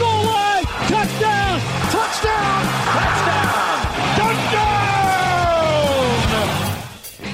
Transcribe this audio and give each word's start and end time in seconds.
goal 0.00 0.24
line. 0.24 0.64
Touchdown. 0.88 1.60
Touchdown. 1.92 2.60
Touchdown. 2.96 3.76
Touchdown. 4.16 4.70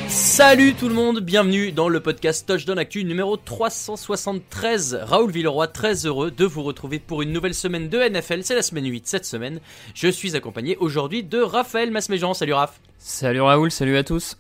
Salut 0.09 0.75
tout 0.75 0.89
le 0.89 0.95
monde, 0.95 1.21
bienvenue 1.21 1.71
dans 1.73 1.89
le 1.89 2.01
podcast 2.01 2.47
Touchdown 2.47 2.79
Actu 2.79 3.05
numéro 3.05 3.37
373. 3.37 4.99
Raoul 5.03 5.31
Villeroy, 5.31 5.69
très 5.69 6.07
heureux 6.07 6.31
de 6.31 6.45
vous 6.45 6.63
retrouver 6.65 6.99
pour 6.99 7.23
une 7.23 7.33
nouvelle 7.33 7.55
semaine 7.55 7.89
de 7.89 7.99
NFL. 7.99 8.43
C'est 8.43 8.57
la 8.57 8.63
semaine 8.63 8.87
8 8.87 9.07
cette 9.07 9.25
semaine. 9.25 9.61
Je 9.95 10.09
suis 10.09 10.35
accompagné 10.35 10.77
aujourd'hui 10.79 11.23
de 11.23 11.39
Raphaël 11.39 11.91
Masméjean. 11.93 12.35
Salut 12.35 12.55
Raph. 12.55 12.81
Salut 12.99 13.43
Raoul, 13.43 13.71
salut 13.71 13.97
à 13.97 14.03
tous. 14.03 14.37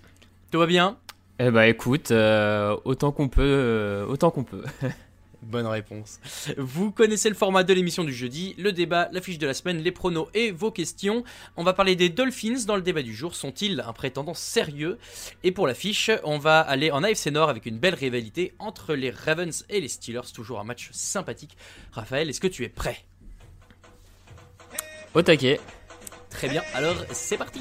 Tout 0.51 0.59
va 0.59 0.67
bien? 0.67 0.97
Eh 1.39 1.51
bah 1.51 1.69
écoute, 1.69 2.11
euh, 2.11 2.77
autant 2.85 3.13
qu'on 3.13 3.29
peut, 3.29 3.43
euh, 3.43 4.07
autant 4.07 4.31
qu'on 4.31 4.45
peut. 4.45 4.65
Bonne 5.49 5.67
réponse. 5.69 6.19
Vous 6.59 6.91
connaissez 6.91 7.29
le 7.29 7.37
format 7.37 7.63
de 7.63 7.73
l'émission 7.73 8.03
du 8.03 8.13
jeudi, 8.13 8.57
le 8.59 8.73
débat, 8.73 9.09
la 9.13 9.21
fiche 9.21 9.39
de 9.39 9.47
la 9.47 9.55
semaine, 9.55 9.79
les 9.79 9.93
pronos 9.93 10.29
et 10.35 10.51
vos 10.51 10.73
questions. 10.73 11.23
On 11.57 11.63
va 11.63 11.73
parler 11.73 11.95
des 11.95 12.09
Dolphins 12.09 12.65
dans 12.67 12.75
le 12.75 12.83
débat 12.83 13.03
du 13.03 13.15
jour. 13.15 13.37
Sont-ils 13.37 13.81
un 13.81 13.93
prétendant 13.93 14.35
sérieux? 14.35 14.99
Et 15.45 15.53
pour 15.53 15.69
la 15.69 15.75
fiche, 15.75 16.11
on 16.25 16.39
va 16.39 16.61
aller 16.61 16.91
en 16.91 17.05
AFC 17.05 17.29
Nord 17.29 17.49
avec 17.49 17.65
une 17.67 17.79
belle 17.79 17.95
rivalité 17.95 18.55
entre 18.59 18.95
les 18.95 19.11
Ravens 19.11 19.65
et 19.71 19.81
les 19.81 19.89
Steelers. 19.89 20.33
Toujours 20.35 20.59
un 20.59 20.65
match 20.65 20.89
sympathique. 20.91 21.57
Raphaël, 21.93 22.29
est-ce 22.29 22.41
que 22.41 22.49
tu 22.49 22.65
es 22.65 22.69
prêt? 22.69 23.05
Au 25.15 25.23
taquet. 25.23 25.61
Très 26.29 26.49
bien, 26.49 26.63
alors 26.75 26.97
c'est 27.13 27.39
parti 27.39 27.61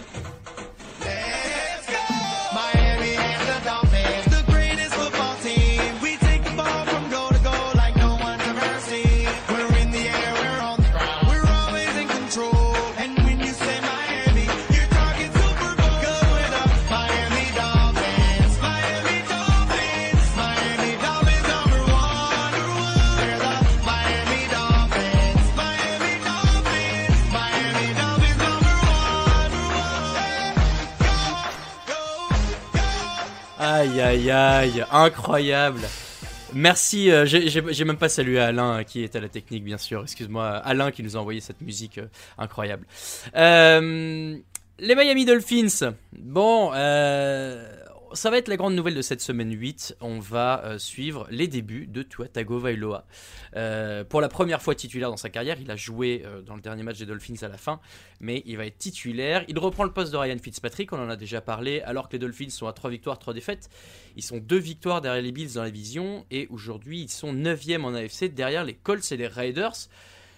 Aïe 33.86 34.02
aïe 34.02 34.32
aïe, 34.32 34.86
incroyable. 34.92 35.82
Merci, 36.56 37.12
euh, 37.12 37.24
j'ai- 37.28 37.86
même 37.86 37.98
pas 37.98 38.10
salué 38.10 38.40
Alain 38.40 38.80
euh, 38.80 38.84
qui 38.84 39.04
est 39.04 39.16
à 39.16 39.20
la 39.20 39.30
technique 39.30 39.64
bien 39.64 39.78
sûr, 39.78 40.02
excuse-moi, 40.02 40.48
Alain 40.58 40.90
qui 40.90 41.04
nous 41.04 41.16
a 41.16 41.20
envoyé 41.20 41.40
cette 41.40 41.62
musique 41.62 42.00
euh, 42.00 42.08
incroyable. 42.40 42.88
Les 43.36 44.96
Miami 44.96 45.26
Dolphins, 45.26 45.94
bon, 46.18 46.72
ça 48.16 48.30
va 48.30 48.38
être 48.38 48.48
la 48.48 48.56
grande 48.56 48.76
nouvelle 48.76 48.96
de 48.96 49.02
cette 49.02 49.22
semaine 49.22 49.52
8, 49.52 49.98
on 50.00 50.20
va 50.20 50.64
euh, 50.64 50.78
suivre 50.78 51.28
les 51.30 51.48
débuts 51.48 51.86
de 51.88 52.02
Tua 52.02 52.28
Tagovailoa. 52.28 53.06
Euh, 53.56 54.04
pour 54.04 54.22
la 54.22 54.30
première 54.30 54.62
fois 54.62 54.74
titulaire 54.74 55.10
dans 55.10 55.18
sa 55.18 55.30
carrière, 55.30 55.58
il 55.60 55.70
a 55.70 55.76
joué 55.76 56.24
euh, 56.26 56.42
dans 56.42 56.56
le 56.56 56.62
dernier 56.62 56.84
match 56.84 56.98
des 56.98 57.06
Dolphins 57.06 57.36
à 57.42 57.48
la 57.48 57.58
fin, 57.58 57.80
mais 58.22 58.42
il 58.46 58.58
va 58.58 58.66
être 58.66 58.78
titulaire. 58.78 59.44
Il 59.48 59.60
reprend 59.60 59.84
le 59.84 59.92
poste 59.92 60.12
de 60.12 60.18
Ryan 60.18 60.38
Fitzpatrick, 60.42 60.94
on 60.94 61.00
en 61.00 61.10
a 61.10 61.18
déjà 61.18 61.42
parlé, 61.42 61.82
alors 61.82 62.08
que 62.08 62.14
les 62.14 62.20
Dolphins 62.20 62.50
sont 62.50 62.68
à 62.68 62.74
3 62.74 62.90
victoires, 62.90 63.20
3 63.20 63.34
défaites. 63.34 63.70
Ils 64.16 64.24
sont 64.24 64.38
2 64.38 64.58
victoires 64.58 65.02
derrière 65.02 65.22
les 65.22 65.32
Bills 65.32 65.54
dans 65.54 65.64
la 65.64 65.72
division, 65.72 66.26
et 66.32 66.48
aujourd'hui 66.50 67.02
ils 67.02 67.12
sont 67.12 67.34
9e 67.34 67.84
en 67.84 67.94
AFC 67.94 68.34
derrière 68.34 68.64
les 68.64 68.76
Colts 68.76 69.12
et 69.12 69.18
les 69.18 69.28
Raiders. 69.28 69.76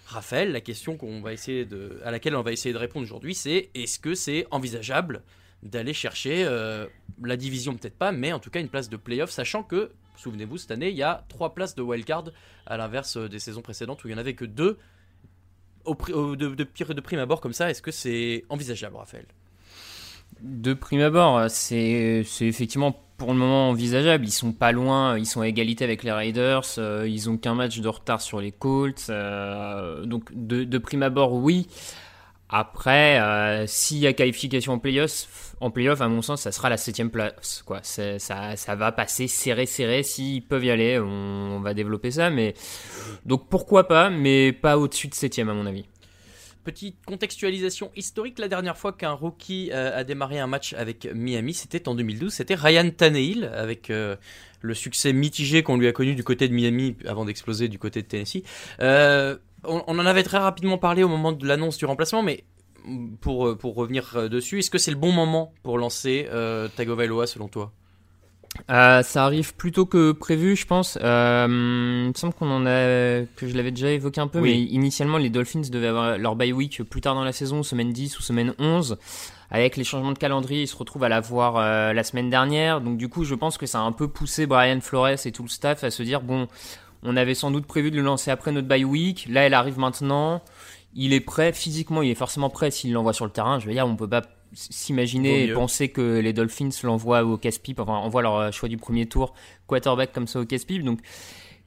Raphaël, 0.07 0.51
la 0.51 0.61
question 0.61 0.97
qu'on 0.97 1.21
va 1.21 1.33
essayer 1.33 1.65
de, 1.65 1.99
à 2.03 2.11
laquelle 2.11 2.35
on 2.35 2.41
va 2.41 2.53
essayer 2.53 2.73
de 2.73 2.79
répondre 2.79 3.05
aujourd'hui, 3.05 3.35
c'est 3.35 3.69
est-ce 3.75 3.99
que 3.99 4.15
c'est 4.15 4.47
envisageable 4.51 5.21
d'aller 5.63 5.93
chercher 5.93 6.43
euh, 6.45 6.87
la 7.21 7.35
division, 7.37 7.75
peut-être 7.75 7.97
pas, 7.97 8.11
mais 8.11 8.31
en 8.33 8.39
tout 8.39 8.49
cas 8.49 8.59
une 8.59 8.69
place 8.69 8.89
de 8.89 8.97
playoff, 8.97 9.29
sachant 9.31 9.63
que, 9.63 9.91
souvenez-vous, 10.15 10.57
cette 10.57 10.71
année, 10.71 10.89
il 10.89 10.95
y 10.95 11.03
a 11.03 11.25
3 11.29 11.53
places 11.53 11.75
de 11.75 11.81
wildcard, 11.81 12.25
à 12.65 12.77
l'inverse 12.77 13.17
euh, 13.17 13.27
des 13.27 13.39
saisons 13.39 13.61
précédentes 13.61 14.03
où 14.03 14.07
il 14.07 14.11
n'y 14.11 14.15
en 14.15 14.19
avait 14.19 14.35
que 14.35 14.45
2 14.45 14.77
au, 15.85 15.95
au- 16.13 16.35
de, 16.35 16.49
de, 16.49 16.63
de 16.93 17.01
prime 17.01 17.19
abord 17.19 17.41
comme 17.41 17.53
ça. 17.53 17.69
Est-ce 17.69 17.81
que 17.81 17.91
c'est 17.91 18.45
envisageable, 18.49 18.97
Raphaël? 18.97 19.25
De 20.41 20.73
prime 20.73 21.01
abord, 21.01 21.49
c'est 21.49 22.23
c'est 22.25 22.45
effectivement 22.45 22.91
pour 23.17 23.31
le 23.31 23.39
moment 23.39 23.69
envisageable. 23.69 24.25
Ils 24.25 24.31
sont 24.31 24.51
pas 24.51 24.71
loin, 24.71 25.17
ils 25.17 25.25
sont 25.25 25.41
à 25.41 25.47
égalité 25.47 25.83
avec 25.83 26.03
les 26.03 26.11
Raiders. 26.11 26.61
euh, 26.77 27.07
ils 27.07 27.29
ont 27.29 27.37
qu'un 27.37 27.55
match 27.55 27.79
de 27.79 27.87
retard 27.87 28.21
sur 28.21 28.39
les 28.39 28.51
Colts. 28.51 29.07
euh, 29.09 30.05
donc 30.05 30.29
de, 30.35 30.63
de 30.63 30.77
prime 30.77 31.01
abord, 31.01 31.33
oui. 31.33 31.67
Après, 32.49 33.19
euh, 33.19 33.67
s'il 33.67 33.97
y 33.97 34.07
a 34.07 34.13
qualification 34.13 34.73
en 34.73 34.79
playoff, 34.79 35.55
en 35.59 35.69
playoff, 35.69 35.99
à 36.01 36.07
mon 36.07 36.21
sens, 36.21 36.41
ça 36.41 36.51
sera 36.51 36.69
la 36.69 36.77
septième 36.77 37.09
place. 37.09 37.63
Quoi. 37.65 37.79
Ça, 37.83 38.19
ça 38.19 38.75
va 38.75 38.91
passer 38.91 39.27
serré, 39.27 39.65
serré. 39.65 40.03
S'ils 40.03 40.45
peuvent 40.45 40.63
y 40.63 40.71
aller, 40.71 40.99
on, 40.99 41.57
on 41.57 41.59
va 41.59 41.73
développer 41.73 42.11
ça. 42.11 42.29
Mais 42.29 42.53
donc 43.25 43.49
pourquoi 43.49 43.87
pas, 43.87 44.09
mais 44.09 44.53
pas 44.53 44.77
au-dessus 44.77 45.07
de 45.07 45.15
septième 45.15 45.49
à 45.49 45.53
mon 45.53 45.65
avis. 45.65 45.85
Petite 46.67 46.97
contextualisation 47.05 47.91
historique, 47.95 48.39
la 48.39 48.49
dernière 48.49 48.75
fois 48.75 48.91
qu'un 48.91 49.13
rookie 49.13 49.69
euh, 49.71 49.97
a 49.97 50.03
démarré 50.03 50.37
un 50.37 50.47
match 50.47 50.73
avec 50.73 51.07
Miami, 51.15 51.53
c'était 51.53 51.87
en 51.87 51.95
2012, 51.95 52.33
c'était 52.33 52.55
Ryan 52.55 52.89
Tannehill, 52.89 53.45
avec 53.45 53.89
euh, 53.89 54.17
le 54.59 54.73
succès 54.73 55.13
mitigé 55.13 55.63
qu'on 55.63 55.77
lui 55.77 55.87
a 55.87 55.93
connu 55.93 56.13
du 56.13 56.25
côté 56.25 56.49
de 56.49 56.53
Miami 56.53 56.97
avant 57.07 57.23
d'exploser 57.23 57.69
du 57.69 57.79
côté 57.79 58.01
de 58.01 58.07
Tennessee. 58.07 58.43
Euh, 58.81 59.37
on, 59.67 59.83
on 59.87 59.99
en 59.99 60.05
avait 60.05 60.23
très 60.23 60.37
rapidement 60.39 60.77
parlé 60.77 61.03
au 61.03 61.07
moment 61.09 61.31
de 61.31 61.45
l'annonce 61.45 61.77
du 61.77 61.85
remplacement, 61.85 62.23
mais 62.23 62.43
pour, 63.21 63.57
pour 63.57 63.75
revenir 63.75 64.11
euh, 64.15 64.29
dessus, 64.29 64.59
est-ce 64.59 64.69
que 64.69 64.77
c'est 64.77 64.91
le 64.91 64.97
bon 64.97 65.11
moment 65.11 65.51
pour 65.63 65.77
lancer 65.77 66.27
euh, 66.31 66.67
Tagovailoa 66.75 67.27
selon 67.27 67.47
toi? 67.47 67.71
Euh, 68.71 69.03
ça 69.03 69.23
arrive 69.25 69.53
plus 69.55 69.71
tôt 69.71 69.85
que 69.85 70.13
prévu, 70.13 70.55
je 70.55 70.65
pense. 70.65 70.97
Euh, 71.01 71.45
il 72.05 72.07
me 72.09 72.13
semble 72.15 72.33
qu'on 72.33 72.49
en 72.49 72.65
a, 72.65 73.25
que 73.35 73.47
je 73.47 73.55
l'avais 73.55 73.71
déjà 73.71 73.91
évoqué 73.91 74.19
un 74.19 74.27
peu, 74.27 74.39
Oui. 74.39 74.49
mais 74.51 74.61
initialement, 74.73 75.17
les 75.17 75.29
Dolphins 75.29 75.61
devaient 75.69 75.87
avoir 75.87 76.17
leur 76.17 76.35
bye 76.35 76.53
week 76.53 76.81
plus 76.83 77.01
tard 77.01 77.13
dans 77.13 77.23
la 77.23 77.33
saison, 77.33 77.61
semaine 77.61 77.91
10 77.91 78.17
ou 78.17 78.21
semaine 78.23 78.53
11. 78.57 78.97
Avec 79.51 79.77
les 79.77 79.83
changements 79.83 80.11
de 80.11 80.17
calendrier, 80.17 80.63
ils 80.63 80.67
se 80.67 80.75
retrouvent 80.75 81.03
à 81.03 81.09
l'avoir 81.09 81.57
euh, 81.57 81.93
la 81.93 82.03
semaine 82.03 82.29
dernière. 82.29 82.81
Donc, 82.81 82.97
du 82.97 83.09
coup, 83.09 83.23
je 83.25 83.35
pense 83.35 83.57
que 83.57 83.65
ça 83.65 83.79
a 83.79 83.83
un 83.83 83.91
peu 83.91 84.07
poussé 84.07 84.45
Brian 84.47 84.81
Flores 84.81 85.25
et 85.25 85.31
tout 85.31 85.43
le 85.43 85.49
staff 85.49 85.83
à 85.83 85.91
se 85.91 86.01
dire 86.03 86.21
bon, 86.21 86.47
on 87.07 87.15
avait 87.15 87.35
sans 87.35 87.51
doute 87.51 87.65
prévu 87.65 87.89
de 87.89 87.95
le 87.95 88.03
lancer 88.03 88.29
après 88.31 88.51
notre 88.51 88.67
bye 88.67 88.83
week. 88.83 89.27
Là, 89.29 89.41
elle 89.41 89.53
arrive 89.53 89.79
maintenant. 89.79 90.43
Il 90.93 91.13
est 91.13 91.21
prêt 91.21 91.53
physiquement, 91.53 92.01
il 92.01 92.11
est 92.11 92.15
forcément 92.15 92.49
prêt 92.49 92.69
s'il 92.69 92.91
l'envoie 92.91 93.13
sur 93.13 93.25
le 93.25 93.31
terrain. 93.31 93.59
Je 93.59 93.67
veux 93.67 93.73
dire, 93.73 93.87
on 93.87 93.95
peut 93.95 94.09
pas 94.09 94.23
s'imaginer 94.53 95.45
et 95.45 95.53
penser 95.53 95.89
que 95.89 96.19
les 96.19 96.33
Dolphins 96.33 96.69
l'envoient 96.83 97.23
au 97.23 97.37
casse-pipe, 97.37 97.79
enfin 97.79 97.93
envoient 97.93 98.21
leur 98.21 98.35
euh, 98.35 98.51
choix 98.51 98.69
du 98.69 98.77
premier 98.77 99.05
tour 99.05 99.33
quarterback 99.67 100.11
comme 100.11 100.27
ça 100.27 100.39
au 100.39 100.45
casse-pipe. 100.45 100.83
Donc 100.83 100.99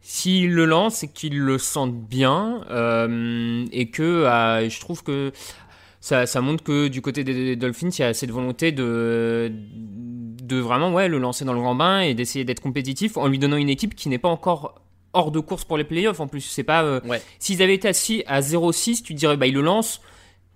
s'ils 0.01 0.53
le 0.53 0.65
lancent, 0.65 0.97
c'est 0.97 1.13
qu'ils 1.13 1.39
le 1.39 1.59
sentent 1.59 1.95
bien 1.95 2.65
euh, 2.71 3.65
et 3.73 3.91
que 3.91 4.03
euh, 4.03 4.69
je 4.69 4.81
trouve 4.81 5.03
que 5.03 5.33
ça, 6.01 6.27
ça 6.27 6.41
montre 6.41 6.65
que 6.65 6.89
du 6.89 7.03
côté 7.03 7.25
des 7.25 7.57
Dolphins, 7.57 7.91
il 7.91 8.01
y 8.01 8.05
a 8.05 8.15
cette 8.15 8.31
volonté 8.31 8.73
de, 8.73 9.53
de 9.53 10.57
vraiment 10.57 10.93
ouais, 10.93 11.09
le 11.09 11.19
lancer 11.19 11.45
dans 11.45 11.53
le 11.53 11.61
grand 11.61 11.75
bain 11.75 12.01
et 12.01 12.15
d'essayer 12.15 12.45
d'être 12.45 12.61
compétitif 12.61 13.17
en 13.19 13.29
lui 13.29 13.39
donnant 13.39 13.57
une 13.57 13.69
équipe 13.69 13.95
qui 13.95 14.09
n'est 14.09 14.19
pas 14.19 14.31
encore 14.31 14.81
hors 15.12 15.31
de 15.31 15.41
course 15.41 15.65
pour 15.65 15.77
les 15.77 15.85
playoffs. 15.85 16.21
En 16.21 16.27
plus, 16.29 16.41
c'est 16.41 16.62
pas. 16.65 16.83
euh, 16.83 17.01
Ouais. 17.05 17.21
S'ils 17.39 17.62
avaient 17.62 17.75
été 17.75 17.89
assis 17.89 18.23
à 18.27 18.41
0-6, 18.41 19.03
tu 19.03 19.15
dirais 19.15 19.37
bah 19.37 19.47
il 19.47 19.55
le 19.55 19.61
lance 19.62 20.01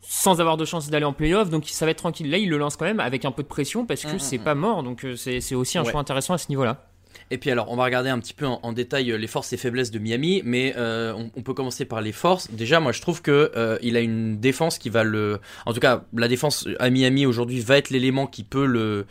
sans 0.06 0.40
avoir 0.40 0.56
de 0.58 0.64
chance 0.66 0.90
d'aller 0.90 1.06
en 1.06 1.14
playoff, 1.14 1.48
donc 1.48 1.64
ça 1.66 1.86
va 1.86 1.90
être 1.90 1.98
tranquille. 1.98 2.30
Là, 2.30 2.36
il 2.36 2.50
le 2.50 2.58
lance 2.58 2.76
quand 2.76 2.84
même 2.84 3.00
avec 3.00 3.24
un 3.24 3.32
peu 3.32 3.42
de 3.42 3.48
pression 3.48 3.86
parce 3.86 4.02
que 4.02 4.08
Mm, 4.12 4.14
mm, 4.16 4.18
c'est 4.18 4.38
mm. 4.38 4.44
pas 4.44 4.54
mort, 4.54 4.82
donc 4.82 5.04
euh, 5.04 5.16
c'est 5.16 5.54
aussi 5.54 5.78
un 5.78 5.82
Ouais. 5.84 5.90
choix 5.90 6.00
intéressant 6.00 6.34
à 6.34 6.38
ce 6.38 6.48
niveau-là. 6.50 6.84
Et 7.30 7.38
puis 7.38 7.50
alors, 7.50 7.70
on 7.70 7.76
va 7.76 7.84
regarder 7.84 8.10
un 8.10 8.18
petit 8.18 8.34
peu 8.34 8.44
en, 8.44 8.60
en 8.62 8.72
détail 8.74 9.10
euh, 9.10 9.16
les 9.16 9.26
forces 9.28 9.50
et 9.54 9.56
faiblesses 9.56 9.90
de 9.90 9.98
Miami, 9.98 10.42
mais 10.44 10.74
euh, 10.76 11.14
on, 11.16 11.30
on 11.34 11.42
peut 11.42 11.54
commencer 11.54 11.86
par 11.86 12.02
les 12.02 12.12
forces. 12.12 12.50
Déjà, 12.50 12.80
moi, 12.80 12.92
je 12.92 13.00
trouve 13.00 13.22
que 13.22 13.50
euh, 13.56 13.78
il 13.80 13.96
a 13.96 14.00
une 14.00 14.38
défense 14.40 14.76
qui 14.76 14.90
va 14.90 15.04
le, 15.04 15.40
en 15.64 15.72
tout 15.72 15.80
cas, 15.80 16.04
la 16.14 16.28
défense 16.28 16.68
à 16.80 16.90
Miami 16.90 17.24
aujourd'hui 17.24 17.60
va 17.60 17.78
être 17.78 17.88
l'élément 17.88 18.26
qui 18.26 18.44
peut 18.44 18.66
le 18.66 19.06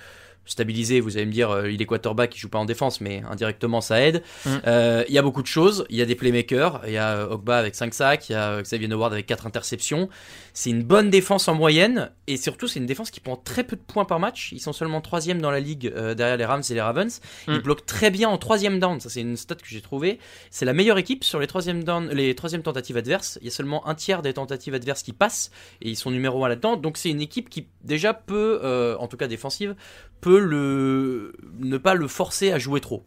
stabiliser. 0.46 1.00
Vous 1.00 1.18
allez 1.18 1.26
me 1.26 1.32
dire, 1.32 1.50
euh, 1.50 1.72
il 1.72 1.82
est 1.82 1.86
quarterback, 1.86 2.36
il 2.36 2.40
joue 2.40 2.50
pas 2.50 2.60
en 2.60 2.66
défense, 2.66 3.02
mais 3.02 3.22
indirectement 3.30 3.82
ça 3.82 4.02
aide. 4.02 4.24
Mm. 4.46 4.50
Euh, 4.68 5.04
Il 5.08 5.14
y 5.14 5.18
a 5.18 5.22
beaucoup 5.22 5.42
de 5.42 5.48
choses. 5.48 5.86
Il 5.90 5.98
y 5.98 6.02
a 6.02 6.06
des 6.06 6.16
playmakers. 6.16 6.82
Il 6.88 6.94
y 6.94 6.98
a 6.98 7.28
Ogba 7.30 7.58
avec 7.58 7.76
5 7.76 7.94
sacs. 7.94 8.30
Il 8.30 8.34
y 8.34 8.36
a 8.36 8.62
Xavier 8.62 8.92
Howard 8.92 9.14
avec 9.14 9.26
4 9.26 9.48
interceptions. 9.48 10.10
C'est 10.56 10.70
une 10.70 10.84
bonne 10.84 11.10
défense 11.10 11.48
en 11.48 11.56
moyenne. 11.56 12.12
Et 12.28 12.38
surtout, 12.38 12.68
c'est 12.68 12.80
une 12.80 12.86
défense 12.86 13.10
qui 13.10 13.20
prend 13.20 13.36
très 13.36 13.64
peu 13.64 13.76
de 13.76 13.82
points 13.82 14.06
par 14.06 14.20
match. 14.20 14.52
Ils 14.52 14.60
sont 14.60 14.72
seulement 14.72 15.02
troisième 15.02 15.42
dans 15.42 15.50
la 15.50 15.60
ligue 15.60 15.92
euh, 15.96 16.14
derrière 16.14 16.38
les 16.38 16.46
Rams 16.46 16.62
et 16.70 16.74
les 16.74 16.82
Ravens. 16.82 17.22
Ils 17.48 17.56
Mm. 17.56 17.62
bloquent 17.62 17.86
très 17.86 18.12
bien 18.12 18.30
en 18.30 18.38
troisième 18.38 18.80
down. 18.80 19.00
Ça, 19.00 19.10
c'est 19.10 19.22
une 19.22 19.36
stat 19.36 19.56
que 19.56 19.66
j'ai 19.66 19.82
trouvée. 19.82 20.20
C'est 20.52 20.66
la 20.66 20.74
meilleure 20.74 20.98
équipe 21.00 21.24
sur 21.24 21.40
les 21.40 21.48
troisième 21.48 21.84
down, 21.84 22.10
les 22.10 22.36
troisième 22.36 22.62
tentatives 22.62 22.98
adverses. 22.98 23.40
Il 23.42 23.46
y 23.46 23.48
a 23.48 23.52
seulement 23.52 23.88
un 23.88 23.96
tiers 23.96 24.22
des 24.22 24.34
tentatives 24.34 24.76
adverses 24.76 25.02
qui 25.02 25.14
passent 25.14 25.50
et 25.82 25.90
ils 25.90 25.98
sont 25.98 26.12
numéro 26.12 26.46
un 26.46 26.50
là-dedans. 26.50 26.78
Donc 26.78 26.98
c'est 26.98 27.10
une 27.10 27.22
équipe 27.22 27.50
qui 27.50 27.68
déjà 27.84 28.14
peut, 28.14 28.60
euh, 28.64 28.96
en 29.00 29.08
tout 29.08 29.18
cas 29.18 29.28
défensive, 29.28 29.76
peut 30.22 30.40
le 30.40 31.34
ne 31.60 31.78
pas 31.78 31.96
le 31.96 32.08
forcer 32.08 32.52
à 32.52 32.60
jouer 32.60 32.80
trop. 32.80 33.04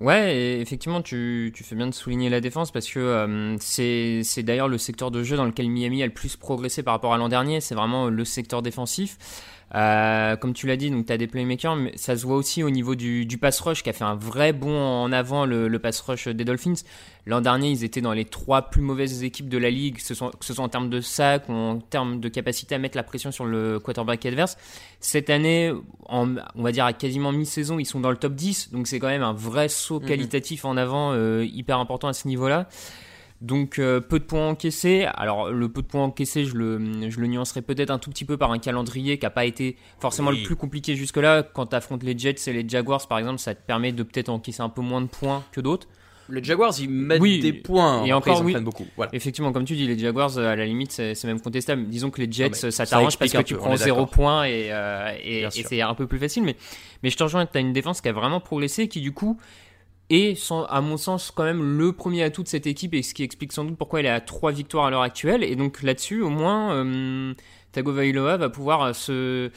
Ouais, 0.00 0.58
effectivement, 0.60 1.02
tu, 1.02 1.52
tu 1.54 1.62
fais 1.62 1.76
bien 1.76 1.86
de 1.86 1.94
souligner 1.94 2.28
la 2.28 2.40
défense 2.40 2.72
parce 2.72 2.88
que 2.90 2.98
euh, 2.98 3.56
c'est 3.60 4.22
c'est 4.24 4.42
d'ailleurs 4.42 4.66
le 4.66 4.76
secteur 4.76 5.12
de 5.12 5.22
jeu 5.22 5.36
dans 5.36 5.44
lequel 5.44 5.70
Miami 5.70 6.02
a 6.02 6.06
le 6.06 6.12
plus 6.12 6.36
progressé 6.36 6.82
par 6.82 6.94
rapport 6.94 7.14
à 7.14 7.16
l'an 7.16 7.28
dernier. 7.28 7.60
C'est 7.60 7.76
vraiment 7.76 8.08
le 8.08 8.24
secteur 8.24 8.60
défensif. 8.60 9.18
Euh, 9.74 10.36
comme 10.36 10.52
tu 10.52 10.68
l'as 10.68 10.76
dit, 10.76 10.88
donc 10.90 11.06
tu 11.06 11.12
as 11.12 11.16
des 11.18 11.26
playmakers, 11.26 11.74
mais 11.74 11.92
ça 11.96 12.16
se 12.16 12.24
voit 12.24 12.36
aussi 12.36 12.62
au 12.62 12.70
niveau 12.70 12.94
du, 12.94 13.26
du 13.26 13.38
pass 13.38 13.58
rush 13.60 13.82
qui 13.82 13.90
a 13.90 13.92
fait 13.92 14.04
un 14.04 14.14
vrai 14.14 14.52
bond 14.52 14.78
en 14.80 15.10
avant 15.10 15.46
le, 15.46 15.66
le 15.66 15.78
pass 15.80 15.98
rush 16.00 16.28
des 16.28 16.44
Dolphins. 16.44 16.74
L'an 17.26 17.40
dernier, 17.40 17.70
ils 17.70 17.82
étaient 17.82 18.00
dans 18.00 18.12
les 18.12 18.24
trois 18.24 18.62
plus 18.70 18.82
mauvaises 18.82 19.24
équipes 19.24 19.48
de 19.48 19.58
la 19.58 19.70
ligue, 19.70 19.96
que 19.96 20.02
ce 20.02 20.14
soit, 20.14 20.30
que 20.38 20.44
ce 20.44 20.54
soit 20.54 20.64
en 20.64 20.68
termes 20.68 20.90
de 20.90 21.00
sac 21.00 21.48
ou 21.48 21.52
en 21.52 21.78
termes 21.78 22.20
de 22.20 22.28
capacité 22.28 22.74
à 22.76 22.78
mettre 22.78 22.96
la 22.96 23.02
pression 23.02 23.32
sur 23.32 23.46
le 23.46 23.80
quarterback 23.80 24.24
adverse. 24.26 24.56
Cette 25.00 25.28
année, 25.28 25.72
en, 26.06 26.36
on 26.54 26.62
va 26.62 26.70
dire 26.70 26.84
à 26.84 26.92
quasiment 26.92 27.32
mi-saison, 27.32 27.78
ils 27.80 27.84
sont 27.86 28.00
dans 28.00 28.10
le 28.10 28.16
top 28.16 28.34
10, 28.34 28.70
donc 28.72 28.86
c'est 28.86 29.00
quand 29.00 29.08
même 29.08 29.22
un 29.24 29.32
vrai 29.32 29.68
saut 29.68 29.98
Mhm. 30.00 30.06
qualitatif 30.06 30.64
en 30.64 30.76
avant 30.76 31.12
euh, 31.14 31.44
hyper 31.50 31.78
important 31.78 32.08
à 32.08 32.12
ce 32.12 32.28
niveau-là. 32.28 32.68
Donc 33.44 33.78
euh, 33.78 34.00
peu 34.00 34.18
de 34.18 34.24
points 34.24 34.48
encaissés. 34.48 35.06
Alors 35.14 35.50
le 35.50 35.68
peu 35.68 35.82
de 35.82 35.86
points 35.86 36.04
encaissés, 36.04 36.44
je 36.46 36.54
le, 36.56 37.10
je 37.10 37.20
le 37.20 37.26
nuancerai 37.26 37.60
peut-être 37.60 37.90
un 37.90 37.98
tout 37.98 38.08
petit 38.10 38.24
peu 38.24 38.36
par 38.38 38.50
un 38.52 38.58
calendrier 38.58 39.18
qui 39.18 39.26
n'a 39.26 39.30
pas 39.30 39.44
été 39.44 39.76
forcément 39.98 40.30
Oui. 40.30 40.40
le 40.40 40.46
plus 40.46 40.56
compliqué 40.56 40.96
jusque-là. 40.96 41.42
Quand 41.42 41.66
tu 41.66 41.76
affrontes 41.76 42.02
les 42.02 42.16
Jets 42.18 42.36
et 42.46 42.52
les 42.54 42.66
Jaguars 42.66 43.06
par 43.06 43.18
exemple, 43.18 43.38
ça 43.38 43.54
te 43.54 43.60
permet 43.64 43.92
de 43.92 44.02
peut-être 44.02 44.30
encaisser 44.30 44.62
un 44.62 44.70
peu 44.70 44.80
moins 44.80 45.02
de 45.02 45.08
points 45.08 45.42
que 45.52 45.60
d'autres. 45.60 45.86
Les 46.30 46.42
Jaguars, 46.42 46.72
ils 46.80 46.88
mettent 46.88 47.20
Oui, 47.20 47.40
des 47.40 47.52
points. 47.52 48.02
et 48.06 48.10
Après, 48.10 48.30
encore, 48.30 48.48
ils 48.48 48.54
en 48.56 48.58
oui. 48.58 48.64
beaucoup. 48.64 48.86
Voilà. 48.96 49.14
Effectivement, 49.14 49.52
comme 49.52 49.66
tu 49.66 49.74
dis, 49.76 49.86
les 49.86 49.98
Jaguars, 49.98 50.38
euh, 50.38 50.52
à 50.52 50.56
la 50.56 50.64
limite, 50.64 50.90
c'est 50.90 51.22
même 51.24 51.38
contestable. 51.38 51.84
Disons 51.88 52.08
que 52.10 52.18
les 52.22 52.32
Jets, 52.32 52.44
Non, 52.48 52.56
mais 52.62 52.70
ça 52.70 52.86
t'arrange 52.86 53.18
parce 53.18 53.30
que 53.30 53.42
tu 53.42 53.52
peu, 53.52 53.60
prends 53.60 53.74
est 53.74 53.76
zéro 53.76 54.00
d'accord. 54.06 54.10
point 54.14 54.44
et, 54.46 54.72
euh, 54.72 55.50
c'est 55.50 55.82
un 55.82 55.94
peu 55.94 56.06
plus 56.06 56.18
facile. 56.18 56.44
Mais, 56.44 56.56
mais 57.02 57.10
je 57.10 57.18
te 57.18 57.22
rejoins, 57.24 57.44
tu 57.44 57.58
as 57.58 57.60
une 57.60 57.74
défense 57.74 58.00
qui 58.00 58.08
a 58.08 58.12
vraiment 58.14 58.40
progressé, 58.40 58.88
qui 58.88 59.02
du 59.02 59.12
coup 59.12 59.36
sans- 60.36 60.64
à 60.64 60.80
mon 60.80 60.96
sens, 60.96 61.30
quand 61.30 61.44
même 61.44 61.78
le 61.78 61.92
premier 61.92 62.22
atout 62.22 62.42
de 62.42 62.48
cette 62.48 62.66
équipe 62.66 62.94
et 62.94 63.02
ce 63.02 63.14
qui 63.14 63.22
explique 63.22 63.52
sans 63.52 63.64
doute 63.64 63.76
pourquoi 63.76 64.00
elle 64.00 64.06
est 64.06 64.10
à 64.10 64.20
trois 64.20 64.52
victoires 64.52 64.86
à 64.86 64.90
l'heure 64.90 65.02
actuelle. 65.02 65.42
Et 65.42 65.56
donc 65.56 65.82
là-dessus, 65.82 66.22
au 66.22 66.30
moins, 66.30 66.72
euh, 66.74 67.34
Tagovailoa 67.72 68.36
va 68.36 68.48
pouvoir 68.50 68.82
euh, 68.82 68.92
se 68.92 69.50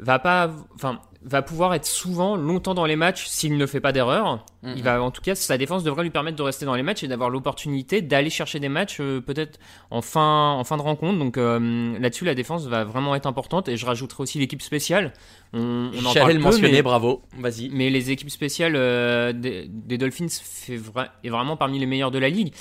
va 0.00 0.18
pas 0.18 0.50
enfin 0.74 1.00
va 1.26 1.40
pouvoir 1.42 1.72
être 1.74 1.86
souvent 1.86 2.36
longtemps 2.36 2.74
dans 2.74 2.84
les 2.84 2.96
matchs 2.96 3.26
s'il 3.26 3.56
ne 3.56 3.66
fait 3.66 3.80
pas 3.80 3.92
d'erreur. 3.92 4.44
Mhm. 4.62 4.74
Il 4.76 4.82
va 4.82 5.02
en 5.02 5.10
tout 5.10 5.22
cas 5.22 5.34
sa 5.34 5.56
défense 5.58 5.82
devrait 5.82 6.02
lui 6.02 6.10
permettre 6.10 6.36
de 6.36 6.42
rester 6.42 6.66
dans 6.66 6.74
les 6.74 6.82
matchs 6.82 7.02
et 7.02 7.08
d'avoir 7.08 7.30
l'opportunité 7.30 8.02
d'aller 8.02 8.28
chercher 8.30 8.60
des 8.60 8.68
matchs 8.68 8.98
euh, 9.00 9.20
peut-être 9.20 9.58
en 9.90 10.02
fin 10.02 10.52
en 10.52 10.64
fin 10.64 10.76
de 10.76 10.82
rencontre. 10.82 11.18
Donc 11.18 11.38
euh, 11.38 11.98
là-dessus 11.98 12.24
la 12.26 12.34
défense 12.34 12.66
va 12.66 12.84
vraiment 12.84 13.14
être 13.14 13.26
importante 13.26 13.68
et 13.68 13.76
je 13.76 13.86
rajouterai 13.86 14.22
aussi 14.22 14.38
l'équipe 14.38 14.60
spéciale. 14.62 15.12
On, 15.52 15.90
on 15.94 16.04
en 16.06 16.12
parle 16.12 16.32
le 16.32 16.38
peu, 16.38 16.44
mentionner, 16.44 16.72
mais- 16.72 16.82
bravo. 16.82 17.22
Vas-y. 17.38 17.70
mais 17.70 17.88
les 17.90 18.10
équipes 18.10 18.30
spéciales 18.30 18.74
euh, 18.76 19.32
des, 19.32 19.66
des 19.68 19.98
Dolphins 19.98 20.26
fait 20.28 20.76
vra- 20.76 21.08
est 21.24 21.30
vraiment 21.30 21.56
parmi 21.56 21.78
les 21.78 21.86
meilleures 21.86 22.10
de 22.10 22.18
la 22.18 22.28
ligue. 22.28 22.52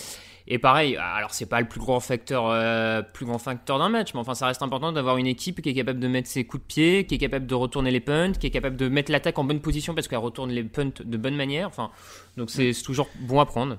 Et 0.47 0.59
pareil, 0.59 0.97
alors 0.97 1.33
c'est 1.33 1.45
pas 1.45 1.61
le 1.61 1.67
plus 1.67 1.79
grand 1.79 2.01
facteur, 2.01 2.47
euh, 2.49 3.01
plus 3.01 3.25
grand 3.25 3.37
facteur 3.37 3.79
d'un 3.79 3.87
match, 3.87 4.13
mais 4.13 4.19
enfin 4.19 4.33
ça 4.33 4.47
reste 4.47 4.61
important 4.61 4.91
d'avoir 4.91 5.17
une 5.17 5.27
équipe 5.27 5.61
qui 5.61 5.69
est 5.69 5.73
capable 5.73 5.99
de 5.99 6.07
mettre 6.09 6.27
ses 6.27 6.43
coups 6.43 6.61
de 6.63 6.67
pied, 6.67 7.05
qui 7.05 7.15
est 7.15 7.17
capable 7.17 7.47
de 7.47 7.55
retourner 7.55 7.91
les 7.91 8.01
punts, 8.01 8.33
qui 8.33 8.47
est 8.47 8.51
capable 8.51 8.75
de 8.75 8.89
mettre 8.89 9.11
l'attaque 9.11 9.39
en 9.39 9.45
bonne 9.45 9.61
position 9.61 9.95
parce 9.95 10.09
qu'elle 10.09 10.19
retourne 10.19 10.51
les 10.51 10.63
punts 10.63 10.91
de 11.03 11.17
bonne 11.17 11.35
manière. 11.35 11.67
Enfin, 11.67 11.91
donc 12.35 12.49
c'est 12.49 12.73
c'est 12.73 12.83
toujours 12.83 13.07
bon 13.21 13.39
à 13.39 13.45
prendre. 13.45 13.77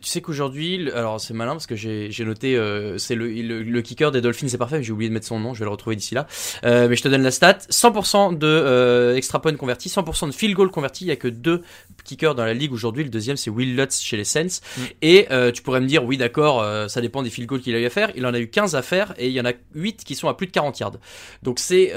Tu 0.00 0.08
sais 0.08 0.20
qu'aujourd'hui, 0.20 0.90
alors 0.92 1.20
c'est 1.20 1.34
malin 1.34 1.52
parce 1.52 1.66
que 1.66 1.76
j'ai 1.76 2.24
noté, 2.24 2.56
euh, 2.56 2.98
c'est 2.98 3.14
le, 3.14 3.28
le, 3.28 3.62
le 3.62 3.82
kicker 3.82 4.10
des 4.10 4.20
Dolphins, 4.20 4.48
c'est 4.48 4.58
parfait, 4.58 4.82
j'ai 4.82 4.92
oublié 4.92 5.08
de 5.08 5.14
mettre 5.14 5.26
son 5.26 5.38
nom, 5.38 5.54
je 5.54 5.60
vais 5.60 5.64
le 5.64 5.70
retrouver 5.70 5.96
d'ici 5.96 6.14
là. 6.14 6.26
Euh, 6.64 6.88
mais 6.88 6.96
je 6.96 7.02
te 7.02 7.08
donne 7.08 7.22
la 7.22 7.30
stat 7.30 7.58
100% 7.70 8.38
de 8.38 8.46
euh, 8.46 9.16
extra 9.16 9.40
point 9.40 9.54
convertis, 9.54 9.88
100% 9.88 10.28
de 10.28 10.32
field 10.32 10.54
goal 10.54 10.70
convertis. 10.70 11.04
Il 11.04 11.08
y 11.08 11.12
a 11.12 11.16
que 11.16 11.28
deux 11.28 11.62
kickers 12.04 12.34
dans 12.34 12.44
la 12.44 12.54
ligue 12.54 12.72
aujourd'hui. 12.72 13.04
Le 13.04 13.10
deuxième, 13.10 13.36
c'est 13.36 13.50
Will 13.50 13.76
Lutz 13.76 14.00
chez 14.00 14.16
les 14.16 14.24
Saints. 14.24 14.60
Mm. 14.76 14.82
Et 15.02 15.26
euh, 15.30 15.52
tu 15.52 15.62
pourrais 15.62 15.80
me 15.80 15.86
dire, 15.86 16.04
oui, 16.04 16.16
d'accord, 16.16 16.62
euh, 16.62 16.88
ça 16.88 17.00
dépend 17.00 17.22
des 17.22 17.30
field 17.30 17.48
goals 17.48 17.60
qu'il 17.60 17.74
a 17.74 17.78
eu 17.78 17.86
à 17.86 17.90
faire. 17.90 18.10
Il 18.16 18.26
en 18.26 18.34
a 18.34 18.38
eu 18.38 18.48
15 18.48 18.74
à 18.74 18.82
faire 18.82 19.14
et 19.18 19.28
il 19.28 19.32
y 19.32 19.40
en 19.40 19.46
a 19.46 19.52
8 19.74 20.04
qui 20.04 20.14
sont 20.14 20.28
à 20.28 20.34
plus 20.34 20.46
de 20.46 20.52
40 20.52 20.78
yards. 20.78 20.96
Donc 21.42 21.58
c'est. 21.58 21.92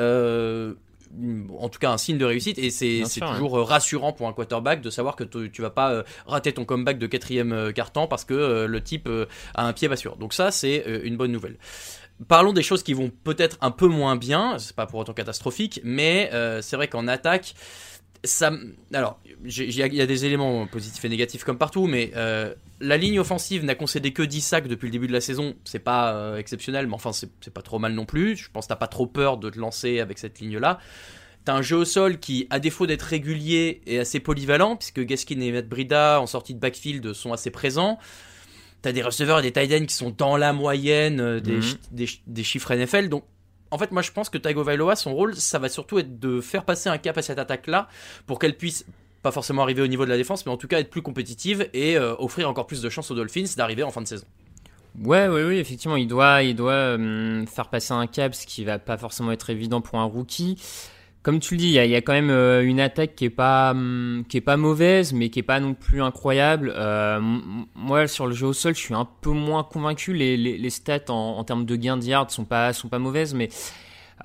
En 1.57 1.69
tout 1.69 1.79
cas 1.79 1.91
un 1.91 1.97
signe 1.97 2.17
de 2.17 2.25
réussite 2.25 2.57
et 2.57 2.69
c'est 2.69 3.03
toujours 3.19 3.57
euh, 3.57 3.63
rassurant 3.63 4.13
pour 4.13 4.27
un 4.27 4.33
quarterback 4.33 4.81
de 4.81 4.89
savoir 4.89 5.15
que 5.15 5.23
tu 5.23 5.61
vas 5.61 5.69
pas 5.69 5.91
euh, 5.91 6.03
rater 6.25 6.53
ton 6.53 6.65
comeback 6.65 6.99
de 6.99 7.07
quatrième 7.07 7.51
euh, 7.51 7.71
quart-temps 7.71 8.07
parce 8.07 8.25
que 8.25 8.65
le 8.65 8.83
type 8.83 9.09
a 9.55 9.65
un 9.65 9.73
pied 9.73 9.89
pas 9.89 9.95
sûr. 9.95 10.15
Donc 10.17 10.33
ça 10.33 10.51
c'est 10.51 10.83
une 11.03 11.17
bonne 11.17 11.31
nouvelle. 11.31 11.57
Parlons 12.27 12.51
des 12.51 12.63
choses 12.63 12.83
qui 12.83 12.93
vont 12.93 13.11
peut-être 13.23 13.57
un 13.61 13.71
peu 13.71 13.87
moins 13.87 14.15
bien, 14.15 14.59
c'est 14.59 14.75
pas 14.75 14.85
pour 14.85 14.99
autant 14.99 15.13
catastrophique, 15.13 15.79
mais 15.83 16.29
c'est 16.61 16.75
vrai 16.75 16.87
qu'en 16.87 17.07
attaque, 17.07 17.53
ça, 18.23 18.51
alors, 18.93 19.19
il 19.45 19.75
y, 19.75 19.81
a- 19.83 19.87
il 19.87 19.93
y 19.95 20.01
a 20.01 20.05
des 20.05 20.25
éléments 20.25 20.67
positifs 20.67 21.03
et 21.05 21.09
négatifs 21.09 21.43
comme 21.43 21.57
partout, 21.57 21.87
mais 21.87 22.11
euh, 22.15 22.53
la 22.81 22.97
ligne 22.97 23.19
offensive 23.19 23.63
n'a 23.63 23.75
concédé 23.75 24.11
que 24.13 24.23
10 24.23 24.41
sacs 24.41 24.67
depuis 24.67 24.87
le 24.87 24.91
début 24.91 25.07
de 25.07 25.13
la 25.13 25.21
saison. 25.21 25.55
C'est 25.63 25.79
pas 25.79 26.13
euh, 26.13 26.37
exceptionnel, 26.37 26.87
mais 26.87 26.93
enfin, 26.95 27.11
c'est 27.13 27.53
pas 27.53 27.61
trop 27.61 27.79
mal 27.79 27.93
non 27.93 28.05
plus. 28.05 28.35
Je 28.35 28.49
pense 28.51 28.65
que 28.65 28.69
t'as 28.69 28.75
pas 28.75 28.87
trop 28.87 29.07
peur 29.07 29.37
de 29.37 29.49
te 29.49 29.57
lancer 29.57 29.99
avec 29.99 30.17
cette 30.17 30.39
ligne-là. 30.39 30.79
T'as 31.45 31.53
un 31.55 31.61
jeu 31.61 31.77
au 31.77 31.85
sol 31.85 32.19
qui, 32.19 32.45
à 32.49 32.59
défaut 32.59 32.85
d'être 32.85 33.03
régulier, 33.03 33.81
est 33.87 33.97
assez 33.99 34.19
polyvalent, 34.19 34.75
puisque 34.75 34.99
Gaskin 34.99 35.39
et 35.39 35.51
Matt 35.53 35.69
Brida, 35.69 36.19
en 36.21 36.27
sortie 36.27 36.53
de 36.53 36.59
backfield, 36.59 37.13
sont 37.13 37.31
assez 37.31 37.49
présents. 37.51 37.97
T'as 38.81 38.91
des 38.91 39.01
receveurs 39.01 39.39
et 39.39 39.41
des 39.41 39.51
tight 39.53 39.73
ends 39.81 39.85
qui 39.85 39.93
sont 39.95 40.09
dans 40.09 40.35
la 40.37 40.51
moyenne 40.53 41.19
euh, 41.21 41.39
des, 41.39 41.53
Mhm. 41.53 41.61
chi- 41.61 41.77
des, 41.91 42.07
des 42.27 42.43
chiffres 42.43 42.71
NFL. 42.73 43.07
Donc, 43.09 43.23
en 43.71 43.77
fait, 43.77 43.91
moi, 43.91 44.01
je 44.01 44.11
pense 44.11 44.29
que 44.29 44.37
Tagovailoa, 44.37 44.95
son 44.95 45.13
rôle, 45.13 45.35
ça 45.35 45.59
va 45.59 45.69
surtout 45.69 45.99
être 45.99 46.19
de 46.19 46.41
faire 46.41 46.65
passer 46.65 46.89
un 46.89 46.97
cap 46.97 47.17
à 47.17 47.21
cette 47.21 47.39
attaque-là 47.39 47.87
pour 48.25 48.39
qu'elle 48.39 48.57
puisse 48.57 48.85
pas 49.21 49.31
forcément 49.31 49.63
arriver 49.63 49.81
au 49.81 49.87
niveau 49.87 50.05
de 50.05 50.09
la 50.09 50.17
défense, 50.17 50.45
mais 50.45 50.51
en 50.51 50.57
tout 50.57 50.67
cas 50.67 50.79
être 50.79 50.89
plus 50.89 51.01
compétitive 51.01 51.69
et 51.73 51.97
euh, 51.97 52.15
offrir 52.19 52.49
encore 52.49 52.67
plus 52.67 52.81
de 52.81 52.89
chances 52.89 53.11
aux 53.11 53.15
Dolphins 53.15 53.45
d'arriver 53.57 53.83
en 53.83 53.91
fin 53.91 54.01
de 54.01 54.07
saison. 54.07 54.25
Ouais, 55.03 55.27
ouais, 55.27 55.43
oui, 55.43 55.57
effectivement, 55.57 55.97
il 55.97 56.07
doit, 56.07 56.41
il 56.43 56.55
doit 56.55 56.71
euh, 56.71 57.45
faire 57.45 57.69
passer 57.69 57.93
un 57.93 58.07
cap, 58.07 58.33
ce 58.33 58.45
qui 58.45 58.63
va 58.63 58.79
pas 58.79 58.97
forcément 58.97 59.31
être 59.31 59.49
évident 59.49 59.81
pour 59.81 59.99
un 59.99 60.05
rookie. 60.05 60.57
Comme 61.21 61.39
tu 61.39 61.55
le 61.55 61.59
dis, 61.59 61.67
il 61.67 61.73
y, 61.73 61.79
a- 61.79 61.85
il 61.85 61.91
y 61.91 61.95
a 61.95 62.01
quand 62.01 62.13
même 62.13 62.29
euh, 62.29 62.63
une 62.63 62.79
attaque 62.79 63.15
qui 63.15 63.25
est 63.25 63.29
pas 63.29 63.71
hum, 63.71 64.23
qui 64.29 64.37
est 64.37 64.41
pas 64.41 64.57
mauvaise, 64.57 65.11
mais 65.13 65.29
qui 65.29 65.39
est 65.39 65.43
pas 65.43 65.59
non 65.59 65.73
plus 65.73 66.01
incroyable. 66.01 66.73
Euh, 66.75 67.19
moi, 67.75 68.07
sur 68.07 68.25
le 68.27 68.33
jeu 68.33 68.47
au 68.47 68.53
sol, 68.53 68.73
je 68.75 68.79
suis 68.79 68.93
un 68.93 69.07
peu 69.21 69.31
moins 69.31 69.63
convaincu. 69.63 70.13
Les, 70.13 70.37
les, 70.37 70.57
les 70.57 70.69
stats 70.69 71.09
en, 71.09 71.37
en 71.37 71.43
termes 71.43 71.65
de 71.65 71.75
gains 71.75 71.97
de 71.97 72.05
yards 72.05 72.31
sont 72.31 72.45
pas 72.45 72.71
sont 72.73 72.87
pas 72.87 72.99
mauvaises, 72.99 73.33
mais 73.33 73.49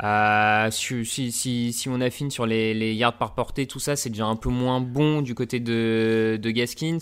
euh, 0.03 0.71
si, 0.71 1.05
si, 1.05 1.31
si, 1.33 1.73
si 1.73 1.89
on 1.89 2.01
affine 2.01 2.31
sur 2.31 2.47
les, 2.47 2.75
les 2.75 2.95
yards 2.95 3.17
par 3.19 3.35
portée, 3.35 3.67
tout 3.67 3.79
ça, 3.79 3.97
c'est 3.97 4.11
déjà 4.11 4.27
un 4.27 4.37
peu 4.37 4.49
moins 4.49 4.81
bon 4.81 5.23
du 5.23 5.35
côté 5.35 5.61
de, 5.61 6.39
de 6.41 6.51
Gaskins. 6.51 6.99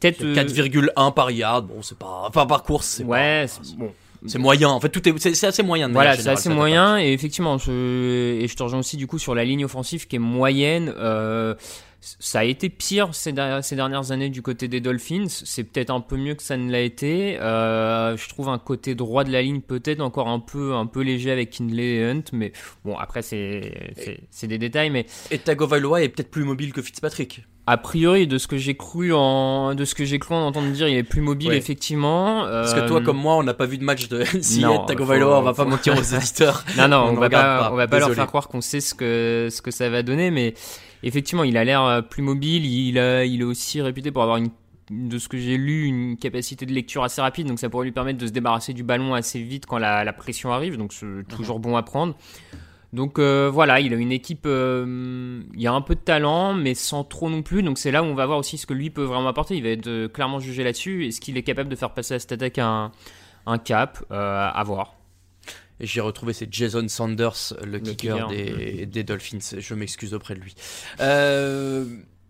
Peut-être 0.00 0.22
euh, 0.24 0.34
4,1 0.34 1.14
par 1.14 1.30
yard, 1.30 1.66
bon, 1.66 1.80
c'est 1.82 1.98
pas. 1.98 2.24
Enfin, 2.28 2.46
par 2.46 2.62
course, 2.64 2.86
c'est 2.86 3.04
ouais, 3.04 3.42
pas- 3.42 3.48
c'est- 3.48 3.76
bon. 3.76 3.92
C'est 4.26 4.38
moyen. 4.38 4.68
En 4.68 4.80
fait, 4.80 4.88
tout 4.88 5.06
est. 5.08 5.34
C'est 5.34 5.46
assez 5.46 5.62
moyen. 5.62 5.88
de 5.88 5.92
Voilà, 5.94 6.10
c'est 6.16 6.28
assez 6.30 6.48
moyen 6.56 6.98
et 6.98 7.12
effectivement, 7.12 7.58
je, 7.58 8.40
et 8.40 8.46
je 8.48 8.54
te 8.56 8.62
rejoins 8.62 8.78
aussi 8.80 8.96
du 8.96 9.06
coup 9.06 9.18
sur 9.18 9.34
la 9.34 9.44
ligne 9.44 9.64
offensive 9.64 10.06
qui 10.06 10.16
est 10.16 10.20
moyenne. 10.20 10.92
Euh, 10.96 11.54
ça 12.00 12.40
a 12.40 12.44
été 12.44 12.68
pire 12.68 13.14
ces, 13.14 13.32
der- 13.32 13.62
ces 13.62 13.76
dernières 13.76 14.10
années 14.10 14.28
du 14.28 14.42
côté 14.42 14.66
des 14.66 14.80
Dolphins. 14.80 15.26
C'est 15.28 15.62
peut-être 15.62 15.90
un 15.90 16.00
peu 16.00 16.16
mieux 16.16 16.34
que 16.34 16.42
ça 16.42 16.56
ne 16.56 16.70
l'a 16.70 16.80
été. 16.80 17.38
Euh, 17.40 18.16
je 18.16 18.28
trouve 18.28 18.48
un 18.48 18.58
côté 18.58 18.94
droit 18.96 19.22
de 19.22 19.30
la 19.30 19.40
ligne 19.42 19.60
peut-être 19.60 20.00
encore 20.00 20.26
un 20.28 20.40
peu 20.40 20.74
un 20.74 20.86
peu 20.86 21.02
léger 21.02 21.30
avec 21.30 21.50
Kindley 21.50 21.96
et 21.96 22.04
Hunt, 22.10 22.24
mais 22.32 22.52
bon 22.84 22.96
après 22.96 23.22
c'est 23.22 23.72
des 24.42 24.58
détails. 24.58 24.90
Mais 24.90 25.06
Et 25.30 25.38
Tagovailoa 25.38 26.02
est 26.02 26.08
peut-être 26.08 26.30
plus 26.30 26.42
mobile 26.44 26.72
que 26.72 26.82
Fitzpatrick. 26.82 27.42
A 27.66 27.76
priori 27.76 28.26
de 28.26 28.38
ce 28.38 28.48
que 28.48 28.56
j'ai 28.56 28.74
cru 28.76 29.12
en 29.12 29.74
de 29.76 29.84
ce 29.84 29.94
que 29.94 30.04
j'ai 30.04 30.18
cru 30.18 30.34
en 30.34 30.46
entendre 30.46 30.70
dire, 30.72 30.88
il 30.88 30.96
est 30.96 31.02
plus 31.04 31.20
mobile 31.20 31.50
Ouais. 31.50 31.56
effectivement. 31.56 32.42
Parce 32.44 32.74
que 32.74 32.86
toi, 32.86 33.00
Euh, 33.00 33.04
comme 33.04 33.18
moi, 33.18 33.36
on 33.36 33.42
n'a 33.44 33.54
pas 33.54 33.66
vu 33.66 33.78
de 33.78 33.84
match 33.84 34.08
de 34.08 34.18
de 34.34 34.86
Tagovailoa, 34.86 35.38
on 35.38 35.42
va 35.42 35.54
pas 35.54 35.64
mentir 35.64 35.96
aux 35.96 36.02
éditeurs. 36.16 36.64
Non, 36.76 36.88
non, 36.88 36.96
On 36.96 37.08
on, 37.10 37.12
ne 37.12 37.20
va 37.20 37.30
pas, 37.30 37.58
pas, 37.58 37.72
on 37.72 37.76
va 37.76 37.86
pas 37.86 37.98
leur 38.00 38.12
faire 38.12 38.26
croire 38.26 38.48
qu'on 38.48 38.60
sait 38.60 38.80
ce 38.80 38.94
que, 38.94 39.48
ce 39.50 39.62
que 39.62 39.70
ça 39.70 39.88
va 39.88 40.02
donner, 40.02 40.30
mais 40.32 40.54
effectivement, 41.04 41.44
il 41.44 41.56
a 41.56 41.64
l'air 41.64 41.82
euh, 41.84 42.02
plus 42.02 42.22
mobile. 42.22 42.66
Il, 42.66 42.98
a, 42.98 43.24
il 43.24 43.40
est 43.42 43.44
aussi 43.44 43.80
réputé 43.80 44.10
pour 44.10 44.22
avoir 44.24 44.38
une, 44.38 44.50
de 44.90 45.18
ce 45.18 45.28
que 45.28 45.38
j'ai 45.38 45.56
lu, 45.56 45.84
une 45.86 46.16
capacité 46.16 46.66
de 46.66 46.72
lecture 46.72 47.04
assez 47.04 47.20
rapide, 47.20 47.46
donc 47.46 47.60
ça 47.60 47.68
pourrait 47.68 47.84
lui 47.84 47.92
permettre 47.92 48.18
de 48.18 48.26
se 48.26 48.32
débarrasser 48.32 48.72
du 48.72 48.82
ballon 48.82 49.14
assez 49.14 49.40
vite 49.40 49.66
quand 49.66 49.78
la, 49.78 50.02
la 50.02 50.12
pression 50.12 50.52
arrive, 50.52 50.76
donc 50.76 50.92
c'est 50.92 51.06
toujours 51.28 51.60
bon 51.60 51.76
à 51.76 51.82
prendre. 51.84 52.14
Donc 52.92 53.18
euh, 53.18 53.50
voilà, 53.50 53.80
il 53.80 53.94
a 53.94 53.96
une 53.96 54.12
équipe, 54.12 54.44
euh, 54.44 55.42
il 55.54 55.60
y 55.60 55.66
a 55.66 55.72
un 55.72 55.80
peu 55.80 55.94
de 55.94 56.00
talent, 56.00 56.52
mais 56.52 56.74
sans 56.74 57.04
trop 57.04 57.30
non 57.30 57.42
plus. 57.42 57.62
Donc 57.62 57.78
c'est 57.78 57.90
là 57.90 58.02
où 58.02 58.06
on 58.06 58.14
va 58.14 58.26
voir 58.26 58.38
aussi 58.38 58.58
ce 58.58 58.66
que 58.66 58.74
lui 58.74 58.90
peut 58.90 59.04
vraiment 59.04 59.28
apporter. 59.28 59.56
Il 59.56 59.62
va 59.62 59.70
être 59.70 59.86
euh, 59.86 60.08
clairement 60.08 60.40
jugé 60.40 60.62
là-dessus. 60.62 61.06
Est-ce 61.06 61.20
qu'il 61.20 61.38
est 61.38 61.42
capable 61.42 61.70
de 61.70 61.76
faire 61.76 61.94
passer 61.94 62.14
à 62.14 62.18
cette 62.18 62.32
attaque 62.32 62.58
un, 62.58 62.92
un 63.46 63.58
cap 63.58 64.04
euh, 64.10 64.50
À 64.52 64.62
voir. 64.64 64.94
J'ai 65.80 66.02
retrouvé, 66.02 66.34
c'est 66.34 66.52
Jason 66.52 66.86
Sanders, 66.86 67.54
le, 67.64 67.78
kicker, 67.78 68.28
kicker. 68.28 68.28
des, 68.28 68.86
des 68.86 69.04
Dolphins. 69.04 69.58
Je 69.58 69.74
m'excuse 69.74 70.12
auprès 70.12 70.34
de 70.34 70.40
lui. 70.40 70.54
Euh, 71.00 71.86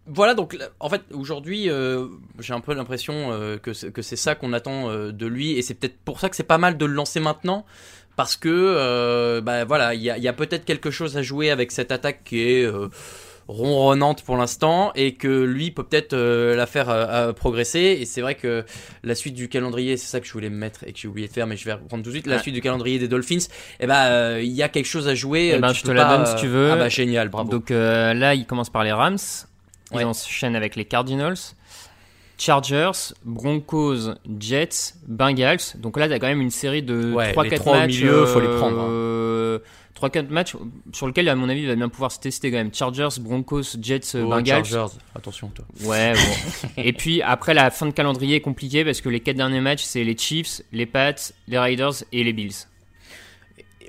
voilà, 0.06 0.34
donc 0.34 0.58
en 0.80 0.88
fait, 0.88 1.02
aujourd'hui, 1.12 1.70
euh, 1.70 2.08
j'ai 2.40 2.54
un 2.54 2.60
peu 2.60 2.74
l'impression 2.74 3.30
euh, 3.30 3.56
que 3.56 3.72
c'est 3.72 3.92
que 3.92 4.02
c'est 4.02 4.16
ça 4.16 4.34
qu'on 4.34 4.52
attend 4.52 4.90
euh, 4.90 5.12
de 5.12 5.26
lui. 5.26 5.52
Et 5.52 5.62
c'est 5.62 5.74
peut-être 5.74 5.96
pour 6.04 6.18
ça 6.18 6.28
que 6.28 6.34
c'est 6.34 6.42
pas 6.42 6.58
mal 6.58 6.76
de 6.76 6.84
le 6.84 6.92
lancer 6.92 7.20
maintenant. 7.20 7.64
Parce 8.16 8.36
que, 8.36 8.48
euh, 8.50 9.40
bah 9.40 9.64
voilà, 9.64 9.94
il 9.94 10.02
y 10.02 10.10
a, 10.10 10.18
il 10.18 10.22
y 10.22 10.28
a 10.28 10.32
peut-être 10.34 10.64
quelque 10.64 10.90
chose 10.90 11.16
à 11.16 11.22
jouer 11.22 11.50
avec 11.50 11.72
cette 11.72 11.90
attaque 11.92 12.24
qui 12.24 12.40
est 12.42 12.64
euh, 12.64 12.88
ronronnante 13.48 14.22
pour 14.22 14.36
l'instant 14.36 14.92
et 14.94 15.14
que 15.14 15.42
lui 15.44 15.70
peut 15.70 15.82
peut-être 15.82 16.12
euh, 16.12 16.54
la 16.54 16.66
faire 16.66 16.90
euh, 16.90 17.06
euh, 17.08 17.32
progresser. 17.32 17.98
Et 18.00 18.04
c'est 18.04 18.20
vrai 18.20 18.34
que 18.34 18.64
la 19.02 19.14
suite 19.14 19.34
du 19.34 19.48
calendrier, 19.48 19.96
c'est 19.96 20.06
ça 20.08 20.20
que 20.20 20.26
je 20.26 20.32
voulais 20.32 20.50
me 20.50 20.56
mettre 20.56 20.84
et 20.86 20.92
que 20.92 20.98
j'ai 20.98 21.08
oublié 21.08 21.26
de 21.26 21.32
faire, 21.32 21.46
mais 21.46 21.56
je 21.56 21.64
vais 21.64 21.72
reprendre 21.72 22.02
tout 22.04 22.10
de 22.10 22.14
suite. 22.14 22.26
La 22.26 22.38
suite 22.38 22.54
du 22.54 22.60
calendrier 22.60 22.98
des 22.98 23.08
Dolphins, 23.08 23.46
eh 23.80 23.86
ben, 23.86 23.94
euh, 24.10 24.40
il 24.42 24.52
y 24.52 24.62
a 24.62 24.68
quelque 24.68 24.86
chose 24.86 25.08
à 25.08 25.14
jouer. 25.14 25.52
Eh 25.54 25.58
ben, 25.58 25.72
tu 25.72 25.80
je 25.80 25.84
te 25.84 25.90
la 25.90 26.04
pas, 26.04 26.16
donne 26.18 26.26
si 26.26 26.36
tu 26.36 26.46
veux. 26.48 26.70
Ah 26.72 26.76
bah 26.76 26.88
génial, 26.90 27.30
bravo. 27.30 27.50
Donc 27.50 27.70
là, 27.70 28.34
il 28.34 28.46
commence 28.46 28.70
par 28.70 28.84
les 28.84 28.92
Rams. 28.92 29.16
Ils 29.90 29.96
Ouais. 29.98 30.04
enchaînent 30.04 30.56
avec 30.56 30.74
les 30.76 30.86
Cardinals, 30.86 31.36
Chargers, 32.42 33.14
Broncos, 33.24 34.14
Jets, 34.40 34.94
Bengals. 35.06 35.58
Donc 35.76 35.96
là, 35.96 36.08
tu 36.08 36.14
as 36.14 36.18
quand 36.18 36.26
même 36.26 36.40
une 36.40 36.50
série 36.50 36.82
de 36.82 37.12
Ouais, 37.12 37.32
3-4 37.32 37.50
les 37.50 37.58
trois 37.58 37.76
au 37.76 37.78
matchs. 37.80 37.98
milieu, 38.00 38.26
faut 38.26 38.40
les 38.40 38.48
prendre, 38.56 38.80
hein. 38.80 38.88
euh, 38.90 39.58
3-4 40.00 40.28
matchs 40.28 40.56
sur 40.92 41.06
lesquels, 41.06 41.28
à 41.28 41.36
mon 41.36 41.48
avis, 41.48 41.60
il 41.62 41.68
va 41.68 41.76
bien 41.76 41.88
pouvoir 41.88 42.10
se 42.10 42.18
tester 42.18 42.50
quand 42.50 42.56
même. 42.56 42.74
Chargers, 42.74 43.20
Broncos, 43.20 43.76
Jets, 43.80 44.16
Oh, 44.16 44.26
Bengals. 44.28 44.64
Chargers, 44.64 44.96
attention 45.14 45.52
toi. 45.54 45.64
Ouais, 45.84 46.14
bon. 46.14 46.68
Et 46.82 46.92
puis 46.92 47.22
après, 47.22 47.54
la 47.54 47.70
fin 47.70 47.86
de 47.86 47.92
calendrier 47.92 48.36
est 48.36 48.40
compliquée 48.40 48.84
parce 48.84 49.00
que 49.00 49.08
les 49.08 49.20
4 49.20 49.36
derniers 49.36 49.60
matchs, 49.60 49.84
c'est 49.84 50.02
les 50.02 50.16
Chiefs, 50.18 50.62
les 50.72 50.86
Pats, 50.86 51.14
les 51.46 51.58
Raiders 51.60 51.94
et 52.10 52.24
les 52.24 52.32
Bills. 52.32 52.66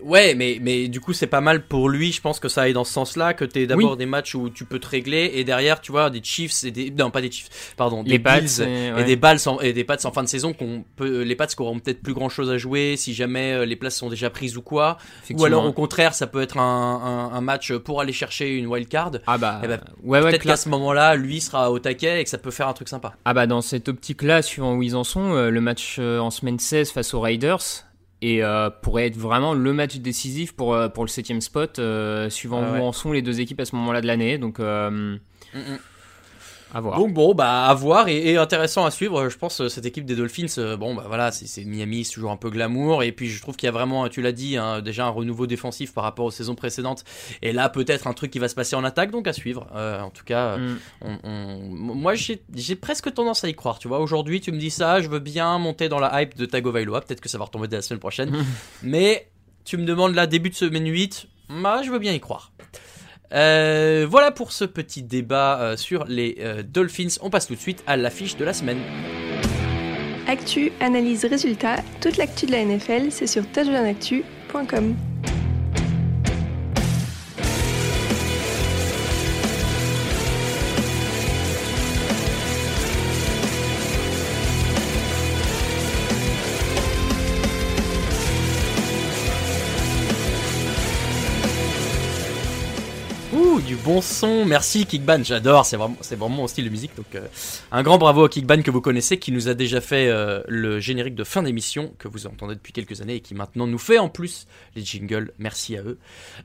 Ouais, 0.04 0.36
mais, 0.36 0.58
mais 0.62 0.88
du 0.88 1.00
coup, 1.00 1.14
c'est 1.14 1.28
pas 1.28 1.42
mal 1.42 1.66
pour 1.68 1.90
lui. 1.90 2.12
Je 2.12 2.22
pense 2.22 2.40
que 2.40 2.50
ça 2.50 2.64
aille 2.64 2.74
dans 2.74 2.84
ce 2.84 2.94
sens-là. 2.94 3.34
Que 3.34 3.46
t'aies 3.46 3.66
d'abord 3.68 3.92
Oui. 3.92 3.98
des 3.98 4.06
matchs 4.06 4.36
où 4.36 4.50
tu 4.50 4.66
peux 4.66 4.80
te 4.80 4.88
régler 4.88 5.32
et 5.36 5.44
derrière, 5.44 5.82
tu 5.82 5.92
vois, 5.92 6.10
des 6.10 6.22
Chiefs 6.24 6.64
et 6.64 6.72
des. 6.72 6.92
Non, 6.92 7.10
pas 7.12 7.22
des 7.22 7.32
Chiefs, 7.32 7.74
pardon. 7.78 8.04
Des 8.04 8.20
Pats, 8.20 8.40
et- 8.40 9.04
des 9.06 9.16
Balls 9.16 9.40
en- 9.46 9.60
et 9.60 9.74
des 9.74 9.84
Pats 9.84 9.98
en 10.04 10.12
fin 10.12 10.24
de 10.24 10.28
saison. 10.28 10.54
qu'on 10.54 10.84
peut, 10.96 11.22
les 11.24 11.36
Pats 11.36 11.48
qui 11.48 11.62
auront 11.62 11.80
peut-être 11.80 12.02
plus 12.02 12.14
grand 12.14 12.30
chose 12.30 12.50
à 12.52 12.58
jouer 12.58 12.96
si 12.98 13.14
jamais 13.14 13.54
euh, 13.54 13.66
les 13.66 13.76
places 13.76 13.96
sont 13.98 14.10
déjà 14.10 14.30
prises 14.30 14.58
ou 14.58 14.62
quoi. 14.62 14.98
Ou 15.32 15.46
alors, 15.46 15.66
au 15.66 15.72
contraire, 15.74 16.14
ça 16.14 16.28
peut 16.28 16.42
être 16.42 16.58
un, 16.58 17.32
un, 17.32 17.36
un 17.36 17.42
match 17.42 17.72
pour 17.74 18.02
aller 18.02 18.14
chercher 18.14 18.56
une 18.56 18.68
wild 18.68 18.88
card. 18.90 19.12
Ah 19.28 19.38
bah, 19.38 19.62
Eh 19.64 19.68
ben, 19.68 19.80
ouais, 20.04 20.20
ouais, 20.22 20.30
peut-être 20.30 20.44
qu'à 20.44 20.58
ce 20.58 20.70
moment-là, 20.70 21.16
lui 21.16 21.40
sera 21.42 21.72
au 21.72 21.80
taquet 21.80 22.22
et 22.22 22.24
que 22.24 22.30
ça 22.30 22.38
peut 22.38 22.52
faire 22.52 22.68
un 22.68 22.74
truc 22.74 22.90
sympa. 22.90 23.14
Ah 23.26 23.34
bah 23.34 23.48
dans 23.48 23.62
cette 23.62 23.88
optique-là, 23.90 24.42
suivant 24.42 24.76
où 24.76 24.84
ils 24.84 24.96
en 24.96 25.04
sont, 25.04 25.34
euh, 25.34 25.50
le 25.50 25.62
match 25.62 25.98
euh, 26.00 26.20
en 26.20 26.30
semaine 26.30 26.60
16 26.60 26.92
face 26.92 27.14
aux 27.14 27.22
Raiders 27.22 27.62
et 28.24 28.42
euh, 28.42 28.70
pourrait 28.70 29.08
être 29.08 29.18
vraiment 29.18 29.54
le 29.54 29.74
match 29.74 29.98
décisif 29.98 30.54
pour, 30.54 30.74
euh, 30.74 30.88
pour 30.88 31.04
le 31.04 31.10
septième 31.10 31.42
spot, 31.42 31.78
euh, 31.78 32.30
suivant 32.30 32.64
Ah 32.66 32.80
où 32.80 32.84
en 32.84 32.94
sont 32.94 33.12
les 33.12 33.22
deux 33.22 33.42
équipes 33.42 33.60
à 33.60 33.66
ce 33.66 33.76
moment-là 33.76 34.00
de 34.00 34.08
l'année. 34.08 34.38
Donc 34.38 34.62
euh, 34.62 35.18
Mm, 35.54 35.60
mm. 35.60 35.80
Voir. 36.82 36.98
Donc 36.98 37.14
bon, 37.14 37.34
bah 37.34 37.66
à 37.66 37.74
voir 37.74 38.08
et, 38.08 38.32
et 38.32 38.38
intéressant 38.38 38.86
à 38.86 38.92
suivre. 38.92 39.30
Je 39.30 39.38
pense 39.38 39.62
euh, 39.62 39.70
cette 39.70 39.86
équipe 39.86 40.06
des 40.06 40.16
Dolphins, 40.16 40.46
euh, 40.58 40.76
bon 40.78 40.96
bah 40.96 41.04
voilà, 41.08 41.32
c'est 41.32 41.64
Miami, 41.66 42.04
c'est 42.06 42.14
toujours 42.14 42.32
un 42.32 42.38
peu 42.38 42.50
glamour 42.50 43.04
et 43.04 43.12
puis 43.12 43.30
je 43.30 43.42
trouve 43.42 43.56
qu'il 43.56 43.68
y 43.68 43.70
a 43.70 43.72
vraiment, 43.72 44.08
tu 44.10 44.22
l'as 44.22 44.32
dit, 44.32 44.58
hein, 44.58 44.82
déjà 44.82 45.06
un 45.06 45.10
renouveau 45.10 45.48
défensif 45.48 45.94
par 45.94 46.04
rapport 46.04 46.26
aux 46.26 46.32
saisons 46.32 46.56
précédentes 46.56 47.04
et 47.42 47.52
là 47.54 47.70
peut-être 47.70 48.08
un 48.08 48.14
truc 48.14 48.32
qui 48.32 48.40
va 48.40 48.48
se 48.48 48.56
passer 48.56 48.76
en 48.76 48.84
attaque, 48.84 49.12
donc 49.12 49.28
à 49.28 49.34
suivre. 49.34 49.68
Euh, 49.76 50.02
en 50.02 50.10
tout 50.10 50.24
cas, 50.26 50.58
Mm. 50.58 50.78
on- 51.02 51.18
on- 51.24 51.60
moi 51.96 52.14
j'ai 52.16 52.76
presque 52.76 53.14
tendance 53.14 53.44
à 53.44 53.50
y 53.50 53.54
croire. 53.56 53.80
Tu 53.80 53.88
vois, 53.88 54.00
aujourd'hui 54.00 54.40
tu 54.42 54.52
me 54.52 54.58
dis 54.58 54.70
ça, 54.72 55.02
je 55.02 55.10
veux 55.10 55.20
bien 55.20 55.58
monter 55.60 55.90
dans 55.90 56.00
la 56.00 56.22
hype 56.22 56.38
de 56.38 56.46
Tagovailoa. 56.46 57.02
Peut-être 57.02 57.22
que 57.22 57.30
ça 57.30 57.38
va 57.38 57.46
retomber 57.46 57.68
dès 57.68 57.76
la 57.76 57.82
semaine 57.82 58.00
prochaine, 58.00 58.32
mais 58.82 59.28
tu 59.66 59.78
me 59.78 59.86
demandes 59.86 60.16
là 60.16 60.28
début 60.28 60.50
de 60.50 60.56
semaine 60.56 60.88
8, 60.88 61.28
bah 61.50 61.82
je 61.84 61.92
veux 61.92 62.00
bien 62.00 62.14
y 62.14 62.20
croire. 62.20 62.52
Euh, 63.34 64.06
voilà 64.10 64.32
pour 64.32 64.52
ce 64.52 64.66
petit 64.66 65.02
débat 65.02 65.60
euh, 65.60 65.78
sur 65.78 66.06
les 66.06 66.38
euh, 66.40 66.64
Dolphins. 66.64 67.18
On 67.22 67.30
passe 67.30 67.48
tout 67.48 67.56
de 67.56 67.60
suite 67.60 67.84
à 67.88 67.98
l'affiche 67.98 68.38
de 68.38 68.46
la 68.46 68.54
semaine. 68.54 68.80
Actu, 70.28 70.72
analyse, 70.80 71.26
résultat, 71.26 71.78
toute 72.02 72.18
l'actu 72.18 72.46
de 72.46 72.52
la 72.52 72.64
NFL, 72.64 73.12
c'est 73.12 73.28
sur 73.28 73.46
touchdownactu.com. 73.52 74.96
bon 93.84 94.02
son. 94.02 94.46
Merci 94.46 94.86
Kickban, 94.86 95.24
j'adore. 95.24 95.66
C'est 95.66 95.78
vraiment, 95.78 95.98
c'est 96.02 96.16
vraiment 96.16 96.36
mon 96.38 96.48
style 96.48 96.66
de 96.66 96.70
musique. 96.70 96.96
Donc, 96.96 97.06
euh, 97.16 97.28
un 97.72 97.84
grand 97.84 97.98
bravo 97.98 98.24
à 98.26 98.30
Kickban 98.30 98.62
que 98.62 98.72
vous 98.72 98.82
connaissez, 98.82 99.18
qui 99.18 99.32
nous 99.32 99.48
a 99.48 99.54
déjà 99.54 99.82
fait 99.82 100.08
euh, 100.10 100.42
le 100.48 100.80
générique 100.80 101.16
de 101.16 101.24
fin 101.24 101.44
d'émission 101.44 101.94
que 102.00 102.08
vous 102.08 102.26
entendez 102.28 102.56
depuis 102.56 102.72
quelques 102.74 103.02
années 103.02 103.16
et 103.16 103.20
qui 103.20 103.36
maintenant 103.36 103.68
nous 103.68 103.78
fait 103.78 103.98
en 103.98 104.10
plus 104.10 104.48
les 104.76 104.84
jingles. 104.84 105.32
Merci 105.38 105.76
à 105.78 105.82
eux. 105.82 105.98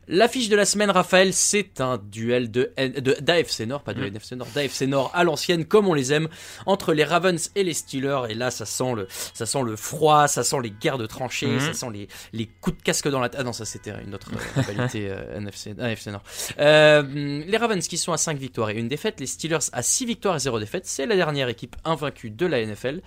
L'affiche 0.09 0.49
de 0.49 0.57
la 0.57 0.64
semaine, 0.64 0.90
Raphaël, 0.90 1.33
c'est 1.33 1.80
un 1.80 1.99
duel 1.99 2.50
de, 2.50 2.71
de 2.78 3.16
d'AFC 3.21 3.61
Nord, 3.66 3.83
pas 3.83 3.95
de 3.95 4.04
NFC 4.04 4.35
Nord, 4.37 4.49
d'AFC 4.54 4.83
Nord 4.83 5.11
à 5.14 5.25
l'ancienne, 5.25 5.64
comme 5.64 5.87
on 5.88 5.95
les 5.95 6.12
aime, 6.12 6.28
entre 6.66 6.92
les 6.92 7.04
Ravens 7.04 7.50
et 7.54 7.62
les 7.64 7.75
Steelers. 7.75 8.23
Et 8.30 8.35
là, 8.35 8.50
ça 8.50 8.66
sent 8.66 8.95
le, 8.97 9.07
ça 9.11 9.47
sent 9.47 9.62
le 9.64 9.76
froid, 9.76 10.28
ça 10.28 10.42
sent 10.42 10.57
les 10.62 10.71
guerres 10.71 10.99
de 10.99 11.07
tranchées, 11.07 11.47
Mhm. 11.47 11.61
ça 11.61 11.73
sent 11.73 11.87
les, 11.92 12.09
les 12.33 12.47
coups 12.47 12.76
de 12.78 12.83
casque 12.83 13.09
dans 13.09 13.21
la 13.21 13.28
tête. 13.28 13.40
Ah 13.40 13.45
non, 13.45 13.52
ça 13.52 13.64
c'était 13.64 13.92
une 14.04 14.14
autre 14.14 14.30
euh, 14.35 14.61
rivalité 14.62 15.09
euh, 15.11 15.37
NFC, 15.38 15.75
AFC 15.78 16.07
Nord. 16.09 16.23
Euh, 16.59 17.02
les 17.47 17.57
Ravens 17.57 17.87
qui 17.87 17.99
sont 17.99 18.13
à 18.13 18.17
5 18.17 18.39
victoires 18.39 18.71
et 18.71 18.75
une 18.75 18.89
défaite, 18.89 19.21
les 19.21 19.27
Steelers 19.27 19.59
à 19.73 19.83
6 19.83 20.07
victoires 20.07 20.37
et 20.37 20.39
0 20.39 20.59
défaite, 20.61 20.87
c'est 20.87 21.07
la 21.07 21.17
dernière 21.17 21.49
équipe 21.49 21.77
invaincue 21.85 22.31
de 22.31 22.47
la 22.47 22.65
NFL. 22.65 23.01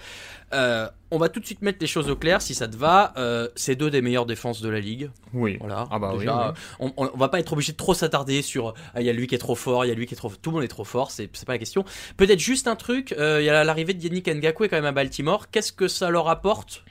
Euh, 0.54 0.88
on 1.12 1.18
va 1.18 1.30
tout 1.30 1.40
de 1.40 1.46
suite 1.46 1.62
mettre 1.62 1.78
les 1.82 1.88
choses 1.88 2.10
au 2.10 2.16
clair 2.16 2.42
si 2.42 2.54
ça 2.56 2.68
te 2.68 2.76
va. 2.78 3.14
Euh, 3.18 3.48
c'est 3.56 3.76
deux 3.76 3.90
des 3.90 4.02
meilleures 4.02 4.26
défenses 4.26 4.62
de 4.62 4.70
la 4.70 4.80
ligue. 4.80 5.10
Oui. 5.34 5.58
Voilà. 5.60 5.88
Ah 5.92 6.00
bah 6.00 6.14
Déjà, 6.18 6.54
oui. 6.56 6.60
On, 6.80 6.94
on- 7.06 7.12
on 7.14 7.18
va 7.18 7.30
pas 7.30 7.40
être 7.40 7.54
obligé 7.54 7.72
de 7.72 7.78
trop 7.78 7.94
s'attarder 7.94 8.42
sur 8.42 8.74
ah, 8.94 9.02
il 9.02 9.06
y 9.08 9.10
a 9.10 9.14
lui 9.14 9.28
qui 9.28 9.36
est 9.36 9.40
trop 9.40 9.56
fort, 9.56 9.86
il 9.86 9.90
y 9.90 9.92
a 9.92 9.94
lui 9.96 10.06
qui 10.08 10.14
est 10.14 10.18
trop 10.18 10.30
tout 10.42 10.50
le 10.52 10.56
monde 10.56 10.64
est 10.64 10.68
trop 10.70 10.84
fort, 10.86 11.12
c'est 11.12 11.30
c'est 11.34 11.46
pas 11.46 11.54
la 11.54 11.60
question. 11.60 11.84
Peut-être 12.18 12.40
juste 12.40 12.68
un 12.68 12.76
truc, 12.76 13.14
euh, 13.18 13.42
il 13.42 13.46
y 13.46 13.50
a 13.50 13.64
l'arrivée 13.64 13.94
de 13.94 14.02
Yannick 14.04 14.28
Ngakwe 14.28 14.64
quand 14.70 14.78
même 14.78 14.86
à 14.86 14.92
Baltimore. 14.92 15.50
Qu'est-ce 15.52 15.72
que 15.74 15.88
ça 15.88 16.10
leur 16.10 16.28
apporte? 16.30 16.84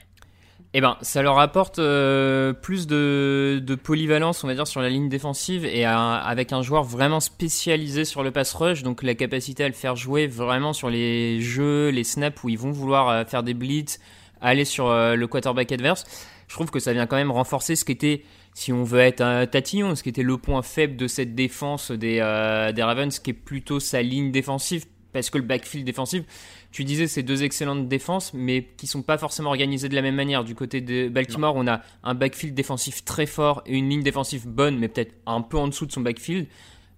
Eh 0.73 0.79
ben, 0.79 0.97
ça 1.01 1.21
leur 1.21 1.37
apporte 1.37 1.79
euh, 1.79 2.53
plus 2.53 2.87
de, 2.87 3.61
de 3.61 3.75
polyvalence, 3.75 4.41
on 4.45 4.47
va 4.47 4.55
dire, 4.55 4.67
sur 4.67 4.79
la 4.81 4.87
ligne 4.87 5.09
défensive 5.09 5.65
et 5.65 5.83
à- 5.83 6.15
avec 6.15 6.53
un 6.53 6.61
joueur 6.61 6.83
vraiment 6.85 7.19
spécialisé 7.19 8.05
sur 8.05 8.23
le 8.23 8.31
pass 8.31 8.53
rush, 8.53 8.81
donc 8.81 9.03
la 9.03 9.13
capacité 9.13 9.65
à 9.65 9.67
le 9.67 9.73
faire 9.73 9.97
jouer 9.97 10.27
vraiment 10.27 10.71
sur 10.71 10.89
les 10.89 11.41
jeux, 11.41 11.89
les 11.89 12.05
snaps 12.05 12.41
où 12.45 12.49
ils 12.49 12.57
vont 12.57 12.71
vouloir 12.71 13.09
euh, 13.09 13.25
faire 13.25 13.43
des 13.43 13.53
blitz, 13.53 13.99
aller 14.39 14.63
sur 14.63 14.87
euh, 14.87 15.15
le 15.15 15.27
quarterback 15.27 15.73
adverse. 15.73 16.05
Je 16.47 16.53
trouve 16.55 16.71
que 16.71 16.79
ça 16.79 16.93
vient 16.93 17.05
quand 17.05 17.17
même 17.17 17.31
renforcer 17.31 17.75
ce 17.75 17.83
qui 17.83 17.91
était, 17.91 18.23
si 18.53 18.71
on 18.71 18.85
veut 18.85 18.99
être 19.01 19.19
un 19.19 19.45
tatillon, 19.47 19.95
ce 19.95 20.03
qui 20.03 20.09
était 20.09 20.23
le 20.23 20.37
point 20.37 20.61
faible 20.61 20.95
de 20.95 21.07
cette 21.07 21.35
défense 21.35 21.91
des, 21.91 22.19
euh, 22.21 22.71
des 22.71 22.83
Ravens, 22.83 23.19
qui 23.19 23.31
est 23.31 23.33
plutôt 23.33 23.81
sa 23.81 24.01
ligne 24.01 24.31
défensive, 24.31 24.85
parce 25.13 25.29
que 25.29 25.37
le 25.37 25.43
backfield 25.43 25.85
défensif, 25.85 26.23
tu 26.71 26.83
disais 26.83 27.07
c'est 27.07 27.23
deux 27.23 27.43
excellentes 27.43 27.87
défenses, 27.87 28.33
mais 28.33 28.67
qui 28.77 28.87
sont 28.87 29.01
pas 29.01 29.17
forcément 29.17 29.49
organisées 29.49 29.89
de 29.89 29.95
la 29.95 30.01
même 30.01 30.15
manière. 30.15 30.43
Du 30.43 30.55
côté 30.55 30.81
de 30.81 31.09
Baltimore, 31.09 31.55
on 31.55 31.67
a 31.67 31.81
un 32.03 32.13
backfield 32.13 32.53
défensif 32.55 33.03
très 33.05 33.25
fort 33.25 33.61
et 33.65 33.77
une 33.77 33.89
ligne 33.89 34.03
défensive 34.03 34.47
bonne, 34.47 34.77
mais 34.77 34.87
peut-être 34.87 35.13
un 35.25 35.41
peu 35.41 35.57
en 35.57 35.67
dessous 35.67 35.85
de 35.85 35.91
son 35.91 36.01
backfield. 36.01 36.47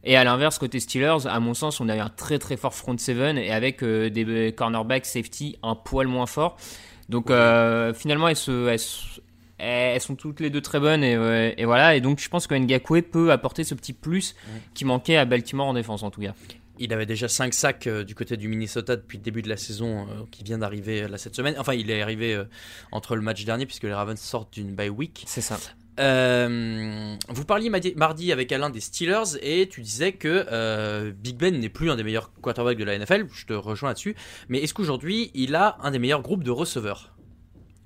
Et 0.06 0.18
à 0.18 0.24
l'inverse, 0.26 0.58
côté 0.60 0.80
Steelers, 0.82 1.26
à 1.28 1.40
mon 1.40 1.54
sens, 1.54 1.80
on 1.80 1.88
a 1.88 1.96
un 2.04 2.10
très 2.10 2.38
très 2.38 2.58
fort 2.58 2.74
front 2.74 2.98
seven 2.98 3.38
et 3.38 3.52
avec 3.52 3.82
euh, 3.84 4.10
des 4.10 4.26
euh, 4.28 4.52
cornerbacks 4.52 5.06
safety 5.06 5.58
un 5.64 5.76
poil 5.76 6.08
moins 6.08 6.26
fort. 6.26 6.58
Donc 7.10 7.32
euh, 7.32 7.94
finalement, 7.94 8.28
elles, 8.28 8.36
se, 8.36 8.68
elles, 8.68 8.80
se- 8.80 9.22
elles 9.60 10.02
sont 10.02 10.16
toutes 10.16 10.42
les 10.42 10.50
deux 10.50 10.60
très 10.62 10.82
bonnes 10.82 11.06
et, 11.06 11.16
euh, 11.16 11.54
et 11.58 11.64
voilà. 11.64 11.96
Et 11.96 12.02
donc 12.02 12.20
je 12.20 12.28
pense 12.28 12.48
que 12.48 12.56
Ngakwe 12.56 13.02
peut 13.02 13.32
apporter 13.32 13.64
ce 13.64 13.76
petit 13.76 13.94
plus 13.94 14.36
qui 14.74 14.84
manquait 14.84 15.16
à 15.16 15.24
Baltimore 15.24 15.68
en 15.68 15.74
défense 15.74 16.04
en 16.04 16.12
tout 16.12 16.20
cas. 16.22 16.34
Il 16.80 16.92
avait 16.94 17.06
déjà 17.06 17.28
5 17.28 17.54
sacs 17.54 17.88
euh, 17.88 18.04
du 18.04 18.16
côté 18.16 18.36
du 18.38 18.48
Minnesota 18.48 18.96
depuis 18.96 19.18
le 19.18 19.24
début 19.24 19.42
de 19.42 19.50
la 19.50 19.58
saison 19.58 20.08
euh, 20.08 20.24
qui 20.32 20.44
vient 20.44 20.58
d'arriver 20.58 21.04
euh, 21.04 21.08
là 21.08 21.18
cette 21.18 21.36
semaine. 21.36 21.56
Enfin, 21.58 21.74
il 21.74 21.92
est 21.92 22.02
arrivé 22.02 22.34
euh, 22.34 22.46
entre 22.92 23.16
le 23.16 23.22
match 23.22 23.46
dernier 23.46 23.66
puisque 23.66 23.84
les 23.84 23.94
Ravens 23.94 24.20
sortent 24.20 24.54
d'une 24.54 24.74
bye 24.74 24.90
week. 24.90 25.24
C'est 25.28 25.42
ça. 25.42 25.60
Vous 25.96 27.46
parliez 27.46 27.70
mardi 27.96 28.32
avec 28.32 28.52
Alain 28.52 28.72
des 28.72 28.80
Steelers 28.80 29.38
et 29.42 29.70
tu 29.70 29.82
disais 29.82 30.14
que 30.14 31.12
Big 31.12 31.38
Ben 31.38 31.60
n'est 31.60 31.70
plus 31.70 31.92
un 31.92 31.96
des 31.96 32.04
meilleurs 32.04 32.32
quarterbacks 32.42 32.80
de 32.80 32.84
la 32.84 32.98
NFL. 32.98 33.28
Je 33.32 33.46
te 33.46 33.54
rejoins 33.54 33.90
là-dessus. 33.90 34.16
Mais 34.50 34.58
est-ce 34.58 34.74
qu'aujourd'hui 34.74 35.30
il 35.36 35.54
a 35.54 35.78
un 35.84 35.92
des 35.92 36.00
meilleurs 36.00 36.24
groupes 36.24 36.44
de 36.44 36.50
receveurs? 36.50 37.13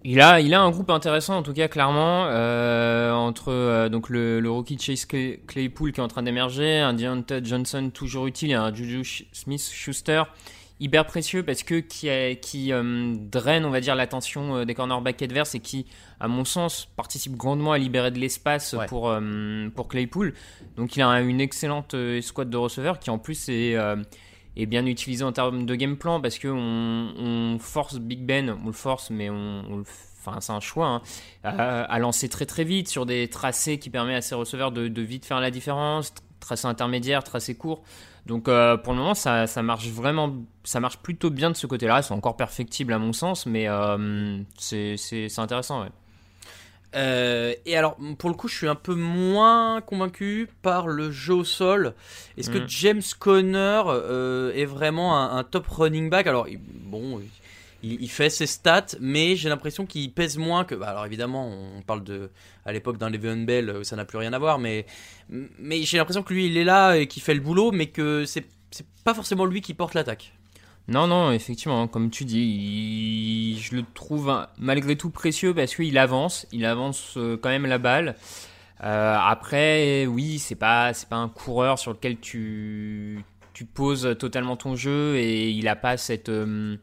Il 0.03 0.21
a, 0.21 0.39
il 0.39 0.53
a 0.53 0.61
un 0.61 0.69
groupe 0.69 0.89
intéressant 0.89 1.37
en 1.37 1.43
tout 1.43 1.53
cas 1.53 1.67
clairement 1.67 2.25
euh, 2.27 3.11
entre 3.11 3.51
euh, 3.51 3.89
donc 3.89 4.09
le, 4.09 4.39
le 4.39 4.49
rookie 4.49 4.77
Chase 4.79 5.05
Clay- 5.05 5.39
Claypool 5.47 5.91
qui 5.91 5.99
est 5.99 6.03
en 6.03 6.07
train 6.07 6.23
d'émerger, 6.23 6.79
un 6.79 6.93
Deontay 6.93 7.41
Johnson 7.43 7.89
toujours 7.93 8.27
utile 8.27 8.51
et 8.51 8.53
un 8.53 8.73
Juju 8.73 9.25
Smith-Schuster 9.33 10.23
hyper 10.79 11.07
précieux 11.07 11.41
parce 11.43 11.63
que 11.63 11.79
qui, 11.79 12.09
a- 12.09 12.35
qui 12.35 12.71
euh, 12.71 13.15
draine 13.17 13.65
on 13.65 13.71
va 13.71 13.81
dire 13.81 13.95
l'attention 13.95 14.63
des 14.63 14.73
cornerbacks 14.75 15.21
adverses 15.23 15.55
et 15.55 15.59
qui 15.59 15.87
à 16.19 16.27
mon 16.27 16.45
sens 16.45 16.87
participe 16.95 17.35
grandement 17.35 17.71
à 17.73 17.77
libérer 17.79 18.11
de 18.11 18.19
l'espace 18.19 18.73
Ouais. 18.73 18.85
pour 18.85 19.13
pour 19.75 19.87
Claypool. 19.87 20.35
Donc 20.77 20.95
il 20.95 21.01
a 21.01 21.19
une 21.21 21.41
excellente 21.41 21.95
squad 22.21 22.49
de 22.49 22.57
receveurs 22.57 22.99
qui 22.99 23.09
en 23.09 23.17
plus 23.17 23.49
est 23.49 23.75
est 24.57 24.65
bien 24.65 24.85
utilisé 24.85 25.23
en 25.23 25.31
termes 25.31 25.65
de 25.65 25.75
game 25.75 25.97
plan 25.97 26.19
parce 26.19 26.39
que 26.39 26.47
on, 26.47 27.57
force 27.59 27.99
Big 27.99 28.25
Ben, 28.25 28.57
on 28.63 28.67
le 28.67 28.73
force, 28.73 29.09
mais 29.09 29.29
on, 29.29 29.83
Enfin, 30.25 30.41
c'est 30.41 30.51
un 30.51 30.59
choix 30.59 30.87
hein, 30.87 31.01
à, 31.43 31.99
lancer 31.99 32.27
très 32.27 32.45
très 32.45 32.65
vite 32.65 32.89
sur 32.89 33.05
des 33.05 33.29
tracés 33.29 33.79
qui 33.79 33.89
permettent 33.89 34.17
à 34.17 34.21
ses 34.21 34.35
receveurs 34.35 34.71
de, 34.71 35.01
vite 35.01 35.25
faire 35.25 35.39
la 35.39 35.51
différence, 35.51 36.13
tracé 36.41 36.67
intermédiaire, 36.67 37.23
tracé 37.23 37.55
court. 37.55 37.83
Donc 38.25 38.49
euh, 38.49 38.75
pour 38.75 38.91
le 38.91 38.99
moment, 38.99 39.13
ça, 39.13 39.47
ça 39.47 39.61
marche 39.63 39.87
vraiment, 39.87 40.35
ça 40.65 40.81
marche 40.81 40.97
plutôt 40.97 41.29
bien 41.29 41.49
de 41.49 41.55
ce 41.55 41.65
côté-là. 41.65 42.01
C'est 42.01 42.13
encore 42.13 42.35
perfectible 42.35 42.91
à 42.91 42.99
mon 42.99 43.13
sens, 43.13 43.45
mais 43.45 43.69
euh, 43.69 44.39
c'est 44.57 44.97
intéressant. 45.37 45.85
Euh, 46.95 47.53
et 47.65 47.75
alors, 47.77 47.97
pour 48.17 48.29
le 48.29 48.35
coup, 48.35 48.47
je 48.47 48.55
suis 48.55 48.67
un 48.67 48.75
peu 48.75 48.95
moins 48.95 49.81
convaincu 49.81 50.49
par 50.61 50.87
le 50.87 51.11
jeu 51.11 51.33
au 51.35 51.43
sol. 51.43 51.93
Est-ce 52.37 52.49
que 52.49 52.59
Mhm. 52.59 52.67
James 52.67 53.01
Conner 53.19 53.81
euh, 53.87 54.53
est 54.53 54.65
vraiment 54.65 55.17
un, 55.17 55.37
un 55.37 55.43
top 55.43 55.67
running 55.67 56.09
back? 56.09 56.27
Alors, 56.27 56.47
bon, 56.85 57.19
il, 57.83 58.01
il 58.01 58.09
fait 58.09 58.29
ses 58.29 58.47
stats, 58.47 58.95
mais 58.99 59.35
j'ai 59.35 59.49
l'impression 59.49 59.85
qu'il 59.85 60.11
pèse 60.13 60.37
moins 60.37 60.63
que. 60.63 60.75
bah, 60.75 60.87
alors, 60.89 61.05
évidemment, 61.05 61.47
on 61.77 61.81
parle 61.81 62.03
de 62.03 62.29
à 62.65 62.71
l'époque 62.71 62.97
d'un 62.97 63.09
Le'Veon 63.09 63.43
Bell, 63.45 63.69
euh, 63.69 63.83
ça 63.83 63.95
n'a 63.95 64.05
plus 64.05 64.17
rien 64.17 64.33
à 64.33 64.39
voir, 64.39 64.57
mais 64.59 64.85
mais 65.29 65.83
j'ai 65.83 65.97
l'impression 65.97 66.23
que 66.23 66.33
lui, 66.33 66.47
il 66.47 66.57
est 66.57 66.63
là 66.63 66.95
et 66.95 67.07
qu'il 67.07 67.21
fait 67.21 67.33
le 67.33 67.41
boulot, 67.41 67.71
mais 67.71 67.87
que 67.87 68.25
c'est 68.25 68.45
pas 69.03 69.13
forcément 69.13 69.45
lui 69.45 69.61
qui 69.61 69.73
porte 69.73 69.93
l'attaque. 69.93 70.33
Non, 70.89 71.05
non, 71.07 71.31
effectivement, 71.31 71.81
hein, 71.81 71.87
comme 71.87 72.09
tu 72.09 72.23
dis, 72.23 72.39
il- 73.55 73.59
je 73.59 73.75
le 73.75 73.83
trouve 73.93 74.33
malgré 74.57 74.95
tout 74.95 75.09
précieux 75.09 75.53
parce 75.53 75.75
qu'il 75.75 75.97
avance, 75.97 76.47
il 76.53 76.65
avance 76.65 77.15
euh, 77.17 77.37
quand 77.41 77.49
même 77.49 77.65
la 77.65 77.77
balle. 77.77 78.15
Euh, 78.83 79.17
après, 79.19 80.05
oui, 80.05 80.39
c'est 80.39 80.55
pas, 80.55 80.93
c'est 80.93 81.09
pas 81.09 81.15
un 81.17 81.29
coureur 81.29 81.77
sur 81.79 81.91
lequel 81.91 82.17
tu, 82.19 83.19
tu 83.53 83.65
poses 83.65 84.15
totalement 84.19 84.55
ton 84.55 84.75
jeu 84.75 85.15
et 85.17 85.49
il 85.49 85.67
a 85.67 85.75
pas 85.75 85.97
cette, 85.97 86.29
euh, 86.29 86.77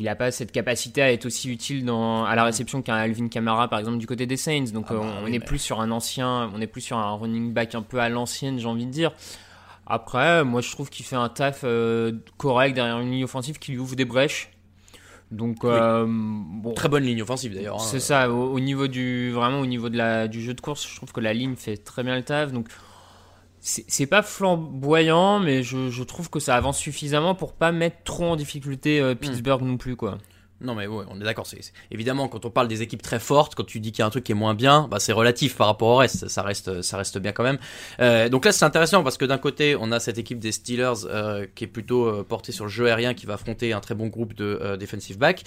il 0.00 0.08
a 0.08 0.16
pas 0.16 0.30
cette 0.32 0.50
capacité 0.50 1.02
à 1.02 1.12
être 1.12 1.26
aussi 1.26 1.50
utile 1.50 1.84
dans, 1.84 2.24
à 2.24 2.34
la 2.34 2.42
réception 2.44 2.82
qu'un 2.82 2.94
Alvin 2.96 3.28
Kamara 3.28 3.68
par 3.68 3.78
exemple 3.78 3.98
du 3.98 4.06
côté 4.06 4.26
des 4.26 4.36
Saints. 4.38 4.72
Donc 4.72 4.86
Ah 4.88 4.94
bah 4.94 5.00
on 5.20 5.24
oui, 5.26 5.36
est 5.36 5.38
mais- 5.38 5.44
plus 5.44 5.58
sur 5.58 5.80
un 5.80 5.90
ancien, 5.92 6.50
on 6.54 6.60
est 6.60 6.66
plus 6.66 6.80
sur 6.80 6.96
un 6.98 7.12
running 7.16 7.52
back 7.52 7.74
un 7.74 7.82
peu 7.82 7.98
à 8.00 8.08
l'ancienne, 8.08 8.58
j'ai 8.58 8.66
envie 8.66 8.86
de 8.86 8.90
dire. 8.90 9.12
Après, 9.90 10.44
moi 10.44 10.60
je 10.60 10.70
trouve 10.70 10.90
qu'il 10.90 11.04
fait 11.06 11.16
un 11.16 11.28
taf 11.30 11.62
euh, 11.64 12.12
correct 12.36 12.74
derrière 12.74 13.00
une 13.00 13.10
ligne 13.10 13.24
offensive 13.24 13.58
qui 13.58 13.72
lui 13.72 13.78
ouvre 13.78 13.96
des 13.96 14.04
brèches. 14.04 14.50
Donc, 15.30 15.64
euh, 15.64 16.06
bon, 16.08 16.72
Très 16.74 16.88
bonne 16.88 17.02
ligne 17.04 17.22
offensive 17.22 17.54
d'ailleurs. 17.54 17.76
hein. 17.76 17.84
c'est 17.84 18.00
ça. 18.00 18.30
Au, 18.30 18.52
au 18.52 18.60
niveau 18.60 18.86
du 18.86 19.30
vraiment 19.30 19.60
au 19.60 19.66
niveau 19.66 19.88
de 19.88 19.96
la 19.96 20.28
du 20.28 20.40
jeu 20.42 20.54
de 20.54 20.60
course, 20.60 20.88
je 20.88 20.94
trouve 20.96 21.12
que 21.12 21.20
la 21.20 21.34
ligne 21.34 21.56
fait 21.56 21.76
très 21.76 22.02
bien 22.02 22.16
le 22.16 22.22
taf. 22.22 22.52
Donc, 22.52 22.68
c'est 23.60 24.06
pas 24.06 24.22
flamboyant, 24.22 25.40
mais 25.40 25.62
je, 25.62 25.90
je 25.90 26.02
trouve 26.02 26.30
que 26.30 26.38
ça 26.38 26.56
avance 26.56 26.78
suffisamment 26.78 27.34
pour 27.34 27.52
pas 27.52 27.72
mettre 27.72 28.02
trop 28.04 28.24
en 28.26 28.36
difficulté 28.36 29.00
euh, 29.00 29.14
Pittsburgh 29.14 29.62
non 29.62 29.76
plus, 29.76 29.96
quoi. 29.96 30.18
Non 30.60 30.74
mais 30.74 30.88
ouais, 30.88 31.04
on 31.08 31.20
est 31.20 31.24
d'accord. 31.24 31.46
C'est 31.46 31.60
évidemment 31.92 32.26
quand 32.26 32.44
on 32.44 32.50
parle 32.50 32.66
des 32.66 32.82
équipes 32.82 33.00
très 33.02 33.20
fortes, 33.20 33.54
quand 33.54 33.64
tu 33.64 33.78
dis 33.78 33.92
qu'il 33.92 34.00
y 34.00 34.02
a 34.02 34.06
un 34.06 34.10
truc 34.10 34.24
qui 34.24 34.32
est 34.32 34.34
moins 34.34 34.54
bien, 34.54 34.88
bah 34.90 34.98
c'est 34.98 35.12
relatif 35.12 35.56
par 35.56 35.68
rapport 35.68 35.88
au 35.88 35.96
reste. 35.96 36.26
Ça 36.26 36.42
reste, 36.42 36.82
ça 36.82 36.96
reste 36.96 37.18
bien 37.18 37.30
quand 37.30 37.44
même. 37.44 37.58
Euh, 38.00 38.28
donc 38.28 38.44
là 38.44 38.50
c'est 38.50 38.64
intéressant 38.64 39.04
parce 39.04 39.18
que 39.18 39.24
d'un 39.24 39.38
côté 39.38 39.76
on 39.78 39.92
a 39.92 40.00
cette 40.00 40.18
équipe 40.18 40.40
des 40.40 40.50
Steelers 40.50 41.04
euh, 41.06 41.46
qui 41.54 41.62
est 41.62 41.68
plutôt 41.68 42.06
euh, 42.06 42.24
portée 42.24 42.50
sur 42.50 42.64
le 42.64 42.70
jeu 42.70 42.86
aérien, 42.86 43.14
qui 43.14 43.24
va 43.26 43.34
affronter 43.34 43.72
un 43.72 43.80
très 43.80 43.94
bon 43.94 44.08
groupe 44.08 44.34
de 44.34 44.76
defensive 44.76 45.16
back. 45.18 45.44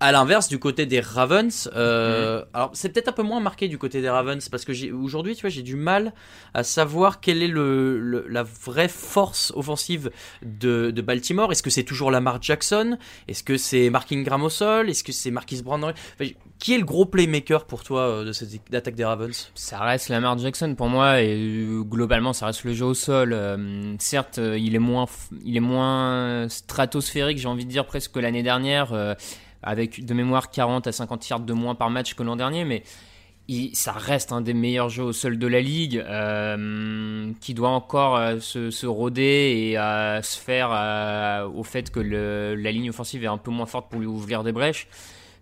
À 0.00 0.12
l'inverse, 0.12 0.48
du 0.48 0.58
côté 0.58 0.86
des 0.86 1.00
Ravens, 1.00 1.70
euh, 1.74 2.44
alors 2.52 2.70
c'est 2.74 2.90
peut-être 2.90 3.08
un 3.08 3.12
peu 3.12 3.22
moins 3.22 3.40
marqué 3.40 3.68
du 3.68 3.78
côté 3.78 4.02
des 4.02 4.10
Ravens 4.10 4.46
parce 4.50 4.64
que 4.64 4.72
j'ai- 4.72 4.92
aujourd'hui, 4.92 5.34
tu 5.34 5.42
vois, 5.42 5.50
j'ai 5.50 5.62
du 5.62 5.76
mal 5.76 6.12
à 6.52 6.62
savoir 6.62 7.20
quelle 7.20 7.42
est 7.42 7.48
le, 7.48 7.98
le- 8.00 8.26
la 8.28 8.42
vraie 8.42 8.88
force 8.88 9.52
offensive 9.56 10.10
de, 10.42 10.90
de 10.90 11.00
Baltimore. 11.02 11.50
Est-ce 11.52 11.62
que 11.62 11.70
c'est 11.70 11.84
toujours 11.84 12.10
Lamar 12.10 12.42
Jackson? 12.42 12.98
Est-ce 13.28 13.42
que 13.44 13.56
c'est 13.56 13.88
Mark 13.88 14.12
Ingram 14.12 14.42
au 14.44 14.50
sol? 14.50 14.88
Est-ce 14.90 15.04
que 15.04 15.12
c'est 15.12 15.30
Marquis 15.30 15.62
Enfin, 15.66 16.30
Qui 16.58 16.74
est 16.74 16.78
le 16.78 16.84
gros 16.84 17.06
playmaker 17.06 17.66
pour 17.66 17.82
toi 17.82 18.00
euh, 18.00 18.24
de 18.24 18.32
cette 18.32 18.48
équipe 18.48 18.70
d'attaque 18.70 18.94
des 18.94 19.04
Ravens? 19.04 19.50
Ça 19.54 19.78
reste 19.80 20.08
Lamar 20.08 20.38
Jackson 20.38 20.74
pour 20.76 20.88
moi 20.88 21.22
et 21.22 21.34
euh, 21.36 21.82
globalement 21.82 22.32
ça 22.32 22.46
reste 22.46 22.64
le 22.64 22.72
jeu 22.72 22.86
au 22.86 22.94
sol. 22.94 23.32
Euh, 23.32 23.94
certes, 23.98 24.38
il 24.38 24.74
est 24.74 24.78
moins 24.78 25.06
il 25.44 25.56
est 25.56 25.60
moins 25.60 26.48
stratosphérique, 26.48 27.38
j'ai 27.38 27.48
envie 27.48 27.64
de 27.64 27.70
dire 27.70 27.86
presque 27.86 28.12
que 28.12 28.20
l'année 28.20 28.42
dernière 28.42 29.16
avec 29.62 30.04
de 30.04 30.14
mémoire 30.14 30.50
40 30.50 30.86
à 30.86 30.92
50 30.92 31.28
yards 31.28 31.40
de 31.40 31.52
moins 31.52 31.74
par 31.74 31.90
match 31.90 32.14
que 32.14 32.22
l'an 32.22 32.36
dernier 32.36 32.64
mais 32.64 32.82
il- 33.48 33.74
ça 33.76 33.92
reste 33.92 34.32
un 34.32 34.40
des 34.40 34.54
meilleurs 34.54 34.88
jeux 34.88 35.02
au 35.04 35.12
sol 35.12 35.38
de 35.38 35.46
la 35.46 35.60
ligue 35.60 35.98
euh, 35.98 37.30
qui 37.40 37.54
doit 37.54 37.68
encore 37.70 38.16
euh, 38.16 38.40
se, 38.40 38.70
se 38.70 38.86
roder 38.86 39.70
et 39.72 39.78
euh, 39.78 40.22
se 40.22 40.38
faire 40.38 40.70
au 41.54 41.62
fait 41.64 41.90
que 41.90 42.00
le- 42.00 42.54
la 42.54 42.72
ligne 42.72 42.90
offensive 42.90 43.22
est 43.24 43.28
un 43.28 43.38
peu 43.38 43.50
moins 43.50 43.66
forte 43.66 43.90
pour 43.90 44.00
lui 44.00 44.06
ouvrir 44.06 44.42
des 44.44 44.52
brèches. 44.52 44.86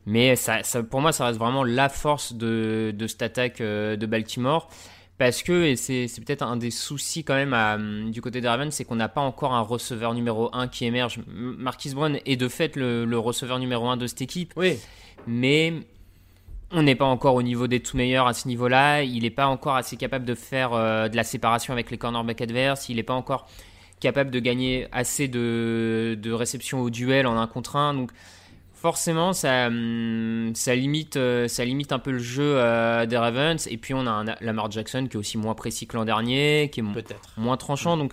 Mais 0.06 0.34
ça, 0.36 0.62
ça- 0.64 0.82
pour 0.82 1.00
moi, 1.00 1.12
ça 1.12 1.26
reste 1.26 1.38
vraiment 1.38 1.62
la 1.64 1.88
force 1.88 2.32
de, 2.32 2.92
de 2.96 3.06
cette 3.06 3.22
attaque 3.22 3.58
de 3.60 4.06
Baltimore. 4.06 4.68
Parce 5.18 5.44
que, 5.44 5.64
et 5.66 5.76
c'est 5.76 6.08
c'est 6.08 6.20
peut-être 6.24 6.42
un 6.42 6.56
des 6.56 6.72
soucis 6.72 7.22
quand 7.22 7.34
même 7.34 7.52
à, 7.54 7.78
du 7.78 8.20
côté 8.20 8.40
des 8.40 8.48
Ravens, 8.48 8.74
c'est 8.74 8.84
qu'on 8.84 8.96
n'a 8.96 9.08
pas 9.08 9.20
encore 9.20 9.52
un 9.52 9.60
receveur 9.60 10.14
numéro 10.14 10.50
1 10.52 10.66
qui 10.66 10.84
émerge. 10.86 11.20
Marquis 11.28 11.94
Brown 11.94 12.18
est 12.26 12.34
de 12.36 12.48
fait 12.48 12.74
le, 12.74 13.04
le 13.04 13.18
receveur 13.18 13.60
numéro 13.60 13.86
1 13.88 13.96
de 13.98 14.08
cette 14.08 14.22
équipe. 14.22 14.52
Oui. 14.56 14.78
Mais 15.28 15.74
on 16.72 16.82
n'est 16.82 16.94
pas 16.94 17.04
encore 17.04 17.34
au 17.34 17.42
niveau 17.42 17.66
des 17.66 17.80
tout 17.80 17.96
meilleurs 17.96 18.26
à 18.26 18.34
ce 18.34 18.48
niveau-là. 18.48 19.02
Il 19.02 19.22
n'est 19.22 19.30
pas 19.30 19.46
encore 19.46 19.76
assez 19.76 19.96
capable 19.96 20.24
de 20.24 20.34
faire 20.34 20.72
euh, 20.72 21.08
de 21.08 21.16
la 21.16 21.24
séparation 21.24 21.72
avec 21.72 21.90
les 21.90 21.98
cornerbacks 21.98 22.40
adverses. 22.40 22.88
Il 22.88 22.96
n'est 22.96 23.02
pas 23.02 23.14
encore 23.14 23.46
capable 24.00 24.30
de 24.30 24.40
gagner 24.40 24.88
assez 24.90 25.28
de, 25.28 26.18
de 26.20 26.32
réceptions 26.32 26.80
au 26.80 26.90
duel 26.90 27.26
en 27.26 27.36
un 27.38 27.46
contre 27.46 27.76
un. 27.76 27.94
Donc 27.94 28.10
forcément, 28.74 29.32
ça, 29.32 29.68
hum, 29.68 30.52
ça, 30.54 30.74
limite, 30.74 31.16
euh, 31.16 31.46
ça 31.46 31.64
limite 31.64 31.92
un 31.92 31.98
peu 31.98 32.10
le 32.10 32.18
jeu 32.18 32.54
euh, 32.56 33.06
des 33.06 33.16
Ravens. 33.16 33.66
Et 33.70 33.76
puis 33.76 33.94
on 33.94 34.06
a 34.06 34.10
un 34.10 34.24
Lamar 34.40 34.70
Jackson 34.70 35.06
qui 35.08 35.16
est 35.16 35.20
aussi 35.20 35.38
moins 35.38 35.54
précis 35.54 35.86
que 35.86 35.96
l'an 35.96 36.04
dernier, 36.04 36.70
qui 36.72 36.80
est 36.80 36.84
moins 37.36 37.56
tranchant. 37.56 37.96
Donc 37.96 38.12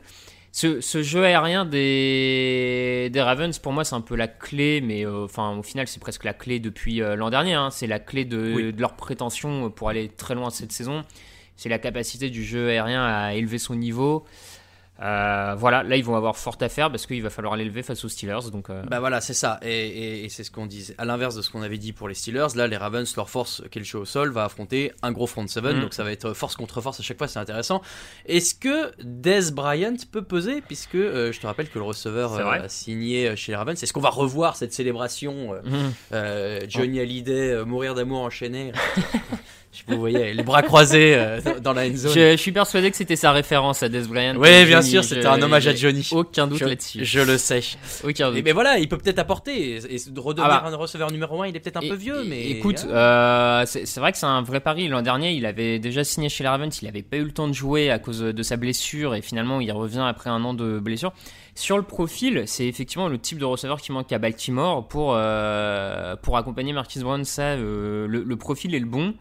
ce, 0.52 0.82
ce 0.82 1.04
jeu 1.04 1.24
aérien 1.24 1.66
des, 1.66 3.10
des 3.12 3.22
Ravens, 3.22 3.58
pour 3.60 3.72
moi, 3.74 3.84
c'est 3.84 3.96
un 3.96 4.02
peu 4.02 4.16
la 4.16 4.28
clé, 4.28 4.82
mais 4.82 5.06
euh, 5.06 5.26
enfin, 5.26 5.56
au 5.58 5.64
final, 5.64 5.88
c'est 5.88 6.00
presque 6.00 6.24
la 6.24 6.34
clé 6.34 6.60
depuis 6.60 7.02
euh, 7.02 7.16
l'an 7.16 7.30
dernier. 7.30 7.54
hein. 7.54 7.70
C'est 7.72 7.88
la 7.88 8.00
clé 8.00 8.26
de, 8.26 8.54
Oui. 8.56 8.74
de 8.74 8.82
leur 8.82 8.96
prétention 8.96 9.70
pour 9.70 9.90
aller 9.90 10.10
très 10.10 10.36
loin 10.36 10.50
cette 10.50 10.72
saison. 10.72 11.04
C'est 11.56 11.70
la 11.70 11.78
capacité 11.80 12.30
du 12.30 12.44
jeu 12.44 12.70
aérien 12.70 13.04
à 13.06 13.34
élever 13.34 13.58
son 13.58 13.76
niveau. 13.76 14.26
Euh, 15.02 15.56
voilà, 15.58 15.82
là, 15.84 15.96
ils 15.96 16.04
vont 16.04 16.16
avoir 16.18 16.36
fort 16.36 16.58
à 16.60 16.68
faire 16.68 16.92
parce 16.92 17.06
qu'il 17.06 17.24
va 17.24 17.30
falloir 17.30 17.56
l'élever 17.56 17.84
face 17.84 18.04
aux 18.04 18.10
Steelers. 18.10 18.52
Donc, 18.52 18.70
euh, 18.70 18.84
Bah 18.90 19.00
voilà, 19.00 19.22
c'est 19.22 19.34
ça. 19.34 19.58
Et, 19.62 19.70
et- 19.70 20.26
et 20.26 20.30
c'est 20.30 20.44
ce 20.44 20.52
qu'on 20.52 20.66
disait. 20.66 20.94
À 20.98 21.06
l'inverse 21.06 21.36
de 21.36 21.42
ce 21.42 21.50
qu'on 21.50 21.62
avait 21.62 21.78
dit 21.78 21.94
pour 21.94 22.10
les 22.10 22.16
Steelers, 22.16 22.48
là, 22.56 22.68
les 22.68 22.76
Ravens, 22.76 23.16
leur 23.16 23.30
force, 23.30 23.64
qui 23.72 23.78
est 23.78 23.82
le 23.82 23.86
show 23.86 24.00
au 24.02 24.06
sol, 24.06 24.32
va 24.32 24.44
affronter 24.44 24.92
un 25.02 25.12
gros 25.14 25.26
front 25.28 25.48
seven. 25.48 25.78
Mhm. 25.78 25.82
Donc 25.84 25.94
ça 25.94 26.04
va 26.04 26.12
être 26.12 26.34
force 26.34 26.56
contre 26.58 26.82
force 26.82 27.00
à 27.00 27.04
chaque 27.04 27.18
fois, 27.18 27.28
c'est 27.30 27.40
intéressant. 27.40 27.82
Est-ce 28.26 28.54
que 28.56 28.92
Des 29.02 29.52
Bryant 29.54 29.96
peut 30.12 30.22
peser? 30.24 30.60
Puisque 30.62 30.96
euh, 30.96 31.32
je 31.32 31.40
te 31.40 31.48
rappelle 31.48 31.70
que 31.70 31.80
le 31.80 31.86
receveur 31.86 32.34
euh, 32.34 32.44
a 32.66 32.68
signé 32.70 33.30
euh, 33.30 33.36
chez 33.38 33.54
les 33.54 33.56
Ravens. 33.56 33.82
Est-ce 33.82 33.94
qu'on 33.94 34.02
va 34.02 34.10
revoir 34.10 34.58
cette 34.58 34.74
célébration 34.74 35.54
euh, 35.54 35.62
euh, 36.12 36.60
Johnny 36.68 37.00
Hallyday, 37.00 37.52
euh, 37.54 37.64
mourir 37.66 37.96
d'amour 37.96 38.20
enchaîné? 38.22 38.74
Je 39.72 39.94
vous 39.94 40.00
voyez, 40.00 40.34
les 40.34 40.42
bras 40.44 40.64
croisés 40.64 41.14
euh, 41.16 41.40
dans- 41.62 41.74
la 41.74 41.86
end 41.88 41.96
zone. 41.96 42.12
je, 42.14 42.32
je 42.32 42.38
suis 42.38 42.52
persuadé 42.52 42.90
que 42.90 42.98
c'était 42.98 43.16
sa 43.16 43.32
référence 43.32 43.84
à 43.84 43.88
Des 43.90 44.02
Bryant. 44.02 44.34
Oui, 44.36 44.66
bien 44.66 44.82
Johnny, 44.82 44.90
sûr, 44.90 45.04
c'était 45.04 45.28
un 45.28 45.40
hommage 45.42 45.68
à 45.68 45.76
Johnny. 45.76 46.08
Aucun 46.12 46.48
doute 46.48 46.62
là-dessus. 46.62 47.06
je 47.06 47.20
le 47.20 47.38
sais. 47.38 47.62
Aucun 48.04 48.32
Et 48.32 48.36
doute. 48.38 48.46
mais 48.46 48.52
voilà, 48.52 48.80
il 48.80 48.90
peut 48.90 48.98
peut-être 48.98 49.20
apporter. 49.20 49.76
Et, 49.78 49.96
et 49.96 50.00
de 50.10 50.20
redevenir 50.20 50.52
Ah 50.52 50.62
bah. 50.64 50.70
un 50.72 50.76
receveur 50.76 51.12
numéro 51.12 51.40
1, 51.44 51.48
il 51.50 51.56
est 51.56 51.60
peut-être 51.60 51.78
un 51.78 51.82
Et- 51.82 51.90
peu 51.90 51.96
vieux, 51.96 52.24
mais. 52.26 52.48
Écoute, 52.50 52.84
Ah. 52.92 53.62
euh, 53.62 53.66
c'est 53.68 54.00
vrai 54.00 54.12
que 54.12 54.18
c'est 54.18 54.26
un 54.26 54.42
vrai 54.42 54.60
pari. 54.60 54.88
L'an 54.88 55.04
dernier, 55.04 55.34
il 55.34 55.46
avait 55.46 55.78
déjà 55.78 56.04
signé 56.04 56.30
chez 56.30 56.44
les 56.44 56.50
Ravens. 56.50 56.76
Il 56.82 56.86
n'avait 56.86 57.04
pas 57.04 57.18
eu 57.18 57.24
le 57.24 57.32
temps 57.32 57.48
de 57.48 57.54
jouer 57.54 57.92
à 57.92 58.00
cause 58.00 58.20
de 58.22 58.44
sa 58.44 58.58
blessure 58.58 59.14
et 59.14 59.22
finalement, 59.22 59.62
il 59.62 59.72
revient 59.72 60.04
après 60.08 60.32
un 60.32 60.44
an 60.46 60.56
de 60.56 60.80
blessure. 60.80 61.14
Sur 61.54 61.78
le 61.78 61.84
profil, 61.84 62.44
c'est 62.48 62.66
effectivement 62.66 63.08
le 63.08 63.20
type 63.20 63.38
de 63.38 63.46
receveur 63.46 63.80
qui 63.82 63.92
manque 63.92 64.12
à 64.12 64.18
Baltimore 64.18 64.88
pour, 64.88 65.14
euh, 65.16 66.16
pour 66.16 66.38
accompagner 66.38 66.74
Marquis 66.74 67.00
Brown. 67.00 67.24
Ça, 67.24 67.56
le, 67.56 68.08
le 68.08 68.36
profil 68.36 68.74
est 68.74 68.80
le 68.80 68.86
bon. 68.88 69.14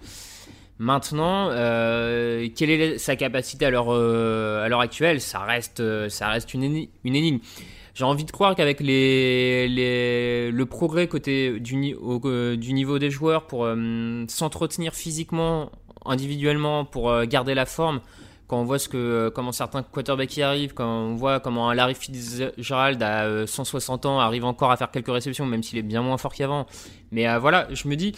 Maintenant, 0.78 1.48
euh, 1.50 2.48
quelle 2.56 2.70
est 2.70 2.98
sa 2.98 3.16
capacité 3.16 3.66
à 3.66 3.70
l'heure 3.70 3.88
euh, 3.92 4.64
à 4.64 4.68
l'heure 4.68 4.80
actuelle? 4.80 5.20
Ça 5.20 5.40
reste, 5.40 5.80
euh, 5.80 6.08
ça 6.08 6.28
reste 6.28 6.54
une, 6.54 6.62
éni- 6.62 6.88
une 7.04 7.16
énigme. 7.16 7.38
J'ai 7.94 8.04
envie 8.04 8.24
de 8.24 8.30
croire 8.30 8.54
qu'avec 8.54 8.78
les, 8.80 9.66
les, 9.66 10.52
le 10.52 10.66
progrès 10.66 11.08
côté 11.08 11.58
du, 11.58 11.94
au- 11.94 12.20
du 12.56 12.72
niveau 12.72 13.00
des 13.00 13.10
joueurs 13.10 13.48
pour 13.48 13.68
s'entretenir 14.28 14.94
physiquement, 14.94 15.72
individuellement, 16.06 16.84
pour 16.84 17.24
garder 17.26 17.54
la 17.54 17.66
forme, 17.66 18.00
quand 18.46 18.60
on 18.60 18.64
voit 18.64 18.78
ce 18.78 18.88
que, 18.88 19.30
comment 19.34 19.50
certains 19.50 19.82
quarterbacks 19.82 20.36
y 20.36 20.42
arrivent, 20.42 20.74
quand 20.74 20.86
on 20.88 21.16
voit 21.16 21.40
comment 21.40 21.72
Larry 21.72 21.96
Fitzgerald 21.96 23.02
à 23.02 23.24
euh, 23.24 23.46
160 23.48 24.06
ans 24.06 24.20
arrive 24.20 24.44
encore 24.44 24.70
à 24.70 24.76
faire 24.76 24.92
quelques 24.92 25.12
réceptions, 25.12 25.44
même 25.44 25.64
s'il 25.64 25.76
est 25.78 25.82
bien 25.82 26.00
moins 26.00 26.18
fort 26.18 26.32
qu'avant. 26.32 26.66
Mais 27.10 27.26
voilà, 27.38 27.66
je 27.72 27.88
me 27.88 27.96
dis, 27.96 28.14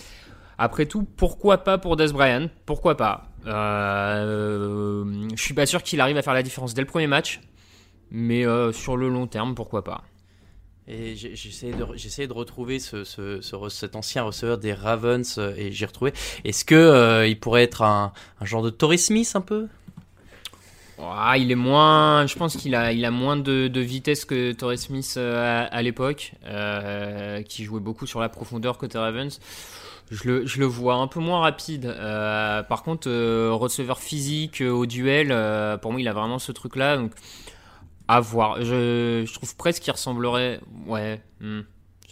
après 0.61 0.87
tout, 0.87 1.03
pourquoi 1.17 1.59
pas 1.65 1.79
pour 1.79 1.97
Des 1.97 2.09
Bryant 2.13 2.49
Pourquoi 2.67 2.97
pas? 2.97 3.25
Euh, 3.47 5.05
Je 5.35 5.43
suis 5.43 5.55
pas 5.55 5.67
sûr 5.67 5.83
qu'il 5.83 6.01
arrive 6.01 6.17
à 6.17 6.23
faire 6.23 6.35
la 6.35 6.43
différence 6.43 6.75
dès 6.75 6.83
le 6.83 6.87
premier 6.87 7.07
match, 7.07 7.41
mais 8.11 8.47
euh, 8.47 8.71
sur 8.73 8.97
le 8.97 9.09
long 9.09 9.27
terme, 9.27 9.55
pourquoi 9.55 9.83
pas 9.85 10.03
Et 10.87 11.17
j'ai- 11.17 11.35
j'essayais 11.35 11.73
de, 11.73 11.87
j'essayais 11.95 12.29
de 12.29 12.33
retrouver 12.33 12.79
ce, 12.79 13.05
ce- 13.05 13.41
ce 13.41 13.57
re- 13.57 13.71
cet 13.71 13.97
ancien 13.97 14.23
receveur 14.23 14.59
des 14.59 14.75
Ravens 14.75 15.37
euh, 15.39 15.55
et 15.57 15.73
j'ai 15.73 15.87
retrouvé. 15.87 16.13
Est-ce 16.45 16.65
que 16.65 16.75
euh, 16.75 17.27
il 17.27 17.39
pourrait 17.41 17.63
être 17.63 17.83
un, 17.83 18.13
un 18.41 18.45
genre 18.45 18.63
de 18.63 18.71
Torrey 18.71 18.97
Smith 18.99 19.31
un 19.35 19.41
peu? 19.41 19.67
Ah, 21.03 21.39
il 21.39 21.51
est 21.51 21.55
moins. 21.55 22.27
Je 22.27 22.35
pense 22.37 22.57
qu'il 22.57 22.75
a, 22.75 22.93
il 22.93 23.05
a 23.07 23.11
moins 23.11 23.37
de, 23.37 23.69
de 23.69 23.81
vitesse 23.81 24.27
que 24.27 24.53
Torrey 24.53 24.77
Smith 24.77 25.17
à, 25.17 25.63
à 25.63 25.81
l'époque, 25.83 26.33
euh, 26.45 27.41
qui 27.43 27.65
jouait 27.65 27.81
beaucoup 27.81 28.07
sur 28.07 28.21
la 28.21 28.29
profondeur 28.29 28.77
côté 28.77 28.99
Ravens. 28.99 29.41
Je 30.11 30.29
le, 30.29 30.47
je 30.47 30.59
le 30.59 30.67
vois 30.67 30.95
un 30.95 31.07
peu 31.07 31.21
moins 31.21 31.41
rapide. 31.41 31.87
Euh, 31.87 32.63
par 32.65 32.83
contre, 32.83 33.09
euh, 33.09 33.51
receveur 33.53 34.01
physique 34.01 34.61
euh, 34.61 34.71
au 34.71 34.85
duel, 34.87 35.29
pour 35.81 35.93
moi, 35.93 36.01
il 36.01 36.09
a 36.09 36.13
vraiment 36.13 36.39
ce 36.41 36.51
truc-là. 36.53 36.97
Donc, 36.97 37.13
à 38.09 38.19
voir. 38.21 38.57
Je, 38.61 39.23
je 39.25 39.33
trouve 39.35 39.55
presque 39.57 39.83
qu'il 39.83 39.93
ressemblerait. 39.93 40.61
Ouais. 40.87 41.21
hmm. 41.41 41.61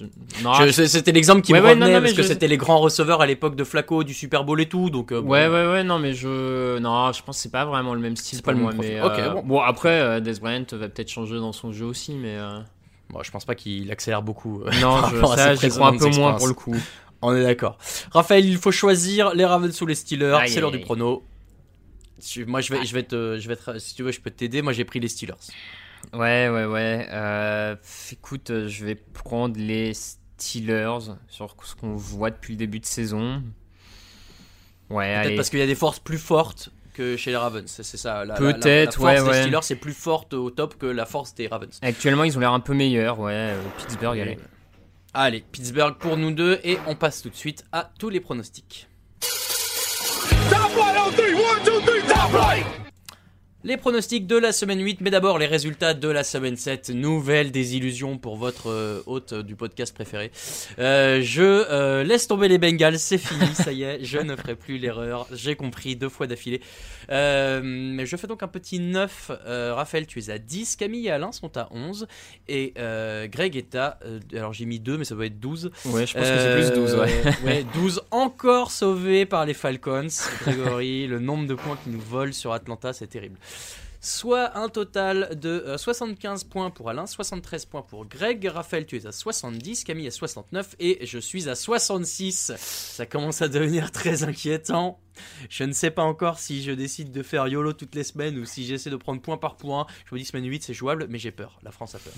Je- 0.01 0.71
c'est- 0.71 0.87
C'était 0.87 1.11
l'exemple 1.11 1.41
qui 1.41 1.53
Ouais, 1.53 1.59
me 1.59 1.65
ouais, 1.65 1.71
revenait 1.71 1.87
non, 1.89 1.95
non, 1.95 2.01
parce 2.03 2.13
que 2.13 2.23
c'était 2.23 2.47
les 2.47 2.57
grands 2.57 2.79
receveurs 2.79 3.21
à 3.21 3.27
l'époque 3.27 3.57
de 3.57 3.65
Flacco, 3.65 4.05
du 4.05 4.15
Super 4.15 4.45
Bowl 4.45 4.61
et 4.61 4.69
tout. 4.69 4.91
Donc 4.91 5.13
bon. 5.13 5.29
Ouais, 5.29 5.49
ouais, 5.49 5.67
ouais, 5.67 5.83
non, 5.83 5.99
mais 5.99 6.15
je. 6.15 6.79
Non, 6.79 7.11
je 7.13 7.21
pense 7.25 7.37
que 7.39 7.43
c'est 7.43 7.51
pas 7.51 7.65
vraiment 7.65 7.95
le 7.95 8.01
même 8.01 8.15
style 8.17 8.39
pour 8.39 8.45
pas 8.45 8.53
le 8.53 8.59
moi. 8.59 8.73
même 8.73 8.81
mais, 8.81 9.29
bon. 9.31 9.43
bon. 9.45 9.61
après, 9.61 10.21
Des 10.21 10.35
Bryant 10.35 10.65
va 10.71 10.89
peut-être 10.89 11.11
changer 11.11 11.35
dans 11.39 11.53
son 11.53 11.73
jeu 11.73 11.85
aussi, 11.87 12.15
mais. 12.15 12.37
Bon, 13.11 13.23
je 13.25 13.31
pense 13.33 13.45
pas 13.45 13.57
qu'il 13.57 13.91
accélère 13.91 14.23
beaucoup. 14.23 14.63
Non, 14.81 14.99
je, 15.11 15.25
ça, 15.35 15.55
j'y 15.57 15.69
crois 15.71 15.89
un 15.89 15.97
peu 15.97 16.11
moins 16.11 16.35
pour 16.35 16.47
le 16.47 16.55
coup. 16.55 16.77
On 17.23 17.35
est 17.35 17.43
d'accord. 17.43 17.79
Raphaël, 18.13 18.45
il 18.45 18.59
faut 18.59 18.71
choisir 18.71 19.35
les 19.35 19.45
Ravens 19.45 19.81
ou 19.81 19.87
les 19.87 19.95
Steelers. 19.95 20.39
C'est 20.47 20.61
l'heure 20.61 20.71
du 20.71 20.81
prono. 20.81 21.25
Moi, 22.47 22.61
je 22.61 22.73
vais, 22.75 22.85
je 22.85 22.95
vais 22.95 23.03
te, 23.05 23.39
je 23.39 23.49
vais 23.49 23.57
te- 23.57 23.79
si 23.79 23.95
tu 23.95 24.03
veux, 24.03 24.13
je 24.13 24.21
peux 24.21 24.31
t'aider. 24.31 24.63
Moi, 24.63 24.73
j'ai 24.73 24.85
pris 24.85 24.99
les 25.01 25.09
Steelers. 25.09 25.35
Ouais, 26.13 26.49
ouais, 26.49 26.65
ouais. 26.65 27.07
Euh, 27.11 27.77
écoute, 28.13 28.51
euh, 28.51 28.69
je 28.69 28.85
vais 28.85 28.95
prendre 28.95 29.59
les 29.59 29.93
Steelers 29.95 30.99
sur 31.29 31.55
ce 31.65 31.75
qu'on 31.75 31.95
voit 31.95 32.31
depuis 32.31 32.53
le 32.55 32.59
début 32.59 32.81
de 32.81 32.87
saison. 32.87 33.43
Ouais, 34.91 35.23
Peut-être 35.23 35.37
parce 35.37 35.51
qu'il 35.51 35.59
y 35.59 35.63
a 35.63 35.67
des 35.67 35.75
forces 35.75 35.99
plus 35.99 36.19
fortes 36.19 36.71
que 36.95 37.17
chez 37.17 37.31
les 37.31 37.37
Ravens. 37.37 37.69
C'est 37.71 37.97
ça. 37.97 38.25
Peut-être, 38.37 39.01
la, 39.01 39.05
ouais, 39.05 39.17
force 39.17 39.25
des 39.25 39.31
ouais. 39.31 39.43
Steelers 39.43 39.63
c'est 39.63 39.77
plus 39.77 39.93
forte 39.93 40.35
au 40.35 40.51
top 40.51 40.79
que 40.79 40.87
la 40.87 41.05
force 41.07 41.35
des 41.35 41.47
Ravens. 41.47 41.79
Actuellement, 41.83 42.25
ils 42.25 42.37
ont 42.37 42.41
l'air 42.41 42.53
un 42.53 42.61
peu 42.61 42.75
meilleurs, 42.75 43.21
ouais. 43.21 43.33
euh, 43.35 43.63
Pittsburgh, 43.79 44.19
allez. 44.19 44.39
Allez, 45.15 45.43
Pittsburgh 45.53 45.97
pour 45.99 46.17
nous 46.17 46.31
deux 46.33 46.61
et 46.65 46.79
on 46.87 46.95
passe 46.95 47.23
tout 47.23 47.31
de 47.31 47.35
suite 47.35 47.65
à 47.73 47.91
tous 47.99 48.11
les 48.11 48.21
pronostics. 48.21 48.89
Les 53.65 53.77
pronostics 53.77 54.29
de 54.29 54.37
la 54.37 54.53
semaine 54.53 54.81
8, 54.81 55.01
mais 55.01 55.11
d'abord 55.11 55.37
les 55.37 55.47
résultats 55.47 55.93
de 55.93 56.07
la 56.09 56.23
semaine 56.23 56.57
7. 56.57 56.91
Nouvelle 56.91 57.51
désillusion 57.51 58.17
pour 58.17 58.37
votre 58.37 58.71
euh, 58.71 59.03
hôte 59.07 59.35
du 59.35 59.57
podcast 59.57 59.93
préféré. 59.93 60.31
Euh, 60.79 61.21
je 61.23 61.43
euh, 61.43 62.05
laisse 62.05 62.29
tomber 62.29 62.47
les 62.47 62.59
Bengals, 62.59 63.01
c'est 63.01 63.19
fini, 63.19 63.47
ça 63.55 63.73
y 63.73 63.83
est, 63.83 64.05
je 64.05 64.19
ne 64.19 64.37
ferai 64.37 64.55
plus 64.55 64.79
l'erreur. 64.79 65.27
J'ai 65.33 65.57
compris 65.57 65.97
deux 65.97 66.09
fois 66.09 66.29
d'affilée. 66.29 66.61
Euh, 67.11 67.61
mais 67.65 68.07
je 68.07 68.17
fais 68.17 68.29
donc 68.29 68.45
un 68.45 68.49
petit 68.49 68.79
9. 68.79 69.33
Euh, 69.45 69.75
Raphaël, 69.75 70.07
tu 70.07 70.21
es 70.21 70.31
à 70.31 70.39
10. 70.39 70.77
Camille 70.77 71.09
et 71.09 71.11
Alain 71.11 71.33
sont 71.33 71.57
à 71.57 71.67
11. 71.73 72.07
Et 72.47 72.75
euh, 72.79 73.27
Greg 73.27 73.57
est 73.57 73.75
à. 73.75 73.99
euh, 74.05 74.21
alors 74.35 74.53
j'ai 74.53 74.67
mis 74.67 74.79
2, 74.79 74.99
mais 74.99 75.05
ça 75.05 75.17
doit 75.17 75.27
être 75.27 75.41
12. 75.41 75.73
Ouais, 75.87 76.07
je 76.07 76.15
pense 76.15 76.23
que 76.23 76.39
c'est 76.39 76.71
plus 76.71 76.81
12, 76.81 76.95
ouais. 76.95 77.23
Euh, 77.27 77.47
ouais, 77.47 77.65
12 77.75 78.03
encore 78.13 78.71
sauvés 78.71 79.27
par 79.27 79.45
les 79.47 79.55
Falcons. 79.55 80.07
Grégory, 80.43 81.09
le 81.09 81.19
nombre 81.19 81.49
de 81.49 81.55
points 81.55 81.77
qu'ils 81.83 81.93
nous 81.93 82.01
volent 82.01 82.33
sur 82.33 82.53
Atlanta, 82.53 82.93
c'est 82.93 83.09
terrible. 83.09 83.37
Soit 84.01 84.57
un 84.57 84.69
total 84.69 85.39
de 85.41 85.49
euh, 85.49 85.77
75 85.77 86.45
points 86.45 86.71
pour 86.71 86.89
Alain, 86.89 87.07
73 87.07 87.65
points 87.67 87.83
pour 87.83 88.07
Greg. 88.07 88.47
Raphaël, 88.47 88.87
tu 88.87 88.97
es 88.97 89.07
à 89.07 89.13
70, 89.13 89.83
Camille 89.83 90.07
à 90.07 90.13
69 90.13 90.77
et 90.79 91.05
je 91.05 91.19
suis 91.19 91.49
à 91.49 91.57
66. 91.57 92.53
Ça 92.57 93.07
commence 93.07 93.43
à 93.43 93.49
devenir 93.49 93.91
très 93.91 94.23
inquiétant. 94.23 95.01
Je 95.49 95.65
ne 95.65 95.73
sais 95.73 95.91
pas 95.91 96.03
encore 96.03 96.39
si 96.39 96.63
je 96.63 96.73
décide 96.73 97.13
de 97.13 97.23
faire 97.23 97.47
YOLO 97.49 97.73
toutes 97.73 97.95
les 97.95 98.05
semaines 98.05 98.39
ou 98.39 98.45
si 98.45 98.65
j'essaie 98.67 98.91
de 98.91 98.97
prendre 98.97 99.21
point 99.21 99.37
par 99.37 99.57
point. 99.57 99.87
Je 100.09 100.15
me 100.15 100.19
dis 100.21 100.25
semaine 100.25 100.45
8 100.47 100.63
c'est 100.63 100.75
jouable, 100.75 101.07
mais 101.09 101.19
j'ai 101.19 101.31
peur. 101.31 101.59
La 101.63 101.71
France 101.71 101.95
a 101.95 101.99
peur. 101.99 102.13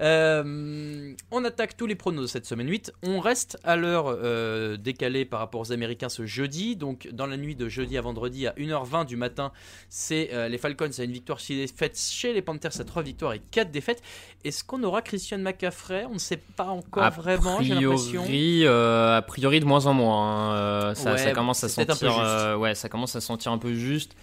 Euh, 0.00 1.12
on 1.30 1.44
attaque 1.44 1.76
tous 1.76 1.86
les 1.86 1.94
pronos 1.94 2.22
de 2.22 2.26
cette 2.26 2.46
semaine 2.46 2.68
8. 2.68 2.92
On 3.02 3.20
reste 3.20 3.58
à 3.64 3.76
l'heure 3.76 4.06
euh, 4.08 4.76
décalée 4.76 5.24
par 5.24 5.40
rapport 5.40 5.60
aux 5.60 5.72
Américains 5.72 6.08
ce 6.08 6.26
jeudi. 6.26 6.76
Donc 6.76 7.08
dans 7.12 7.26
la 7.26 7.36
nuit 7.36 7.56
de 7.56 7.68
jeudi 7.68 7.96
à 7.98 8.00
vendredi 8.00 8.46
à 8.46 8.52
1h20 8.52 9.06
du 9.06 9.16
matin, 9.16 9.52
c'est 9.88 10.30
euh, 10.32 10.48
les 10.48 10.58
Falcons 10.58 10.90
à 10.98 11.02
une 11.02 11.12
victoire 11.12 11.38
chez 11.38 11.54
les 11.54 11.66
défaites 11.66 11.98
chez 11.98 12.32
les 12.32 12.42
Panthers 12.42 12.80
à 12.80 12.84
3 12.84 13.02
victoires 13.02 13.32
et 13.34 13.40
4 13.50 13.70
défaites. 13.70 14.02
Est-ce 14.44 14.62
qu'on 14.64 14.82
aura 14.82 15.02
Christian 15.02 15.38
McCaffrey? 15.38 16.04
On 16.08 16.14
ne 16.14 16.18
sait 16.18 16.36
pas 16.56 16.66
encore 16.66 17.02
A 17.02 17.10
vraiment, 17.10 17.60
j'ai 17.60 17.74
l'impression. 17.74 18.22
priori, 18.22 18.66
a 18.66 19.22
priori 19.26 19.60
de 19.60 19.64
moins 19.64 19.86
en 19.86 19.94
moins. 19.94 20.88
hein. 20.90 20.94
Ça, 20.94 21.12
Ouais, 21.12 21.18
ça 21.18 21.32
commence 21.32 21.64
à 21.64 21.68
sentir. 21.68 21.96
Euh, 22.28 22.56
ouais, 22.56 22.74
ça 22.74 22.88
commence 22.88 23.16
à 23.16 23.20
sentir 23.20 23.52
un 23.52 23.58
peu 23.58 23.72
juste. 23.74 24.14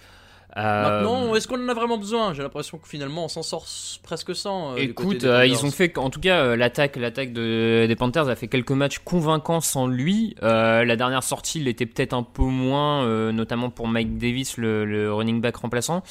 Euh, 0.56 0.82
Maintenant, 1.02 1.34
est-ce 1.34 1.46
qu'on 1.48 1.62
en 1.62 1.68
a 1.68 1.74
vraiment 1.74 1.98
besoin? 1.98 2.32
J'ai 2.32 2.42
l'impression 2.42 2.78
que 2.78 2.88
finalement 2.88 3.26
on 3.26 3.28
s'en 3.28 3.42
sort 3.42 3.66
presque 4.02 4.34
sans. 4.34 4.72
euh, 4.72 4.76
Écoute, 4.76 5.24
euh, 5.24 5.44
ils 5.46 5.66
ont 5.66 5.70
fait, 5.70 5.98
en 5.98 6.08
tout 6.08 6.20
cas, 6.20 6.38
euh, 6.40 6.56
l'attaque, 6.56 6.96
l'attaque 6.96 7.34
de, 7.34 7.84
des 7.86 7.96
Panthers 7.96 8.28
a 8.28 8.36
fait 8.36 8.48
quelques 8.48 8.70
matchs 8.70 9.00
convaincants 9.00 9.60
sans 9.60 9.86
lui. 9.86 10.34
Euh, 10.42 10.84
la 10.84 10.96
dernière 10.96 11.22
sortie, 11.24 11.60
il 11.60 11.68
était 11.68 11.84
peut-être 11.84 12.14
un 12.14 12.22
peu 12.22 12.44
moins, 12.44 13.04
euh, 13.04 13.32
notamment 13.32 13.68
pour 13.68 13.86
Mike 13.86 14.16
Davis, 14.16 14.56
le, 14.56 14.86
le 14.86 15.12
running 15.12 15.42
back 15.42 15.56
remplaçant. 15.56 16.02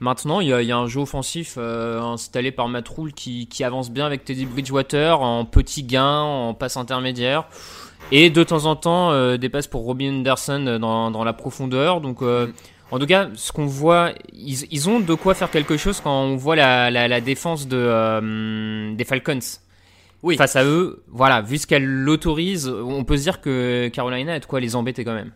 Maintenant, 0.00 0.40
il 0.40 0.48
y 0.48 0.52
a, 0.52 0.62
il 0.62 0.68
y 0.68 0.72
a 0.72 0.78
un 0.78 0.86
jeu 0.88 1.00
offensif 1.00 1.56
euh, 1.58 2.00
installé 2.00 2.52
par 2.52 2.68
Matt 2.68 2.88
Rule 2.88 3.12
qui, 3.12 3.46
qui 3.46 3.64
avance 3.64 3.90
bien 3.90 4.06
avec 4.06 4.24
Teddy 4.24 4.46
Bridgewater 4.46 5.20
en 5.20 5.44
petit 5.44 5.82
gain, 5.82 6.20
en 6.20 6.54
passe 6.54 6.76
intermédiaire. 6.76 7.44
Et 8.10 8.30
de 8.30 8.42
temps 8.42 8.64
en 8.64 8.76
temps, 8.76 9.12
euh, 9.12 9.36
des 9.36 9.50
passes 9.50 9.66
pour 9.66 9.84
Robin 9.84 10.20
Anderson 10.20 10.78
dans, 10.80 11.10
dans 11.10 11.22
la 11.22 11.32
profondeur. 11.34 12.00
Donc, 12.00 12.22
euh, 12.22 12.48
En 12.90 12.98
tout 12.98 13.06
cas, 13.06 13.28
ce 13.34 13.52
qu'on 13.52 13.66
voit, 13.66 14.12
ils, 14.32 14.66
ils 14.72 14.88
ont 14.88 15.00
de 15.00 15.14
quoi 15.14 15.34
faire 15.34 15.50
quelque 15.50 15.76
chose 15.76 16.00
quand 16.00 16.22
on 16.24 16.36
voit 16.36 16.56
la, 16.56 16.90
la, 16.90 17.06
la 17.06 17.20
défense 17.20 17.68
de, 17.68 17.76
euh, 17.78 18.94
des 18.94 19.04
Falcons. 19.04 19.38
Oui. 20.22 20.36
Face 20.36 20.56
à 20.56 20.64
eux, 20.64 21.02
voilà, 21.08 21.40
vu 21.40 21.56
ce 21.58 21.66
qu'elle 21.66 21.84
l'autorise, 21.84 22.68
on 22.68 23.04
peut 23.04 23.16
se 23.16 23.22
dire 23.22 23.40
que 23.40 23.88
Carolina 23.88 24.34
a 24.34 24.38
de 24.40 24.44
quoi 24.44 24.60
les 24.60 24.74
embêter 24.76 25.04
quand 25.04 25.14
même. 25.14 25.32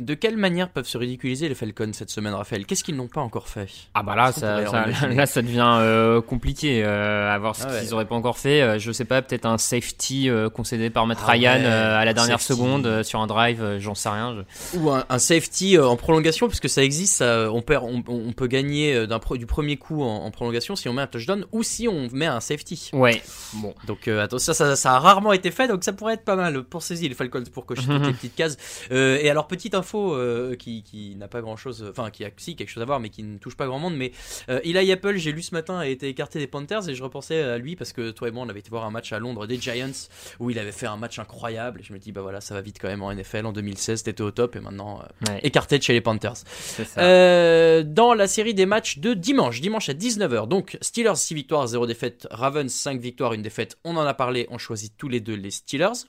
De 0.00 0.14
quelle 0.14 0.36
manière 0.36 0.68
peuvent 0.68 0.86
se 0.86 0.96
ridiculiser 0.96 1.48
les 1.48 1.56
Falcons 1.56 1.90
cette 1.92 2.10
semaine, 2.10 2.32
Raphaël? 2.32 2.66
Qu'est-ce 2.66 2.84
qu'ils 2.84 2.94
n'ont 2.94 3.08
pas 3.08 3.20
encore 3.20 3.48
fait? 3.48 3.66
Ah 3.94 4.04
bah 4.04 4.14
là, 4.14 4.30
ça, 4.30 4.64
ça- 4.66 5.08
là, 5.08 5.26
ça 5.26 5.42
devient 5.42 5.78
euh, 5.80 6.20
compliqué 6.20 6.84
euh, 6.84 7.34
à 7.34 7.36
voir 7.38 7.56
ce 7.56 7.64
Ah 7.66 7.72
ouais. 7.72 7.80
qu'ils 7.80 7.94
auraient 7.94 8.04
pas 8.04 8.14
encore 8.14 8.38
fait. 8.38 8.62
Euh, 8.62 8.78
je 8.78 8.92
sais 8.92 9.04
pas, 9.04 9.22
peut-être 9.22 9.44
un 9.44 9.58
safety 9.58 10.30
euh, 10.30 10.48
concédé 10.50 10.88
par 10.88 11.06
Matt 11.06 11.18
Ah 11.22 11.32
Ryan 11.32 11.54
ouais, 11.60 11.66
à 11.66 12.04
la 12.04 12.14
dernière 12.14 12.40
safety. 12.40 12.52
seconde 12.62 13.02
sur 13.02 13.18
un 13.20 13.26
drive, 13.26 13.78
j'en 13.80 13.96
sais 13.96 14.08
rien. 14.08 14.36
je- 14.72 14.78
Ou 14.78 14.90
un, 14.90 15.04
un 15.08 15.18
safety 15.18 15.76
en 15.78 15.96
prolongation, 15.96 16.46
puisque 16.46 16.68
ça 16.68 16.84
existe, 16.84 17.16
ça, 17.16 17.50
on, 17.52 17.60
perd, 17.60 17.82
on, 17.84 18.04
on 18.06 18.32
peut 18.32 18.46
gagner 18.46 19.04
pro- 19.20 19.36
du 19.36 19.46
premier 19.46 19.78
coup 19.78 20.04
en, 20.04 20.24
en 20.26 20.30
prolongation 20.30 20.76
si 20.76 20.88
on 20.88 20.92
met 20.92 21.02
un 21.02 21.06
touchdown 21.08 21.44
ou 21.50 21.64
si 21.64 21.88
on 21.88 22.08
met 22.12 22.26
un 22.26 22.38
safety. 22.40 22.90
Ouais, 22.92 23.20
bon. 23.54 23.74
Donc 23.88 24.06
attends, 24.06 24.38
ça, 24.38 24.54
ça, 24.54 24.76
ça 24.76 24.94
a 24.94 24.98
rarement 25.00 25.32
été 25.32 25.50
fait, 25.50 25.66
donc 25.66 25.82
ça 25.82 25.92
pourrait 25.92 26.14
être 26.14 26.24
pas 26.24 26.36
mal 26.36 26.62
pour 26.62 26.82
saisir 26.82 27.08
les 27.08 27.16
Falcons 27.16 27.42
pour 27.52 27.66
cocher 27.66 27.82
toutes 27.82 27.88
les 28.06 28.12
petites 28.12 28.36
cases. 28.36 28.56
Et 28.92 29.28
alors 29.28 29.48
petite 29.48 29.74
info 29.74 29.87
euh, 29.96 30.54
qui, 30.54 30.82
qui 30.82 31.16
n'a 31.16 31.28
pas 31.28 31.40
grand 31.40 31.56
chose, 31.56 31.84
enfin 31.88 32.10
qui 32.10 32.24
a 32.24 32.30
si 32.36 32.56
quelque 32.56 32.68
chose 32.70 32.82
à 32.82 32.86
voir, 32.86 33.00
mais 33.00 33.10
qui 33.10 33.22
ne 33.22 33.38
touche 33.38 33.56
pas 33.56 33.66
grand 33.66 33.78
monde. 33.78 33.96
Mais 33.96 34.12
euh, 34.48 34.60
Eli 34.64 34.92
Apple, 34.92 35.16
j'ai 35.16 35.32
lu 35.32 35.42
ce 35.42 35.54
matin, 35.54 35.78
a 35.78 35.86
été 35.86 36.08
écarté 36.08 36.38
des 36.38 36.46
Panthers 36.46 36.88
et 36.88 36.94
je 36.94 37.02
repensais 37.02 37.40
à 37.42 37.58
lui 37.58 37.76
parce 37.76 37.92
que 37.92 38.10
toi 38.10 38.28
et 38.28 38.30
moi 38.30 38.44
on 38.46 38.48
avait 38.48 38.60
été 38.60 38.70
voir 38.70 38.84
un 38.84 38.90
match 38.90 39.12
à 39.12 39.18
Londres 39.18 39.46
des 39.46 39.60
Giants 39.60 40.08
où 40.40 40.50
il 40.50 40.58
avait 40.58 40.72
fait 40.72 40.86
un 40.86 40.96
match 40.96 41.18
incroyable. 41.18 41.80
Et 41.80 41.82
je 41.84 41.92
me 41.92 41.98
dis 41.98 42.12
bah 42.12 42.22
voilà, 42.22 42.40
ça 42.40 42.54
va 42.54 42.60
vite 42.60 42.78
quand 42.80 42.88
même 42.88 43.02
en 43.02 43.12
NFL. 43.12 43.46
En 43.46 43.52
2016, 43.52 44.02
t'étais 44.02 44.22
au 44.22 44.30
top 44.30 44.56
et 44.56 44.60
maintenant 44.60 45.00
euh, 45.00 45.32
Ouais, 45.32 45.40
écarté 45.42 45.78
de 45.78 45.82
chez 45.82 45.92
les 45.92 46.00
Panthers. 46.00 46.36
ça. 46.36 47.00
Euh, 47.00 47.82
dans 47.82 48.14
la 48.14 48.28
série 48.28 48.54
des 48.54 48.66
matchs 48.66 48.98
de 48.98 49.14
dimanche, 49.14 49.60
dimanche 49.60 49.88
à 49.88 49.94
19h. 49.94 50.48
Donc 50.48 50.78
Steelers 50.80 51.16
6 51.16 51.34
victoires, 51.34 51.66
0 51.66 51.86
défaite, 51.86 52.26
Ravens 52.30 52.72
5 52.72 53.00
victoires, 53.00 53.32
1 53.32 53.38
défaite. 53.38 53.78
On 53.84 53.96
en 53.96 54.06
a 54.06 54.14
parlé, 54.14 54.46
on 54.50 54.58
choisit 54.58 54.92
tous 54.96 55.08
les 55.08 55.20
deux 55.20 55.34
les 55.34 55.50
Steelers. 55.50 56.06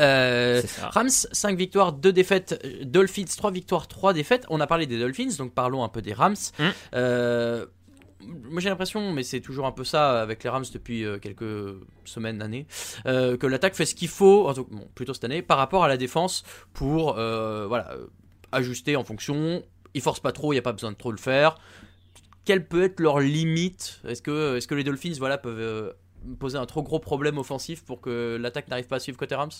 Euh. 0.00 0.62
Rams 0.82 1.08
5 1.08 1.56
victoires, 1.56 1.92
2 1.92 2.12
défaites, 2.12 2.60
euh, 2.64 2.84
Dolphins 2.84 3.24
3 3.24 3.50
victoires, 3.50 3.88
3 3.88 4.12
défaites. 4.12 4.46
On 4.48 4.60
a 4.60 4.66
parlé 4.66 4.86
des 4.86 4.98
Dolphins, 4.98 5.30
donc 5.38 5.54
parlons 5.54 5.84
un 5.84 5.88
peu 5.88 6.02
des 6.02 6.12
Rams. 6.12 6.36
Mm. 6.58 6.64
Euh, 6.94 7.66
moi 8.22 8.60
j'ai 8.60 8.68
l'impression, 8.68 9.12
mais 9.12 9.22
c'est 9.22 9.40
toujours 9.40 9.66
un 9.66 9.72
peu 9.72 9.84
ça 9.84 10.20
avec 10.20 10.44
les 10.44 10.50
Rams 10.50 10.64
depuis 10.72 11.04
quelques 11.22 11.74
semaines, 12.04 12.42
années, 12.42 12.66
euh, 13.06 13.36
que 13.36 13.46
l'attaque 13.46 13.74
fait 13.74 13.86
ce 13.86 13.94
qu'il 13.94 14.08
faut, 14.08 14.52
bon, 14.70 14.88
plutôt 14.94 15.14
cette 15.14 15.24
année, 15.24 15.40
par 15.42 15.56
rapport 15.56 15.84
à 15.84 15.88
la 15.88 15.96
défense 15.96 16.42
pour 16.74 17.14
voilà, 17.14 17.94
ajuster 18.52 18.96
en 18.96 19.04
fonction. 19.04 19.62
Ils 19.94 20.02
forcent 20.02 20.20
pas 20.20 20.32
trop, 20.32 20.52
il 20.52 20.56
n'y 20.56 20.60
a 20.60 20.62
pas 20.62 20.72
besoin 20.72 20.92
de 20.92 20.96
trop 20.96 21.10
le 21.10 21.18
faire. 21.18 21.56
Quelle 22.44 22.66
peut 22.66 22.84
être 22.84 23.00
leur 23.00 23.20
limite? 23.20 24.00
Est-ce 24.06 24.22
que, 24.22 24.56
est 24.56 24.66
que 24.66 24.74
les 24.74 24.84
Dolphins 24.84 25.14
voilà, 25.18 25.38
peuvent 25.38 25.94
poser 26.38 26.58
un 26.58 26.66
trop 26.66 26.82
gros 26.82 26.98
problème 26.98 27.38
offensif 27.38 27.84
pour 27.84 28.00
que 28.00 28.38
l'attaque 28.40 28.68
n'arrive 28.68 28.86
pas 28.86 28.96
à 28.96 29.00
suivre 29.00 29.18
côté 29.18 29.34
Rams? 29.34 29.50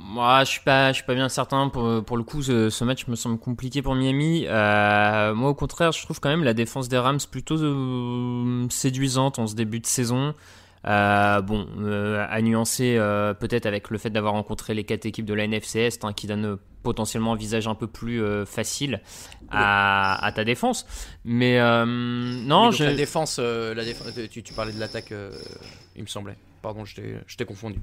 Moi, 0.00 0.44
je 0.44 0.50
suis 0.50 0.60
pas, 0.60 0.88
je 0.92 0.96
suis 0.96 1.04
pas 1.04 1.14
bien 1.14 1.28
certain. 1.28 1.68
Pour, 1.68 2.16
le 2.16 2.22
coup, 2.22 2.42
ce, 2.42 2.70
ce 2.70 2.84
match 2.84 3.06
me 3.08 3.16
semble 3.16 3.38
compliqué 3.38 3.82
pour 3.82 3.94
Miami. 3.94 4.44
Euh, 4.46 5.34
moi, 5.34 5.50
au 5.50 5.54
contraire, 5.54 5.92
je 5.92 6.02
trouve 6.02 6.20
quand 6.20 6.28
même 6.28 6.44
la 6.44 6.54
défense 6.54 6.88
des 6.88 6.98
Rams 6.98 7.18
plutôt 7.30 7.60
euh, 7.60 8.66
séduisante 8.70 9.38
en 9.38 9.46
ce 9.46 9.54
début 9.54 9.80
de 9.80 9.86
saison. 9.86 10.34
Euh, 10.86 11.40
bon, 11.42 11.66
euh, 11.80 12.24
à 12.28 12.40
nuancer 12.40 12.96
euh, 12.96 13.34
peut-être 13.34 13.66
avec 13.66 13.90
le 13.90 13.98
fait 13.98 14.10
d'avoir 14.10 14.34
rencontré 14.34 14.74
les 14.74 14.84
quatre 14.84 15.06
équipes 15.06 15.26
de 15.26 15.34
la 15.34 15.44
NFC 15.44 15.80
Est, 15.80 16.04
hein, 16.04 16.12
qui 16.12 16.26
donne 16.26 16.58
potentiellement 16.82 17.32
un 17.32 17.36
visage 17.36 17.66
un 17.66 17.74
peu 17.74 17.86
plus 17.88 18.22
facile 18.46 19.00
à, 19.50 20.24
à 20.24 20.32
ta 20.32 20.44
défense. 20.44 20.86
Mais 21.24 21.58
non, 21.84 22.70
je... 22.70 22.84
la 22.84 22.94
défense, 22.94 23.38
la 23.38 23.84
défense 23.84 24.12
tu, 24.30 24.42
tu 24.42 24.54
parlais 24.54 24.72
de 24.72 24.78
l'attaque, 24.80 25.12
il 25.96 26.02
me 26.02 26.06
semblait. 26.08 26.36
Pardon, 26.62 26.84
je 26.84 26.96
t'ai- 27.36 27.44
confondu. 27.44 27.78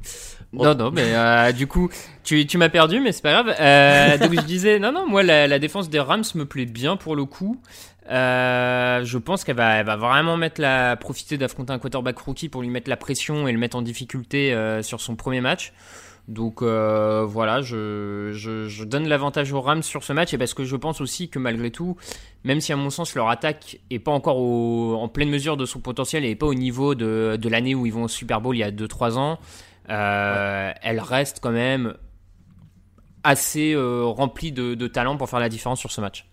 Non, 0.51 0.75
non, 0.75 0.91
mais 0.91 1.15
euh, 1.15 1.51
du 1.53 1.65
coup, 1.65 1.89
tu, 2.23 2.45
tu 2.45 2.57
m'as 2.57 2.69
perdu, 2.69 2.99
mais 2.99 3.11
c'est 3.13 3.21
pas 3.21 3.31
grave. 3.41 3.55
Euh, 3.59 4.17
donc 4.17 4.33
je 4.33 4.41
disais, 4.45 4.79
non, 4.79 4.91
non, 4.91 5.07
moi, 5.07 5.23
la, 5.23 5.47
la 5.47 5.59
défense 5.59 5.89
des 5.89 5.99
Rams 5.99 6.23
me 6.35 6.45
plaît 6.45 6.65
bien 6.65 6.97
pour 6.97 7.15
le 7.15 7.25
coup. 7.25 7.61
Euh, 8.09 9.03
je 9.03 9.17
pense 9.17 9.43
qu'elle 9.43 9.55
va, 9.55 9.83
vraiment 9.95 10.37
mettre 10.37 10.61
la, 10.61 10.95
profiter 10.95 11.37
d'affronter 11.37 11.73
un 11.73 11.79
quarterback 11.79 12.17
rookie 12.19 12.49
pour 12.49 12.61
lui 12.61 12.69
mettre 12.69 12.89
la 12.89 12.97
pression 12.97 13.47
et 13.47 13.51
le 13.51 13.57
mettre 13.57 13.77
en 13.77 13.81
difficulté 13.81 14.53
euh, 14.53 14.83
sur 14.83 15.01
son 15.01 15.15
premier 15.15 15.41
match. 15.41 15.73
Donc 16.27 16.61
euh, 16.63 17.23
voilà, 17.23 17.61
je, 17.61 18.83
donne 18.83 19.07
l'avantage 19.07 19.53
aux 19.53 19.61
Rams 19.61 19.83
sur 19.83 20.03
ce 20.03 20.11
match 20.11 20.33
et 20.33 20.39
parce 20.39 20.55
que 20.55 20.65
je 20.65 20.75
pense 20.75 20.99
aussi 20.99 21.29
que 21.29 21.37
malgré 21.37 21.69
tout, 21.69 21.97
même 22.43 22.61
si 22.61 22.73
à 22.73 22.75
mon 22.75 22.89
sens 22.89 23.13
leur 23.13 23.29
attaque 23.29 23.79
est 23.91 23.99
pas 23.99 24.11
encore 24.11 24.37
en 24.37 25.07
pleine 25.07 25.29
mesure 25.29 25.55
de 25.55 25.65
son 25.65 25.79
potentiel 25.79 26.25
et 26.25 26.35
pas 26.35 26.47
au 26.47 26.55
niveau 26.55 26.95
de, 26.95 27.39
l'année 27.47 27.75
où 27.75 27.85
ils 27.85 27.93
vont 27.93 28.05
au 28.05 28.07
Super 28.07 28.41
Bowl 28.41 28.55
il 28.55 28.59
y 28.59 28.63
a 28.63 28.71
2-3 28.71 29.17
ans, 29.19 29.39
elle 29.87 30.99
reste 30.99 31.41
quand 31.41 31.51
même 31.51 31.93
assez 33.23 33.75
remplie 33.77 34.51
de, 34.51 34.73
de 34.73 34.87
talent 34.87 35.17
pour 35.17 35.29
faire 35.29 35.39
la 35.39 35.49
différence 35.49 35.79
sur 35.79 35.91
ce 35.91 36.01
match. 36.01 36.25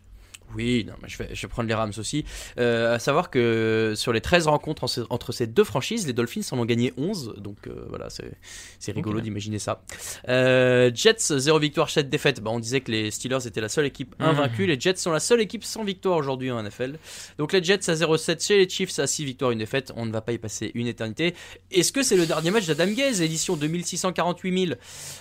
Oui, 0.54 0.84
non, 0.86 0.94
mais 1.02 1.08
je, 1.08 1.18
vais, 1.18 1.28
je 1.32 1.42
vais 1.42 1.48
prendre 1.48 1.68
les 1.68 1.74
Rams 1.74 1.92
aussi. 1.98 2.24
Euh, 2.58 2.94
à 2.94 2.98
savoir 2.98 3.30
que 3.30 3.94
sur 3.96 4.12
les 4.12 4.20
13 4.20 4.46
rencontres 4.48 4.84
en 4.84 4.86
entre 5.10 5.32
ces 5.32 5.46
deux 5.46 5.64
franchises, 5.64 6.06
les 6.06 6.12
Dolphins 6.12 6.40
en 6.52 6.58
ont 6.58 6.64
gagné 6.64 6.92
11. 6.96 7.34
Donc 7.38 7.56
euh, 7.66 7.84
voilà, 7.88 8.08
c'est 8.10 8.92
rigolo 8.92 9.20
d'imaginer 9.20 9.58
ça. 9.58 9.82
Euh, 10.28 10.90
Jets, 10.94 11.16
0 11.38 11.58
victoire, 11.58 11.90
7 11.90 12.08
défaites. 12.10 12.40
Bah, 12.40 12.50
on 12.52 12.60
disait 12.60 12.80
que 12.80 12.90
les 12.90 13.10
Steelers 13.10 13.46
étaient 13.46 13.60
la 13.60 13.68
seule 13.68 13.86
équipe 13.86 14.14
Mhm. 14.18 14.26
invaincue. 14.26 14.66
Les 14.66 14.78
Jets 14.78 14.96
sont 14.96 15.10
la 15.12 15.20
seule 15.20 15.40
équipe 15.40 15.64
sans 15.64 15.84
victoire 15.84 16.16
aujourd'hui 16.16 16.50
en 16.50 16.62
NFL. 16.62 16.98
Donc 17.38 17.52
les 17.52 17.62
Jets 17.62 17.88
à 17.90 17.94
0-7 17.94 18.44
chez 18.46 18.58
les 18.58 18.68
Chiefs 18.68 18.98
à 18.98 19.06
6 19.06 19.24
victoires, 19.24 19.50
1 19.52 19.56
défaite. 19.56 19.92
On 19.96 20.06
ne 20.06 20.12
va 20.12 20.20
pas 20.20 20.32
y 20.32 20.38
passer 20.38 20.70
une 20.74 20.86
éternité. 20.86 21.34
Est-ce 21.70 21.92
que 21.92 22.02
c'est 22.02 22.16
le 22.16 22.26
dernier 22.26 22.50
match 22.50 22.66
d'Adam 22.66 22.86
Gaze, 22.92 23.20
édition 23.22 23.56
2648 23.56 24.66
000 24.66 24.78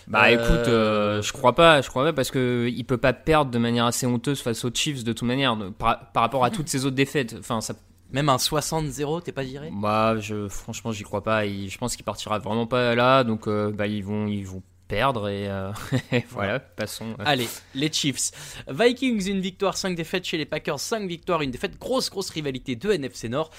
Bah 0.07 0.25
Euh, 0.25 1.19
écoute, 1.19 1.25
je 1.25 1.31
crois 1.33 1.53
pas, 1.55 1.81
je 1.81 1.89
crois 1.89 2.03
pas 2.03 2.13
parce 2.13 2.31
que 2.31 2.69
il 2.71 2.83
peut 2.85 2.97
pas 2.97 3.13
perdre 3.13 3.51
de 3.51 3.57
manière 3.57 3.85
assez 3.85 4.05
honteuse 4.05 4.41
face 4.41 4.63
aux 4.65 4.71
Chiefs 4.73 5.03
de 5.03 5.13
toute 5.21 5.27
manière 5.27 5.55
par, 5.77 6.11
par 6.11 6.23
rapport 6.23 6.43
à 6.43 6.49
toutes 6.49 6.67
ces 6.67 6.85
autres 6.85 6.95
défaites. 6.95 7.35
Enfin, 7.39 7.61
ça, 7.61 7.75
Même 8.11 8.27
un 8.29 8.37
60-0, 8.37 9.21
t'es 9.21 9.31
pas 9.31 9.43
viré? 9.43 9.69
Bah, 9.71 10.15
je, 10.19 10.47
franchement, 10.47 10.91
j'y 10.91 11.03
crois 11.03 11.23
pas. 11.23 11.45
Il- 11.45 11.69
je 11.69 11.77
pense 11.77 11.95
qu'il 11.95 12.03
partira 12.03 12.39
vraiment 12.39 12.65
pas 12.65 12.95
là, 12.95 13.23
donc 13.23 13.47
euh, 13.47 13.71
bah 13.71 13.85
ils 13.87 14.03
vont, 14.03 14.25
ils 14.27 14.45
vont 14.45 14.63
perdre 14.87 15.29
et, 15.29 15.47
euh, 15.47 15.71
et 16.11 16.25
voilà, 16.29 16.59
passons. 16.59 17.15
Allez, 17.19 17.47
les 17.75 17.91
Chiefs. 17.93 18.31
Vikings, 18.67 19.29
une 19.29 19.39
victoire, 19.39 19.77
5 19.77 19.95
défaites 19.95 20.25
chez 20.25 20.37
les 20.37 20.45
Packers, 20.45 20.79
5 20.79 21.07
victoires, 21.07 21.41
une 21.43 21.51
défaite. 21.51 21.77
Grosse, 21.79 22.09
grosse 22.09 22.29
rivalité 22.31 22.75
de 22.75 22.91
NFC 22.91 23.29
Nord. 23.29 23.51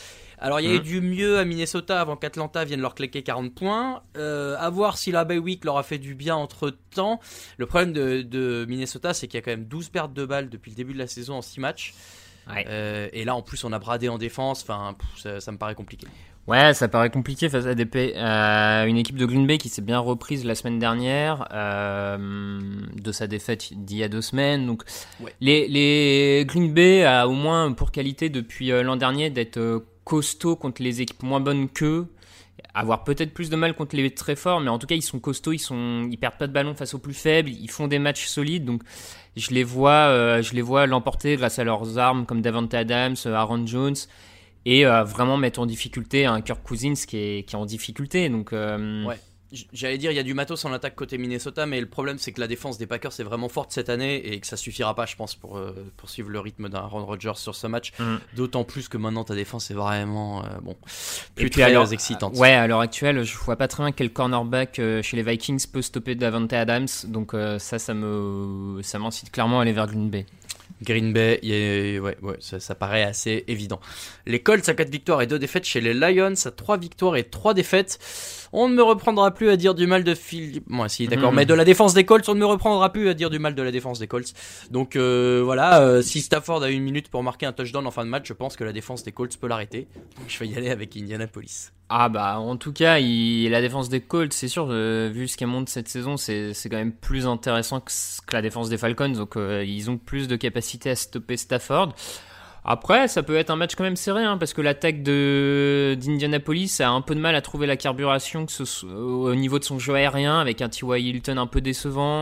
Alors, 0.42 0.60
il 0.60 0.66
y 0.66 0.70
a 0.70 0.74
eu 0.74 0.78
Mhm. 0.78 0.82
du 0.82 1.00
mieux 1.00 1.38
à 1.38 1.44
Minnesota 1.44 2.00
avant 2.00 2.16
qu'Atlanta 2.16 2.64
vienne 2.64 2.80
leur 2.80 2.94
claquer 2.94 3.22
40 3.22 3.54
points. 3.54 4.02
Euh, 4.16 4.56
à 4.58 4.68
voir 4.70 4.98
si 4.98 5.12
la 5.12 5.24
bye 5.24 5.38
week 5.38 5.64
leur 5.64 5.78
a 5.78 5.82
fait 5.82 5.98
du 5.98 6.14
bien 6.14 6.36
entre 6.36 6.70
temps. 6.94 7.20
Le 7.58 7.66
problème 7.66 7.92
de, 7.92 8.22
de 8.22 8.66
Minnesota, 8.68 9.14
c'est 9.14 9.26
qu'il 9.28 9.38
y 9.38 9.42
a 9.42 9.42
quand 9.42 9.52
même 9.52 9.64
12 9.66 9.88
pertes 9.88 10.12
de 10.12 10.24
balles 10.26 10.50
depuis 10.50 10.70
le 10.72 10.76
début 10.76 10.92
de 10.92 10.98
la 10.98 11.06
saison 11.06 11.34
en 11.36 11.42
6 11.42 11.60
matchs. 11.60 11.94
Ouais. 12.52 12.64
Euh, 12.68 13.08
et 13.12 13.24
là, 13.24 13.36
en 13.36 13.42
plus, 13.42 13.62
on 13.64 13.72
a 13.72 13.78
bradé 13.78 14.08
en 14.08 14.18
défense. 14.18 14.62
Enfin, 14.62 14.96
ça, 15.16 15.40
ça 15.40 15.52
me 15.52 15.58
paraît 15.58 15.76
compliqué. 15.76 16.08
Ouais, 16.48 16.74
ça 16.74 16.88
paraît 16.88 17.08
compliqué 17.10 17.48
face 17.48 17.66
à 17.66 17.76
des 17.76 18.14
à 18.16 18.84
une 18.88 18.96
équipe 18.96 19.14
de 19.14 19.26
Green 19.26 19.46
Bay 19.46 19.58
qui 19.58 19.68
s'est 19.68 19.80
bien 19.80 20.00
reprise 20.00 20.44
la 20.44 20.56
semaine 20.56 20.80
dernière 20.80 21.46
euh, 21.52 22.18
de 23.00 23.12
sa 23.12 23.28
défaite 23.28 23.68
d'il 23.72 23.98
y 23.98 24.02
a 24.02 24.08
deux 24.08 24.22
semaines. 24.22 24.66
Donc, 24.66 24.82
Ouais. 25.20 25.32
les, 25.40 25.68
les 25.68 26.44
Green 26.44 26.72
Bay 26.74 27.04
a 27.04 27.28
au 27.28 27.32
moins 27.32 27.70
pour 27.72 27.92
qualité 27.92 28.28
depuis 28.28 28.72
euh, 28.72 28.82
l'an 28.82 28.96
dernier 28.96 29.30
d'être 29.30 29.84
euh, 30.02 30.10
costaud 30.12 30.56
contre 30.56 30.82
les 30.82 31.00
équipes 31.00 31.22
moins 31.22 31.40
bonnes 31.40 31.68
qu'eux. 31.68 32.06
Avoir 32.74 33.04
peut-être 33.04 33.34
plus 33.34 33.50
de 33.50 33.56
mal 33.56 33.74
contre 33.74 33.96
les 33.96 34.10
très 34.14 34.36
forts, 34.36 34.60
mais 34.60 34.68
en 34.68 34.78
tout 34.78 34.86
cas 34.86 34.94
ils 34.94 35.02
sont 35.02 35.18
costauds, 35.18 35.52
ils 35.52 35.58
sont, 35.58 36.06
ils 36.10 36.16
perdent 36.16 36.38
pas 36.38 36.46
de 36.46 36.52
ballon 36.52 36.74
face 36.74 36.94
aux 36.94 36.98
plus 36.98 37.14
faibles, 37.14 37.50
ils 37.50 37.70
font 37.70 37.88
des 37.88 37.98
matchs 37.98 38.26
solides, 38.26 38.64
donc 38.64 38.82
je 39.36 39.50
les 39.50 39.64
vois, 39.64 40.08
euh, 40.08 40.42
je 40.42 40.54
les 40.54 40.62
vois 40.62 40.86
l'emporter 40.86 41.36
grâce 41.36 41.58
à 41.58 41.64
leurs 41.64 41.98
armes 41.98 42.26
comme 42.26 42.42
Davante 42.42 42.72
Adams, 42.74 43.16
euh, 43.26 43.34
Aaron 43.34 43.66
Jones 43.66 43.96
et 44.64 44.86
euh, 44.86 45.02
vraiment 45.02 45.36
mettre 45.36 45.60
en 45.60 45.66
difficulté 45.66 46.26
un 46.26 46.40
Kirk 46.40 46.62
Cousins 46.62 46.94
qui 47.06 47.16
est, 47.16 47.42
qui 47.44 47.54
est 47.54 47.58
en 47.58 47.66
difficulté. 47.66 48.28
Donc. 48.28 48.54
J'allais 49.72 49.98
dire, 49.98 50.10
il 50.10 50.14
y 50.14 50.18
a 50.18 50.22
du 50.22 50.34
matos 50.34 50.64
en 50.64 50.72
attaque 50.72 50.94
côté 50.94 51.18
Minnesota, 51.18 51.66
mais 51.66 51.80
le 51.80 51.88
problème, 51.88 52.18
c'est 52.18 52.32
que 52.32 52.40
la 52.40 52.46
défense 52.46 52.78
des 52.78 52.86
Packers 52.86 53.12
est 53.18 53.22
vraiment 53.22 53.48
forte 53.48 53.72
cette 53.72 53.88
année 53.88 54.16
et 54.32 54.40
que 54.40 54.46
ça 54.46 54.56
suffira 54.56 54.94
pas, 54.94 55.06
je 55.06 55.16
pense, 55.16 55.34
pour 55.34 55.58
euh, 55.58 55.72
poursuivre 55.96 56.30
le 56.30 56.40
rythme 56.40 56.68
d'un 56.68 56.78
Aaron 56.78 57.04
Rodgers 57.04 57.36
sur 57.36 57.54
ce 57.54 57.66
match. 57.66 57.92
Mm. 57.98 58.16
D'autant 58.36 58.64
plus 58.64 58.88
que 58.88 58.96
maintenant, 58.96 59.24
ta 59.24 59.34
défense 59.34 59.70
est 59.70 59.74
vraiment, 59.74 60.42
euh, 60.44 60.48
bon, 60.62 60.76
plus 61.34 61.50
très 61.50 61.64
alors- 61.64 61.92
excitante. 61.92 62.36
Ouais, 62.36 62.52
à 62.52 62.66
l'heure 62.66 62.80
actuelle, 62.80 63.22
je 63.24 63.36
vois 63.36 63.56
pas 63.56 63.68
très 63.68 63.82
bien 63.82 63.92
quel 63.92 64.10
cornerback 64.12 64.78
euh, 64.78 65.02
chez 65.02 65.16
les 65.16 65.22
Vikings 65.22 65.66
peut 65.70 65.82
stopper 65.82 66.14
Davante 66.14 66.52
Adams. 66.52 66.88
Donc 67.04 67.34
euh, 67.34 67.58
ça, 67.58 67.78
ça 67.78 67.94
me, 67.94 68.80
ça 68.82 68.98
m'incite 68.98 69.30
clairement 69.30 69.58
à 69.58 69.62
aller 69.62 69.72
vers 69.72 69.86
Green 69.86 70.08
Bay. 70.10 70.26
Green 70.82 71.12
Bay, 71.12 71.40
ouais, 71.42 72.16
ouais, 72.22 72.36
ça, 72.40 72.60
ça 72.60 72.74
paraît 72.74 73.02
assez 73.02 73.44
évident. 73.48 73.80
Les 74.26 74.40
Colts 74.40 74.68
à 74.68 74.74
4 74.74 74.90
victoires 74.90 75.22
et 75.22 75.26
2 75.26 75.38
défaites 75.38 75.64
chez 75.64 75.80
les 75.80 75.94
Lions 75.94 76.34
à 76.44 76.50
3 76.50 76.78
victoires 76.78 77.16
et 77.16 77.24
3 77.24 77.54
défaites. 77.54 77.98
On 78.52 78.68
ne 78.68 78.74
me 78.74 78.82
reprendra 78.82 79.32
plus 79.32 79.48
à 79.48 79.56
dire 79.56 79.74
du 79.74 79.86
mal 79.86 80.04
de 80.04 80.14
Phil. 80.14 80.60
Moi, 80.66 80.88
si, 80.88 81.08
d'accord. 81.08 81.32
Mhm. 81.32 81.36
Mais 81.36 81.46
de 81.46 81.54
la 81.54 81.64
défense 81.64 81.94
des 81.94 82.04
Colts, 82.04 82.28
on 82.28 82.34
ne 82.34 82.40
me 82.40 82.46
reprendra 82.46 82.92
plus 82.92 83.08
à 83.08 83.14
dire 83.14 83.30
du 83.30 83.38
mal 83.38 83.54
de 83.54 83.62
la 83.62 83.70
défense 83.70 83.98
des 83.98 84.06
Colts. 84.06 84.32
Donc 84.70 84.96
euh, 84.96 85.40
voilà, 85.44 85.80
euh, 85.80 86.02
si 86.02 86.20
Stafford 86.20 86.62
a 86.62 86.70
une 86.70 86.82
minute 86.82 87.08
pour 87.08 87.22
marquer 87.22 87.46
un 87.46 87.52
touchdown 87.52 87.86
en 87.86 87.90
fin 87.90 88.04
de 88.04 88.10
match, 88.10 88.26
je 88.26 88.34
pense 88.34 88.56
que 88.56 88.64
la 88.64 88.72
défense 88.72 89.02
des 89.04 89.12
Colts 89.12 89.36
peut 89.38 89.48
l'arrêter. 89.48 89.88
Donc 90.18 90.28
je 90.28 90.38
vais 90.38 90.48
y 90.48 90.56
aller 90.56 90.70
avec 90.70 90.96
Indianapolis. 90.96 91.72
Ah 91.94 92.08
bah 92.08 92.38
en 92.38 92.56
tout 92.56 92.72
cas, 92.72 92.98
la 92.98 93.60
défense 93.60 93.90
des 93.90 94.00
Colts, 94.00 94.32
c'est 94.32 94.48
sûr, 94.48 94.68
euh, 94.70 95.10
vu 95.12 95.28
ce 95.28 95.36
qu'elle 95.36 95.48
montre 95.48 95.70
cette 95.70 95.88
saison, 95.88 96.16
c'est 96.16 96.54
quand 96.64 96.78
même 96.78 96.92
plus 96.92 97.26
intéressant 97.26 97.80
que, 97.80 97.92
la 98.32 98.40
défense 98.40 98.70
des 98.70 98.78
Falcons, 98.78 99.10
donc 99.10 99.36
euh, 99.36 99.62
ils 99.62 99.90
ont 99.90 99.98
plus 99.98 100.26
de 100.26 100.36
capacité 100.36 100.88
à 100.88 100.96
stopper 100.96 101.36
Stafford. 101.36 101.94
Après, 102.64 103.08
ça 103.08 103.22
peut 103.22 103.36
être 103.36 103.50
un 103.50 103.56
match 103.56 103.74
quand 103.74 103.84
même 103.84 103.96
serré, 103.96 104.24
hein, 104.24 104.38
parce 104.38 104.54
que 104.54 104.62
l'attaque 104.62 105.02
d'Indianapolis 105.02 106.80
a 106.80 106.88
un 106.88 107.02
peu 107.02 107.14
de 107.14 107.20
mal 107.20 107.34
à 107.34 107.42
trouver 107.42 107.66
la 107.66 107.76
carburation 107.76 108.46
au 108.84 109.34
niveau 109.34 109.58
de 109.58 109.64
son 109.64 109.78
jeu 109.78 109.94
aérien, 109.94 110.40
avec 110.40 110.62
un 110.62 110.70
T.Y. 110.70 110.98
Hilton 110.98 111.36
un 111.36 111.46
peu 111.46 111.60
décevant. 111.60 112.21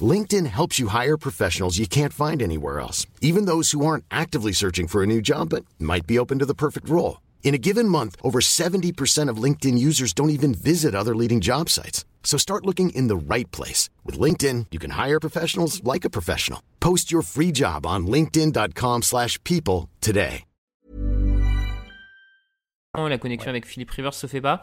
LinkedIn 0.00 0.46
helps 0.46 0.78
you 0.78 0.88
hire 0.88 1.16
professionals 1.16 1.78
you 1.78 1.88
can't 1.88 2.12
find 2.12 2.40
anywhere 2.40 2.78
else, 2.78 3.06
even 3.20 3.46
those 3.46 3.72
who 3.72 3.84
aren't 3.84 4.04
actively 4.12 4.52
searching 4.52 4.86
for 4.86 5.02
a 5.02 5.06
new 5.06 5.20
job 5.20 5.48
but 5.48 5.64
might 5.80 6.06
be 6.06 6.18
open 6.18 6.38
to 6.38 6.46
the 6.46 6.54
perfect 6.54 6.88
role. 6.88 7.20
In 7.42 7.52
a 7.52 7.58
given 7.58 7.88
month, 7.88 8.14
over 8.22 8.38
70% 8.38 9.28
of 9.28 9.42
LinkedIn 9.42 9.76
users 9.76 10.12
don't 10.12 10.30
even 10.30 10.54
visit 10.54 10.94
other 10.94 11.16
leading 11.16 11.40
job 11.40 11.68
sites. 11.68 12.04
So 12.22 12.38
start 12.38 12.64
looking 12.64 12.90
in 12.90 13.08
the 13.08 13.34
right 13.34 13.50
place. 13.50 13.90
With 14.04 14.20
LinkedIn, 14.20 14.66
you 14.70 14.78
can 14.78 14.90
hire 14.92 15.18
professionals 15.18 15.82
like 15.82 16.04
a 16.04 16.10
professional. 16.10 16.62
Post 16.78 17.10
your 17.10 17.22
free 17.22 17.50
job 17.50 17.84
on 17.84 18.06
linkedin.com/people 18.06 19.02
slash 19.02 19.42
people 19.42 19.88
today. 20.00 20.44
La 22.98 23.18
connexion 23.18 23.50
avec 23.50 23.66
Philippe 23.66 23.90
Rivers 23.92 24.14
se 24.14 24.26
fait 24.26 24.40
pas. 24.40 24.62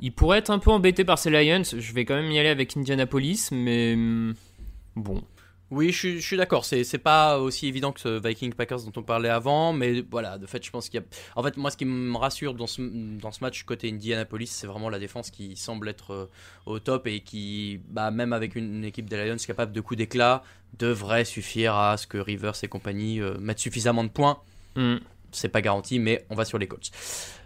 Il 0.00 0.12
pourrait 0.12 0.38
être 0.38 0.50
un 0.50 0.58
peu 0.58 0.70
embêté 0.70 1.04
par 1.04 1.18
ces 1.18 1.28
Lions. 1.28 1.62
Je 1.64 1.92
vais 1.92 2.06
quand 2.06 2.14
même 2.14 2.30
y 2.30 2.38
aller 2.38 2.48
avec 2.48 2.76
Indianapolis, 2.76 3.50
mais 3.52 3.92
hum, 3.92 4.34
bon. 4.96 5.22
Oui, 5.72 5.90
je 5.90 6.18
suis, 6.18 6.36
d'accord. 6.36 6.66
C'est, 6.66 6.84
c'est 6.84 6.98
pas 6.98 7.38
aussi 7.38 7.66
évident 7.66 7.92
que 7.92 8.00
ce 8.00 8.20
Viking 8.28 8.52
Packers 8.52 8.82
dont 8.82 8.92
on 8.96 9.02
parlait 9.02 9.30
avant, 9.30 9.72
mais 9.72 10.04
voilà, 10.10 10.36
de 10.36 10.44
fait, 10.44 10.62
je 10.62 10.70
pense 10.70 10.90
qu'il 10.90 11.00
y 11.00 11.02
a. 11.02 11.06
En 11.34 11.42
fait, 11.42 11.56
moi, 11.56 11.70
ce 11.70 11.78
qui 11.78 11.86
me 11.86 12.14
rassure 12.14 12.52
dans 12.52 12.66
ce, 12.66 12.82
dans 13.18 13.32
ce 13.32 13.42
match 13.42 13.62
côté 13.62 13.88
Indianapolis, 13.88 14.48
c'est 14.48 14.66
vraiment 14.66 14.90
la 14.90 14.98
défense 14.98 15.30
qui 15.30 15.56
semble 15.56 15.88
être 15.88 16.12
euh, 16.12 16.30
au 16.66 16.78
top 16.78 17.06
et 17.06 17.20
qui, 17.20 17.80
bah, 17.88 18.10
même 18.10 18.34
avec 18.34 18.54
une 18.54 18.84
équipe 18.84 19.08
des 19.08 19.16
Lions 19.24 19.38
capable 19.46 19.72
de 19.72 19.80
coups 19.80 19.96
d'éclat, 19.96 20.42
devrait 20.78 21.24
suffire 21.24 21.74
à 21.74 21.96
ce 21.96 22.06
que 22.06 22.18
Rivers 22.18 22.62
et 22.62 22.68
compagnie 22.68 23.22
euh, 23.22 23.38
mettent 23.38 23.58
suffisamment 23.58 24.04
de 24.04 24.10
points. 24.10 24.40
Hum. 24.76 25.00
C'est 25.30 25.48
pas 25.48 25.62
garanti, 25.62 25.98
mais 25.98 26.26
on 26.28 26.34
va 26.34 26.44
sur 26.44 26.58
les 26.58 26.68
Colts. 26.68 26.90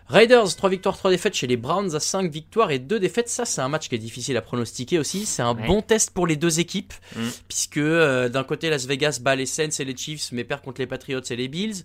Raiders, 0.09 0.55
3 0.55 0.71
victoires, 0.71 0.97
3 0.97 1.11
défaites 1.11 1.35
chez 1.35 1.49
les 1.49 1.57
Browns 1.57 1.95
à 1.97 2.01
5 2.01 2.31
victoires 2.31 2.71
et 2.71 2.79
2 2.79 3.01
défaites. 3.01 3.29
Ça, 3.29 3.45
c'est 3.45 3.61
un 3.61 3.69
match 3.69 3.89
qui 3.89 3.95
est 3.97 3.99
difficile 3.99 4.37
à 4.37 4.43
pronostiquer 4.43 4.99
aussi. 5.01 5.27
C'est 5.27 5.43
un 5.43 5.55
Ouais. 5.57 5.67
bon 5.67 5.83
test 5.83 6.13
pour 6.13 6.27
les 6.29 6.37
deux 6.37 6.61
équipes, 6.61 6.93
Mm. 7.17 7.21
puisque 7.49 7.79
euh, 7.79 8.29
d'un 8.29 8.45
côté, 8.45 8.71
Las 8.71 8.87
Vegas 8.87 9.19
bat 9.21 9.35
les 9.35 9.47
Saints 9.47 9.69
et 9.81 9.85
les 9.85 9.97
Chiefs, 9.97 10.31
mais 10.31 10.45
perd 10.45 10.63
contre 10.63 10.81
les 10.81 10.87
Patriots 10.87 11.21
et 11.29 11.37
les 11.37 11.49
Bills. 11.49 11.83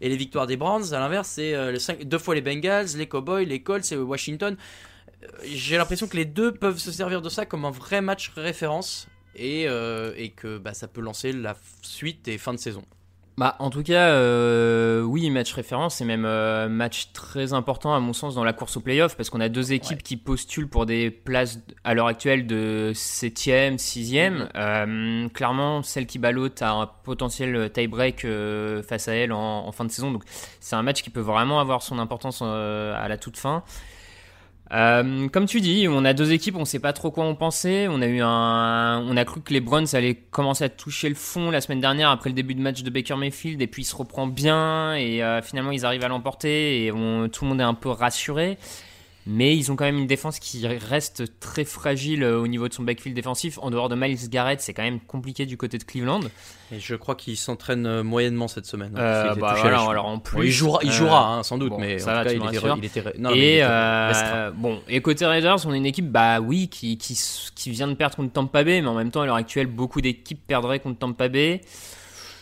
Et 0.00 0.08
les 0.08 0.16
victoires 0.16 0.46
des 0.46 0.56
Browns, 0.56 0.92
à 0.94 1.00
l'inverse, 1.00 1.28
c'est 1.28 1.54
euh, 1.54 1.76
deux 2.04 2.18
fois 2.18 2.34
les 2.36 2.42
Bengals, 2.42 2.86
les 2.96 3.06
Cowboys, 3.08 3.44
les 3.44 3.60
Colts 3.62 3.90
et 3.90 3.96
Washington. 3.96 4.56
Euh, 5.24 5.26
J'ai 5.44 5.76
l'impression 5.76 6.06
que 6.06 6.16
les 6.16 6.24
deux 6.26 6.52
peuvent 6.52 6.78
se 6.78 6.92
servir 6.92 7.22
de 7.22 7.28
ça 7.28 7.44
comme 7.46 7.64
un 7.64 7.70
vrai 7.72 8.00
match 8.02 8.30
référence 8.36 9.08
et, 9.34 9.64
euh, 9.68 10.12
et 10.16 10.30
que 10.30 10.58
bah, 10.58 10.74
ça 10.74 10.86
peut 10.86 11.00
lancer 11.00 11.32
la 11.32 11.56
suite 11.82 12.28
et 12.28 12.38
fin 12.38 12.52
de 12.52 12.58
saison. 12.58 12.84
Bah, 13.36 13.56
en 13.58 13.68
tout 13.68 13.82
cas, 13.82 14.10
euh, 14.10 15.02
oui, 15.02 15.28
match 15.28 15.52
référence 15.52 16.00
et 16.00 16.04
même 16.04 16.24
euh, 16.24 16.68
match 16.68 17.10
très 17.12 17.52
important 17.52 17.92
à 17.92 17.98
mon 17.98 18.12
sens 18.12 18.36
dans 18.36 18.44
la 18.44 18.52
course 18.52 18.76
au 18.76 18.80
playoff 18.80 19.16
parce 19.16 19.28
qu'on 19.28 19.40
a 19.40 19.48
deux 19.48 19.72
équipes 19.72 19.96
Ouais. 19.98 20.02
qui 20.04 20.16
postulent 20.16 20.68
pour 20.68 20.86
des 20.86 21.10
places 21.10 21.58
à 21.82 21.94
l'heure 21.94 22.06
actuelle 22.06 22.46
de 22.46 22.92
7ème, 22.94 23.76
6ème. 23.78 24.30
Mhm. 24.34 24.48
Euh, 24.54 25.28
clairement, 25.30 25.82
celle 25.82 26.06
qui 26.06 26.20
bat 26.20 26.30
l'autre 26.30 26.62
a 26.62 26.70
un 26.70 26.86
potentiel 26.86 27.70
tie-break 27.72 28.24
euh, 28.24 28.84
face 28.84 29.08
à 29.08 29.14
elle 29.14 29.32
en, 29.32 29.66
en 29.66 29.72
fin 29.72 29.84
de 29.84 29.90
saison. 29.90 30.12
Donc, 30.12 30.22
c'est 30.60 30.76
un 30.76 30.82
match 30.82 31.02
qui 31.02 31.10
peut 31.10 31.20
vraiment 31.20 31.58
avoir 31.58 31.82
son 31.82 31.98
importance 31.98 32.38
euh, 32.40 32.94
à 32.96 33.08
la 33.08 33.18
toute 33.18 33.36
fin. 33.36 33.64
Euh, 34.72 35.28
comme 35.28 35.46
tu 35.46 35.60
dis, 35.60 35.86
on 35.88 36.04
a 36.04 36.14
deux 36.14 36.32
équipes, 36.32 36.56
on 36.56 36.64
sait 36.64 36.78
pas 36.78 36.92
trop 36.92 37.10
quoi 37.10 37.24
en 37.24 37.34
penser. 37.34 37.86
On 37.90 38.00
a 38.00 38.06
eu 38.06 38.20
un, 38.22 39.04
on 39.06 39.16
a 39.16 39.24
cru 39.24 39.40
que 39.42 39.52
les 39.52 39.60
Browns 39.60 39.86
allaient 39.92 40.14
commencer 40.14 40.64
à 40.64 40.68
toucher 40.68 41.08
le 41.08 41.14
fond 41.14 41.50
la 41.50 41.60
semaine 41.60 41.80
dernière 41.80 42.08
après 42.10 42.30
le 42.30 42.34
début 42.34 42.54
de 42.54 42.60
match 42.62 42.82
de 42.82 42.90
Baker 42.90 43.16
Mayfield, 43.16 43.60
et 43.60 43.66
puis 43.66 43.82
il 43.82 43.84
se 43.84 43.94
reprend 43.94 44.26
bien 44.26 44.94
et 44.94 45.22
euh, 45.22 45.42
finalement 45.42 45.70
ils 45.70 45.84
arrivent 45.84 46.04
à 46.04 46.08
l'emporter 46.08 46.84
et 46.86 46.92
on- 46.92 47.28
tout 47.28 47.44
le 47.44 47.50
monde 47.50 47.60
est 47.60 47.64
un 47.64 47.74
peu 47.74 47.90
rassuré. 47.90 48.56
Mais 49.26 49.56
ils 49.56 49.72
ont 49.72 49.76
quand 49.76 49.84
même 49.86 49.96
une 49.96 50.06
défense 50.06 50.38
qui 50.38 50.66
reste 50.66 51.38
très 51.40 51.64
fragile 51.64 52.22
euh, 52.22 52.38
au 52.38 52.46
niveau 52.46 52.68
de 52.68 52.74
son 52.74 52.82
backfield 52.82 53.16
défensif. 53.16 53.58
En 53.62 53.70
dehors 53.70 53.88
de 53.88 53.94
Miles 53.94 54.28
Garrett, 54.28 54.60
c'est 54.60 54.74
quand 54.74 54.82
même 54.82 55.00
compliqué 55.00 55.46
du 55.46 55.56
côté 55.56 55.78
de 55.78 55.84
Cleveland. 55.84 56.20
Et 56.70 56.78
je 56.78 56.94
crois 56.94 57.14
qu'il 57.14 57.36
s'entraîne 57.38 57.86
euh, 57.86 58.02
moyennement 58.02 58.48
cette 58.48 58.66
semaine. 58.66 58.92
hein, 58.96 59.00
Euh, 59.00 59.34
bah 59.34 59.56
alors 59.62 60.06
en 60.06 60.18
plus, 60.18 60.36
Bon, 60.36 60.42
il 60.42 60.50
jouera, 60.50 60.80
il 60.82 60.92
jouera 60.92 61.36
hein, 61.36 61.42
sans 61.42 61.56
doute, 61.56 61.70
bon, 61.70 61.78
mais 61.78 61.98
ça 61.98 62.10
en 62.10 62.14
va, 62.16 62.22
tout 62.24 62.38
cas, 62.38 62.48
il 62.50 62.56
était, 62.56 62.68
il 62.76 62.84
était, 62.84 63.18
non, 63.18 63.30
mais 63.30 63.36
il 63.38 63.42
et 63.42 63.54
était 63.56 63.64
euh, 63.64 64.50
bon, 64.54 64.80
et 64.88 65.00
côté 65.00 65.24
Raiders, 65.24 65.66
on 65.66 65.72
est 65.72 65.78
une 65.78 65.86
équipe, 65.86 66.10
bah 66.10 66.40
oui, 66.40 66.68
qui, 66.68 66.98
qui, 66.98 67.18
qui 67.54 67.70
vient 67.70 67.88
de 67.88 67.94
perdre 67.94 68.16
contre 68.16 68.32
Tampa 68.32 68.62
Bay, 68.62 68.82
mais 68.82 68.88
en 68.88 68.94
même 68.94 69.10
temps, 69.10 69.22
à 69.22 69.26
l'heure 69.26 69.36
actuelle, 69.36 69.68
beaucoup 69.68 70.00
d'équipes 70.02 70.40
perdraient 70.46 70.80
contre 70.80 70.98
Tampa 70.98 71.28
Bay. 71.28 71.62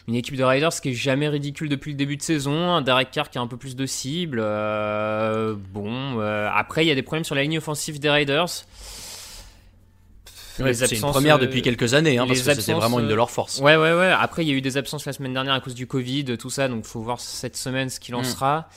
Une 0.09 0.15
équipe 0.17 0.37
de 0.37 0.43
Raiders 0.43 0.73
qui 0.81 0.91
est 0.91 0.95
jamais 0.95 1.29
ridicule 1.29 1.69
depuis 1.69 1.93
le 1.93 1.97
début 1.97 2.17
de 2.17 2.23
saison, 2.23 2.73
un 2.73 2.83
Derek 2.83 3.11
Carr 3.13 3.31
qui 3.31 3.39
a 3.39 3.41
un 3.41 3.47
peu 3.47 3.57
plus 3.57 3.77
de 3.77 3.87
cibles. 3.87 4.41
euh, 4.43 5.55
bon, 5.73 6.19
euh, 6.21 6.49
après, 6.53 6.85
il 6.85 6.89
y 6.89 6.91
a 6.91 6.95
des 6.97 7.03
problèmes 7.03 7.25
sur 7.25 7.35
la 7.37 7.43
ligne 7.43 7.59
offensive 7.59 8.01
des. 8.01 8.09
Ouais, 10.59 10.67
Les 10.67 10.75
c'est 10.75 10.95
une 10.97 11.01
première 11.01 11.37
euh, 11.37 11.39
depuis 11.39 11.63
quelques 11.63 11.95
années, 11.95 12.19
hein, 12.19 12.27
parce 12.27 12.43
que 12.43 12.55
c'était 12.55 12.73
vraiment 12.75 13.01
une 13.01 13.07
de 13.09 13.13
euh, 13.13 13.17
leurs 13.17 13.31
forces. 13.31 13.59
Ouais, 13.61 13.77
ouais, 13.77 13.95
ouais. 13.95 14.13
Après, 14.13 14.45
il 14.45 14.49
y 14.49 14.53
a 14.53 14.55
eu 14.55 14.61
des 14.61 14.77
absences 14.77 15.07
la 15.07 15.13
semaine 15.15 15.33
dernière 15.33 15.55
à 15.55 15.61
cause 15.61 15.75
du 15.75 15.87
Covid, 15.87 16.37
tout 16.37 16.51
ça, 16.51 16.69
donc 16.69 16.85
faut 16.85 17.01
voir 17.01 17.21
cette 17.21 17.57
semaine 17.57 17.89
ce 17.89 17.99
qu'il 18.01 18.15
en 18.15 18.21
Mm. 18.21 18.25
sera. 18.25 18.69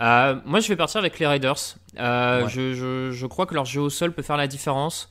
Euh, 0.00 0.34
moi, 0.44 0.58
je 0.60 0.68
vais 0.68 0.74
partir 0.76 0.98
avec 0.98 1.18
les 1.20 1.26
Raiders. 1.26 1.76
Euh, 2.00 2.42
Ouais. 2.44 2.48
je, 2.50 2.72
je, 2.74 3.10
je 3.12 3.26
crois 3.26 3.46
que 3.46 3.54
leur 3.54 3.66
jeu 3.66 3.80
au 3.80 3.90
sol 3.90 4.12
peut 4.12 4.22
faire 4.22 4.36
la 4.38 4.48
différence. 4.48 5.10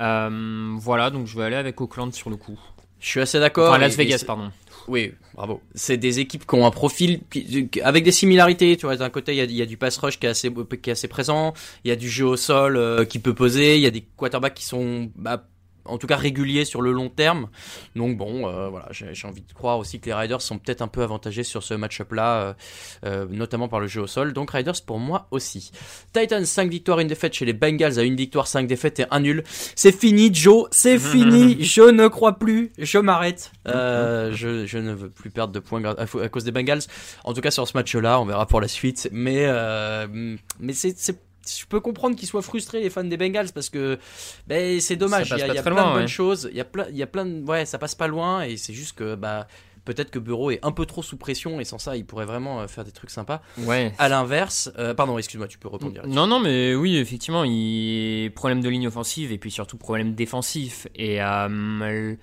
Euh, 0.00 0.72
voilà, 0.76 1.10
donc 1.10 1.26
je 1.28 1.38
vais 1.38 1.44
aller 1.44 1.56
avec 1.56 1.80
Oakland 1.80 2.12
sur 2.12 2.30
le 2.30 2.36
coup. 2.36 2.58
Je 2.98 3.06
suis 3.08 3.20
assez 3.20 3.38
d'accord. 3.38 3.70
Enfin, 3.70 3.78
Las 3.78 3.96
Vegas, 3.96 4.24
pardon. 4.26 4.50
Oui, 4.88 5.12
bravo. 5.34 5.60
C'est 5.74 5.96
des 5.96 6.20
équipes 6.20 6.46
qui 6.46 6.54
ont 6.54 6.66
un 6.66 6.70
profil 6.70 7.20
avec 7.82 8.04
des 8.04 8.12
similarités. 8.12 8.76
Tu 8.76 8.86
vois, 8.86 8.96
d'un 8.96 9.10
côté, 9.10 9.32
il 9.32 9.38
y 9.38 9.40
a, 9.40 9.44
y 9.44 9.62
a 9.62 9.66
du 9.66 9.76
pass 9.76 9.96
rush 9.96 10.18
qui 10.18 10.26
est 10.26 10.30
assez, 10.30 10.52
qui 10.52 10.90
est 10.90 10.92
assez 10.92 11.08
présent. 11.08 11.54
Il 11.84 11.88
y 11.88 11.90
a 11.90 11.96
du 11.96 12.08
jeu 12.08 12.26
au 12.26 12.36
sol 12.36 12.76
euh, 12.76 13.04
qui 13.04 13.18
peut 13.18 13.34
poser. 13.34 13.76
Il 13.76 13.82
y 13.82 13.86
a 13.86 13.90
des 13.90 14.02
quarterbacks 14.02 14.54
qui 14.54 14.64
sont, 14.64 15.10
bah, 15.16 15.46
en 15.84 15.98
tout 15.98 16.06
cas, 16.06 16.16
réguliers 16.16 16.64
sur 16.64 16.82
le 16.82 16.92
long 16.92 17.08
terme. 17.08 17.48
Donc 17.96 18.16
bon, 18.16 18.48
euh, 18.48 18.68
voilà, 18.68 18.88
j'ai 18.90 19.26
envie 19.26 19.42
de 19.42 19.52
croire 19.52 19.78
aussi 19.78 20.00
que 20.00 20.06
les 20.06 20.14
Riders 20.14 20.40
sont 20.42 20.58
peut-être 20.58 20.82
un 20.82 20.88
peu 20.88 21.02
avantagés 21.02 21.42
sur 21.42 21.62
ce 21.62 21.74
match-up-là, 21.74 22.34
euh, 22.36 22.52
euh, 23.04 23.26
notamment 23.30 23.68
par 23.68 23.80
le 23.80 23.86
jeu 23.86 24.02
au 24.02 24.06
sol. 24.06 24.32
Donc 24.32 24.50
Riders 24.50 24.82
pour 24.86 24.98
moi 24.98 25.28
aussi. 25.30 25.72
Titans 26.12 26.44
5 26.44 26.70
victoires, 26.70 27.00
une 27.00 27.08
défaite 27.08 27.34
chez 27.34 27.44
les 27.44 27.52
Bengals 27.52 27.98
à 27.98 28.02
une 28.02 28.16
victoire, 28.16 28.46
5 28.46 28.66
défaites 28.66 29.00
et 29.00 29.06
un 29.10 29.20
nul. 29.20 29.44
C'est 29.76 29.92
fini, 29.92 30.32
Joe, 30.34 30.68
c'est 30.70 30.98
fini. 30.98 31.62
Je 31.62 31.82
ne 31.82 32.08
crois 32.08 32.38
plus. 32.38 32.72
Je 32.78 32.98
m'arrête. 32.98 33.52
Je, 34.34 34.66
je 34.66 34.78
ne 34.78 34.92
veux 34.92 35.10
plus 35.10 35.30
perdre 35.30 35.52
de 35.52 35.58
points 35.58 35.82
à, 35.84 36.28
cause 36.28 36.44
des 36.44 36.52
Bengals. 36.52 36.82
En 37.24 37.34
tout 37.34 37.40
cas, 37.40 37.50
sur 37.50 37.66
ce 37.68 37.76
match-là, 37.76 38.20
on 38.20 38.24
verra 38.24 38.46
pour 38.46 38.60
la 38.60 38.68
suite. 38.68 39.08
Mais, 39.12 39.46
mais 40.60 40.72
c'est- 40.72 41.18
je 41.46 41.66
peux 41.66 41.80
comprendre 41.80 42.16
qu'ils 42.16 42.28
soient 42.28 42.42
frustrés 42.42 42.80
les 42.80 42.90
fans 42.90 43.04
des 43.04 43.16
Bengals 43.16 43.52
parce 43.52 43.70
que 43.70 43.98
ben, 44.46 44.80
c'est 44.80 44.96
dommage. 44.96 45.30
Il 45.30 45.38
y 45.38 45.42
a, 45.42 45.54
y 45.54 45.62
plein 45.62 45.70
loin, 45.70 45.88
de 45.88 45.92
bonnes 45.92 46.02
ouais. 46.02 46.06
choses. 46.06 46.48
Il 46.50 46.56
y 46.56 46.60
a 46.60 46.64
plein, 46.64 46.86
il 46.90 46.96
y 46.96 47.02
a 47.02 47.06
plein 47.06 47.26
de, 47.26 47.42
ouais, 47.44 47.66
ça 47.66 47.78
passe 47.78 47.94
pas 47.94 48.06
loin 48.06 48.42
et 48.42 48.56
c'est 48.56 48.74
juste 48.74 48.96
que 48.96 49.14
bah 49.14 49.46
peut-être 49.84 50.10
que 50.10 50.18
Bureau 50.18 50.50
est 50.50 50.60
un 50.62 50.72
peu 50.72 50.86
trop 50.86 51.02
sous 51.02 51.16
pression 51.16 51.60
et 51.60 51.64
sans 51.64 51.78
ça, 51.78 51.96
il 51.96 52.04
pourrait 52.04 52.24
vraiment 52.24 52.60
euh, 52.60 52.66
faire 52.66 52.84
des 52.84 52.90
trucs 52.90 53.10
sympas. 53.10 53.42
Ouais. 53.58 53.92
À 53.98 54.08
l'inverse, 54.08 54.70
euh, 54.78 54.94
pardon, 54.94 55.18
excuse-moi, 55.18 55.48
tu 55.48 55.58
peux 55.58 55.68
répondre. 55.68 56.00
Non, 56.06 56.26
non, 56.26 56.40
mais 56.40 56.74
oui, 56.74 56.96
effectivement, 56.96 57.44
il 57.44 58.30
problème 58.34 58.60
de 58.60 58.68
ligne 58.68 58.86
offensive 58.86 59.32
et 59.32 59.38
puis 59.38 59.50
surtout 59.50 59.76
problème 59.76 60.14
défensif. 60.14 60.86
Et 60.94 61.22
euh, 61.22 62.14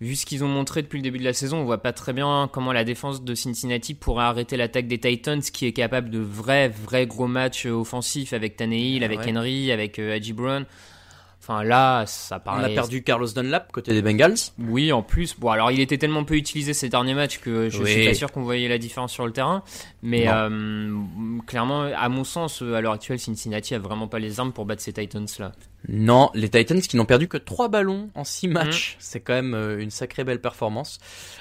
vu 0.00 0.16
ce 0.16 0.26
qu'ils 0.26 0.44
ont 0.44 0.48
montré 0.48 0.82
depuis 0.82 0.98
le 0.98 1.02
début 1.02 1.18
de 1.18 1.24
la 1.24 1.32
saison, 1.32 1.58
on 1.58 1.64
voit 1.64 1.82
pas 1.82 1.92
très 1.92 2.12
bien 2.12 2.48
comment 2.52 2.72
la 2.72 2.84
défense 2.84 3.22
de 3.22 3.34
Cincinnati 3.34 3.94
pourrait 3.94 4.24
arrêter 4.24 4.56
l'attaque 4.56 4.86
des 4.86 4.98
Titans, 4.98 5.40
qui 5.40 5.66
est 5.66 5.72
capable 5.72 6.10
de 6.10 6.18
vrais, 6.18 6.68
vrais 6.68 7.06
gros 7.06 7.26
matchs 7.26 7.66
offensifs 7.66 8.32
avec 8.32 8.56
Tannehill, 8.56 9.02
Ah 9.02 9.06
avec 9.06 9.20
ouais. 9.20 9.36
Henry, 9.36 9.72
avec 9.72 9.98
euh, 9.98 10.14
Hadji 10.14 10.32
Brown. 10.32 10.66
Enfin 11.50 11.64
là, 11.64 12.04
ça 12.06 12.36
On 12.36 12.40
paraît. 12.40 12.64
a 12.72 12.74
perdu 12.74 13.02
Carlos 13.02 13.26
Dunlap 13.26 13.72
côté 13.72 13.94
des 13.94 14.02
Bengals. 14.02 14.34
Oui, 14.58 14.92
en 14.92 15.02
plus. 15.02 15.34
Bon, 15.38 15.48
alors 15.48 15.70
il 15.70 15.80
était 15.80 15.96
tellement 15.96 16.22
peu 16.24 16.34
utilisé 16.34 16.74
ces 16.74 16.90
derniers 16.90 17.14
matchs 17.14 17.38
que 17.38 17.70
je 17.70 17.82
Oui. 17.82 17.90
suis 17.90 18.04
pas 18.06 18.12
sûr 18.12 18.30
qu'on 18.30 18.42
voyait 18.42 18.68
la 18.68 18.76
différence 18.76 19.12
sur 19.12 19.24
le 19.24 19.32
terrain. 19.32 19.62
Mais 20.02 20.26
euh, 20.28 20.94
clairement, 21.46 21.84
à 21.96 22.08
mon 22.10 22.24
sens, 22.24 22.60
à 22.60 22.82
l'heure 22.82 22.92
actuelle, 22.92 23.18
Cincinnati 23.18 23.74
a 23.74 23.78
vraiment 23.78 24.08
pas 24.08 24.18
les 24.18 24.40
armes 24.40 24.52
pour 24.52 24.66
battre 24.66 24.82
ces 24.82 24.92
Titans 24.92 25.26
là. 25.38 25.52
Non, 25.88 26.28
les 26.34 26.50
Titans 26.50 26.82
qui 26.82 26.98
n'ont 26.98 27.06
perdu 27.06 27.28
que 27.28 27.38
3 27.38 27.68
ballons 27.68 28.10
en 28.14 28.22
Mm. 28.22 28.24
6 28.26 28.48
matchs. 28.48 28.96
C'est 28.98 29.20
quand 29.20 29.32
même 29.32 29.54
euh, 29.54 29.80
une 29.80 29.90
sacrée 29.90 30.24
belle 30.24 30.42
performance. 30.42 30.98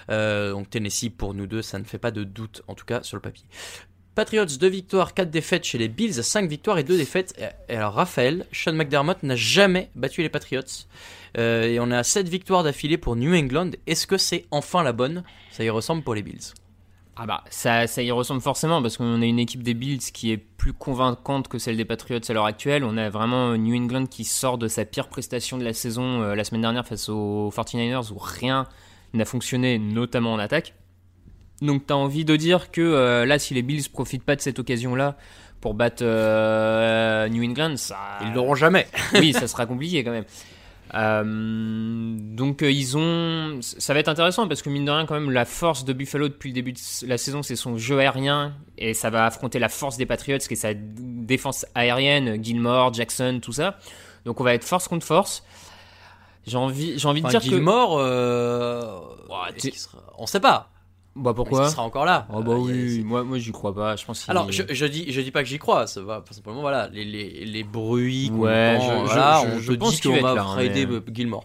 Euh, 0.10 0.53
donc 0.53 0.70
Tennessee, 0.70 1.10
pour 1.10 1.34
nous 1.34 1.47
deux, 1.47 1.62
ça 1.62 1.80
ne 1.80 1.84
fait 1.84 1.97
pas 1.97 2.12
de 2.12 2.24
doute, 2.24 2.62
en 2.70 2.76
tout 2.76 2.86
cas 2.86 3.03
sur 3.03 3.18
le 3.18 3.22
papier. 3.22 3.43
Patriots, 4.18 4.45
2 4.45 4.68
victoires, 4.68 5.13
4 5.13 5.30
défaites 5.30 5.63
chez 5.63 5.78
les 5.78 5.89
Bills, 5.89 6.24
5 6.24 6.49
victoires 6.49 6.80
et 6.80 6.84
2 6.84 6.97
défaites. 6.97 7.39
Alors 7.70 7.93
Raphaël, 7.93 8.47
Sean 8.51 8.74
McDermott 8.74 9.22
n'a 9.22 9.36
jamais 9.36 9.91
battu 9.93 10.24
les 10.24 10.30
Patriots. 10.30 10.63
Euh, 11.38 11.65
et 11.65 11.80
on 11.80 11.91
a 11.91 12.01
7 12.01 12.28
victoires 12.28 12.63
d'affilée 12.63 12.97
pour 12.97 13.15
New 13.15 13.36
England. 13.36 13.70
Est-ce 13.86 14.07
que 14.07 14.18
c'est 14.18 14.45
enfin 14.49 14.82
la 14.82 14.91
bonne? 14.91 15.24
Ça 15.51 15.63
y 15.63 15.70
ressemble 15.70 16.01
pour 16.01 16.15
les 16.15 16.24
Bills. 16.24 16.55
Ah 17.15 17.28
bah 17.28 17.43
ça, 17.51 17.86
y 17.86 18.09
ressemble 18.09 18.41
forcément 18.41 18.82
parce 18.82 18.97
qu'on 18.97 19.22
a 19.22 19.26
une 19.26 19.38
équipe 19.38 19.61
des 19.61 19.76
Bills 19.76 19.99
qui 20.11 20.32
est 20.32 20.38
plus 20.38 20.74
convaincante 20.74 21.47
que 21.47 21.59
celle 21.59 21.78
des 21.78 21.86
Patriots 21.86 22.20
à 22.28 22.34
l'heure 22.34 22.45
actuelle. 22.45 22.84
On 22.86 22.97
a 22.97 23.11
vraiment 23.11 23.55
New 23.55 23.76
England 23.76 24.07
qui 24.07 24.24
sort 24.24 24.57
de 24.57 24.68
sa 24.68 24.84
pire 24.84 25.09
prestation 25.09 25.59
de 25.59 25.63
la 25.63 25.74
saison 25.74 26.24
euh, 26.24 26.34
la 26.34 26.43
semaine 26.43 26.61
dernière 26.61 26.88
face 26.88 27.07
aux 27.09 27.53
49ers 27.55 28.11
où 28.11 28.18
rien 28.18 28.65
n'a 29.13 29.26
fonctionné, 29.26 29.78
notamment 29.78 30.34
en 30.34 30.39
attaque. 30.39 30.74
Donc 31.62 31.88
t'as 31.88 31.95
envie 31.95 32.26
de 32.26 32.36
dire 32.36 32.72
que 32.72 32.82
euh, 32.82 33.26
là 33.26 33.39
si 33.39 33.53
les 33.53 33.62
Bills 33.64 33.89
profitent 33.91 34.24
pas 34.24 34.36
de 34.36 34.41
cette 34.41 34.60
occasion-là 34.60 35.16
pour 35.62 35.74
battre 35.74 36.03
euh, 36.03 37.28
New 37.30 37.43
England, 37.43 37.78
ça... 37.78 37.97
Ils 38.22 38.34
l'auront 38.34 38.53
jamais. 38.55 38.88
oui, 39.16 39.34
ça 39.34 39.47
sera 39.47 39.66
compliqué 39.66 40.03
quand 40.03 40.12
même. 40.12 40.26
Euh, 40.93 42.16
donc 42.18 42.62
ils 42.62 42.97
ont, 42.97 43.60
ça 43.62 43.93
va 43.93 43.99
être 43.99 44.08
intéressant 44.08 44.47
parce 44.47 44.62
que 44.62 44.70
mine 44.70 44.86
de 44.86 44.91
rien 44.91 45.05
quand 45.05 45.16
même 45.16 45.32
la 45.32 45.43
force 45.43 45.84
de 45.84 45.91
Buffalo 45.91 46.30
depuis 46.30 46.51
le 46.51 46.53
début 46.53 46.72
de 46.72 46.80
la 47.08 47.18
saison 47.18 47.43
c'est 47.43 47.58
son 47.58 47.78
jeu 47.78 47.99
aérien 47.99 48.53
et 48.78 48.93
ça 48.93 49.10
va 49.10 49.26
affronter 49.26 49.60
la 49.60 49.68
force 49.68 49.97
des 49.97 50.05
Patriots 50.05 50.38
qui 50.38 50.53
est 50.53 50.55
sa 50.55 50.74
défense 50.74 51.66
aérienne, 51.76 52.41
Gilmore, 52.41 52.93
Jackson, 52.93 53.39
tout 53.41 53.51
ça. 53.51 53.78
Donc 54.24 54.39
on 54.39 54.45
va 54.45 54.53
être 54.53 54.64
force 54.64 54.88
contre 54.88 55.05
force. 55.05 55.43
J'ai 56.45 56.55
envie, 56.58 56.97
j'ai 56.97 57.08
envie 57.10 57.22
de 57.22 57.28
dire 57.28 57.41
Gilmore, 57.41 57.97
euh, 57.99 58.99
sera- 59.74 60.03
on 60.18 60.26
sait 60.26 60.39
pas. 60.39 60.70
Bah 61.18 61.32
Est-ce 61.32 61.36
pourquoi 61.36 61.61
qu'il 61.63 61.72
sera 61.72 61.84
encore 61.84 62.05
là 62.05 62.28
Oh 62.34 62.41
bah 62.41 62.53
Euh, 62.53 62.57
oui, 62.57 62.95
c'est- 62.97 63.03
moi 63.03 63.24
moi 63.24 63.38
j'y 63.38 63.51
crois 63.51 63.74
pas. 63.74 63.95
Je 63.95 64.05
pense. 64.05 64.22
qu'il- 64.24 64.32
Alors, 64.32 64.51
je, 64.51 64.63
je 64.70 64.86
dis, 64.86 65.11
je 65.11 65.22
dis 65.22 65.32
pas 65.32 65.43
que 65.43 65.49
j'y 65.49 65.59
crois, 65.59 65.88
ça 65.88 66.01
va, 66.01 66.24
simplement, 66.32 66.61
voilà, 66.61 66.89
les, 66.93 67.03
les, 67.05 67.45
les 67.45 67.63
bruits 67.63 68.30
qu'on 68.30 68.39
Ouais, 68.45 68.78
entend, 68.78 69.05
je- 69.05 69.05
voilà, 69.05 69.41
je- 69.43 69.55
on 69.55 69.59
je 69.59 69.74
te 69.74 69.78
pense 69.80 69.95
dit 69.95 70.01
qu'il 70.01 70.11
qu'on 70.11 70.22
va 70.22 70.34
là, 70.36 70.41
hein, 70.43 70.53
trader 70.53 70.86
mais- 70.86 71.13
Gilmore. 71.13 71.43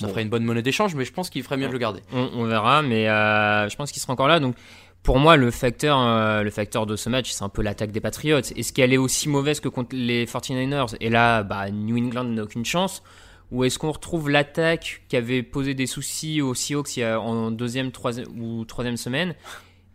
Ça 0.00 0.06
Bon. 0.06 0.12
ferait 0.12 0.22
une 0.22 0.28
bonne 0.30 0.44
monnaie 0.44 0.62
d'échange, 0.62 0.94
mais 0.94 1.04
je 1.04 1.12
pense 1.12 1.28
qu'il 1.28 1.42
ferait 1.42 1.56
mieux 1.56 1.66
de 1.66 1.72
le 1.72 1.78
garder. 1.78 2.00
On, 2.12 2.28
on 2.36 2.44
verra, 2.44 2.82
mais 2.82 3.08
euh, 3.08 3.68
je 3.68 3.74
pense 3.76 3.90
qu'il 3.90 4.00
sera 4.00 4.12
encore 4.12 4.28
là. 4.28 4.38
Donc, 4.38 4.54
pour 5.02 5.18
moi, 5.18 5.36
le 5.36 5.50
facteur, 5.50 5.98
euh, 6.00 6.42
le 6.44 6.50
facteur 6.50 6.86
de 6.86 6.94
ce 6.94 7.08
match, 7.08 7.30
c'est 7.32 7.42
un 7.42 7.48
peu 7.48 7.62
l'attaque 7.62 7.90
des 7.90 8.00
Patriots. 8.00 8.38
Est-ce 8.38 8.72
qu'elle 8.72 8.92
est 8.92 8.96
aussi 8.98 9.28
mauvaise 9.28 9.58
que 9.58 9.68
contre 9.68 9.96
les 9.96 10.24
49ers? 10.26 10.94
Et 11.00 11.10
là, 11.10 11.42
bah, 11.42 11.70
New 11.70 11.96
England 11.96 12.24
n'a 12.24 12.42
aucune 12.44 12.64
chance. 12.64 13.02
Ou 13.50 13.64
est-ce 13.64 13.78
qu'on 13.78 13.90
retrouve 13.92 14.28
l'attaque 14.28 15.02
qui 15.08 15.16
avait 15.16 15.42
posé 15.42 15.74
des 15.74 15.86
soucis 15.86 16.42
aux 16.42 16.54
Seahawks 16.54 16.96
il 16.96 17.00
y 17.00 17.04
a- 17.04 17.20
en 17.20 17.50
deuxième 17.50 17.92
troisième, 17.92 18.26
ou 18.40 18.64
troisième 18.66 18.96
semaine? 18.98 19.34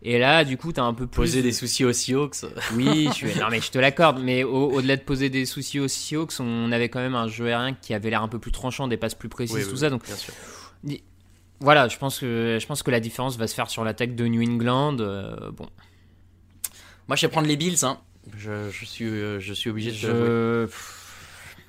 Et 0.06 0.18
là, 0.18 0.44
du 0.44 0.56
coup, 0.58 0.72
tu 0.72 0.80
as 0.80 0.84
un 0.84 0.92
peu 0.92 1.06
plus. 1.06 1.16
Poser 1.16 1.40
des 1.42 1.52
soucis 1.52 1.84
aux 1.84 1.92
Seahawks? 1.92 2.44
Oui, 2.74 3.08
je, 3.16 3.38
non, 3.40 3.46
mais 3.50 3.60
je 3.60 3.70
te 3.70 3.78
l'accorde. 3.78 4.20
Mais 4.20 4.42
au- 4.44 4.70
au-delà 4.72 4.96
de 4.96 5.02
poser 5.02 5.30
des 5.30 5.46
soucis 5.46 5.78
aux 5.78 5.88
Seahawks, 5.88 6.32
on 6.40 6.72
avait 6.72 6.88
quand 6.90 6.98
même 7.00 7.14
un 7.14 7.28
jeu 7.28 7.46
aérien 7.46 7.74
qui 7.74 7.94
avait 7.94 8.10
l'air 8.10 8.22
un 8.22 8.28
peu 8.28 8.38
plus 8.38 8.52
tranchant, 8.52 8.86
des 8.88 8.96
passes 8.98 9.14
plus 9.14 9.28
précises, 9.30 9.56
Oui, 9.56 9.64
tout 9.64 9.70
oui, 9.72 9.78
ça. 9.78 9.88
Donc, 9.88 10.04
bien 10.04 10.16
sûr. 10.16 10.34
voilà, 11.60 11.88
je 11.88 11.96
pense 11.96 12.18
que 12.18 12.58
je 12.60 12.66
pense 12.66 12.82
que 12.82 12.90
la 12.90 13.00
différence 13.00 13.38
va 13.38 13.46
se 13.46 13.54
faire 13.54 13.70
sur 13.70 13.82
l'attaque 13.84 14.14
de 14.14 14.26
New 14.26 14.42
England. 14.42 14.98
euh, 15.00 15.50
bon, 15.52 15.68
Moi, 17.08 17.16
je 17.16 17.24
vais 17.26 17.30
prendre 17.30 17.46
les 17.48 17.56
Bills, 17.56 17.84
hein. 17.84 17.98
Je, 18.36 18.70
je 18.70 18.84
suis, 18.84 19.04
euh, 19.06 19.38
je 19.40 19.52
suis 19.54 19.70
obligé 19.70 19.90
de 19.90 19.96
je 19.96 20.66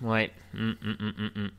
ouais. 0.01 0.31
Mm, 0.53 0.71
mm, 0.81 1.31
mm. 1.35 1.49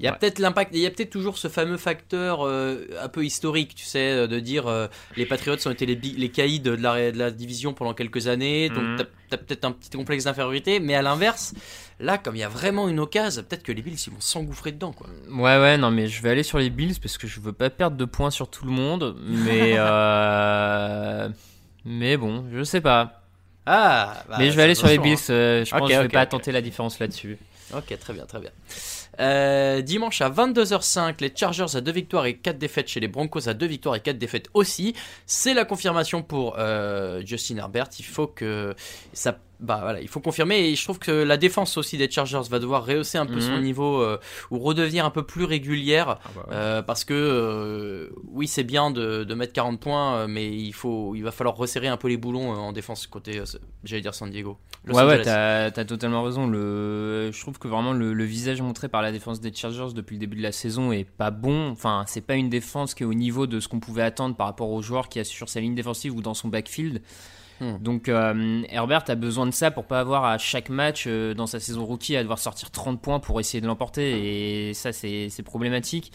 Il 0.00 0.04
y 0.04 0.08
a 0.08 0.12
Ouais. 0.12 0.18
peut-être 0.18 0.38
l'impact, 0.38 0.70
il 0.74 0.80
y 0.80 0.86
a 0.86 0.90
peut-être 0.90 1.10
toujours 1.10 1.38
ce 1.38 1.48
fameux 1.48 1.76
facteur 1.76 2.46
euh, 2.46 2.86
un 3.02 3.08
peu 3.08 3.24
historique, 3.24 3.74
tu 3.74 3.84
sais, 3.84 4.12
euh, 4.12 4.26
de 4.28 4.38
dire 4.38 4.66
euh, 4.68 4.86
les 5.16 5.26
Patriots 5.26 5.56
ont 5.66 5.70
été 5.72 5.86
les, 5.86 5.96
les 5.96 6.28
caïds 6.30 6.60
de 6.60 6.70
la, 6.70 7.10
de 7.10 7.18
la 7.18 7.30
division 7.32 7.74
pendant 7.74 7.94
quelques 7.94 8.28
années, 8.28 8.68
donc 8.70 8.84
Mhm. 8.84 8.96
t'as 8.96 9.04
t'as 9.30 9.36
peut-être 9.36 9.64
un 9.66 9.72
petit 9.72 9.90
complexe 9.90 10.24
d'infériorité, 10.24 10.80
mais 10.80 10.94
à 10.94 11.02
l'inverse, 11.02 11.52
là, 12.00 12.16
comme 12.16 12.34
il 12.34 12.38
y 12.38 12.42
a 12.44 12.48
vraiment 12.48 12.88
une 12.88 12.98
occasion, 13.00 13.42
peut-être 13.42 13.62
que 13.62 13.72
les 13.72 13.82
Bills 13.82 13.98
ils 14.06 14.10
vont 14.12 14.20
s'engouffrer 14.20 14.72
dedans, 14.72 14.92
quoi. 14.92 15.06
Ouais, 15.30 15.58
ouais, 15.60 15.76
non, 15.76 15.90
mais 15.90 16.06
je 16.08 16.22
vais 16.22 16.30
aller 16.30 16.42
sur 16.44 16.58
les 16.58 16.70
Bills 16.70 16.98
parce 17.02 17.18
que 17.18 17.26
je 17.26 17.38
veux 17.40 17.52
pas 17.52 17.68
perdre 17.68 17.96
de 17.98 18.04
points 18.06 18.30
sur 18.30 18.48
tout 18.48 18.64
le 18.64 18.70
monde. 18.70 19.16
Mais 19.20 19.74
euh, 19.76 21.28
mais 21.84 22.16
bon, 22.16 22.44
je 22.52 22.62
sais 22.62 22.80
pas. 22.80 23.22
Ah, 23.66 24.24
bah, 24.28 24.36
mais 24.38 24.50
je 24.50 24.56
vais 24.56 24.62
aller 24.62 24.74
sur 24.74 24.86
les 24.88 24.98
Bills. 24.98 25.18
euh, 25.30 25.64
je 25.64 25.70
pense 25.72 25.82
Ok, 25.82 25.88
que 25.88 25.94
je 25.94 26.00
vais 26.00 26.08
pas 26.08 26.24
tenter 26.26 26.52
la 26.52 26.62
différence 26.62 26.98
là-dessus. 26.98 27.36
Ok, 27.76 27.98
très 27.98 28.14
bien, 28.14 28.24
très 28.24 28.40
bien. 28.40 28.50
Euh, 29.20 29.82
dimanche 29.82 30.20
à 30.20 30.30
22h05, 30.30 31.16
les 31.20 31.32
Chargers 31.34 31.74
à 31.76 31.80
2 31.80 31.92
victoires 31.92 32.26
et 32.26 32.36
4 32.36 32.58
défaites 32.58 32.88
chez 32.88 33.00
les 33.00 33.08
Broncos 33.08 33.48
à 33.48 33.54
2 33.54 33.66
victoires 33.66 33.96
et 33.96 34.00
4 34.00 34.18
défaites 34.18 34.48
aussi. 34.54 34.94
C'est 35.26 35.54
la 35.54 35.64
confirmation 35.64 36.22
pour 36.22 36.56
euh, 36.58 37.22
Justin 37.24 37.56
Herbert. 37.56 37.88
Il 37.98 38.04
faut 38.04 38.26
que 38.26 38.74
ça. 39.12 39.38
Bah 39.60 39.80
voilà, 39.82 40.00
il 40.00 40.06
faut 40.08 40.20
confirmer 40.20 40.68
et 40.68 40.76
je 40.76 40.84
trouve 40.84 41.00
que 41.00 41.10
la 41.10 41.36
défense 41.36 41.76
aussi 41.78 41.96
des 41.98 42.08
Chargers 42.08 42.42
va 42.48 42.60
devoir 42.60 42.86
rehausser 42.86 43.18
un 43.18 43.26
peu 43.26 43.34
Mhm. 43.36 43.40
son 43.40 43.58
niveau 43.58 44.00
euh, 44.02 44.18
ou 44.52 44.58
redevenir 44.60 45.04
un 45.04 45.10
peu 45.10 45.24
plus 45.24 45.42
régulière 45.44 46.18
bah 46.34 46.46
euh, 46.52 46.82
parce 46.82 47.04
que 47.04 47.12
euh, 47.14 48.08
oui 48.28 48.46
c'est 48.46 48.62
bien 48.62 48.92
de, 48.92 49.24
de 49.24 49.34
mettre 49.34 49.52
40 49.52 49.80
points 49.80 50.28
mais 50.28 50.48
il 50.48 50.72
faut 50.72 51.14
il 51.16 51.22
va 51.22 51.32
falloir 51.32 51.56
resserrer 51.56 51.88
un 51.88 51.96
peu 51.96 52.06
les 52.08 52.16
boulons 52.16 52.52
en 52.52 52.72
défense 52.72 53.06
côté 53.08 53.42
j'allais 53.82 54.02
dire 54.02 54.14
San 54.14 54.30
Diego. 54.30 54.58
Los 54.84 54.94
ouais, 54.94 55.04
ouais, 55.04 55.22
t'as 55.22 55.64
as 55.66 55.84
totalement 55.84 56.22
raison. 56.22 56.46
Le, 56.46 57.30
je 57.32 57.40
trouve 57.40 57.58
que 57.58 57.66
vraiment 57.66 57.92
le, 57.92 58.12
le 58.12 58.24
visage 58.24 58.62
montré 58.62 58.88
par 58.88 59.02
la 59.02 59.10
défense 59.10 59.40
des 59.40 59.52
Chargers 59.52 59.88
depuis 59.92 60.14
le 60.14 60.20
début 60.20 60.36
de 60.36 60.42
la 60.42 60.52
saison 60.52 60.92
est 60.92 61.04
pas 61.04 61.30
bon. 61.32 61.70
Enfin, 61.70 62.04
c'est 62.06 62.20
pas 62.20 62.34
une 62.36 62.48
défense 62.48 62.94
qui 62.94 63.02
est 63.02 63.06
au 63.06 63.12
niveau 63.14 63.46
de 63.48 63.58
ce 63.58 63.66
qu'on 63.66 63.80
pouvait 63.80 64.02
attendre 64.02 64.36
par 64.36 64.46
rapport 64.46 64.70
aux 64.70 64.82
joueurs 64.82 65.08
qui 65.08 65.18
assurent 65.18 65.48
sa 65.48 65.60
ligne 65.60 65.74
défensive 65.74 66.14
ou 66.14 66.22
dans 66.22 66.34
son 66.34 66.46
backfield. 66.48 67.02
Hmm. 67.60 67.78
Donc 67.80 68.08
euh, 68.08 68.62
Herbert 68.68 69.04
a 69.08 69.14
besoin 69.14 69.46
de 69.46 69.50
ça 69.50 69.70
pour 69.70 69.84
pas 69.84 70.00
avoir 70.00 70.24
à 70.24 70.38
chaque 70.38 70.68
match 70.68 71.04
euh, 71.06 71.34
dans 71.34 71.46
sa 71.46 71.58
saison 71.58 71.84
rookie 71.84 72.16
à 72.16 72.22
devoir 72.22 72.38
sortir 72.38 72.70
30 72.70 73.00
points 73.00 73.18
pour 73.18 73.40
essayer 73.40 73.60
de 73.60 73.66
l'emporter 73.66 74.68
et 74.68 74.74
ça 74.74 74.92
c'est 74.92 75.42
problématique. 75.44 76.12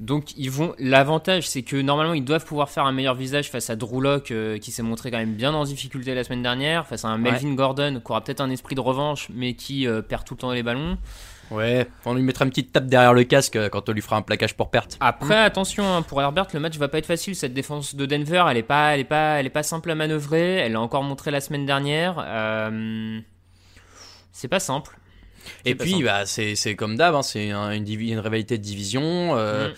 Donc 0.00 0.34
ils 0.38 0.50
vont. 0.50 0.74
L'avantage, 0.78 1.46
c'est 1.46 1.62
que 1.62 1.76
normalement 1.76 2.14
ils 2.14 2.24
doivent 2.24 2.44
pouvoir 2.44 2.70
faire 2.70 2.86
un 2.86 2.92
meilleur 2.92 3.14
visage 3.14 3.50
face 3.50 3.68
à 3.68 3.76
Drew 3.76 4.00
Lock, 4.00 4.30
euh, 4.30 4.58
qui 4.58 4.72
s'est 4.72 4.82
montré 4.82 5.10
quand 5.10 5.18
même 5.18 5.34
bien 5.34 5.52
en 5.52 5.64
difficulté 5.64 6.14
la 6.14 6.24
semaine 6.24 6.42
dernière, 6.42 6.86
face 6.86 7.04
à 7.04 7.08
un 7.08 7.18
Melvin 7.18 7.52
Gordon 7.52 8.00
qui 8.04 8.10
aura 8.10 8.24
peut-être 8.24 8.40
un 8.40 8.48
esprit 8.48 8.74
de 8.74 8.80
revanche, 8.80 9.28
mais 9.32 9.52
qui 9.52 9.86
euh, 9.86 10.00
perd 10.00 10.24
tout 10.24 10.34
le 10.34 10.38
temps 10.38 10.52
les 10.52 10.62
ballons. 10.62 10.96
Ouais, 11.50 11.86
on 12.04 12.14
lui 12.14 12.22
mettra 12.22 12.44
une 12.44 12.50
petite 12.50 12.72
tape 12.72 12.86
derrière 12.86 13.12
le 13.12 13.24
casque 13.24 13.56
euh, 13.56 13.68
quand 13.68 13.88
on 13.88 13.92
lui 13.92 14.00
fera 14.02 14.16
un 14.16 14.22
plaquage 14.22 14.54
pour 14.54 14.70
perte. 14.70 14.96
Après, 15.00 15.36
attention, 15.36 15.84
hein, 15.84 16.02
pour 16.02 16.20
Herbert, 16.22 16.46
le 16.54 16.60
match 16.60 16.76
va 16.78 16.88
pas 16.88 16.98
être 16.98 17.06
facile. 17.06 17.34
Cette 17.34 17.54
défense 17.54 17.94
de 17.96 18.06
Denver, 18.06 18.44
elle 18.48 18.56
est 18.56 18.62
pas, 18.62 18.94
elle 18.94 19.00
est 19.00 19.04
pas, 19.04 19.40
elle 19.40 19.46
est 19.46 19.50
pas 19.50 19.62
simple 19.64 19.90
à 19.90 19.94
manœuvrer. 19.96 20.56
Elle 20.58 20.72
l'a 20.72 20.80
encore 20.80 21.02
montré 21.02 21.30
la 21.30 21.40
semaine 21.40 21.66
dernière. 21.66 22.24
Euh, 22.24 23.18
c'est 24.32 24.48
pas 24.48 24.60
simple. 24.60 24.96
Et 25.64 25.74
puis, 25.74 25.92
simple. 25.92 26.04
bah, 26.04 26.26
c'est 26.26 26.54
c'est 26.54 26.76
comme 26.76 26.96
d'hab, 26.96 27.14
hein, 27.14 27.22
c'est 27.22 27.50
un- 27.50 27.72
une, 27.72 27.84
rivalité 28.20 28.56
de 28.58 28.62
division. 28.62 29.36
euh, 29.36 29.68
Mm. 29.70 29.72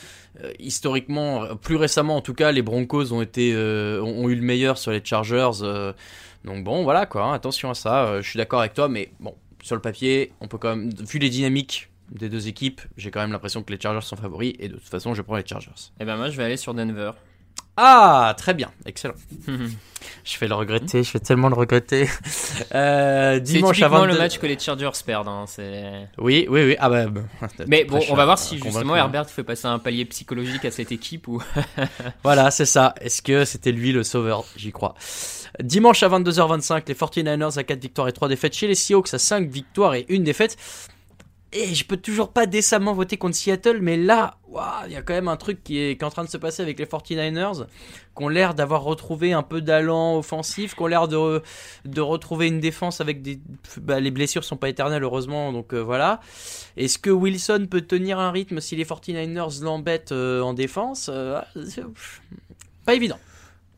euh, 0.44 0.52
historiquement, 0.58 1.56
plus 1.56 1.76
récemment 1.76 2.16
en 2.16 2.20
tout 2.20 2.34
cas, 2.34 2.52
les 2.52 2.62
Broncos 2.62 3.12
ont, 3.12 3.22
été, 3.22 3.52
euh, 3.54 4.00
ont, 4.02 4.24
ont 4.24 4.28
eu 4.28 4.34
le 4.34 4.42
meilleur 4.42 4.76
sur 4.78 4.90
les 4.90 5.00
Chargers. 5.04 5.50
euh, 5.62 5.92
donc 6.44 6.64
bon, 6.64 6.82
voilà 6.84 7.06
quoi, 7.06 7.24
hein, 7.24 7.32
attention 7.34 7.70
à 7.70 7.74
ça. 7.74 8.04
euh, 8.06 8.22
je 8.22 8.28
suis 8.28 8.36
d'accord 8.38 8.60
avec 8.60 8.74
toi, 8.74 8.88
mais 8.88 9.10
bon, 9.20 9.34
sur 9.62 9.76
le 9.76 9.80
papier, 9.80 10.32
on 10.40 10.48
peut 10.48 10.58
quand 10.58 10.76
même, 10.76 10.90
vu 10.90 11.18
les 11.18 11.30
dynamiques 11.30 11.88
des 12.10 12.28
deux 12.28 12.48
équipes, 12.48 12.82
j'ai 12.96 13.10
quand 13.10 13.20
même 13.20 13.32
l'impression 13.32 13.62
que 13.62 13.72
les 13.72 13.80
Chargers 13.80 14.06
sont 14.06 14.16
favoris. 14.16 14.54
Et 14.58 14.68
de 14.68 14.74
toute 14.74 14.88
façon, 14.88 15.14
je 15.14 15.22
prends 15.22 15.36
les 15.36 15.46
Chargers. 15.46 15.70
Et 15.98 16.04
ben 16.04 16.16
moi, 16.16 16.28
je 16.28 16.36
vais 16.36 16.44
aller 16.44 16.58
sur 16.58 16.74
Denver. 16.74 17.12
Ah, 17.76 18.34
très 18.36 18.54
bien, 18.54 18.70
excellent. 18.86 19.14
Je 20.24 20.38
vais 20.38 20.46
le 20.48 20.54
regretter, 20.54 21.02
je 21.02 21.12
vais 21.12 21.18
tellement 21.20 21.48
le 21.48 21.54
regretter. 21.54 22.08
Euh, 22.74 23.34
C'est 23.34 23.40
dimanche 23.40 23.76
typiquement 23.76 24.00
22... 24.00 24.12
le 24.12 24.18
match 24.18 24.38
que 24.38 24.46
les 24.46 24.58
Chargers 24.58 24.90
perdent. 25.04 25.28
hein, 25.28 25.44
c'est- 25.46 26.08
Oui, 26.18 26.46
oui, 26.48 26.64
oui. 26.64 26.76
Ah 26.78 26.88
bah, 26.88 27.06
bah, 27.06 27.22
Mais 27.66 27.84
bon, 27.84 28.00
on 28.08 28.14
va 28.14 28.24
voir 28.24 28.38
si 28.38 28.56
convaincre, 28.58 28.72
justement 28.78 28.94
hein. 28.94 28.98
Herbert 28.98 29.28
fait 29.28 29.42
passer 29.42 29.66
un 29.66 29.78
palier 29.78 30.04
psychologique 30.06 30.64
à 30.64 30.70
cette 30.70 30.92
équipe 30.92 31.28
ou. 31.28 31.42
Voilà, 32.22 32.50
c'est 32.50 32.64
ça. 32.66 32.94
Est-ce 33.00 33.20
que 33.20 33.44
c'était 33.44 33.72
lui 33.72 33.92
le 33.92 34.04
sauveur? 34.04 34.44
J'y 34.56 34.70
crois. 34.72 34.94
Dimanche 35.62 36.02
à 36.02 36.08
22h25, 36.08 36.82
les 36.86 36.94
49ers 36.94 37.58
à 37.58 37.64
4 37.64 37.80
victoires 37.80 38.08
et 38.08 38.12
3 38.12 38.28
défaites 38.28 38.54
chez 38.54 38.68
les 38.68 38.74
Seahawks 38.74 39.12
à 39.12 39.18
5 39.18 39.48
victoires 39.48 39.94
et 39.94 40.06
1 40.10 40.20
défaite. 40.20 40.56
Et 41.52 41.74
je 41.74 41.84
peux 41.84 41.96
toujours 41.96 42.32
pas 42.32 42.46
décemment 42.46 42.94
voter 42.94 43.16
contre 43.16 43.36
Seattle, 43.36 43.78
mais 43.80 43.96
là, 43.96 44.38
il 44.86 44.92
y 44.92 44.96
a 44.96 45.02
quand 45.02 45.12
même 45.12 45.28
un 45.28 45.36
truc 45.36 45.62
qui 45.62 45.78
est, 45.78 46.02
en 46.02 46.10
train 46.10 46.24
de 46.24 46.28
se 46.28 46.36
passer 46.36 46.62
avec 46.62 46.78
les 46.78 46.86
49ers, 46.86 47.66
qui 48.16 48.24
ont 48.24 48.28
l'air 48.28 48.54
d'avoir 48.54 48.82
retrouvé 48.82 49.32
un 49.32 49.42
peu 49.42 49.60
d'allant 49.60 50.16
offensif, 50.18 50.74
qui 50.74 50.82
ont 50.82 50.86
l'air 50.86 51.08
de, 51.08 51.42
de 51.84 52.00
retrouver 52.00 52.48
une 52.48 52.60
défense 52.60 53.00
avec 53.00 53.22
des. 53.22 53.38
bah, 53.80 54.00
les 54.00 54.10
blessures 54.10 54.44
sont 54.44 54.56
pas 54.56 54.68
éternelles, 54.68 55.02
heureusement, 55.02 55.52
donc 55.52 55.74
euh, 55.74 55.80
voilà. 55.80 56.20
Est-ce 56.76 56.98
que 56.98 57.10
Wilson 57.10 57.66
peut 57.70 57.82
tenir 57.82 58.18
un 58.18 58.30
rythme 58.30 58.60
si 58.60 58.76
les 58.76 58.84
49ers 58.84 59.62
l'embêtent 59.62 60.12
euh, 60.12 60.40
en 60.40 60.54
défense 60.54 61.10
Euh, 61.12 61.40
Pas 62.86 62.94
évident. 62.94 63.18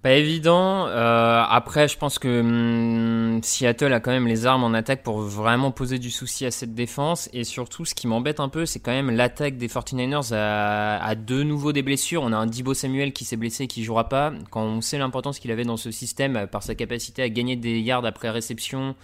Pas 0.05 0.17
évident. 0.17 0.87
Euh, 0.87 1.43
après, 1.49 1.89
je 1.89 1.97
pense 1.97 2.19
que 2.19 2.41
hum, 2.41 3.43
Seattle 3.43 3.91
a 3.91 4.01
quand 4.01 4.11
même 4.11 4.27
les 4.27 4.45
armes 4.45 4.63
en 4.63 4.75
attaque 4.75 5.03
pour 5.03 5.21
vraiment 5.21 5.71
poser 5.71 5.99
du 5.99 6.11
souci 6.11 6.45
à 6.45 6.51
cette 6.51 6.75
défense. 6.75 7.31
Et 7.33 7.43
surtout, 7.43 7.87
ce 7.87 7.95
qui 7.95 8.07
m'embête 8.07 8.39
un 8.39 8.51
peu, 8.51 8.67
c'est 8.67 8.81
quand 8.81 8.93
même 8.93 9.11
l'attaque 9.11 9.57
des 9.57 9.67
49ers 9.67 10.35
à, 10.35 11.15
de 11.15 11.43
nouveau 11.43 11.73
des 11.73 11.81
blessures. 11.81 12.23
On 12.23 12.35
a 12.35 12.37
un 12.37 12.45
Dibo 12.45 12.75
Samuel 12.75 13.15
qui 13.15 13.25
s'est 13.25 13.39
blessé 13.39 13.65
et 13.65 13.67
qui 13.67 13.83
jouera 13.83 14.11
pas. 14.11 14.35
Quand 14.51 14.65
on 14.65 14.83
sait 14.83 14.99
l'importance 14.99 15.39
qu'il 15.39 15.51
avait 15.51 15.65
dans 15.65 15.79
ce 15.79 15.91
système 15.91 16.37
euh, 16.37 16.47
par 16.47 16.63
sa 16.63 16.75
capacité 16.75 17.23
à 17.23 17.31
gagner 17.31 17.57
des 17.57 17.81
yards 17.81 18.05
après 18.05 18.29
réception, 18.29 18.97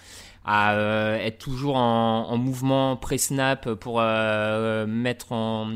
à 0.45 0.75
euh, 0.75 1.17
être 1.17 1.39
toujours 1.39 1.77
en, 1.77 2.27
en 2.29 2.37
mouvement 2.37 2.99
pré-snap 2.99 3.73
pour 3.73 4.03
mettre 4.03 5.33
en 5.33 5.73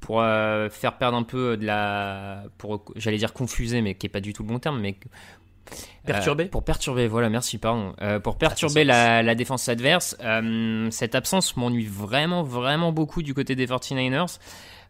pour 0.00 0.20
euh, 0.20 0.68
faire 0.70 0.96
perdre 0.98 1.16
un 1.16 1.22
peu 1.22 1.56
de 1.56 1.64
la 1.66 2.44
pour 2.58 2.84
j'allais 2.96 3.18
dire 3.18 3.32
confuser 3.32 3.82
mais 3.82 3.94
qui 3.94 4.06
est 4.06 4.10
pas 4.10 4.20
du 4.20 4.32
tout 4.32 4.42
le 4.42 4.48
bon 4.48 4.58
terme 4.58 4.80
mais 4.80 4.96
Perturber 6.06 6.44
euh, 6.44 6.48
pour 6.48 6.64
perturber 6.64 7.08
voilà 7.08 7.28
merci 7.28 7.58
pardon 7.58 7.94
Euh, 8.00 8.20
pour 8.20 8.38
perturber 8.38 8.84
la, 8.84 9.22
la 9.22 9.34
défense 9.34 9.68
adverse 9.68 10.16
cette 10.90 11.14
absence 11.14 11.56
m'ennuie 11.56 11.86
vraiment 11.86 12.42
vraiment 12.42 12.92
beaucoup 12.92 13.22
du 13.22 13.34
côté 13.34 13.54
des 13.54 13.66
49ers 13.66 14.38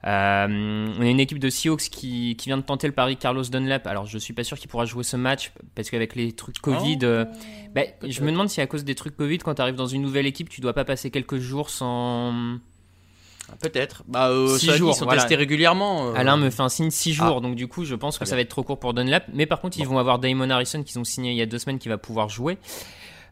euh, 0.07 0.87
on 0.99 1.03
a 1.03 1.07
une 1.07 1.21
équipe 1.21 1.39
de 1.39 1.51
Seahawks 1.51 1.89
qui, 1.91 2.37
qui 2.37 2.49
vient 2.49 2.57
de 2.57 2.63
tenter 2.63 2.87
le 2.87 2.93
pari 2.93 3.17
Carlos 3.17 3.43
Dunlap. 3.43 3.87
Alors, 3.87 4.07
je 4.07 4.19
suis 4.19 4.33
pas 4.33 4.45
sûr 4.45 4.59
qu'il 4.59 4.69
pourra 4.69 4.85
jouer 4.85 5.03
ce 5.03 5.17
match 5.17 5.53
parce 5.75 5.91
qu'avec 5.91 6.15
les 6.15 6.33
trucs 6.33 6.61
Covid, 6.61 6.99
Oh, 7.03 7.05
euh, 7.05 7.25
bah, 7.75 7.83
je 8.07 8.23
me 8.23 8.31
demande 8.31 8.49
si 8.49 8.61
à 8.61 8.67
cause 8.67 8.85
des 8.85 8.95
trucs 8.95 9.17
Covid, 9.17 9.39
quand 9.39 9.55
tu 9.55 9.63
arrives 9.63 9.75
dans 9.75 9.87
une 9.87 10.03
nouvelle 10.03 10.27
équipe, 10.27 10.49
tu 10.49 10.61
dois 10.61 10.73
pas 10.73 10.85
passer 10.85 11.11
quelques 11.11 11.39
jours 11.39 11.71
sans. 11.71 12.59
Peut-être. 13.61 14.03
Bah, 14.07 14.29
euh, 14.29 14.57
Six 14.59 14.73
jours, 14.77 14.91
ils 14.93 14.99
sont 14.99 15.05
voilà. 15.05 15.23
testés 15.23 15.35
régulièrement. 15.37 16.09
euh. 16.11 16.15
Alain 16.15 16.37
me 16.37 16.51
fait 16.51 16.63
un 16.63 16.69
signe 16.69 16.91
6 16.91 17.13
jours, 17.15 17.37
Ah. 17.39 17.41
donc 17.41 17.55
du 17.57 17.67
coup, 17.69 17.85
je 17.85 17.95
pense 17.95 18.19
que 18.19 18.25
ça 18.25 18.35
va 18.37 18.43
être 18.43 18.49
trop 18.51 18.63
court 18.63 18.79
pour 18.79 18.95
Dunlap. 18.95 19.25
Mais 19.33 19.47
par 19.47 19.61
contre, 19.61 19.79
ils 19.79 19.87
vont 19.87 19.99
avoir 19.99 20.19
Damon 20.19 20.49
Harrison 20.51 20.83
qu'ils 20.83 20.99
ont 20.99 21.05
signé 21.05 21.31
il 21.33 21.37
y 21.37 21.43
a 21.43 21.47
deux 21.47 21.59
semaines 21.59 21.79
qui 21.79 21.89
va 21.89 21.99
pouvoir 21.99 22.29
jouer. 22.29 22.59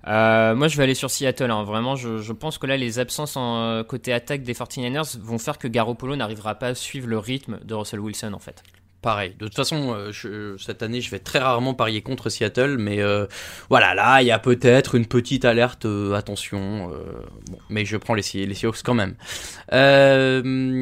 Euh, 0.09 0.55
moi, 0.55 0.69
je 0.69 0.77
vais 0.77 0.85
aller 0.85 0.95
sur 0.95 1.11
Seattle. 1.11 1.51
hein. 1.51 1.65
Vraiment, 1.65 1.97
je, 1.97 2.19
je 2.19 2.33
pense 2.33 2.59
que 2.59 2.67
là, 2.67 2.77
les 2.77 2.99
absences 2.99 3.37
en 3.37 3.83
côté 3.85 4.13
attaque 4.13 4.43
des 4.43 4.55
49ers 4.55 5.19
vont 5.21 5.39
faire 5.39 5.59
que 5.59 5.69
Garoppolo 5.69 6.17
n'arrivera 6.17 6.55
pas 6.55 6.69
à 6.69 6.75
suivre 6.75 7.09
le 7.09 7.19
rythme 7.19 7.59
de 7.65 7.75
Russell 7.75 8.01
Wilson, 8.01 8.33
en 8.33 8.39
fait. 8.39 8.63
Pareil. 9.07 9.37
De 9.39 9.45
toute 9.47 9.55
façon, 9.55 9.95
euh, 9.95 10.11
je- 10.11 10.57
cette 10.61 10.83
année, 10.83 11.01
je 11.01 11.13
vais 11.13 11.21
très 11.21 11.39
rarement 11.39 11.75
parier 11.75 12.03
contre 12.03 12.29
Seattle, 12.29 12.75
mais 12.77 13.01
euh, 13.01 13.27
voilà, 13.71 13.95
là, 13.95 14.21
il 14.21 14.27
y 14.27 14.33
a 14.33 14.41
peut-être 14.41 14.97
une 14.97 15.07
petite 15.07 15.45
alerte. 15.45 15.85
euh, 15.87 16.13
attention. 16.15 16.91
euh, 16.93 17.05
bon, 17.49 17.59
mais 17.71 17.85
je 17.85 17.97
prends 17.99 18.15
les, 18.15 18.23
les 18.35 18.55
Seahawks 18.55 18.83
quand 18.85 18.95
même. 18.95 19.15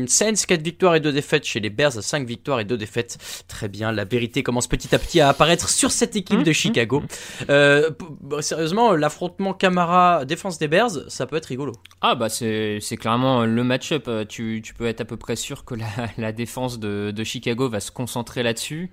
Saints, 0.09 0.33
4 0.49 0.63
victoires 0.63 0.95
et 0.95 1.01
2 1.01 1.13
défaites 1.13 1.45
chez 1.45 1.61
les 1.61 1.69
Bears, 1.69 1.93
5 1.93 2.27
victoires 2.27 2.61
et 2.61 2.65
2 2.65 2.79
défaites. 2.79 3.19
Très 3.47 3.69
bien. 3.69 3.93
La 3.93 4.07
vérité 4.07 4.43
commence 4.43 4.69
petit 4.69 4.95
à 4.95 4.99
petit 4.99 5.21
à 5.21 5.29
apparaître 5.29 5.69
sur 5.69 5.91
cette 5.91 6.17
équipe 6.17 6.43
de 6.45 6.53
Chicago. 6.53 7.03
Euh, 7.51 7.91
p- 7.91 8.05
bah, 8.23 8.41
sérieusement, 8.41 8.93
l'affrontement 8.93 9.53
Camara 9.53 10.25
défense 10.25 10.59
des 10.59 10.69
Bears, 10.69 10.93
ça 11.09 11.27
peut 11.27 11.37
être 11.37 11.45
rigolo. 11.47 11.73
Ah 12.01 12.15
bah 12.15 12.31
c'est 12.31 12.81
clairement 12.99 13.45
le 13.45 13.65
match-up. 13.65 14.09
Tu, 14.31 14.63
tu 14.65 14.73
peux 14.73 14.87
être 14.87 15.03
à 15.03 15.05
peu 15.05 15.19
près 15.19 15.37
sûr 15.37 15.67
que 15.67 15.75
la, 15.75 15.87
la 16.17 16.33
défense 16.33 16.79
de, 16.79 17.11
de 17.11 17.23
Chicago 17.25 17.69
va 17.69 17.81
se 17.81 17.91
concentrer 17.91 18.14
là-dessus. 18.43 18.91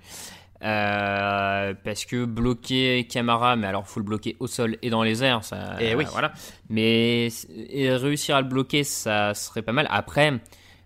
Euh, 0.64 1.74
parce 1.82 2.04
que 2.04 2.24
bloquer 2.24 3.04
Camara, 3.10 3.56
mais 3.56 3.66
alors 3.66 3.88
faut 3.88 3.98
le 3.98 4.04
bloquer 4.06 4.36
au 4.38 4.46
sol 4.46 4.76
et 4.82 4.90
dans 4.90 5.02
les 5.02 5.24
airs, 5.24 5.42
ça, 5.42 5.76
Eh 5.80 5.96
oui. 5.96 6.04
voilà. 6.12 6.32
Mais 6.70 7.28
et 7.68 7.90
réussir 7.92 8.36
à 8.36 8.42
le 8.42 8.46
bloquer, 8.48 8.84
ça 8.84 9.34
serait 9.34 9.62
pas 9.62 9.72
mal. 9.72 9.88
Après, 9.90 10.32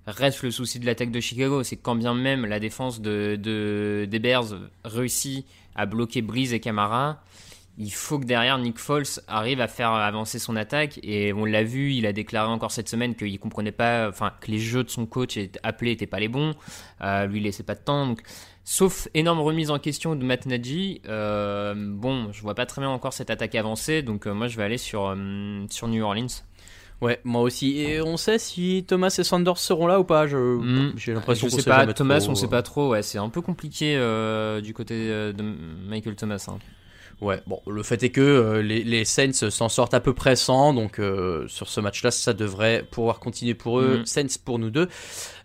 reste 0.07 0.43
le 0.45 0.51
souci 0.51 0.79
de 0.79 0.87
l'attaque 0.87 1.11
de 1.11 1.21
Chicago, 1.21 1.63
c'est 1.63 1.77
quand 1.77 1.95
bien 1.95 2.15
même 2.15 2.47
la 2.47 2.59
défense 2.59 3.03
de, 3.03 3.37
de 3.37 4.07
des 4.11 4.19
Bears 4.19 4.47
réussit 4.85 5.45
à 5.75 5.85
bloquer 5.85 6.23
Breeze 6.23 6.55
et 6.55 6.61
Camara, 6.61 7.23
il 7.79 7.91
faut 7.93 8.19
que 8.19 8.25
derrière 8.25 8.57
Nick 8.59 8.79
Foles 8.79 9.05
arrive 9.29 9.61
à 9.61 9.69
faire 9.69 9.91
avancer 9.93 10.39
son 10.39 10.57
attaque 10.57 10.99
et 11.03 11.33
on 11.33 11.45
l'a 11.45 11.63
vu, 11.63 11.93
il 11.93 12.07
a 12.07 12.13
déclaré 12.13 12.49
encore 12.49 12.71
cette 12.71 12.89
semaine 12.89 13.15
qu'il 13.15 13.39
comprenait 13.39 13.73
pas, 13.73 14.09
enfin 14.09 14.33
que 14.41 14.51
les 14.51 14.59
jeux 14.59 14.83
de 14.85 14.91
son 14.91 15.05
coach 15.07 15.37
étaient- 15.37 15.61
appelés 15.63 15.91
étaient 15.93 16.07
pas 16.07 16.21
les 16.21 16.29
bons, 16.29 16.55
euh, 17.03 17.27
lui 17.27 17.39
il 17.39 17.43
laissait 17.43 17.63
pas 17.65 17.75
de 17.75 17.81
temps, 17.81 18.07
donc 18.07 18.23
sauf 18.65 19.09
énorme 19.15 19.41
remise 19.41 19.71
en 19.71 19.79
question 19.79 20.17
de 20.17 20.25
Matt 20.25 20.47
Nagy, 20.47 21.03
euh, 21.07 21.75
bon 21.77 22.33
je 22.33 22.41
vois 22.43 22.55
pas 22.55 22.65
très 22.67 22.81
bien 22.81 22.89
encore 22.91 23.13
cette 23.13 23.31
attaque 23.31 23.55
avancer, 23.55 24.03
donc 24.03 24.27
euh, 24.27 24.33
moi 24.33 24.49
je 24.49 24.57
vais 24.57 24.65
aller 24.65 24.79
sur 24.79 25.15
sur 25.71 25.89
New 25.89 26.03
Orleans. 26.03 26.27
Ouais, 27.03 27.21
moi 27.25 27.43
aussi. 27.43 27.79
Et 27.83 28.01
on 28.01 28.17
sait 28.17 28.39
si 28.39 28.87
Thomas 28.89 29.15
et 29.19 29.23
Sanders 29.23 29.59
seront 29.59 29.87
là 29.87 30.01
ou 30.01 30.05
pas. 30.05 30.27
Je, 30.27 30.39
Hmm. 30.39 30.93
j'ai 30.97 31.13
l'impression 31.13 31.47
qu'on 31.51 31.57
sait 31.57 31.63
pas, 31.63 31.87
Thomas, 31.93 32.21
trop. 32.21 32.31
on 32.31 32.35
sait 32.35 32.49
pas 32.49 32.63
trop, 32.63 32.89
ouais, 32.89 33.03
c'est 33.03 33.19
un 33.19 33.29
peu 33.29 33.43
compliqué 33.43 33.97
euh, 33.99 34.63
du 34.63 34.73
côté 34.73 34.95
de 35.09 35.43
Michael 35.91 36.17
Thomas. 36.17 36.43
hein. 36.49 36.59
Ouais, 37.23 37.41
bon, 37.47 37.61
le 37.67 37.83
fait 37.83 38.03
est 38.03 38.11
que 38.11 38.21
euh, 38.21 38.61
les, 38.63 38.85
les 38.85 39.07
Saints 39.07 39.33
s'en 39.51 39.71
sortent 39.71 39.95
à 39.95 40.01
peu 40.01 40.13
près 40.13 40.37
sans, 40.37 40.75
donc 40.75 40.99
euh, 40.99 41.49
sur 41.49 41.67
ce 41.69 41.81
match-là, 41.81 42.11
ça 42.11 42.35
devrait 42.35 42.85
pouvoir 42.91 43.21
continuer 43.21 43.55
pour 43.55 43.81
eux. 43.81 43.99
Mhm. 44.01 44.07
Saints 44.07 44.39
pour 44.45 44.59
nous 44.59 44.69
deux. 44.71 44.89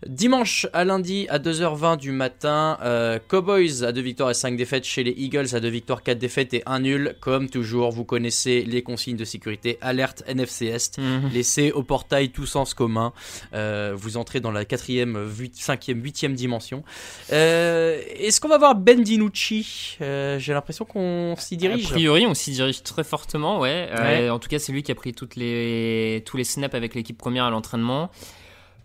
Dimanche 0.06 0.66
à 0.72 0.84
lundi 0.84 1.26
à 1.30 1.38
2h20 1.38 1.96
du 1.96 2.10
matin, 2.12 2.76
euh, 2.82 3.18
Cowboys 3.28 3.84
à 3.84 3.92
2 3.92 4.00
victoires 4.02 4.30
et 4.30 4.34
5 4.34 4.56
défaites 4.56 4.84
chez 4.84 5.02
les 5.04 5.12
Eagles 5.12 5.54
à 5.54 5.60
2 5.60 5.68
victoires, 5.68 6.02
4 6.02 6.18
défaites 6.18 6.52
et 6.54 6.62
1 6.66 6.80
nul. 6.80 7.14
Comme 7.20 7.48
toujours, 7.48 7.90
vous 7.90 8.04
connaissez 8.04 8.62
les 8.64 8.82
consignes 8.82 9.16
de 9.16 9.24
sécurité. 9.24 9.78
Alerte 9.80 10.22
NFC 10.26 10.66
Est. 10.66 10.98
Mhm. 10.98 11.30
Laissez 11.32 11.72
au 11.72 11.82
portail 11.82 12.30
tout 12.30 12.46
sens 12.46 12.74
commun. 12.74 13.12
Euh, 13.54 13.92
vous 13.94 14.16
entrez 14.16 14.40
dans 14.40 14.50
la 14.50 14.64
quatrième, 14.64 15.16
huit- 15.38 15.56
cinquième, 15.56 16.02
huitième 16.02 16.34
dimension. 16.34 16.82
Euh, 17.32 18.00
Est-ce 18.16 18.40
qu'on 18.40 18.48
va 18.48 18.58
voir 18.58 18.74
Ben 18.74 19.02
DiNucci? 19.02 19.96
Euh, 20.02 20.38
J'ai 20.38 20.52
l'impression 20.52 20.84
qu'on 20.84 21.34
s'y 21.38 21.56
dirige. 21.68 21.86
A 21.86 21.90
priori, 21.94 22.26
on 22.26 22.34
s'y 22.34 22.52
dirige 22.52 22.82
très 22.82 23.04
fortement, 23.04 23.58
ouais. 23.60 23.88
Euh, 23.92 24.02
Ouais. 24.26 24.30
en 24.30 24.38
tout 24.38 24.48
cas, 24.48 24.58
c'est 24.58 24.72
lui 24.72 24.82
qui 24.82 24.92
a 24.92 24.94
pris 24.94 25.12
toutes 25.12 25.36
les, 25.36 26.22
tous 26.26 26.36
les 26.36 26.44
snaps 26.44 26.74
avec 26.74 26.94
l'équipe 26.94 27.16
première 27.18 27.44
à 27.44 27.50
l'entraînement. 27.50 28.10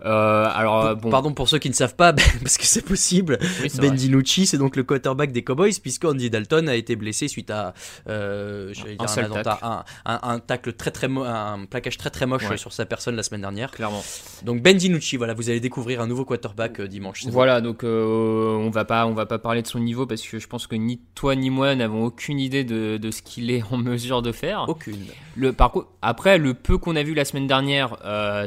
Euh, 0.05 0.47
alors, 0.53 0.95
bon. 0.95 1.09
Pardon 1.09 1.33
pour 1.33 1.49
ceux 1.49 1.57
qui 1.59 1.69
ne 1.69 1.73
savent 1.73 1.95
pas, 1.95 2.13
parce 2.41 2.57
que 2.57 2.65
c'est 2.65 2.83
possible. 2.85 3.39
Oui, 3.61 3.69
ben. 3.79 3.93
DiNucci, 3.93 4.45
c'est 4.45 4.57
donc 4.57 4.75
le 4.75 4.83
quarterback 4.83 5.31
des 5.31 5.43
Cowboys, 5.43 5.73
puisque 5.81 6.05
Andy 6.05 6.29
Dalton 6.29 6.67
a 6.69 6.75
été 6.75 6.95
blessé 6.95 7.27
suite 7.27 7.49
à 7.49 7.73
euh, 8.07 8.73
Un 8.85 8.95
dire 8.95 9.09
seul 9.09 9.25
attentat, 9.25 9.43
tacle. 9.43 9.65
un, 9.65 9.83
un- 10.05 10.19
un 10.23 10.39
tacle 10.39 10.73
très 10.73 10.91
très 10.91 11.07
un 11.07 11.65
plaquage 11.69 11.97
très 11.97 12.09
très 12.09 12.25
moche 12.25 12.47
Ouais. 12.49 12.57
sur 12.57 12.71
sa 12.73 12.85
personne 12.85 13.15
la 13.15 13.23
semaine 13.23 13.41
dernière. 13.41 13.71
Clairement. 13.71 14.03
Donc 14.43 14.61
Ben 14.61 14.77
DiNucci, 14.77 15.17
voilà, 15.17 15.33
vous 15.33 15.49
allez 15.49 15.59
découvrir 15.59 16.01
un 16.01 16.07
nouveau 16.07 16.25
quarterback 16.25 16.79
euh, 16.79 16.87
dimanche. 16.87 17.25
Voilà, 17.27 17.61
donc 17.61 17.83
on 17.83 18.69
va 18.71 18.85
pas, 18.85 19.05
on 19.07 19.13
va 19.13 19.25
pas 19.25 19.39
parler 19.39 19.61
de 19.61 19.67
son 19.67 19.79
niveau 19.79 20.05
parce 20.05 20.21
que 20.21 20.37
je 20.39 20.47
pense 20.47 20.67
que 20.67 20.75
ni 20.75 20.99
toi 21.15 21.35
ni 21.35 21.49
moi 21.49 21.73
n'avons 21.75 22.05
aucune 22.05 22.39
idée 22.39 22.63
de, 22.63 22.97
de 22.97 23.11
ce 23.11 23.21
qu'il 23.21 23.49
est 23.51 23.63
en 23.71 23.77
mesure 23.77 24.21
de 24.21 24.31
faire. 24.31 24.65
Aucune. 24.67 25.05
Le 25.35 25.53
par 25.53 25.71
contre, 25.71 25.87
après 26.01 26.37
le 26.37 26.53
peu 26.53 26.77
qu'on 26.77 26.95
a 26.95 27.03
vu 27.03 27.13
la 27.13 27.25
semaine 27.25 27.47
dernière, 27.47 27.97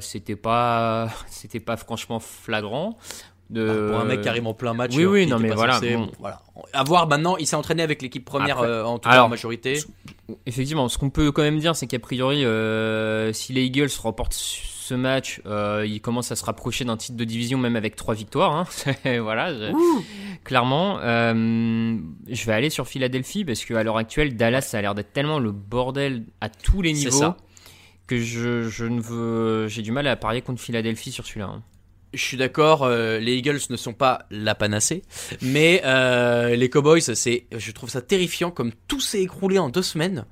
c'était 0.00 0.36
pas, 0.36 1.08
c'était 1.40 1.60
pas 1.60 1.76
franchement 1.76 2.20
flagrant. 2.20 2.96
De... 3.48 3.66
Bah, 3.66 3.88
pour 3.92 4.00
un 4.00 4.04
mec 4.04 4.20
qui 4.20 4.28
arrive 4.28 4.46
en 4.46 4.54
plein 4.54 4.74
match. 4.74 4.92
Oui, 4.94 5.04
oui, 5.06 5.26
non, 5.26 5.40
mais 5.40 5.50
voilà, 5.50 5.72
censé, 5.74 5.96
bon. 5.96 6.08
voilà. 6.20 6.40
À 6.72 6.84
voir 6.84 7.08
maintenant, 7.08 7.36
il 7.36 7.48
s'est 7.48 7.56
entraîné 7.56 7.82
avec 7.82 8.00
l'équipe 8.00 8.24
première 8.24 8.58
Après- 8.58 8.68
euh, 8.68 8.84
en 8.84 8.98
tout 9.00 9.08
cas 9.08 9.14
Alors, 9.14 9.26
en 9.26 9.28
majorité. 9.28 9.80
Effectivement, 10.46 10.88
ce 10.88 10.98
qu'on 10.98 11.10
peut 11.10 11.32
quand 11.32 11.42
même 11.42 11.58
dire, 11.58 11.74
c'est 11.74 11.88
qu'a 11.88 11.98
priori, 11.98 12.44
euh, 12.44 13.32
si 13.32 13.52
les 13.52 13.64
Eagles 13.64 13.88
remportent 14.00 14.34
ce 14.34 14.94
match, 14.94 15.40
euh, 15.46 15.84
ils 15.84 16.00
commencent 16.00 16.30
à 16.30 16.36
se 16.36 16.44
rapprocher 16.44 16.84
d'un 16.84 16.96
titre 16.96 17.16
de 17.16 17.24
division, 17.24 17.58
même 17.58 17.74
avec 17.74 17.96
trois 17.96 18.14
victoires. 18.14 18.54
hein. 18.54 18.66
voilà, 19.20 19.52
je- 19.52 19.72
clairement. 20.44 20.98
Euh, 21.00 21.96
je 22.28 22.46
vais 22.46 22.52
aller 22.52 22.70
sur 22.70 22.86
Philadelphie 22.86 23.44
parce 23.44 23.64
qu'à 23.64 23.82
l'heure 23.82 23.96
actuelle, 23.96 24.36
Dallas 24.36 24.62
ça 24.62 24.78
a 24.78 24.80
l'air 24.82 24.94
d'être 24.94 25.12
tellement 25.12 25.40
le 25.40 25.50
bordel 25.50 26.22
à 26.40 26.48
tous 26.48 26.82
les 26.82 26.92
niveaux 26.92 27.10
ça. 27.18 27.36
Que 28.10 28.18
je, 28.18 28.68
je 28.68 28.86
ne 28.86 29.00
veux, 29.00 29.68
j'ai 29.68 29.82
du 29.82 29.92
mal 29.92 30.06
à 30.08 30.16
parier 30.16 30.42
contre 30.42 30.60
Philadelphie 30.60 31.12
sur 31.12 31.24
celui-là. 31.24 31.46
hein. 31.46 31.62
Je 32.12 32.20
suis 32.20 32.36
d'accord, 32.36 32.82
euh, 32.82 33.20
les 33.20 33.36
Eagles 33.36 33.60
ne 33.70 33.76
sont 33.76 33.92
pas 33.92 34.26
la 34.32 34.56
panacée, 34.56 35.04
mais 35.42 35.80
euh, 35.84 36.56
les 36.56 36.68
Cowboys, 36.68 37.00
c'est, 37.00 37.44
je 37.56 37.70
trouve 37.70 37.88
ça 37.88 38.02
terrifiant 38.02 38.50
comme 38.50 38.72
tout 38.88 38.98
s'est 38.98 39.22
écroulé 39.22 39.60
en 39.60 39.68
deux 39.68 39.82
semaines. 39.82 40.24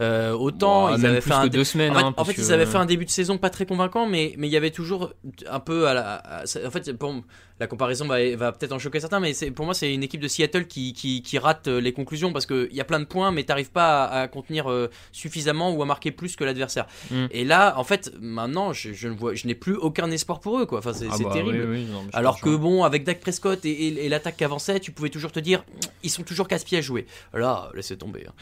Euh, 0.00 0.32
autant 0.32 0.94
ils 0.96 1.04
avaient 1.06 1.20
fait 1.20 1.32
un 1.32 1.46
deux 1.46 1.64
semaines, 1.64 1.92
En 1.92 1.94
fait, 1.98 2.04
hein, 2.04 2.14
en 2.16 2.24
fait, 2.24 2.34
parce 2.34 2.48
ils 2.48 2.52
avaient 2.52 2.64
que- 2.64 2.70
fait 2.70 2.78
un 2.78 2.86
début 2.86 3.04
de 3.04 3.10
saison 3.10 3.36
pas 3.38 3.50
très 3.50 3.66
convaincant, 3.66 4.06
mais 4.06 4.34
mais 4.38 4.48
il 4.48 4.50
y 4.52 4.56
avait 4.56 4.70
toujours 4.70 5.12
un 5.48 5.60
peu 5.60 5.86
à 5.88 5.94
la. 5.94 6.14
à- 6.16 6.44
en 6.66 6.70
fait, 6.70 6.92
pour 6.96 7.14
la 7.58 7.66
comparaison 7.66 8.06
va, 8.06 8.16
va 8.36 8.52
peut-être 8.52 8.72
en 8.72 8.78
choquer 8.78 9.00
certains, 9.00 9.20
mais 9.20 9.34
c'est 9.34 9.50
pour 9.50 9.66
moi 9.66 9.74
c'est 9.74 9.92
une 9.92 10.02
équipe 10.02 10.22
de 10.22 10.28
Seattle 10.28 10.66
qui, 10.66 10.94
qui, 10.94 11.20
qui 11.20 11.38
rate 11.38 11.68
euh, 11.68 11.78
les 11.78 11.92
conclusions 11.92 12.32
parce 12.32 12.46
que 12.46 12.68
il 12.70 12.76
y 12.76 12.80
a 12.80 12.84
plein 12.84 13.00
de 13.00 13.04
points, 13.04 13.30
mais 13.32 13.44
t'arrives 13.44 13.70
pas 13.70 14.04
à, 14.06 14.22
à 14.22 14.28
contenir 14.28 14.70
euh, 14.70 14.88
suffisamment 15.12 15.70
ou 15.72 15.82
à 15.82 15.84
marquer 15.84 16.10
plus 16.10 16.36
que 16.36 16.44
l'adversaire. 16.44 16.86
Mm. 17.10 17.26
Et 17.32 17.44
là, 17.44 17.74
en 17.76 17.84
fait, 17.84 18.12
maintenant, 18.18 18.72
je, 18.72 18.94
je 18.94 19.08
ne 19.08 19.14
vois, 19.14 19.34
je 19.34 19.46
n'ai 19.46 19.54
plus 19.54 19.74
aucun 19.76 20.10
espoir 20.10 20.40
pour 20.40 20.58
eux, 20.58 20.64
quoi. 20.64 20.78
Enfin, 20.78 20.94
c'est 20.94 21.08
Ah 21.10 21.16
bah 21.22 21.30
terrible. 21.34 21.66
oui, 21.68 21.80
oui, 21.80 21.84
non, 21.92 22.02
mais 22.04 22.10
je 22.14 22.16
Alors 22.16 22.40
que 22.40 22.56
bon, 22.56 22.82
avec 22.84 23.04
Dak 23.04 23.20
Prescott 23.20 23.62
et, 23.66 23.70
et- 23.70 24.06
et 24.06 24.08
l'attaque 24.08 24.38
qui 24.38 24.44
avançait, 24.44 24.80
tu 24.80 24.90
pouvais 24.92 25.10
toujours 25.10 25.30
te 25.32 25.40
dire, 25.40 25.62
ils 26.02 26.08
sont 26.10 26.22
toujours 26.22 26.48
casse-pieds 26.48 26.78
à 26.78 26.80
jouer. 26.80 27.04
Là, 27.34 27.68
laissez 27.74 27.98
tomber. 27.98 28.24
hein. 28.26 28.32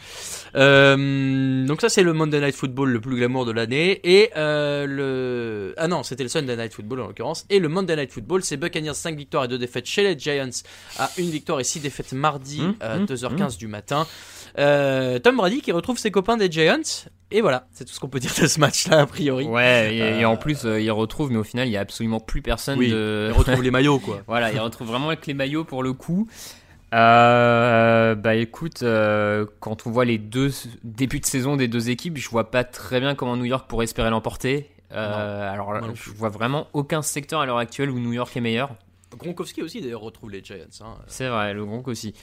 Euh, 0.55 0.95
donc 1.65 1.81
ça, 1.81 1.89
c'est 1.89 2.03
le 2.03 2.13
Monday 2.13 2.39
Night 2.39 2.55
Football 2.55 2.89
le 2.91 2.99
plus 3.01 3.15
glamour 3.15 3.45
de 3.45 3.51
l'année. 3.51 3.99
Et 4.03 4.29
euh, 4.37 4.85
le... 4.85 5.73
Ah 5.77 5.87
non, 5.87 6.03
c'était 6.03 6.23
le 6.23 6.29
Sunday 6.29 6.55
Night 6.55 6.73
Football 6.73 7.01
en 7.01 7.07
l'occurrence. 7.07 7.45
Et 7.49 7.59
le 7.59 7.67
Monday 7.69 7.95
Night 7.95 8.11
Football, 8.11 8.43
c'est 8.43 8.57
Buccaneers 8.57 8.93
5 8.93 9.15
victoires 9.17 9.45
et 9.45 9.47
2 9.47 9.57
défaites 9.57 9.85
chez 9.85 10.03
les 10.03 10.17
Giants 10.17 10.49
à 10.97 11.09
une 11.17 11.29
victoire 11.29 11.59
et 11.59 11.63
6 11.63 11.79
défaites 11.81 12.13
mardi 12.13 12.61
Hum, 12.61 12.75
à 12.79 12.95
hum, 12.97 13.05
2h15 13.05 13.57
du 13.57 13.67
matin. 13.67 14.05
Euh, 14.57 15.19
Tom 15.19 15.37
Brady 15.37 15.61
qui 15.61 15.71
retrouve 15.71 15.97
ses 15.97 16.11
copains 16.11 16.37
des 16.37 16.51
Giants. 16.51 17.07
Et 17.31 17.41
voilà, 17.41 17.67
c'est 17.71 17.85
tout 17.85 17.93
ce 17.93 17.99
qu'on 17.99 18.09
peut 18.09 18.19
dire 18.19 18.33
de 18.41 18.47
ce 18.47 18.59
match-là, 18.59 19.01
a 19.01 19.05
priori. 19.05 19.45
Ouais, 19.45 19.93
et, 19.93 19.97
et 19.99 20.23
Euh, 20.23 20.29
en 20.29 20.35
plus, 20.35 20.65
euh, 20.65 20.81
il 20.81 20.89
retrouve, 20.91 21.31
mais 21.31 21.37
au 21.37 21.43
final, 21.43 21.67
il 21.67 21.71
y 21.71 21.77
a 21.77 21.81
absolument 21.81 22.19
plus 22.19 22.41
personne 22.41 22.79
Oui, 22.79 22.89
de. 22.89 23.27
il 23.29 23.37
retrouve 23.37 23.61
les 23.61 23.69
maillots, 23.69 23.99
quoi. 23.99 24.21
Voilà, 24.27 24.51
il 24.51 24.59
retrouve 24.59 24.87
vraiment 24.87 25.09
avec 25.09 25.27
les 25.27 25.35
maillots 25.35 25.63
pour 25.63 25.83
le 25.83 25.93
coup. 25.93 26.27
Euh, 26.93 28.15
bah 28.15 28.35
écoute, 28.35 28.81
euh, 28.83 29.45
quand 29.59 29.85
on 29.85 29.91
voit 29.91 30.05
les 30.05 30.17
deux 30.17 30.51
débuts 30.83 31.19
de 31.19 31.25
saison 31.25 31.55
des 31.55 31.67
deux 31.67 31.89
équipes, 31.89 32.17
je 32.17 32.29
vois 32.29 32.49
pas 32.49 32.63
très 32.63 32.99
bien 32.99 33.15
comment 33.15 33.37
New 33.37 33.45
York 33.45 33.67
pourrait 33.67 33.83
espérer 33.83 34.09
l'emporter. 34.09 34.69
Euh, 34.91 35.53
alors 35.53 35.71
là, 35.71 35.79
moi 35.81 35.89
non 35.89 35.95
je 35.95 36.09
vois 36.11 36.29
vraiment 36.29 36.67
aucun 36.73 37.03
secteur 37.03 37.41
à 37.41 37.45
l'heure 37.45 37.59
actuelle 37.59 37.91
où 37.91 37.99
New 37.99 38.13
York 38.13 38.35
est 38.35 38.41
meilleur. 38.41 38.75
Gronkowski 39.15 39.61
aussi, 39.61 39.81
d'ailleurs, 39.81 40.01
retrouve 40.01 40.31
les 40.31 40.43
Giants. 40.43 40.65
hein. 40.81 40.95
C'est 41.07 41.27
vrai, 41.27 41.53
le 41.53 41.65
Gronk 41.65 41.87
aussi. 41.87 42.13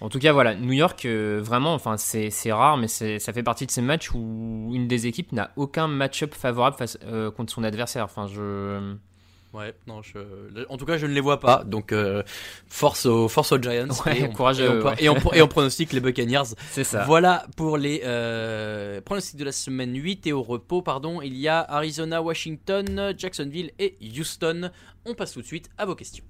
En 0.00 0.08
tout 0.08 0.20
cas, 0.20 0.32
voilà, 0.32 0.54
New 0.54 0.72
York, 0.72 1.04
euh, 1.04 1.40
vraiment, 1.42 1.74
enfin, 1.74 1.96
c'est 1.96 2.52
rare, 2.52 2.76
mais 2.76 2.86
ça 2.86 3.32
fait 3.32 3.42
partie 3.42 3.66
de 3.66 3.70
ces 3.72 3.82
matchs 3.82 4.12
où 4.12 4.70
une 4.72 4.86
des 4.86 5.06
équipes 5.06 5.32
n'a 5.32 5.50
aucun 5.56 5.88
match-up 5.88 6.34
favorable 6.34 6.76
face, 6.76 6.98
contre 7.36 7.52
son 7.52 7.62
adversaire. 7.62 8.04
Enfin, 8.04 8.26
je. 8.26 8.94
Ouais, 9.58 9.74
non, 9.88 10.02
je... 10.02 10.18
en 10.68 10.76
tout 10.76 10.84
cas, 10.84 10.98
je 10.98 11.06
ne 11.06 11.12
les 11.12 11.20
vois 11.20 11.40
pas. 11.40 11.64
Donc, 11.64 11.90
euh, 11.90 12.22
force, 12.68 13.06
aux, 13.06 13.26
force 13.26 13.50
aux 13.50 13.60
Giants. 13.60 13.88
Ouais, 14.06 14.20
et, 14.20 14.24
on, 14.24 14.32
courage 14.32 14.60
à 14.60 14.64
et, 14.64 14.68
on, 14.68 14.74
eux, 14.74 14.84
ouais. 14.84 14.94
et, 15.00 15.08
on, 15.08 15.32
et 15.32 15.42
on 15.42 15.48
pronostique 15.48 15.92
les 15.92 16.00
Buccaneers. 16.00 16.54
C'est 16.70 16.84
ça. 16.84 17.04
Voilà 17.04 17.44
pour 17.56 17.76
les 17.76 18.02
euh, 18.04 19.00
pronostics 19.00 19.36
de 19.36 19.44
la 19.44 19.52
semaine 19.52 19.96
8 19.96 20.28
et 20.28 20.32
au 20.32 20.42
repos, 20.42 20.80
pardon. 20.80 21.20
Il 21.22 21.36
y 21.36 21.48
a 21.48 21.60
Arizona, 21.68 22.22
Washington, 22.22 23.14
Jacksonville 23.18 23.72
et 23.80 23.96
Houston. 24.00 24.70
On 25.04 25.14
passe 25.14 25.32
tout 25.32 25.42
de 25.42 25.46
suite 25.46 25.70
à 25.76 25.86
vos 25.86 25.96
questions. 25.96 26.24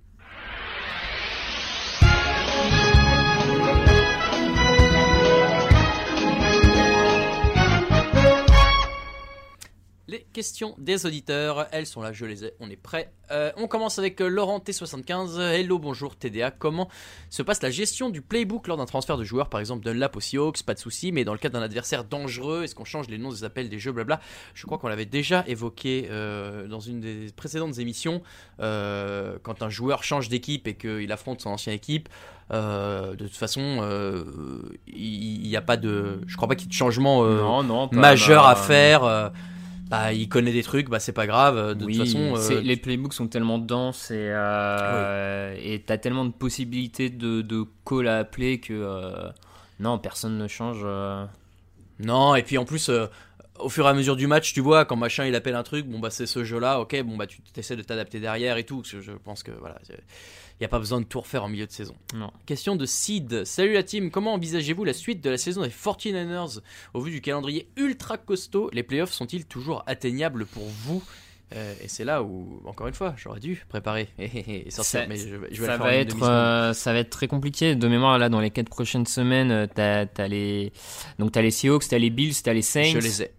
Les 10.10 10.26
questions 10.32 10.74
des 10.78 11.04
auditeurs, 11.04 11.66
elles 11.70 11.84
sont 11.84 12.00
là, 12.00 12.14
je 12.14 12.24
les 12.24 12.46
ai, 12.46 12.54
on 12.60 12.70
est 12.70 12.76
prêt. 12.76 13.12
Euh, 13.30 13.52
on 13.58 13.68
commence 13.68 13.98
avec 13.98 14.22
euh, 14.22 14.28
Laurent 14.28 14.58
T75. 14.58 15.38
Hello, 15.38 15.78
bonjour 15.78 16.16
TDA. 16.16 16.50
Comment 16.50 16.88
se 17.28 17.42
passe 17.42 17.62
la 17.62 17.70
gestion 17.70 18.08
du 18.08 18.22
playbook 18.22 18.68
lors 18.68 18.78
d'un 18.78 18.86
transfert 18.86 19.18
de 19.18 19.24
joueur, 19.24 19.50
par 19.50 19.60
exemple 19.60 19.84
Dunlap 19.84 20.16
aux 20.16 20.20
Seahawks 20.20 20.62
Pas 20.62 20.72
de 20.72 20.78
souci, 20.78 21.12
mais 21.12 21.24
dans 21.24 21.34
le 21.34 21.38
cas 21.38 21.50
d'un 21.50 21.60
adversaire 21.60 22.04
dangereux, 22.04 22.64
est-ce 22.64 22.74
qu'on 22.74 22.86
change 22.86 23.08
les 23.08 23.18
noms 23.18 23.32
des 23.32 23.44
appels 23.44 23.68
des 23.68 23.78
jeux, 23.78 23.92
blabla? 23.92 24.18
Je 24.54 24.64
crois 24.64 24.78
qu'on 24.78 24.88
l'avait 24.88 25.04
déjà 25.04 25.44
évoqué 25.46 26.08
euh, 26.10 26.66
dans 26.68 26.80
une 26.80 27.00
des 27.00 27.26
précédentes 27.36 27.78
émissions. 27.78 28.22
Euh, 28.60 29.36
quand 29.42 29.62
un 29.62 29.68
joueur 29.68 30.04
change 30.04 30.30
d'équipe 30.30 30.66
et 30.68 30.74
qu'il 30.74 31.12
affronte 31.12 31.42
son 31.42 31.50
ancienne 31.50 31.74
équipe, 31.74 32.08
euh, 32.50 33.10
de 33.14 33.26
toute 33.26 33.36
façon, 33.36 33.60
euh, 33.82 34.24
il 34.86 35.42
n'y 35.42 35.56
a 35.56 35.60
pas 35.60 35.76
de. 35.76 36.22
Je 36.26 36.36
crois 36.36 36.48
pas 36.48 36.54
qu'il 36.54 36.64
y 36.64 36.68
ait 36.68 36.70
de 36.70 36.74
changement 36.74 37.24
euh, 37.24 37.40
non, 37.42 37.62
non, 37.62 37.90
majeur 37.92 38.46
à 38.46 38.56
faire. 38.56 39.32
Euh, 39.92 39.96
bah, 39.96 40.12
il 40.12 40.28
connaît 40.28 40.52
des 40.52 40.62
trucs, 40.62 40.88
bah 40.88 41.00
c'est 41.00 41.12
pas 41.12 41.26
grave. 41.26 41.74
De 41.74 41.84
oui, 41.84 41.96
toute 41.96 42.06
façon, 42.06 42.36
euh, 42.36 42.60
les 42.60 42.76
playbooks 42.76 43.14
sont 43.14 43.28
tellement 43.28 43.58
denses 43.58 44.10
et 44.10 44.16
euh, 44.32 45.54
et 45.58 45.80
t'as 45.82 45.98
tellement 45.98 46.24
de 46.24 46.32
possibilités 46.32 47.10
de, 47.10 47.42
de 47.42 47.64
call 47.86 48.08
à 48.08 48.18
appeler 48.18 48.60
que 48.60 48.72
euh, 48.74 49.30
non, 49.80 49.98
personne 49.98 50.36
ne 50.38 50.48
change. 50.48 50.80
euh. 50.84 51.24
Non, 52.00 52.34
et 52.34 52.42
puis 52.42 52.58
en 52.58 52.64
plus, 52.64 52.90
euh, 52.90 53.06
au 53.58 53.68
fur 53.68 53.86
et 53.86 53.88
à 53.90 53.94
mesure 53.94 54.16
du 54.16 54.26
match, 54.26 54.52
tu 54.52 54.60
vois, 54.60 54.84
quand 54.84 54.96
machin 54.96 55.26
il 55.26 55.34
appelle 55.34 55.56
un 55.56 55.62
truc, 55.64 55.86
bon 55.86 55.98
bah 55.98 56.10
c'est 56.10 56.26
ce 56.26 56.44
jeu-là, 56.44 56.80
ok, 56.80 57.02
bon 57.02 57.16
bah 57.16 57.26
tu 57.26 57.40
essaies 57.56 57.76
de 57.76 57.82
t'adapter 57.82 58.20
derrière 58.20 58.56
et 58.56 58.64
tout. 58.64 58.78
parce 58.82 58.92
que 58.92 59.00
Je 59.00 59.12
pense 59.12 59.42
que 59.42 59.50
voilà, 59.52 59.76
il 59.88 59.96
n'y 60.60 60.66
a 60.66 60.68
pas 60.68 60.78
besoin 60.78 61.00
de 61.00 61.06
tout 61.06 61.20
refaire 61.20 61.44
en 61.44 61.48
milieu 61.48 61.66
de 61.66 61.72
saison. 61.72 61.94
Non. 62.14 62.30
Question 62.46 62.76
de 62.76 62.84
Sid. 62.86 63.44
Salut 63.44 63.72
la 63.74 63.82
team, 63.82 64.10
comment 64.10 64.34
envisagez-vous 64.34 64.84
la 64.84 64.92
suite 64.92 65.22
de 65.22 65.30
la 65.30 65.38
saison 65.38 65.62
des 65.62 65.68
49ers 65.68 66.60
Au 66.94 67.00
vu 67.00 67.10
du 67.10 67.20
calendrier 67.20 67.68
ultra 67.76 68.16
costaud, 68.18 68.70
les 68.72 68.82
playoffs 68.82 69.12
sont-ils 69.12 69.44
toujours 69.46 69.82
atteignables 69.86 70.46
pour 70.46 70.64
vous? 70.66 71.02
Euh, 71.54 71.74
et 71.82 71.88
c'est 71.88 72.04
là 72.04 72.22
où, 72.22 72.60
encore 72.66 72.88
une 72.88 72.92
fois, 72.94 73.14
j'aurais 73.16 73.40
dû 73.40 73.64
préparer 73.70 74.08
et 74.18 74.70
sortir, 74.70 75.00
Ça- 75.00 75.06
mais 75.06 75.16
je, 75.16 75.34
vais- 75.36 75.48
je 75.50 75.60
vais 75.62 75.66
ça 75.66 75.72
le 75.72 75.78
faire 75.78 75.80
en 75.80 75.84
va 75.88 75.94
une 75.94 76.00
être 76.00 76.08
demi-seconde. 76.08 76.30
euh, 76.30 76.72
ça 76.74 76.92
va 76.92 76.98
être 76.98 77.08
très 77.08 77.26
compliqué 77.26 77.74
de 77.74 77.88
mémoire 77.88 78.18
là 78.18 78.28
dans 78.28 78.40
les 78.40 78.50
quatre 78.50 78.68
prochaines 78.68 79.06
semaines 79.06 79.50
euh, 79.50 79.66
t'as 79.66 80.04
as 80.18 80.28
les 80.28 80.72
donc 81.18 81.32
t'as 81.32 81.40
les 81.40 81.50
Seahawks 81.50 81.88
t'as 81.88 81.96
les 81.96 82.10
Bills 82.10 82.34
t'as 82.42 82.52
les 82.52 82.60
Saints 82.60 82.90
Je 82.92 82.98
les 82.98 83.22
ai. 83.22 83.30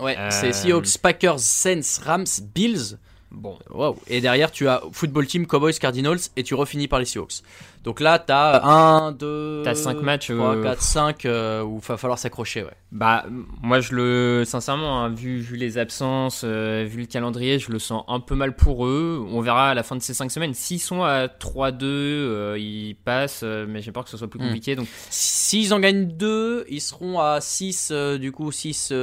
Ouais, 0.00 0.16
Euh, 0.18 0.30
c'est 0.32 0.52
Seahawks, 0.52 0.98
Packers, 1.00 1.38
Saints, 1.38 2.00
Rams, 2.04 2.24
Bills. 2.52 2.98
Bon 3.34 3.58
Wow. 3.70 3.96
Et 4.06 4.20
derrière, 4.20 4.50
tu 4.50 4.68
as 4.68 4.82
Football 4.92 5.26
Team, 5.26 5.46
Cowboys, 5.46 5.74
Cardinals 5.74 6.18
et 6.36 6.42
tu 6.42 6.54
refinis 6.54 6.88
par 6.88 6.98
les 6.98 7.04
Seahawks. 7.04 7.42
Donc 7.82 8.00
là, 8.00 8.18
t'as 8.18 8.62
1, 8.64 9.12
2, 9.12 9.60
T'as 9.62 9.74
cinq 9.74 10.00
matchs, 10.00 10.28
3, 10.32 10.56
euh, 10.56 10.62
4, 10.62 10.80
5 10.80 11.24
euh, 11.26 11.62
où 11.62 11.80
il 11.82 11.86
va 11.86 11.98
falloir 11.98 12.18
s'accrocher. 12.18 12.62
Ouais. 12.62 12.72
Bah, 12.92 13.26
moi, 13.62 13.80
je 13.80 13.94
le. 13.94 14.44
Sincèrement, 14.46 15.02
hein, 15.04 15.10
vu, 15.10 15.38
vu 15.40 15.56
les 15.56 15.76
absences, 15.76 16.42
euh, 16.44 16.86
vu 16.88 17.00
le 17.00 17.06
calendrier, 17.06 17.58
je 17.58 17.70
le 17.70 17.78
sens 17.78 18.04
un 18.08 18.20
peu 18.20 18.34
mal 18.36 18.56
pour 18.56 18.86
eux. 18.86 19.22
On 19.30 19.42
verra 19.42 19.70
à 19.70 19.74
la 19.74 19.82
fin 19.82 19.96
de 19.96 20.00
ces 20.00 20.14
5 20.14 20.30
semaines. 20.30 20.54
S'ils 20.54 20.80
sont 20.80 21.02
à 21.02 21.26
3-2, 21.28 21.82
euh, 21.84 22.56
ils 22.58 22.94
passent, 23.04 23.42
euh, 23.44 23.66
mais 23.68 23.82
j'ai 23.82 23.92
peur 23.92 24.04
que 24.04 24.10
ce 24.10 24.16
soit 24.16 24.28
plus 24.28 24.40
Hmm. 24.40 24.44
compliqué. 24.46 24.76
Donc, 24.76 24.86
S'ils 25.10 25.74
en 25.74 25.78
gagnent 25.80 26.06
2, 26.08 26.64
ils 26.70 26.80
seront 26.80 27.20
à 27.20 27.42
6, 27.42 27.90
euh, 27.92 28.16
du 28.16 28.32
coup 28.32 28.50
6, 28.50 28.94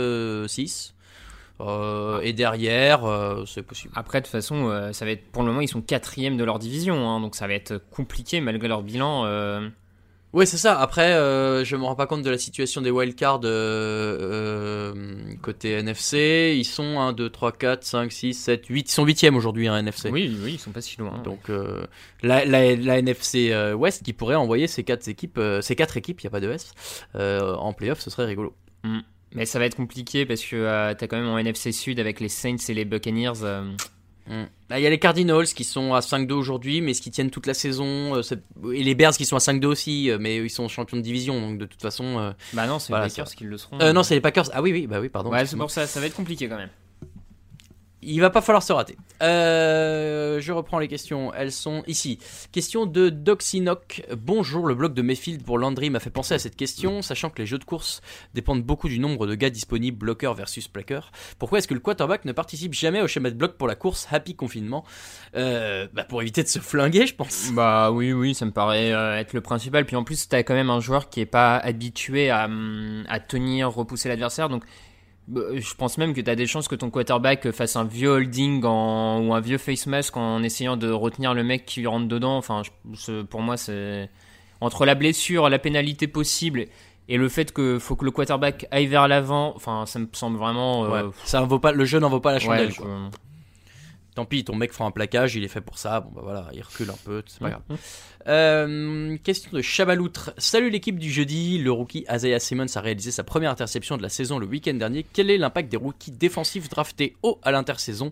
6. 0.48 0.94
Euh, 1.68 2.20
et 2.22 2.34
derrière, 2.34 3.06
euh, 3.06 3.44
c'est 3.46 3.62
possible. 3.64 3.94
après, 3.96 4.20
de 4.22 4.26
toute 4.26 4.32
façon, 4.32 4.70
euh, 4.70 4.92
ça 4.94 5.06
va 5.06 5.12
être. 5.12 5.26
Pour 5.32 5.44
le 5.44 5.50
moment, 5.50 5.62
ils 5.62 5.68
sont 5.68 5.82
quatrième 5.82 6.38
de 6.38 6.44
leur 6.44 6.60
division. 6.60 7.10
hein, 7.10 7.20
donc, 7.20 7.36
ça 7.36 7.48
va 7.48 7.54
être 7.54 7.78
compliqué 7.92 8.42
malgré 8.42 8.68
leur 8.68 8.82
bilan. 8.84 9.24
euh, 9.26 9.68
Oui, 10.34 10.48
c'est 10.48 10.58
ça. 10.58 10.80
Après, 10.80 11.12
euh, 11.14 11.64
je 11.66 11.76
me 11.76 11.84
rends 11.84 11.96
pas 11.96 12.08
compte 12.08 12.22
de 12.24 12.30
la 12.30 12.38
situation 12.38 12.82
des 12.82 12.90
wildcards 12.92 13.42
euh, 13.44 14.94
côté 15.42 15.72
NFC. 15.74 16.56
Ils 16.58 16.64
sont 16.66 17.00
1, 17.00 17.14
2, 17.14 17.30
3, 17.30 17.52
4, 17.52 17.84
5, 17.84 18.12
6, 18.12 18.34
7, 18.34 18.66
8. 18.68 18.88
Ils 18.90 18.92
sont 18.92 19.06
8 19.06 19.30
aujourd'hui, 19.36 19.68
hein, 19.68 19.78
NFC. 19.78 20.10
Oui, 20.10 20.36
oui, 20.44 20.54
ils 20.54 20.60
sont 20.60 20.72
pas 20.72 20.82
si 20.82 20.98
loin. 20.98 21.18
Donc 21.24 21.50
euh, 21.50 21.86
la, 22.24 22.46
la, 22.46 22.76
la 22.76 23.00
NFC 23.00 23.54
West 23.76 24.04
qui 24.04 24.14
pourrait 24.14 24.36
envoyer 24.36 24.68
ces 24.68 24.84
quatre 24.84 25.08
équipes, 25.08 25.40
ces 25.62 25.76
quatre 25.76 25.98
équipes, 25.98 26.22
il 26.22 26.24
y 26.26 26.28
a 26.28 26.32
pas 26.32 26.40
de 26.40 26.50
S, 26.52 26.74
en 27.16 27.74
playoff, 27.74 28.00
ce 28.00 28.10
serait 28.10 28.26
rigolo. 28.26 28.56
Mais 29.34 29.46
ça 29.46 29.60
va 29.60 29.66
être 29.66 29.76
compliqué 29.76 30.26
parce 30.26 30.42
que 30.44 30.56
euh, 30.56 30.94
t'as 30.94 31.08
quand 31.08 31.18
même 31.18 31.28
en 31.30 31.38
NFC 31.38 31.72
Sud 31.72 32.00
avec 32.00 32.20
les 32.20 32.30
Saints 32.30 32.58
et 32.70 32.74
les 32.74 32.86
Buccaneers. 32.86 33.44
euh, 33.44 33.72
Mm. 34.28 34.44
Là, 34.70 34.80
il 34.80 34.84
y 34.84 34.86
a 34.86 34.90
les 34.92 35.00
Cardinals 35.00 35.48
qui 35.48 35.64
sont 35.64 35.96
à 35.96 36.00
5-2 36.00 36.32
aujourd'hui, 36.34 36.80
mais 36.80 36.94
ce 36.94 37.02
qui 37.02 37.10
tiennent 37.10 37.32
toute 37.32 37.48
la 37.48 37.56
saison, 37.56 38.16
euh, 38.16 38.22
et 38.72 38.84
les 38.84 38.94
Bears 38.94 39.14
qui 39.14 39.26
sont 39.26 39.36
à 39.36 39.40
5-2 39.40 39.66
aussi, 39.66 40.12
mais 40.20 40.38
ils 40.38 40.50
sont 40.50 40.68
champions 40.68 40.96
de 40.98 41.02
division, 41.02 41.42
donc 41.42 41.58
de 41.58 41.66
toute 41.66 41.82
façon. 41.82 42.34
Bah 42.54 42.68
non, 42.68 42.78
c'est 42.78 42.94
Voilà, 42.94 43.06
les 43.06 43.10
Packers 43.10 43.28
ça. 43.30 43.36
qui 43.36 43.46
le 43.46 43.58
seront. 43.58 43.82
euh, 43.82 43.94
non, 43.94 44.04
c'est 44.04 44.14
les 44.14 44.22
Packers. 44.22 44.46
Ah 44.54 44.62
oui, 44.62 44.72
oui, 44.72 44.86
bah 44.86 45.00
oui, 45.02 45.10
pardon. 45.10 45.32
Ouais, 45.32 45.46
c'est 45.48 45.58
pour 45.58 45.72
ça, 45.72 45.88
ça 45.88 46.00
va 46.00 46.06
être 46.06 46.16
compliqué 46.16 46.48
quand 46.48 46.58
même. 46.58 46.70
Il 48.04 48.20
va 48.20 48.30
pas 48.32 48.42
falloir 48.42 48.64
se 48.64 48.74
rater. 48.74 48.98
Euh, 49.22 50.40
je 50.40 50.52
reprends 50.52 50.80
les 50.80 50.88
questions. 50.88 51.32
Elles 51.34 51.52
sont 51.52 51.84
ici. 51.86 52.18
Question 52.52 52.88
de 52.88 53.10
Doxinoc. 53.10 54.04
Bonjour, 54.18 54.66
le 54.66 54.74
blog 54.74 54.94
de 54.94 55.02
Mayfield 55.04 55.44
pour 55.44 55.60
Landry 55.60 55.92
m'a 55.92 56.00
fait 56.00 56.10
penser 56.10 56.34
à 56.34 56.40
cette 56.40 56.56
question, 56.56 57.02
sachant 57.02 57.30
que 57.30 57.40
les 57.40 57.46
jeux 57.46 57.60
de 57.60 57.64
course 57.64 58.02
dépendent 58.34 58.64
beaucoup 58.64 58.90
du 58.90 58.98
nombre 58.98 59.28
de 59.28 59.36
gars 59.36 59.52
disponibles, 59.52 59.98
bloqueur 59.98 60.34
versus 60.34 60.68
plaqueur. 60.68 61.12
Pourquoi 61.38 61.60
est-ce 61.60 61.68
que 61.68 61.76
le 61.76 61.80
quarterback 61.80 62.26
ne 62.26 62.32
participe 62.32 62.74
jamais 62.74 63.02
au 63.02 63.08
schéma 63.08 63.30
de 63.30 63.36
bloc 63.36 63.58
pour 63.58 63.68
la 63.68 63.76
course? 63.76 64.08
Happy 64.12 64.36
confinement 64.36 64.84
Euh, 65.36 65.88
bah 65.94 66.04
Pour 66.04 66.22
éviter 66.22 66.42
de 66.42 66.48
se 66.48 66.60
flinguer, 66.60 67.06
je 67.06 67.14
pense. 67.16 67.52
Bah 67.54 67.92
oui, 67.92 68.14
oui, 68.14 68.34
ça 68.34 68.46
me 68.46 68.52
paraît 68.52 68.92
euh, 68.92 69.18
être 69.18 69.34
le 69.34 69.42
principal. 69.42 69.86
Puis 69.86 69.96
en 69.96 70.04
plus, 70.04 70.28
t'as 70.28 70.42
quand 70.44 70.56
même 70.56 70.72
un 70.72 70.80
joueur 70.80 71.10
qui 71.10 71.20
est 71.20 71.26
pas 71.28 71.58
habitué 71.58 72.32
à, 72.32 72.46
hum, 72.46 73.04
à 73.08 73.20
tenir, 73.20 73.70
repousser 73.72 74.10
l'adversaire. 74.10 74.50
Donc 74.50 74.64
je 75.34 75.74
pense 75.76 75.98
même 75.98 76.14
que 76.14 76.22
t'as 76.22 76.36
des 76.36 76.48
chances 76.48 76.68
que 76.68 76.76
ton 76.76 76.90
quarterback 76.90 77.52
fasse 77.52 77.76
un 77.76 77.84
vieux 77.86 78.10
holding 78.10 78.64
en, 78.66 79.20
ou 79.26 79.34
un 79.34 79.40
vieux 79.40 79.58
face 79.58 79.86
mask 79.88 80.18
en 80.18 80.44
essayant 80.44 80.78
de 80.78 80.90
retenir 80.92 81.34
le 81.34 81.44
mec 81.44 81.66
qui 81.66 81.86
rentre 81.86 82.08
dedans. 82.08 82.38
Enfin, 82.38 82.64
je- 82.94 83.22
pour 83.22 83.42
moi, 83.42 83.56
c'est 83.58 84.10
entre 84.60 84.86
la 84.86 84.96
blessure, 84.96 85.50
la 85.50 85.60
pénalité 85.60 86.08
possible 86.08 86.68
Et 87.08 87.18
le 87.18 87.28
fait 87.30 87.52
que 87.52 87.78
faut 87.80 87.96
que 87.96 88.06
le 88.06 88.12
quarterback 88.12 88.68
aille 88.72 88.86
vers 88.86 89.08
l'avant, 89.08 89.54
enfin, 89.56 89.86
ça 89.86 90.00
me 90.00 90.08
semble 90.14 90.38
vraiment. 90.38 90.86
euh, 90.86 91.08
Ouais. 91.08 91.12
Ça 91.26 91.42
en 91.42 91.48
vaut 91.48 91.60
pas, 91.60 91.72
le 91.74 91.84
jeu 91.84 92.00
n'en 92.00 92.10
vaut 92.10 92.20
pas 92.22 92.32
la 92.32 92.38
ouais, 92.38 92.44
chandelle. 92.44 92.72
je- 92.72 92.80
quoi. 92.82 92.90
Tant 94.14 94.26
pis, 94.26 94.44
ton 94.44 94.56
mec 94.56 94.74
fera 94.74 94.84
un 94.86 94.92
plaquage, 94.92 95.36
il 95.36 95.44
est 95.46 95.48
fait 95.48 95.62
pour 95.62 95.78
ça. 95.78 96.02
Bon 96.02 96.12
bah 96.14 96.22
voilà, 96.22 96.48
il 96.54 96.62
recule 96.62 96.90
un 96.90 96.98
peu, 97.06 97.24
c'est 97.28 97.40
pas 97.40 97.50
grave. 97.50 97.62
Euh, 98.28 99.18
question 99.24 99.52
de 99.54 99.62
Chabaloutre. 99.62 100.34
Salut 100.38 100.70
l'équipe 100.70 101.00
du 101.00 101.10
jeudi. 101.10 101.58
Le 101.60 101.72
rookie 101.72 102.06
Isaiah 102.12 102.40
Simmons 102.40 102.66
a 102.76 102.82
réalisé 102.82 103.12
sa 103.12 103.24
première 103.24 103.52
interception 103.52 103.96
de 103.96 104.02
la 104.02 104.10
saison 104.10 104.38
le 104.38 104.46
week-end 104.46 104.74
dernier. 104.74 105.06
Quel 105.14 105.30
est 105.30 105.38
l'impact 105.38 105.72
des 105.72 105.78
rookies 105.78 106.12
défensifs 106.12 106.68
draftés 106.68 107.16
haut 107.24 107.40
à 107.44 107.52
l'intersaison? 107.52 108.12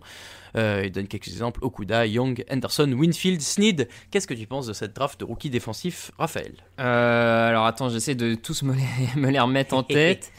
Euh, 0.55 0.83
Il 0.85 0.91
donne 0.91 1.07
quelques 1.07 1.27
exemples 1.27 1.59
Okuda, 1.63 2.07
Young, 2.07 2.45
Anderson, 2.49 2.91
Winfield, 2.93 3.41
Sneed. 3.41 3.89
Qu'est-ce 4.09 4.25
que 4.25 4.33
tu 4.33 4.47
penses 4.47 4.67
de 4.67 4.73
cette 4.73 4.95
draft 4.95 5.19
de 5.19 5.25
rookies 5.25 5.49
défensifs, 5.49 6.11
Raphaël? 6.17 6.53
Euh, 6.79 7.49
alors 7.49 7.65
attends, 7.65 7.89
j'essaie 7.89 8.15
de 8.15 8.35
tous 8.35 8.63
me 8.63 8.73
les, 8.73 8.81
me 9.19 9.29
les 9.29 9.39
remettre 9.39 9.75
en 9.75 9.83
tête. 9.83 10.31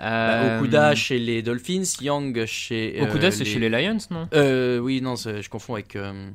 Euh, 0.00 0.58
Okuda 0.58 0.94
chez 0.94 1.18
les 1.18 1.42
Dolphins, 1.42 1.82
Young 2.00 2.44
chez. 2.46 2.96
euh, 3.00 3.04
Okuda, 3.04 3.30
c'est 3.30 3.44
chez 3.44 3.58
les 3.58 3.68
Lions, 3.68 3.98
non? 4.10 4.28
Euh, 4.34 4.78
oui, 4.78 5.00
non, 5.00 5.14
je 5.16 5.48
confonds 5.48 5.74
avec 5.74 5.94
euh, 5.96 6.30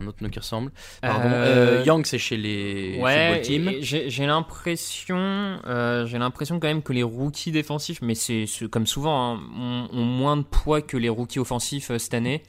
un 0.00 0.06
autre 0.06 0.18
nom 0.22 0.28
qui 0.30 0.38
ressemble. 0.38 0.70
Pardon. 1.00 1.28
Euh, 1.28 1.80
Euh, 1.80 1.84
Young, 1.84 2.04
c'est 2.06 2.18
chez 2.18 2.36
les 2.36 2.98
Ouais, 3.00 3.42
j'ai 3.42 4.26
l'impression, 4.26 5.58
j'ai 6.06 6.18
l'impression 6.18 6.60
quand 6.60 6.68
même 6.68 6.82
que 6.82 6.92
les 6.92 7.02
rookies 7.02 7.52
défensifs, 7.52 8.00
mais 8.02 8.14
c'est 8.14 8.46
comme 8.70 8.86
souvent, 8.86 9.34
hein, 9.36 9.40
ont, 9.58 9.88
ont 9.98 10.04
moins 10.04 10.36
de 10.36 10.42
poids 10.42 10.80
que 10.82 10.96
les 10.96 11.08
rookies 11.08 11.38
offensifs 11.40 11.90
cette 11.98 12.14
année. 12.14 12.42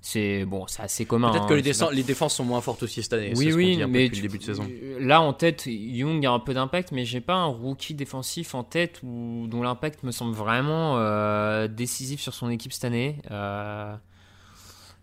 C'est 0.00 0.44
bon, 0.44 0.66
c'est 0.68 0.82
assez 0.82 1.04
commun. 1.04 1.30
Peut-être 1.30 1.44
hein, 1.44 1.48
que 1.48 1.54
les, 1.54 1.62
c'est 1.62 1.70
défenses- 1.70 1.88
pas- 1.88 1.94
les 1.94 2.02
défenses 2.04 2.34
sont 2.36 2.44
moins 2.44 2.60
fortes 2.60 2.82
aussi 2.84 3.02
cette 3.02 3.12
année. 3.14 3.32
Oui, 3.36 3.50
ce 3.50 3.56
oui, 3.56 3.76
dit 3.76 3.82
un 3.82 3.86
peu 3.86 3.92
mais 3.92 4.04
depuis 4.04 4.16
le 4.22 4.28
début 4.28 4.38
de 4.38 4.44
saison. 4.44 4.64
tu- 4.66 5.00
là 5.04 5.20
en 5.20 5.32
tête, 5.32 5.64
Young 5.66 6.24
a 6.24 6.30
un 6.30 6.38
peu 6.38 6.54
d'impact, 6.54 6.92
mais 6.92 7.04
j'ai 7.04 7.20
pas 7.20 7.34
un 7.34 7.46
rookie 7.46 7.94
défensif 7.94 8.54
en 8.54 8.62
tête 8.62 9.00
où, 9.02 9.46
dont 9.48 9.62
l'impact 9.62 10.04
me 10.04 10.12
semble 10.12 10.34
vraiment 10.36 10.98
euh, 10.98 11.66
décisif 11.66 12.20
sur 12.20 12.34
son 12.34 12.50
équipe 12.50 12.72
cette 12.72 12.84
année. 12.84 13.16
Euh, 13.32 13.94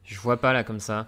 je 0.05 0.17
vois 0.19 0.37
pas 0.37 0.53
là 0.53 0.63
comme 0.63 0.79
ça. 0.79 1.07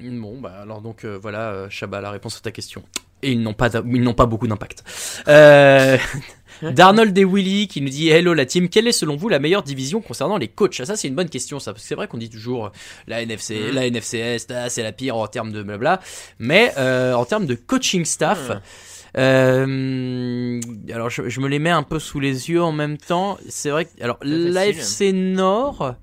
Bon, 0.00 0.40
bah 0.40 0.52
alors 0.60 0.80
donc 0.80 1.04
euh, 1.04 1.18
voilà, 1.20 1.50
euh, 1.50 1.70
Chabat, 1.70 2.00
la 2.00 2.10
réponse 2.10 2.36
à 2.38 2.40
ta 2.40 2.50
question. 2.52 2.82
Et 3.26 3.32
ils 3.32 3.42
n'ont 3.42 3.54
pas, 3.54 3.68
ils 3.84 4.02
n'ont 4.02 4.14
pas 4.14 4.26
beaucoup 4.26 4.46
d'impact. 4.46 4.84
Euh, 5.28 5.98
Darnold 6.62 7.16
et 7.18 7.24
Willy 7.24 7.68
qui 7.68 7.82
nous 7.82 7.88
dit 7.90 8.08
Hello 8.08 8.32
la 8.32 8.46
team, 8.46 8.68
quelle 8.70 8.86
est 8.86 8.92
selon 8.92 9.16
vous 9.16 9.28
la 9.28 9.38
meilleure 9.38 9.62
division 9.62 10.00
concernant 10.00 10.38
les 10.38 10.48
coachs? 10.48 10.76
Ah, 10.80 10.86
Ça, 10.86 10.96
c'est 10.96 11.08
une 11.08 11.14
bonne 11.14 11.28
question, 11.28 11.58
ça, 11.58 11.72
parce 11.72 11.82
que 11.82 11.88
c'est 11.88 11.94
vrai 11.96 12.08
qu'on 12.08 12.16
dit 12.18 12.30
toujours 12.30 12.66
euh, 12.66 12.70
la 13.08 13.20
NFC, 13.22 13.56
Mhm. 13.68 13.74
la 13.74 13.90
NFCS, 13.90 14.46
c'est 14.68 14.82
la 14.82 14.92
pire 14.92 15.16
en 15.16 15.26
termes 15.26 15.52
de 15.52 15.62
blabla, 15.62 16.00
mais 16.38 16.72
euh, 16.78 17.12
en 17.14 17.24
termes 17.24 17.46
de 17.46 17.54
coaching 17.56 18.04
staff. 18.04 18.52
Euh, 19.18 20.60
alors 20.92 21.10
je, 21.10 21.28
je 21.28 21.40
me 21.40 21.48
les 21.48 21.58
mets 21.58 21.70
un 21.70 21.82
peu 21.82 21.98
sous 21.98 22.20
les 22.20 22.48
yeux 22.50 22.62
en 22.62 22.72
même 22.72 22.96
temps. 22.98 23.38
C'est 23.48 23.70
vrai 23.70 23.86
que 23.86 23.90
alors 24.02 24.18
l'AFC 24.22 25.12
Nord, 25.12 25.94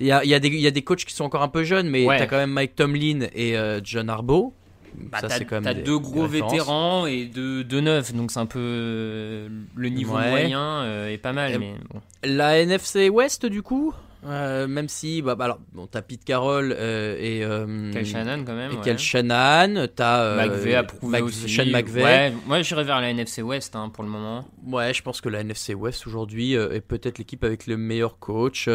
il 0.00 0.06
y 0.06 0.12
a, 0.12 0.24
y, 0.24 0.34
a 0.34 0.38
des- 0.38 0.48
il 0.48 0.60
y 0.60 0.66
a 0.66 0.70
des 0.70 0.82
coachs 0.82 1.04
qui 1.04 1.14
sont 1.14 1.24
encore 1.24 1.42
un 1.42 1.48
peu 1.48 1.64
jeunes, 1.64 1.88
mais 1.88 2.04
Ouais. 2.06 2.18
t'as 2.18 2.26
quand 2.26 2.36
même 2.36 2.50
Mike 2.52 2.76
Tomlin 2.76 3.26
et 3.34 3.56
euh, 3.56 3.80
John 3.82 4.08
Harbaugh. 4.10 4.52
Bah, 4.94 5.18
Ça, 5.20 5.28
t'as 5.28 5.74
des- 5.74 5.82
deux 5.82 5.98
gros 5.98 6.26
vétérans 6.26 7.06
et 7.06 7.24
deux, 7.26 7.64
deux 7.64 7.80
neufs, 7.80 8.12
donc 8.14 8.30
c'est 8.30 8.40
un 8.40 8.46
peu 8.46 8.58
euh, 8.60 9.48
le 9.74 9.88
niveau 9.88 10.16
Ouais. 10.16 10.30
moyen 10.30 10.60
euh, 10.82 11.08
est 11.08 11.18
pas 11.18 11.32
mal. 11.32 11.52
Et- 11.54 11.58
mais 11.58 11.74
bon. 11.90 12.00
La 12.24 12.58
NFC 12.60 13.08
West, 13.08 13.46
du 13.46 13.62
coup, 13.62 13.94
euh, 14.24 14.66
même 14.68 14.88
si, 14.88 15.20
bah, 15.22 15.34
bah, 15.34 15.46
alors, 15.46 15.58
bon, 15.72 15.86
t'as 15.86 16.02
Pete 16.02 16.24
Carroll 16.24 16.74
euh, 16.78 17.16
et. 17.18 17.42
euh, 17.44 17.92
Kel 17.92 18.06
Shannon 18.06 18.44
quand 18.44 18.54
même. 18.54 18.72
Et 18.72 18.74
ouais. 18.76 18.80
Kel 18.82 18.98
Shannon, 18.98 19.86
t'as. 19.94 20.20
euh, 20.22 20.36
McVay 20.46 20.74
approuvé 20.74 21.18
Mc- 21.18 21.22
aussi. 21.24 21.48
Sean 21.48 21.66
McVay. 21.66 22.02
Ouais, 22.04 22.32
moi 22.46 22.62
j'irais 22.62 22.84
vers 22.84 23.00
la 23.00 23.10
NFC 23.10 23.42
West 23.42 23.74
hein, 23.76 23.88
pour 23.92 24.04
le 24.04 24.10
moment. 24.10 24.44
Ouais, 24.66 24.94
je 24.94 25.02
pense 25.02 25.20
que 25.20 25.28
la 25.28 25.40
NFC 25.40 25.74
West 25.74 26.06
aujourd'hui 26.06 26.54
est 26.54 26.80
peut-être 26.80 27.18
l'équipe 27.18 27.42
avec 27.44 27.66
le 27.66 27.76
meilleur 27.76 28.18
coach. 28.18 28.68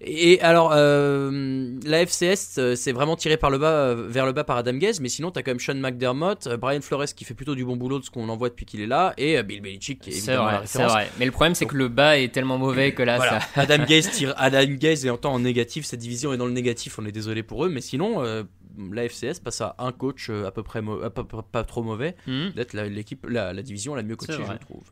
et 0.00 0.40
alors, 0.42 0.70
la 0.70 2.00
FC 2.02 2.26
Est, 2.26 2.58
euh, 2.58 2.74
c'est 2.76 2.92
vraiment 2.92 3.16
tiré 3.16 3.36
par 3.36 3.50
le 3.50 3.58
bas, 3.58 3.94
vers 3.94 4.26
le 4.26 4.32
bas 4.32 4.44
par 4.44 4.56
Adam 4.56 4.74
Gaze, 4.74 5.00
mais 5.00 5.08
sinon 5.08 5.30
t'as 5.30 5.42
quand 5.42 5.50
même 5.52 5.60
Sean 5.60 5.74
McDermott, 5.74 6.48
Brian 6.58 6.80
Flores 6.80 7.06
qui 7.16 7.24
fait 7.24 7.34
plutôt 7.34 7.54
du 7.54 7.64
bon 7.64 7.76
boulot 7.76 7.98
de 7.98 8.04
ce 8.04 8.10
qu'on 8.10 8.28
en 8.28 8.36
voit 8.36 8.48
depuis 8.48 8.66
qu'il 8.66 8.80
est 8.80 8.86
là, 8.86 9.14
et 9.16 9.42
Bill 9.42 9.60
Belichick 9.60 10.00
qui 10.00 10.10
est 10.10 10.12
C'est 10.12 10.18
évidemment 10.32 10.46
la 10.50 10.56
vrai, 10.58 10.66
c'est 10.66 10.82
vrai. 10.84 11.10
Mais 11.18 11.24
le 11.24 11.30
problème 11.32 11.54
c'est 11.54 11.66
que 11.66 11.76
le 11.76 11.88
bas 11.88 12.18
est 12.18 12.32
tellement 12.32 12.58
mauvais 12.58 12.92
que 12.92 13.02
là 13.02 13.16
Voilà. 13.16 13.40
ça. 13.40 13.46
Adam 13.62 13.84
Gaze 13.86 14.10
tire. 14.10 14.34
Adam 14.36 14.64
Gaze 14.68 14.89
est 14.92 15.10
en 15.10 15.16
temps 15.16 15.32
en 15.32 15.38
négatif. 15.40 15.84
Cette 15.84 16.00
division 16.00 16.32
est 16.32 16.36
dans 16.36 16.46
le 16.46 16.52
négatif. 16.52 16.98
On 16.98 17.06
est 17.06 17.12
désolé 17.12 17.42
pour 17.42 17.64
eux, 17.64 17.68
mais 17.68 17.80
sinon, 17.80 18.22
euh, 18.24 18.42
la 18.92 19.04
FCS 19.08 19.40
passe 19.42 19.60
à 19.60 19.74
un 19.78 19.92
coach 19.92 20.28
euh, 20.30 20.46
à 20.46 20.50
peu 20.50 20.62
près 20.62 20.80
à 21.02 21.10
peu- 21.10 21.24
pas, 21.24 21.64
trop 21.64 21.82
mauvais. 21.82 22.14
Mhm. 22.26 22.52
D'être 22.56 22.72
la- 22.74 22.88
l'équipe, 22.88 23.26
la, 23.28 23.52
la 23.52 23.62
division 23.62 23.94
la 23.94 24.02
mieux 24.02 24.16
coachée, 24.16 24.32
je 24.34 24.58
trouve. 24.58 24.84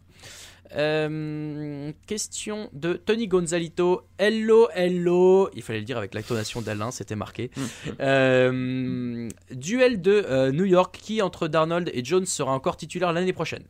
Euh, 0.76 1.92
question 2.06 2.68
de 2.74 2.92
Tony 2.94 3.26
Gonzalito. 3.26 4.02
Hello, 4.18 4.68
hello. 4.74 5.48
Il 5.54 5.62
fallait 5.62 5.78
le 5.78 5.84
dire 5.86 5.96
avec 5.96 6.12
l'intonation 6.14 6.60
d'Alain, 6.60 6.90
c'était 6.90 7.16
marqué. 7.16 7.50
Mhm. 7.56 7.62
Euh, 8.00 9.28
duel 9.52 10.02
de 10.02 10.12
euh, 10.28 10.52
New 10.52 10.64
York. 10.66 10.98
Qui 11.00 11.22
entre 11.22 11.48
Darnold 11.48 11.90
et 11.94 12.04
Jones 12.04 12.26
sera 12.26 12.52
encore 12.52 12.76
titulaire 12.76 13.12
l'année 13.12 13.32
prochaine? 13.32 13.64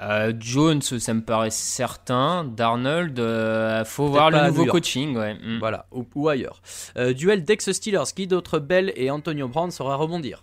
Euh, 0.00 0.32
Jones, 0.38 0.80
ça 0.82 1.14
me 1.14 1.22
paraît 1.22 1.50
certain. 1.50 2.44
Darnold, 2.44 3.18
euh, 3.18 3.84
faut 3.84 4.06
voir 4.06 4.30
le 4.30 4.46
nouveau 4.46 4.66
coaching. 4.66 5.16
Ouais. 5.16 5.34
Mm. 5.34 5.58
Voilà, 5.58 5.86
ou, 5.92 6.06
ou 6.14 6.28
ailleurs. 6.28 6.62
Euh, 6.96 7.12
duel 7.12 7.44
d'ex 7.44 7.70
Steelers. 7.72 8.04
Qui 8.14 8.26
d'autre 8.26 8.58
Bell 8.58 8.92
et 8.96 9.10
Antonio 9.10 9.48
Brown 9.48 9.70
saura 9.70 9.96
rebondir 9.96 10.42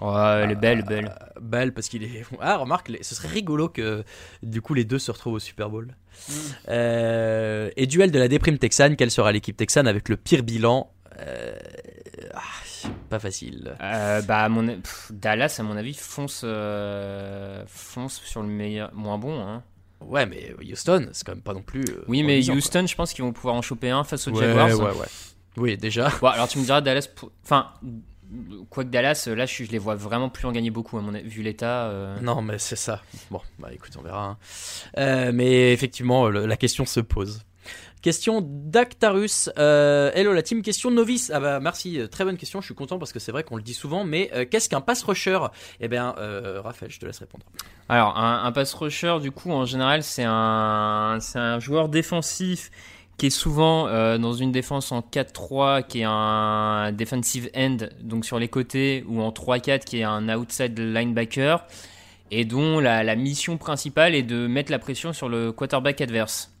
Ouais, 0.00 0.46
les 0.48 0.56
belles, 0.56 0.84
belles. 0.84 1.14
Euh, 1.36 1.40
Bell 1.40 1.72
parce 1.72 1.88
qu'il 1.88 2.02
est. 2.02 2.24
Ah, 2.40 2.56
remarque, 2.56 2.90
ce 3.00 3.14
serait 3.14 3.28
rigolo 3.28 3.68
que 3.68 4.02
du 4.42 4.60
coup 4.60 4.74
les 4.74 4.84
deux 4.84 4.98
se 4.98 5.10
retrouvent 5.10 5.34
au 5.34 5.38
Super 5.38 5.70
Bowl. 5.70 5.94
Euh, 6.68 7.70
et 7.76 7.86
duel 7.86 8.10
de 8.10 8.18
la 8.18 8.28
déprime 8.28 8.58
texane. 8.58 8.96
Quelle 8.96 9.10
sera 9.10 9.30
l'équipe 9.32 9.56
texane 9.56 9.86
avec 9.86 10.08
le 10.08 10.16
pire 10.16 10.42
bilan 10.42 10.90
Pas 13.08 13.18
facile. 13.18 13.76
Euh, 13.80 14.22
bah, 14.22 14.40
à 14.44 14.48
mon... 14.48 14.66
pff, 14.80 15.10
Dallas, 15.12 15.56
à 15.58 15.62
mon 15.62 15.76
avis, 15.76 15.94
fonce, 15.94 16.42
euh, 16.44 17.62
fonce 17.66 18.20
sur 18.24 18.42
le 18.42 18.48
meilleur, 18.48 18.90
moins 18.94 19.18
bon. 19.18 19.40
Hein. 19.40 19.62
Ouais, 20.00 20.26
mais 20.26 20.54
Houston, 20.70 21.08
c'est 21.12 21.24
quand 21.24 21.32
même 21.32 21.42
pas 21.42 21.54
non 21.54 21.62
plus. 21.62 21.84
euh, 21.88 22.04
Oui, 22.08 22.22
mais 22.22 22.44
quoi. 22.44 22.54
Houston, 22.54 22.86
je 22.86 22.94
pense 22.94 23.12
qu'ils 23.12 23.24
vont 23.24 23.32
pouvoir 23.32 23.54
en 23.54 23.62
choper 23.62 23.90
un 23.90 24.04
face 24.04 24.28
aux 24.28 24.32
Ouais, 24.32 24.44
Jaguars. 24.46 24.78
ouais, 24.78 25.00
ouais. 25.00 25.06
Oui, 25.56 25.76
déjà. 25.76 26.10
Bon, 26.20 26.26
alors 26.28 26.48
tu 26.48 26.58
me 26.58 26.64
diras 26.64 26.80
Dallas. 26.80 27.08
pour- 27.14 27.30
Enfin, 27.44 27.68
quoique 28.70 28.90
Dallas, 28.90 29.28
là, 29.34 29.46
je, 29.46 29.64
je 29.64 29.70
les 29.70 29.78
vois 29.78 29.94
vraiment 29.94 30.28
plus 30.28 30.46
en 30.46 30.52
gagner 30.52 30.70
beaucoup, 30.70 30.98
à 30.98 31.00
mon 31.00 31.14
avis, 31.14 31.28
vu 31.28 31.42
l'état. 31.42 31.84
euh. 31.86 32.18
Non, 32.20 32.42
mais 32.42 32.58
c'est 32.58 32.76
ça. 32.76 33.02
Bon, 33.30 33.40
bah 33.58 33.68
écoute, 33.72 33.92
on 33.98 34.02
verra. 34.02 34.24
hein. 34.26 34.38
Euh, 34.98 35.30
mais 35.32 35.72
effectivement, 35.72 36.28
le- 36.28 36.44
la 36.46 36.56
question 36.56 36.84
se 36.84 37.00
pose. 37.00 37.42
Question 38.04 38.42
d'Actarus. 38.46 39.48
Euh, 39.58 40.10
hello 40.14 40.34
la 40.34 40.42
team, 40.42 40.60
question 40.60 40.90
novice. 40.90 41.32
Ah 41.34 41.40
bah 41.40 41.58
merci, 41.58 41.98
euh, 41.98 42.06
très 42.06 42.22
bonne 42.24 42.36
question, 42.36 42.60
je 42.60 42.66
suis 42.66 42.74
content 42.74 42.98
parce 42.98 43.14
que 43.14 43.18
c'est 43.18 43.32
vrai 43.32 43.44
qu'on 43.44 43.56
le 43.56 43.62
dit 43.62 43.72
souvent, 43.72 44.04
mais 44.04 44.30
euh, 44.34 44.44
qu'est-ce 44.44 44.68
qu'un 44.68 44.82
pass 44.82 45.02
rusher? 45.04 45.38
Eh 45.80 45.88
bien, 45.88 46.14
Raphaël, 46.62 46.92
je 46.92 47.00
te 47.00 47.06
laisse 47.06 47.20
répondre. 47.20 47.46
Alors, 47.88 48.18
un, 48.18 48.52
pass 48.52 48.74
rusher, 48.74 49.20
du 49.22 49.30
coup, 49.30 49.50
en 49.50 49.64
général, 49.64 50.02
c'est 50.02 50.26
un, 50.26 51.18
joueur 51.60 51.88
défensif 51.88 52.70
qui 53.16 53.28
est 53.28 53.30
souvent 53.30 53.88
dans 54.18 54.34
une 54.34 54.52
défense 54.52 54.92
en 54.92 55.00
4-3, 55.00 55.86
qui 55.86 56.00
est 56.00 56.06
un 56.06 56.92
defensive 56.92 57.48
end, 57.56 57.78
donc 58.02 58.26
sur 58.26 58.38
les 58.38 58.48
côtés, 58.48 59.02
ou 59.08 59.22
en 59.22 59.30
3-4, 59.30 59.84
qui 59.84 60.00
est 60.00 60.04
un 60.04 60.28
outside 60.36 60.78
linebacker, 60.78 61.64
et 62.30 62.44
dont 62.44 62.80
la 62.80 63.16
mission 63.16 63.56
principale 63.56 64.14
est 64.14 64.22
de 64.22 64.46
mettre 64.46 64.70
la 64.70 64.78
pression 64.78 65.14
sur 65.14 65.30
le 65.30 65.52
quarterback 65.52 66.02
adverse. 66.02 66.53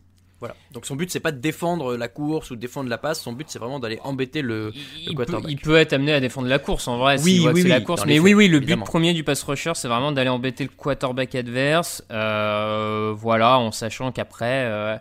Voilà. 0.44 0.56
Donc 0.72 0.84
son 0.84 0.94
but 0.94 1.10
c'est 1.10 1.20
pas 1.20 1.32
de 1.32 1.38
défendre 1.40 1.96
la 1.96 2.08
course 2.08 2.50
ou 2.50 2.56
de 2.56 2.60
défendre 2.60 2.90
la 2.90 2.98
passe, 2.98 3.22
son 3.22 3.32
but 3.32 3.46
c'est 3.48 3.58
vraiment 3.58 3.78
d'aller 3.78 3.98
embêter 4.04 4.42
le, 4.42 4.66
le 4.66 4.72
Il 4.98 5.06
peut, 5.16 5.24
quarterback. 5.24 5.50
il 5.50 5.56
peut 5.58 5.76
être 5.76 5.94
amené 5.94 6.12
à 6.12 6.20
défendre 6.20 6.48
la 6.48 6.58
course 6.58 6.86
en 6.86 6.98
vrai, 6.98 7.16
Oui, 7.22 7.42
que 7.44 7.48
oui, 7.48 7.60
c'est 7.62 7.62
oui, 7.64 7.68
la 7.70 7.80
course. 7.80 8.04
Mais 8.04 8.18
oui, 8.18 8.34
oui, 8.34 8.48
le 8.48 8.58
évidemment. 8.58 8.84
but 8.84 8.90
premier 8.90 9.14
du 9.14 9.24
pass 9.24 9.42
rusher, 9.42 9.72
c'est 9.74 9.88
vraiment 9.88 10.12
d'aller 10.12 10.28
embêter 10.28 10.64
le 10.64 10.70
quarterback 10.76 11.34
adverse. 11.34 12.04
Euh, 12.10 13.14
voilà, 13.16 13.58
en 13.58 13.72
sachant 13.72 14.12
qu'après, 14.12 14.66
euh, 14.66 14.96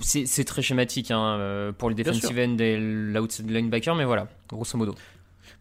c'est 0.00 0.44
très 0.44 0.62
schématique 0.62 1.10
hein, 1.10 1.36
euh, 1.38 1.72
pour 1.72 1.88
le 1.88 1.94
defensive 1.94 2.38
end 2.38 2.56
et 2.58 2.78
l'outside 2.80 3.48
linebacker, 3.50 3.94
mais 3.94 4.04
voilà, 4.04 4.26
grosso 4.48 4.76
modo. 4.76 4.94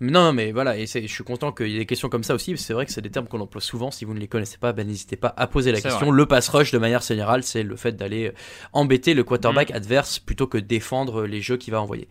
Non, 0.01 0.23
non, 0.23 0.33
mais 0.33 0.53
voilà, 0.53 0.77
et 0.77 0.87
c'est- 0.87 1.01
je 1.05 1.13
suis 1.13 1.25
content 1.25 1.51
qu'il 1.51 1.67
y 1.67 1.75
ait 1.75 1.79
des 1.79 1.85
questions 1.85 2.07
comme 2.07 2.23
ça 2.23 2.33
aussi, 2.33 2.57
c'est 2.57 2.71
vrai 2.73 2.85
que 2.85 2.91
c'est 2.93 3.01
des 3.01 3.09
termes 3.09 3.27
qu'on 3.27 3.41
emploie 3.41 3.59
souvent. 3.59 3.91
Si 3.91 4.05
vous 4.05 4.13
ne 4.13 4.19
les 4.19 4.29
connaissez 4.29 4.57
pas, 4.57 4.71
ben, 4.71 4.87
n'hésitez 4.87 5.17
pas 5.17 5.33
à 5.35 5.45
poser 5.45 5.73
la 5.73 5.81
question. 5.81 6.05
vrai. 6.07 6.15
Le 6.15 6.25
pass 6.25 6.47
rush, 6.47 6.71
de 6.71 6.77
manière 6.77 7.01
générale, 7.01 7.43
c'est 7.43 7.63
le 7.63 7.75
fait 7.75 7.91
d'aller 7.97 8.27
euh, 8.29 8.33
embêter 8.71 9.13
le 9.13 9.23
Mm. 9.23 9.25
quarterback 9.25 9.71
adverse 9.71 10.19
plutôt 10.19 10.47
que 10.47 10.57
défendre 10.57 11.25
les 11.25 11.41
jeux 11.41 11.57
qu'il 11.57 11.71
va 11.73 11.81
envoyer. 11.81 12.07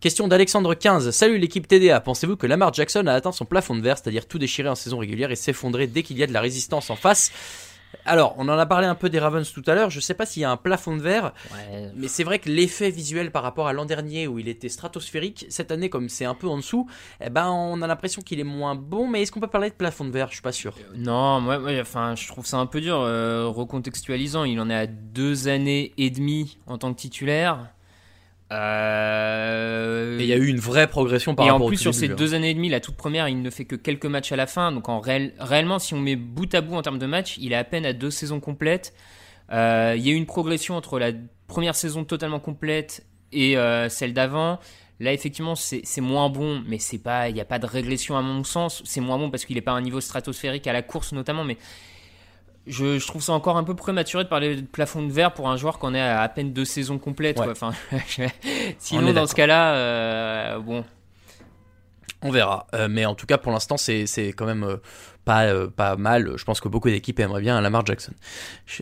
Question 0.00 0.26
d'Alexandre 0.26 0.74
15. 0.74 1.10
Salut 1.12 1.38
l'équipe 1.38 1.68
TDA. 1.68 2.00
Pensez-vous 2.00 2.36
que 2.36 2.46
Lamar 2.48 2.72
Jackson 2.74 3.06
a 3.06 3.12
atteint 3.12 3.32
son 3.32 3.44
plafond 3.44 3.76
de 3.76 3.82
verre, 3.82 3.98
c'est-à-dire 3.98 4.26
tout 4.26 4.38
déchirer 4.38 4.68
en 4.68 4.74
saison 4.74 4.98
régulière 4.98 5.30
et 5.30 5.36
s'effondrer 5.36 5.86
dès 5.86 6.02
qu'il 6.02 6.18
y 6.18 6.24
a 6.24 6.26
de 6.26 6.32
la 6.32 6.40
résistance 6.40 6.90
en 6.90 6.96
face? 6.96 7.30
Alors, 8.04 8.34
on 8.38 8.48
en 8.48 8.58
a 8.58 8.66
parlé 8.66 8.86
un 8.86 8.94
peu 8.94 9.08
des 9.10 9.18
Ravens 9.18 9.50
tout 9.52 9.62
à 9.66 9.74
l'heure. 9.74 9.90
Je 9.90 10.00
sais 10.00 10.14
pas 10.14 10.24
s'il 10.26 10.42
y 10.42 10.44
a 10.44 10.50
un 10.50 10.56
plafond 10.56 10.96
de 10.96 11.02
verre, 11.02 11.32
Ouais. 11.52 11.90
mais 11.94 12.08
c'est 12.08 12.24
vrai 12.24 12.38
que 12.38 12.48
l'effet 12.48 12.90
visuel 12.90 13.30
par 13.30 13.42
rapport 13.42 13.66
à 13.68 13.72
l'an 13.72 13.84
dernier 13.84 14.26
où 14.26 14.38
il 14.38 14.48
était 14.48 14.68
stratosphérique, 14.68 15.46
cette 15.48 15.70
année, 15.70 15.88
comme 15.90 16.08
c'est 16.08 16.24
un 16.24 16.34
peu 16.34 16.48
en 16.48 16.56
dessous, 16.56 16.88
eh 17.22 17.30
ben, 17.30 17.48
on 17.48 17.80
a 17.82 17.86
l'impression 17.86 18.22
qu'il 18.22 18.40
est 18.40 18.44
moins 18.44 18.74
bon. 18.74 19.08
Mais 19.08 19.22
est-ce 19.22 19.32
qu'on 19.32 19.40
peut 19.40 19.46
parler 19.46 19.70
de 19.70 19.74
plafond 19.74 20.04
de 20.04 20.10
verre? 20.10 20.28
Je 20.28 20.34
suis 20.34 20.42
pas 20.42 20.52
sûr. 20.52 20.74
Non, 20.96 21.40
moi, 21.40 21.58
moi, 21.58 21.70
enfin, 21.80 22.14
je 22.14 22.28
trouve 22.28 22.46
ça 22.46 22.58
un 22.58 22.66
peu 22.66 22.80
dur. 22.80 22.98
euh, 23.00 23.46
recontextualisant, 23.48 24.44
il 24.44 24.60
en 24.60 24.68
est 24.70 24.74
à 24.74 24.86
deux 24.86 25.48
années 25.48 25.92
et 25.98 26.10
demie 26.10 26.58
en 26.66 26.78
tant 26.78 26.92
que 26.92 26.98
titulaire. 27.00 27.68
Euh, 28.52 30.18
Et 30.18 30.22
il 30.22 30.28
y 30.28 30.32
a 30.32 30.36
eu 30.36 30.46
une 30.46 30.58
vraie 30.58 30.86
progression 30.86 31.34
par 31.34 31.46
et 31.46 31.50
en 31.50 31.54
rapport 31.54 31.66
au 31.66 31.68
plus, 31.68 31.76
tout 31.76 31.82
sur 31.82 31.92
début, 31.92 32.06
ces 32.06 32.12
hein. 32.12 32.16
deux 32.16 32.34
années 32.34 32.50
et 32.50 32.54
demie, 32.54 32.68
la 32.68 32.80
toute 32.80 32.96
première, 32.96 33.28
il 33.28 33.42
ne 33.42 33.50
fait 33.50 33.64
que 33.64 33.76
quelques 33.76 34.06
matchs 34.06 34.32
à 34.32 34.36
la 34.36 34.46
fin. 34.46 34.72
Donc, 34.72 34.88
en 34.88 35.00
réel- 35.00 35.32
réellement, 35.38 35.78
si 35.78 35.94
on 35.94 36.00
met 36.00 36.16
bout 36.16 36.52
à 36.54 36.60
bout 36.60 36.74
en 36.74 36.82
termes 36.82 36.98
de 36.98 37.06
matchs, 37.06 37.36
il 37.38 37.52
est 37.52 37.56
à 37.56 37.64
peine 37.64 37.84
à 37.84 37.92
deux 37.92 38.10
saisons 38.10 38.40
complètes. 38.40 38.94
Euh, 39.52 39.94
il 39.96 40.06
y 40.06 40.10
a 40.10 40.12
eu 40.12 40.16
une 40.16 40.26
progression 40.26 40.76
entre 40.76 40.98
la 40.98 41.12
première 41.46 41.74
saison 41.74 42.04
totalement 42.04 42.40
complète 42.40 43.04
et 43.32 43.56
euh, 43.56 43.88
celle 43.88 44.12
d'avant. 44.14 44.58
Là, 45.00 45.12
effectivement, 45.12 45.54
c'est 45.54 45.82
c'est 45.84 46.00
moins 46.00 46.28
bon, 46.28 46.62
mais 46.66 46.78
c'est 46.78 46.98
pas, 46.98 47.28
il 47.28 47.34
n'y 47.34 47.40
a 47.40 47.44
pas 47.44 47.58
de 47.58 47.66
régression 47.66 48.16
à 48.16 48.22
mon 48.22 48.42
sens. 48.44 48.82
C'est 48.84 49.00
moins 49.00 49.16
bon 49.16 49.30
parce 49.30 49.44
qu'il 49.44 49.54
n'est 49.56 49.62
pas 49.62 49.72
à 49.72 49.74
un 49.76 49.80
niveau 49.80 50.00
stratosphérique 50.00 50.66
à 50.66 50.72
la 50.72 50.82
course 50.82 51.12
notamment, 51.12 51.44
mais 51.44 51.56
je, 52.68 52.98
je 52.98 53.06
trouve 53.06 53.22
ça 53.22 53.32
encore 53.32 53.56
un 53.56 53.64
peu 53.64 53.74
prématuré 53.74 54.24
de 54.24 54.28
parler 54.28 54.56
de 54.56 54.66
plafond 54.66 55.02
de 55.02 55.12
verre 55.12 55.32
pour 55.32 55.48
un 55.48 55.56
joueur 55.56 55.78
qu'on 55.78 55.94
est 55.94 56.00
à 56.00 56.20
à 56.20 56.28
peine 56.28 56.52
deux 56.52 56.64
saisons 56.64 56.98
complètes. 56.98 57.38
Ouais. 57.38 57.44
quoi. 57.44 57.52
Enfin, 57.52 57.72
sinon, 58.78 59.12
dans 59.12 59.26
ce 59.26 59.34
cas-là, 59.34 59.74
euh, 59.74 60.58
bon, 60.58 60.84
On 62.22 62.30
verra. 62.30 62.66
Euh, 62.74 62.88
mais 62.90 63.06
en 63.06 63.14
tout 63.14 63.26
cas, 63.26 63.38
pour 63.38 63.52
l'instant, 63.52 63.76
c'est 63.76 64.04
quand 64.36 64.44
même 64.46 64.64
euh, 64.64 64.76
pas, 65.24 65.44
euh, 65.44 65.68
pas 65.68 65.94
mal. 65.94 66.32
Je 66.36 66.44
pense 66.44 66.60
que 66.60 66.68
beaucoup 66.68 66.88
d'équipes 66.88 67.20
aimeraient 67.20 67.40
bien 67.42 67.60
Lamar 67.60 67.86
Jackson. 67.86 68.12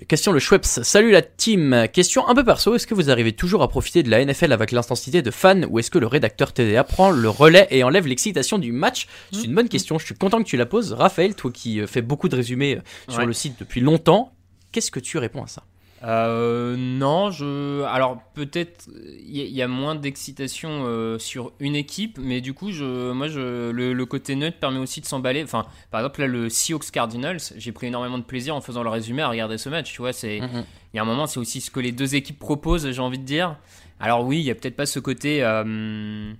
Question 0.08 0.32
le 0.32 0.38
Schweppes. 0.38 0.64
Salut 0.64 1.10
la 1.10 1.20
team. 1.20 1.86
Question 1.92 2.26
un 2.28 2.34
peu 2.34 2.44
perso. 2.44 2.74
Est-ce 2.74 2.86
que 2.86 2.94
vous 2.94 3.10
arrivez 3.10 3.32
toujours 3.32 3.62
à 3.62 3.68
profiter 3.68 4.02
de 4.02 4.10
la 4.10 4.24
NFL 4.24 4.52
avec 4.52 4.72
l'intensité 4.72 5.20
de 5.20 5.30
fans 5.30 5.62
ou 5.68 5.78
est-ce 5.78 5.90
que 5.90 5.98
le 5.98 6.06
rédacteur 6.06 6.54
TDA 6.54 6.82
prend 6.84 7.10
le 7.10 7.28
relais 7.28 7.66
et 7.70 7.84
enlève 7.84 8.06
l'excitation 8.06 8.58
du 8.58 8.72
match? 8.72 9.06
C'est 9.32 9.44
une 9.44 9.54
bonne 9.54 9.68
question. 9.68 9.98
Je 9.98 10.06
suis 10.06 10.14
content 10.14 10.38
que 10.42 10.48
tu 10.48 10.56
la 10.56 10.64
poses. 10.66 10.94
Raphaël, 10.94 11.34
toi 11.34 11.50
qui 11.52 11.86
fais 11.86 12.02
beaucoup 12.02 12.30
de 12.30 12.36
résumés 12.36 12.78
sur 13.08 13.18
Ouais. 13.18 13.26
le 13.26 13.32
site 13.34 13.56
depuis 13.60 13.82
longtemps, 13.82 14.32
qu'est-ce 14.72 14.90
que 14.90 15.00
tu 15.00 15.18
réponds 15.18 15.42
à 15.44 15.46
ça? 15.46 15.62
Euh, 16.06 16.76
non, 16.78 17.30
je. 17.32 17.82
Alors 17.82 18.18
peut-être 18.34 18.88
il 19.18 19.36
y, 19.36 19.40
a- 19.40 19.44
il 19.44 19.50
y 19.54 19.60
a 19.62 19.66
moins 19.68 19.96
d'excitation 19.96 20.84
euh, 20.86 21.18
sur 21.18 21.52
une 21.58 21.74
équipe, 21.74 22.18
mais 22.20 22.40
du 22.40 22.54
coup, 22.54 22.70
je, 22.70 23.10
moi, 23.12 23.26
je, 23.28 23.70
le, 23.70 23.92
le 23.92 24.06
côté 24.06 24.36
neutre 24.36 24.58
permet 24.58 24.78
aussi 24.78 25.00
de 25.00 25.06
s'emballer. 25.06 25.42
Enfin, 25.42 25.66
par 25.90 26.00
exemple 26.00 26.20
là, 26.20 26.26
le 26.28 26.48
Seahawks 26.48 26.90
Cardinals, 26.92 27.40
j'ai 27.56 27.72
pris 27.72 27.88
énormément 27.88 28.18
de 28.18 28.24
plaisir 28.24 28.54
en 28.54 28.60
faisant 28.60 28.82
le 28.84 28.88
résumé 28.90 29.22
à 29.22 29.28
regarder 29.28 29.58
ce 29.58 29.68
match. 29.68 29.92
Tu 29.92 29.98
vois, 30.00 30.12
c'est 30.12 30.40
Mhm. 30.40 30.64
il 30.94 30.96
y 30.96 31.00
a 31.00 31.02
un 31.02 31.06
moment, 31.06 31.26
c'est 31.26 31.40
aussi 31.40 31.60
ce 31.60 31.70
que 31.72 31.80
les 31.80 31.92
deux 31.92 32.14
équipes 32.14 32.38
proposent, 32.38 32.88
j'ai 32.90 33.02
envie 33.02 33.18
de 33.18 33.24
dire. 33.24 33.56
Alors 33.98 34.24
oui, 34.24 34.38
il 34.38 34.44
y 34.44 34.50
a 34.50 34.54
peut-être 34.54 34.76
pas 34.76 34.86
ce 34.86 35.00
côté, 35.00 35.42
euh, 35.42 36.32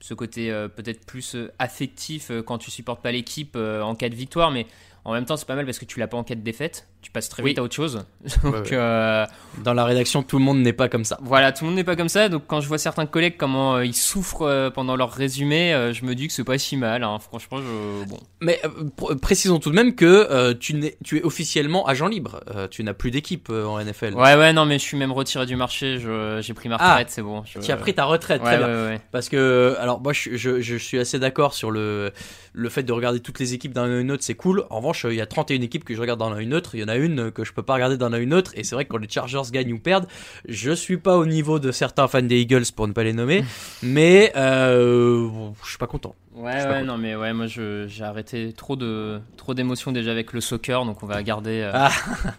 ce 0.00 0.14
côté 0.14 0.50
peut-être 0.76 1.04
plus 1.06 1.36
affectif 1.58 2.30
quand 2.46 2.58
tu 2.58 2.70
supportes 2.70 3.02
pas 3.02 3.12
l'équipe 3.12 3.56
en 3.56 3.94
cas 3.94 4.08
de 4.08 4.14
victoire, 4.14 4.50
mais 4.50 4.66
en 5.04 5.12
même 5.12 5.24
temps, 5.24 5.36
c'est 5.36 5.46
pas 5.46 5.56
mal 5.56 5.64
parce 5.64 5.78
que 5.78 5.84
tu 5.84 5.98
l'as 5.98 6.06
pas 6.06 6.16
en 6.16 6.24
cas 6.24 6.34
de 6.36 6.40
défaite. 6.40 6.86
Tu 7.00 7.10
passes 7.10 7.28
très 7.28 7.42
Oui. 7.42 7.50
vite 7.50 7.58
à 7.58 7.62
autre 7.64 7.74
chose. 7.74 8.04
Ouais, 8.44 8.50
Donc 8.52 8.64
ouais. 8.66 8.70
euh, 8.74 9.26
Dans 9.64 9.74
la 9.74 9.84
rédaction, 9.84 10.22
tout 10.22 10.38
le 10.38 10.44
monde 10.44 10.60
n'est 10.60 10.72
pas 10.72 10.88
comme 10.88 11.04
ça. 11.04 11.18
voilà, 11.22 11.50
tout 11.50 11.64
le 11.64 11.70
monde 11.70 11.76
n'est 11.76 11.82
pas 11.84 11.96
comme 11.96 12.08
ça. 12.08 12.28
Donc 12.28 12.44
quand 12.46 12.60
je 12.60 12.68
vois 12.68 12.78
certains 12.78 13.06
collègues 13.06 13.34
comment 13.36 13.74
euh, 13.76 13.84
ils 13.84 13.94
souffrent 13.96 14.42
euh, 14.42 14.70
pendant 14.70 14.94
leur 14.94 15.10
résumé, 15.10 15.74
euh, 15.74 15.92
je 15.92 16.04
me 16.04 16.14
dis 16.14 16.28
que 16.28 16.32
c'est 16.32 16.44
pas 16.44 16.58
si 16.58 16.76
mal. 16.76 17.02
hein. 17.02 17.18
Franchement, 17.18 17.58
je 17.58 18.04
bon. 18.08 18.20
Mais 18.40 18.60
euh, 18.64 18.68
pr- 18.96 19.18
précisons 19.18 19.58
tout 19.58 19.70
de 19.70 19.74
même 19.74 19.96
que 19.96 20.04
euh, 20.06 20.54
tu, 20.54 20.74
n'es- 20.74 20.96
tu 21.04 21.18
es 21.18 21.22
officiellement 21.24 21.84
agent 21.88 22.06
libre. 22.06 22.40
Euh, 22.54 22.68
tu 22.68 22.84
n'as 22.84 22.94
plus 22.94 23.10
d'équipe 23.10 23.48
euh, 23.50 23.64
en 23.66 23.80
NFL. 23.84 24.14
Ouais, 24.14 24.36
ouais, 24.36 24.52
non, 24.52 24.64
mais 24.66 24.78
je 24.78 24.84
suis 24.84 24.96
même 24.96 25.10
retiré 25.12 25.44
du 25.46 25.56
marché. 25.56 25.98
J'ai 26.40 26.54
pris 26.54 26.68
ma 26.68 26.76
Ah. 26.78 26.90
retraite, 26.92 27.10
c'est 27.10 27.22
bon. 27.22 27.42
je- 27.44 27.58
Tu 27.58 27.72
as 27.72 27.76
pris 27.76 27.94
ta 27.94 28.04
retraite, 28.04 28.42
Ouais, 28.42 28.46
très 28.48 28.58
bien. 28.58 28.68
ouais, 28.68 28.86
ouais. 28.90 29.00
Parce 29.10 29.28
que, 29.28 29.74
alors 29.80 30.00
moi 30.00 30.12
je, 30.12 30.36
je, 30.36 30.60
je 30.60 30.76
suis 30.76 30.98
assez 31.00 31.18
d'accord 31.18 31.54
sur 31.54 31.72
le, 31.72 32.12
le 32.52 32.68
fait 32.68 32.84
de 32.84 32.92
regarder 32.92 33.18
toutes 33.20 33.40
les 33.40 33.54
équipes 33.54 33.72
d'un 33.72 33.86
œil 33.86 34.04
neutre, 34.04 34.22
c'est 34.22 34.34
cool. 34.34 34.64
En 34.70 34.76
revanche, 34.76 34.91
il 35.04 35.14
y 35.14 35.20
a 35.20 35.26
31 35.26 35.60
équipes 35.62 35.84
que 35.84 35.94
je 35.94 36.00
regarde 36.00 36.20
d'un 36.20 36.32
œil 36.32 36.46
neutre, 36.46 36.74
il 36.74 36.80
y 36.80 36.84
en 36.84 36.88
a 36.88 36.96
une 36.96 37.30
que 37.30 37.44
je 37.44 37.52
peux 37.52 37.62
pas 37.62 37.74
regarder 37.74 37.96
d'un 37.96 38.12
œil 38.12 38.26
neutre, 38.26 38.52
et 38.54 38.64
c'est 38.64 38.74
vrai 38.74 38.84
que 38.84 38.90
quand 38.90 38.98
les 38.98 39.08
Chargers 39.08 39.42
gagnent 39.52 39.72
ou 39.72 39.78
perdent, 39.78 40.06
je 40.48 40.72
suis 40.72 40.96
pas 40.98 41.16
au 41.16 41.26
niveau 41.26 41.58
de 41.58 41.72
certains 41.72 42.08
fans 42.08 42.22
des 42.22 42.40
Eagles 42.40 42.64
pour 42.74 42.86
ne 42.88 42.92
pas 42.92 43.04
les 43.04 43.12
nommer, 43.12 43.44
mais 43.82 44.32
euh, 44.36 45.28
je 45.64 45.68
suis 45.68 45.78
pas 45.78 45.86
content. 45.86 46.14
Ouais, 46.34 46.64
ouais, 46.66 46.82
non, 46.82 46.96
mais 46.98 47.14
ouais, 47.14 47.32
moi 47.32 47.46
j'ai 47.46 47.88
arrêté 48.04 48.52
trop 48.56 48.76
de 48.76 49.20
trop 49.36 49.54
d'émotions 49.54 49.92
déjà 49.92 50.10
avec 50.12 50.32
le 50.32 50.40
soccer, 50.40 50.84
donc 50.84 51.02
on 51.02 51.06
va 51.06 51.22
garder. 51.22 51.60
euh, 51.62 51.70
Ah. 51.74 51.90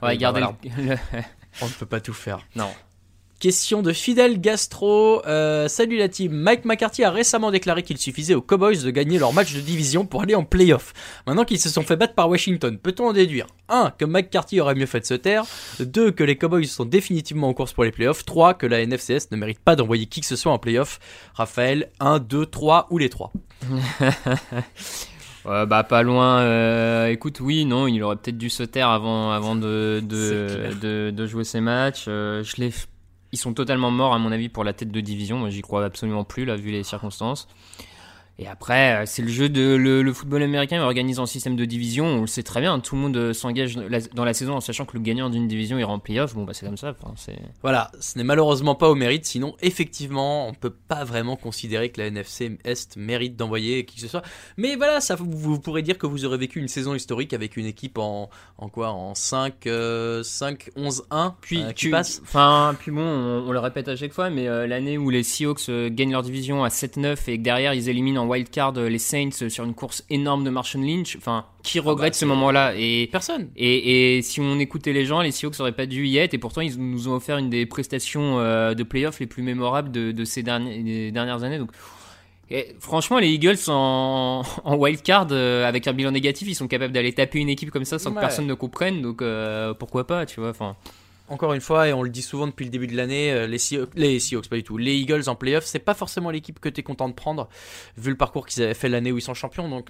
on 0.01 0.05
va 0.07 0.11
Oui, 0.13 0.17
garder 0.19 0.41
bah 0.41 0.55
le- 0.63 0.83
le- 0.89 0.95
On 1.61 1.67
ne 1.67 1.71
peut 1.71 1.85
pas 1.85 1.99
tout 2.01 2.13
faire. 2.13 2.39
Non. 2.55 2.69
Question 3.43 3.81
de 3.81 3.91
Fidel 3.91 4.39
Gastro. 4.39 5.21
Euh, 5.27 5.67
salut 5.67 5.97
la 5.97 6.07
team. 6.07 6.31
Mike 6.31 6.63
McCarthy 6.63 7.03
a 7.03 7.11
récemment 7.11 7.51
déclaré 7.51 7.83
qu'il 7.83 7.97
suffisait 7.97 8.35
aux 8.35 8.41
Cowboys 8.41 8.81
de 8.81 8.89
gagner 8.89 9.19
leur 9.19 9.33
match 9.33 9.53
de 9.53 9.59
division 9.59 10.05
pour 10.05 10.21
aller 10.21 10.33
en 10.33 10.45
playoff. 10.45 10.93
Maintenant 11.27 11.43
qu'ils 11.43 11.59
se 11.59 11.67
sont 11.67 11.81
fait 11.81 11.97
battre 11.97 12.13
par 12.13 12.29
Washington, 12.29 12.77
peut-on 12.77 13.07
en 13.09 13.11
déduire? 13.11 13.47
1. 13.67 13.91
Que 13.97 14.05
McCarthy 14.05 14.61
aurait 14.61 14.75
mieux 14.75 14.85
fait 14.85 15.01
de 15.01 15.05
se 15.05 15.15
taire 15.15 15.43
2. 15.81 16.11
Que 16.11 16.23
les 16.23 16.37
Cowboys 16.37 16.65
sont 16.67 16.85
définitivement 16.85 17.49
en 17.49 17.53
course 17.53 17.73
pour 17.73 17.83
les 17.83 17.91
playoffs 17.91 18.23
3. 18.23 18.53
Que 18.53 18.65
la 18.65 18.79
NFCS 18.85 19.29
ne 19.31 19.35
mérite 19.35 19.59
pas 19.59 19.75
d'envoyer 19.75 20.05
qui 20.05 20.21
que 20.21 20.25
ce 20.27 20.37
soit 20.37 20.53
en 20.53 20.57
playoff 20.57 21.01
Raphaël, 21.33 21.89
1, 21.99 22.19
2, 22.19 22.45
3 22.45 22.87
ou 22.91 22.97
les 22.97 23.09
3 23.09 23.33
Ouais, 25.45 25.65
bah 25.65 25.83
pas 25.83 26.03
loin. 26.03 26.39
euh, 26.39 27.07
écoute, 27.07 27.41
oui, 27.41 27.65
non, 27.65 27.87
il 27.87 28.01
aurait 28.03 28.15
peut-être 28.15 28.37
dû 28.37 28.49
se 28.49 28.63
taire 28.63 28.87
avant, 28.87 29.31
avant 29.33 29.57
de, 29.57 30.01
de 30.01 31.25
jouer 31.27 31.43
ses 31.43 31.59
matchs. 31.59 32.05
Euh, 32.07 32.41
je 32.45 32.61
l'ai- 32.61 32.71
Ils 33.33 33.37
sont 33.37 33.55
totalement 33.55 33.89
morts, 33.89 34.13
à 34.13 34.19
mon 34.19 34.31
avis, 34.31 34.47
pour 34.47 34.63
la 34.63 34.73
tête 34.73 34.91
de 34.91 35.01
division. 35.01 35.39
Moi, 35.39 35.49
j'y 35.49 35.63
crois 35.63 35.83
absolument 35.83 36.23
plus, 36.23 36.45
là, 36.45 36.55
vu 36.55 36.69
les 36.69 36.83
circonstances. 36.83 37.47
Et 38.39 38.47
après, 38.47 39.03
euh, 39.03 39.05
c'est 39.05 39.21
le 39.21 39.27
jeu 39.27 39.47
de 39.47 39.75
le, 39.75 40.01
le 40.01 40.11
football 40.13 40.41
américain 40.41 40.81
organise 40.81 41.19
en 41.19 41.27
système 41.27 41.55
de 41.55 41.65
division. 41.65 42.05
On 42.05 42.21
le 42.21 42.27
sait 42.27 42.41
très 42.41 42.61
bien. 42.61 42.79
Tout 42.79 42.95
le 42.95 43.01
monde 43.01 43.15
euh, 43.15 43.31
s'engage 43.31 43.75
dans 44.15 44.25
la- 44.25 44.33
saison 44.33 44.55
en 44.55 44.59
sachant 44.59 44.85
que 44.85 44.97
le 44.97 45.03
gagnant 45.03 45.29
d'une 45.29 45.47
division 45.47 45.77
ira 45.77 45.93
en 45.93 45.99
playoff. 45.99 46.33
Bon, 46.33 46.43
bah 46.43 46.53
c'est 46.55 46.65
comme 46.65 46.75
ça. 46.77 46.95
Enfin, 46.99 47.13
c'est 47.15 47.37
Voilà, 47.61 47.91
ce 47.99 48.17
n'est 48.17 48.23
malheureusement 48.23 48.73
pas 48.73 48.89
au 48.89 48.95
mérite, 48.95 49.25
sinon 49.25 49.55
effectivement 49.61 50.47
on 50.47 50.53
peut 50.55 50.71
pas 50.71 51.03
vraiment 51.03 51.35
considérer 51.35 51.89
que 51.89 52.01
la 52.01 52.07
NFC 52.07 52.57
Est 52.63 52.97
mérite 52.97 53.35
d'envoyer 53.35 53.85
qui 53.85 53.97
que 53.97 54.01
ce 54.01 54.07
soit. 54.07 54.23
Mais 54.57 54.75
voilà, 54.75 54.99
ça 54.99 55.13
vous, 55.15 55.29
vous 55.29 55.59
pourrez 55.59 55.83
dire 55.83 55.99
que 55.99 56.07
vous 56.07 56.25
aurez 56.25 56.37
vécu 56.39 56.59
une 56.59 56.67
saison 56.67 56.95
historique 56.95 57.33
avec 57.33 57.55
une 57.57 57.67
équipe 57.67 57.99
en, 57.99 58.31
en 58.57 58.67
quoi? 58.69 58.89
En 58.91 59.13
5, 59.13 59.67
euh, 59.67 60.23
5 60.23 60.71
11, 60.75 61.03
1 61.11 61.35
Puis 61.41 61.61
euh, 61.61 61.67
qui 61.67 61.73
tu- 61.75 61.89
passe? 61.91 62.19
Enfin, 62.23 62.75
puis 62.79 62.89
bon, 62.89 63.01
on, 63.03 63.47
on 63.47 63.51
le 63.51 63.59
répète 63.59 63.87
à 63.89 63.95
chaque 63.95 64.13
fois, 64.13 64.31
mais 64.31 64.47
euh, 64.47 64.65
l'année 64.65 64.97
où 64.97 65.11
les 65.11 65.21
Seahawks 65.21 65.69
gagnent 65.91 66.13
leur 66.13 66.23
division 66.23 66.63
à 66.63 66.69
7-9 66.69 67.29
et 67.29 67.37
que 67.37 67.43
derrière 67.43 67.75
ils 67.75 67.89
éliminent 67.89 68.22
en 68.23 68.27
wildcard 68.27 68.73
euh, 68.77 68.89
les 68.89 68.97
Saints 68.99 69.29
euh, 69.41 69.49
sur 69.49 69.63
une 69.63 69.73
course 69.73 70.03
énorme 70.09 70.43
de 70.43 70.49
Marshall 70.49 70.81
Lynch, 70.83 71.15
enfin, 71.17 71.45
qui 71.63 71.79
regrette 71.79 72.11
bah, 72.11 72.13
ce 72.13 72.19
c'est- 72.21 72.25
moment-là 72.25 72.73
et, 72.75 73.07
Personne. 73.11 73.49
et, 73.55 74.17
et 74.17 74.21
si 74.21 74.39
on 74.41 74.57
écoutait 74.59 74.93
les 74.93 75.05
gens, 75.05 75.21
les 75.21 75.31
Seahawks 75.31 75.59
auraient 75.59 75.71
pas 75.71 75.85
dû 75.85 76.07
y 76.07 76.17
être 76.17 76.33
et 76.33 76.37
pourtant 76.37 76.61
ils 76.61 76.77
nous 76.79 77.07
ont 77.07 77.13
offert 77.13 77.37
une 77.37 77.49
des 77.49 77.65
prestations 77.65 78.39
euh, 78.39 78.73
de 78.73 78.83
playoff 78.83 79.19
les 79.19 79.27
plus 79.27 79.43
mémorables 79.43 79.91
de, 79.91 80.11
de 80.11 80.25
ces 80.25 80.43
derniers- 80.43 81.11
dernières 81.11 81.43
années. 81.43 81.59
Donc, 81.59 81.71
et 82.49 82.75
franchement, 82.79 83.19
les 83.19 83.29
Eagles 83.29 83.57
en, 83.69 84.43
en 84.63 84.75
wildcard 84.75 85.27
euh, 85.31 85.65
avec 85.67 85.87
un 85.87 85.93
bilan 85.93 86.11
négatif, 86.11 86.47
ils 86.47 86.55
sont 86.55 86.67
capables 86.67 86.93
d'aller 86.93 87.13
taper 87.13 87.39
une 87.39 87.49
équipe 87.49 87.71
comme 87.71 87.85
ça 87.85 87.97
sans 87.99 88.09
Ouais. 88.09 88.15
que 88.17 88.21
personne 88.21 88.47
ne 88.47 88.53
comprenne. 88.53 89.01
Donc 89.01 89.21
euh, 89.21 89.73
pourquoi 89.73 90.05
pas, 90.05 90.25
tu 90.25 90.39
vois 90.39 90.49
Enfin, 90.49 90.75
Encore 91.33 91.53
une 91.53 91.61
fois, 91.61 91.87
et 91.87 91.93
on 91.93 92.03
le 92.03 92.11
dit 92.11 92.21
souvent 92.21 92.45
depuis 92.45 92.63
le 92.63 92.69
début 92.69 92.85
de 92.85 92.95
l'année, 92.95 93.31
euh, 93.31 93.47
les, 93.47 93.57
Seahawks, 93.57 93.89
les 93.95 94.19
Seahawks, 94.19 94.47
pas 94.47 94.55
du 94.55 94.63
tout, 94.63 94.77
les 94.77 94.93
Eagles 94.93 95.23
en 95.27 95.35
playoff, 95.35 95.65
c'est 95.65 95.79
pas 95.79 95.95
forcément 95.95 96.29
l'équipe 96.29 96.59
que 96.59 96.69
tu 96.69 96.81
es 96.81 96.83
content 96.83 97.09
de 97.09 97.15
prendre, 97.15 97.49
vu 97.97 98.11
le 98.11 98.17
parcours 98.17 98.45
qu'ils 98.45 98.61
avaient 98.61 98.75
fait 98.75 98.87
l'année 98.87 99.11
où 99.11 99.17
ils 99.17 99.21
sont 99.23 99.33
champions. 99.33 99.67
Donc 99.67 99.89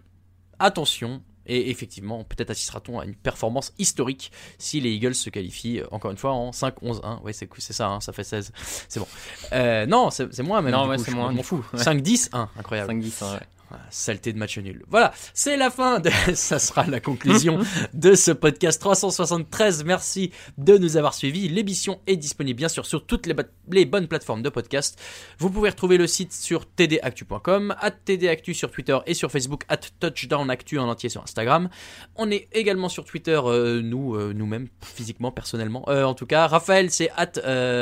attention, 0.60 1.22
et 1.46 1.70
effectivement, 1.70 2.24
peut-être 2.24 2.52
assistera-t-on 2.52 2.98
à 2.98 3.04
une 3.04 3.16
performance 3.16 3.74
historique 3.78 4.32
si 4.58 4.80
les 4.80 4.91
Eagles 4.91 5.16
se 5.16 5.30
qualifient, 5.30 5.82
euh, 5.82 5.88
encore 5.91 6.12
une 6.12 6.18
fois, 6.18 6.32
en 6.32 6.52
5-11-1. 6.52 7.22
Ouais, 7.24 7.34
c'est 7.34 7.50
c'est 7.58 7.74
ça, 7.74 7.89
hein, 7.89 8.00
ça 8.00 8.14
fait 8.14 8.24
16. 8.24 8.54
C'est 8.88 9.02
bon. 9.02 9.08
Euh, 9.52 9.86
non, 9.86 10.12
c'est 10.12 10.41
moins 10.44 10.62
même. 10.62 10.72
Non, 10.72 10.88
ouais, 10.88 10.98
c'est 10.98 11.12
je 11.12 11.16
moins, 11.18 11.32
m'en 11.32 11.38
du 11.38 11.44
fous. 11.44 11.58
coup, 11.58 11.76
ouais. 11.76 11.84
5-10-1, 11.84 12.48
incroyable. 12.58 12.94
5-10, 12.94 13.34
ouais. 13.34 13.39
Ah, 13.76 13.80
Saleté 13.89 14.32
de 14.34 14.38
match 14.38 14.55
nul. 14.59 14.84
Voilà, 14.88 15.13
c'est 15.34 15.57
la 15.57 15.71
fin. 15.71 15.99
De... 15.99 16.11
Ça 16.36 16.59
sera 16.59 16.86
la 16.86 16.99
conclusion 16.99 17.57
de 17.95 18.13
ce 18.13 18.30
podcast 18.30 18.80
373. 18.80 19.84
Merci 19.84 20.32
de 20.59 20.78
nous 20.78 20.95
avoir 20.95 21.15
suivis. 21.15 21.49
L'émission 21.49 21.99
est 22.05 22.15
disponible 22.17 22.57
bien 22.57 22.67
sûr 22.69 22.86
sur 22.86 23.05
toutes 23.07 23.26
les, 23.26 23.34
bo- 23.34 23.41
les 23.71 23.86
bonnes 23.86 24.07
plateformes 24.07 24.43
de 24.43 24.49
podcast. 24.49 25.01
Vous 25.39 25.49
pouvez 25.49 25.69
retrouver 25.69 25.97
le 25.97 26.05
site 26.05 26.34
sur 26.34 26.65
tdactu.com, 26.78 27.76
at 27.80 27.91
tdactu 28.05 28.53
sur 28.53 28.69
Twitter 28.69 28.97
et 29.07 29.15
sur 29.15 29.32
Facebook, 29.32 29.63
at 29.69 29.78
touchdownactu 29.99 30.78
en 30.78 30.88
entier 30.88 31.09
sur 31.09 31.24
Instagram. 31.24 31.69
On 32.15 32.30
est 32.30 32.47
également 32.51 32.89
sur 32.89 33.05
Twitter, 33.05 33.39
euh, 33.43 33.82
nous, 33.82 34.15
euh, 34.15 34.34
nous-mêmes, 34.36 34.67
physiquement, 34.82 35.32
personnellement. 35.32 35.84
Euh, 35.89 36.03
en 36.03 36.13
tout 36.13 36.28
cas, 36.28 36.45
Raphaël, 36.45 36.91
c'est 36.91 37.09
at 37.17 37.32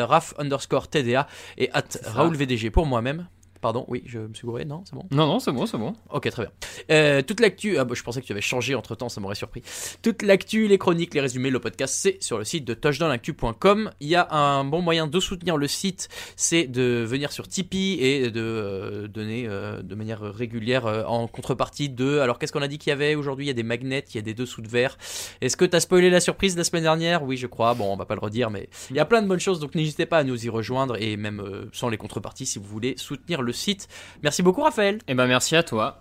raf 0.06 0.34
underscore 0.38 0.88
tda 0.90 1.28
et 1.58 1.70
at 1.74 1.84
Raoul 2.06 2.36
VDG 2.38 2.70
pour 2.70 2.86
moi-même. 2.86 3.28
Pardon, 3.62 3.86
oui, 3.88 4.02
je 4.08 4.18
me 4.18 4.34
suis 4.34 4.48
gouré, 4.48 4.66
non, 4.66 4.82
c'est 4.86 4.96
bon 4.96 5.06
Non, 5.12 5.28
non, 5.28 5.40
c'est 5.40 5.52
bon, 5.52 5.68
c'est 5.68 5.78
bon. 5.78 5.94
Ok, 6.10 6.28
très 6.32 6.44
bien. 6.46 6.52
Euh, 6.90 7.22
toute 7.22 7.40
l'actu, 7.40 7.78
ah 7.78 7.86
bah, 7.86 7.94
je 7.96 8.02
pensais 8.02 8.20
que 8.20 8.26
tu 8.26 8.32
avais 8.32 8.42
changé 8.42 8.74
entre 8.74 8.96
temps, 8.96 9.08
ça 9.08 9.22
m'aurait 9.22 9.36
surpris. 9.36 9.62
Toute 10.02 10.24
l'actu, 10.24 10.68
les 10.68 10.80
chroniques, 10.80 11.14
les 11.14 11.22
résumés, 11.22 11.52
le 11.52 11.60
podcast, 11.60 11.94
c'est 11.96 12.18
sur 12.24 12.40
le 12.40 12.44
site 12.44 12.66
de 12.66 12.74
touchdownactu.com. 12.74 13.92
Il 14.00 14.08
y 14.08 14.16
a 14.16 14.28
un 14.34 14.64
bon 14.64 14.82
moyen 14.82 15.06
de 15.06 15.20
soutenir 15.20 15.58
le 15.58 15.68
site, 15.68 16.10
c'est 16.36 16.66
de 16.66 17.06
venir 17.08 17.32
sur 17.32 17.48
Tipeee 17.48 18.00
et 18.02 18.32
de 18.32 18.42
euh, 18.42 19.08
donner 19.08 19.46
euh, 19.48 19.84
de 19.84 19.94
manière 19.94 20.22
régulière 20.22 20.88
en 21.08 21.28
contrepartie 21.28 21.90
de. 21.90 22.18
Alors, 22.18 22.40
qu'est-ce 22.40 22.52
qu'on 22.52 22.64
a 22.64 22.68
dit 22.68 22.80
qu'il 22.80 22.90
y 22.90 22.94
avait 22.94 23.14
aujourd'hui? 23.14 23.46
Il 23.46 23.50
y 23.50 23.52
a 23.52 23.54
des 23.54 23.62
magnets, 23.62 24.06
il 24.10 24.16
y 24.16 24.20
a 24.20 24.24
des 24.24 24.34
dessous 24.34 24.64
de 24.64 24.70
verre. 24.70 24.98
Est-ce 25.42 25.56
que 25.56 25.66
tu 25.66 25.76
as 25.76 25.82
spoilé 25.82 26.10
la 26.10 26.20
surprise 26.20 26.56
de 26.56 26.62
la 26.62 26.64
semaine 26.64 26.84
dernière? 26.84 27.22
Oui, 27.22 27.38
je 27.38 27.46
crois. 27.46 27.76
Bon, 27.76 27.94
on 27.94 27.96
va 27.96 28.06
pas 28.06 28.16
le 28.16 28.22
redire, 28.22 28.50
mais 28.50 28.70
il 28.90 28.96
y 28.96 29.00
a 29.00 29.06
plein 29.06 29.22
de 29.22 29.28
bonnes 29.28 29.40
choses, 29.40 29.60
donc 29.60 29.76
n'hésitez 29.76 30.08
pas 30.08 30.18
à 30.18 30.24
nous 30.24 30.44
y 30.44 30.50
rejoindre 30.50 31.00
et 31.00 31.16
même 31.16 31.70
sans 31.74 31.90
les 31.90 31.98
contreparties 31.98 32.48
si 32.48 32.58
vous 32.58 32.66
voulez 32.66 32.96
soutenir 32.98 33.44
le 33.44 33.51
site. 33.52 33.88
Merci 34.24 34.42
beaucoup, 34.44 34.62
Raphaël. 34.62 35.00
Eh 35.08 35.14
ben, 35.14 35.28
merci 35.28 35.56
à 35.56 35.64
toi. 35.64 36.00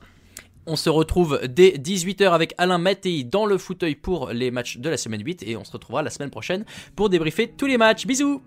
On 0.67 0.77
se 0.77 0.91
retrouve 0.91 1.41
dès 1.49 1.71
18h 1.71 2.31
avec 2.31 2.55
Alain 2.59 2.79
Mattei 2.79 3.25
dans 3.25 3.47
le 3.47 3.59
fauteuil 3.59 3.95
pour 3.95 4.31
les 4.31 4.51
matchs 4.51 4.77
de 4.79 4.89
la 4.89 4.97
semaine 4.97 5.25
8 5.25 5.43
et 5.47 5.57
on 5.57 5.65
se 5.65 5.73
retrouvera 5.73 6.03
la 6.03 6.11
semaine 6.11 6.31
prochaine 6.31 6.65
pour 6.95 7.09
débriefer 7.09 7.49
tous 7.49 7.67
les 7.67 7.79
matchs. 7.79 8.07
Bisous 8.07 8.43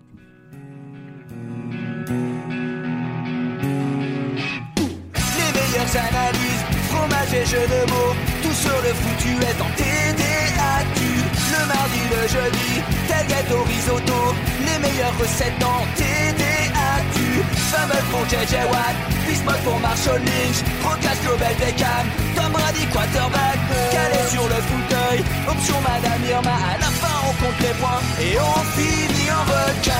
Les 4.76 5.50
meilleures 5.52 5.96
analyses, 6.08 6.64
fromage 6.88 7.34
et 7.34 7.44
jeux 7.44 7.68
de 7.68 7.90
mots, 7.90 8.14
tout 8.42 8.54
sur 8.54 8.70
le 8.70 8.94
foutu 8.94 9.34
est 9.42 9.60
en 9.60 9.70
TDAQ. 9.76 11.00
Le 11.52 11.66
mardi, 11.66 12.00
le 12.10 12.28
jeudi, 12.28 12.82
tailgate 13.08 13.52
au 13.52 13.62
risotto, 13.64 14.34
les 14.60 14.78
meilleures 14.78 15.18
recettes 15.18 15.62
en 15.62 15.84
TDAQ 15.96 16.53
fameux 17.74 18.04
pour 18.10 18.24
JJ 18.30 18.54
Watt 18.70 18.96
Bismuth 19.26 19.62
pour 19.64 19.78
Marshall 19.80 20.20
Lynch 20.20 20.58
Procast 20.82 21.20
Global 21.22 21.54
Beckham 21.58 22.06
Tom 22.36 22.52
Brady 22.52 22.86
quarterback 22.92 23.58
Calé 23.92 24.22
sur 24.30 24.44
le 24.44 24.58
fauteuil 24.70 25.24
Option 25.48 25.78
Madame 25.80 26.22
Irma. 26.28 26.56
À 26.72 26.78
la 26.78 26.90
fin 27.00 27.16
on 27.28 27.32
compte 27.42 27.60
les 27.60 27.74
points 27.80 28.02
Et 28.20 28.38
on 28.38 28.62
finit 28.76 29.30
en 29.30 29.44
requin. 29.52 29.94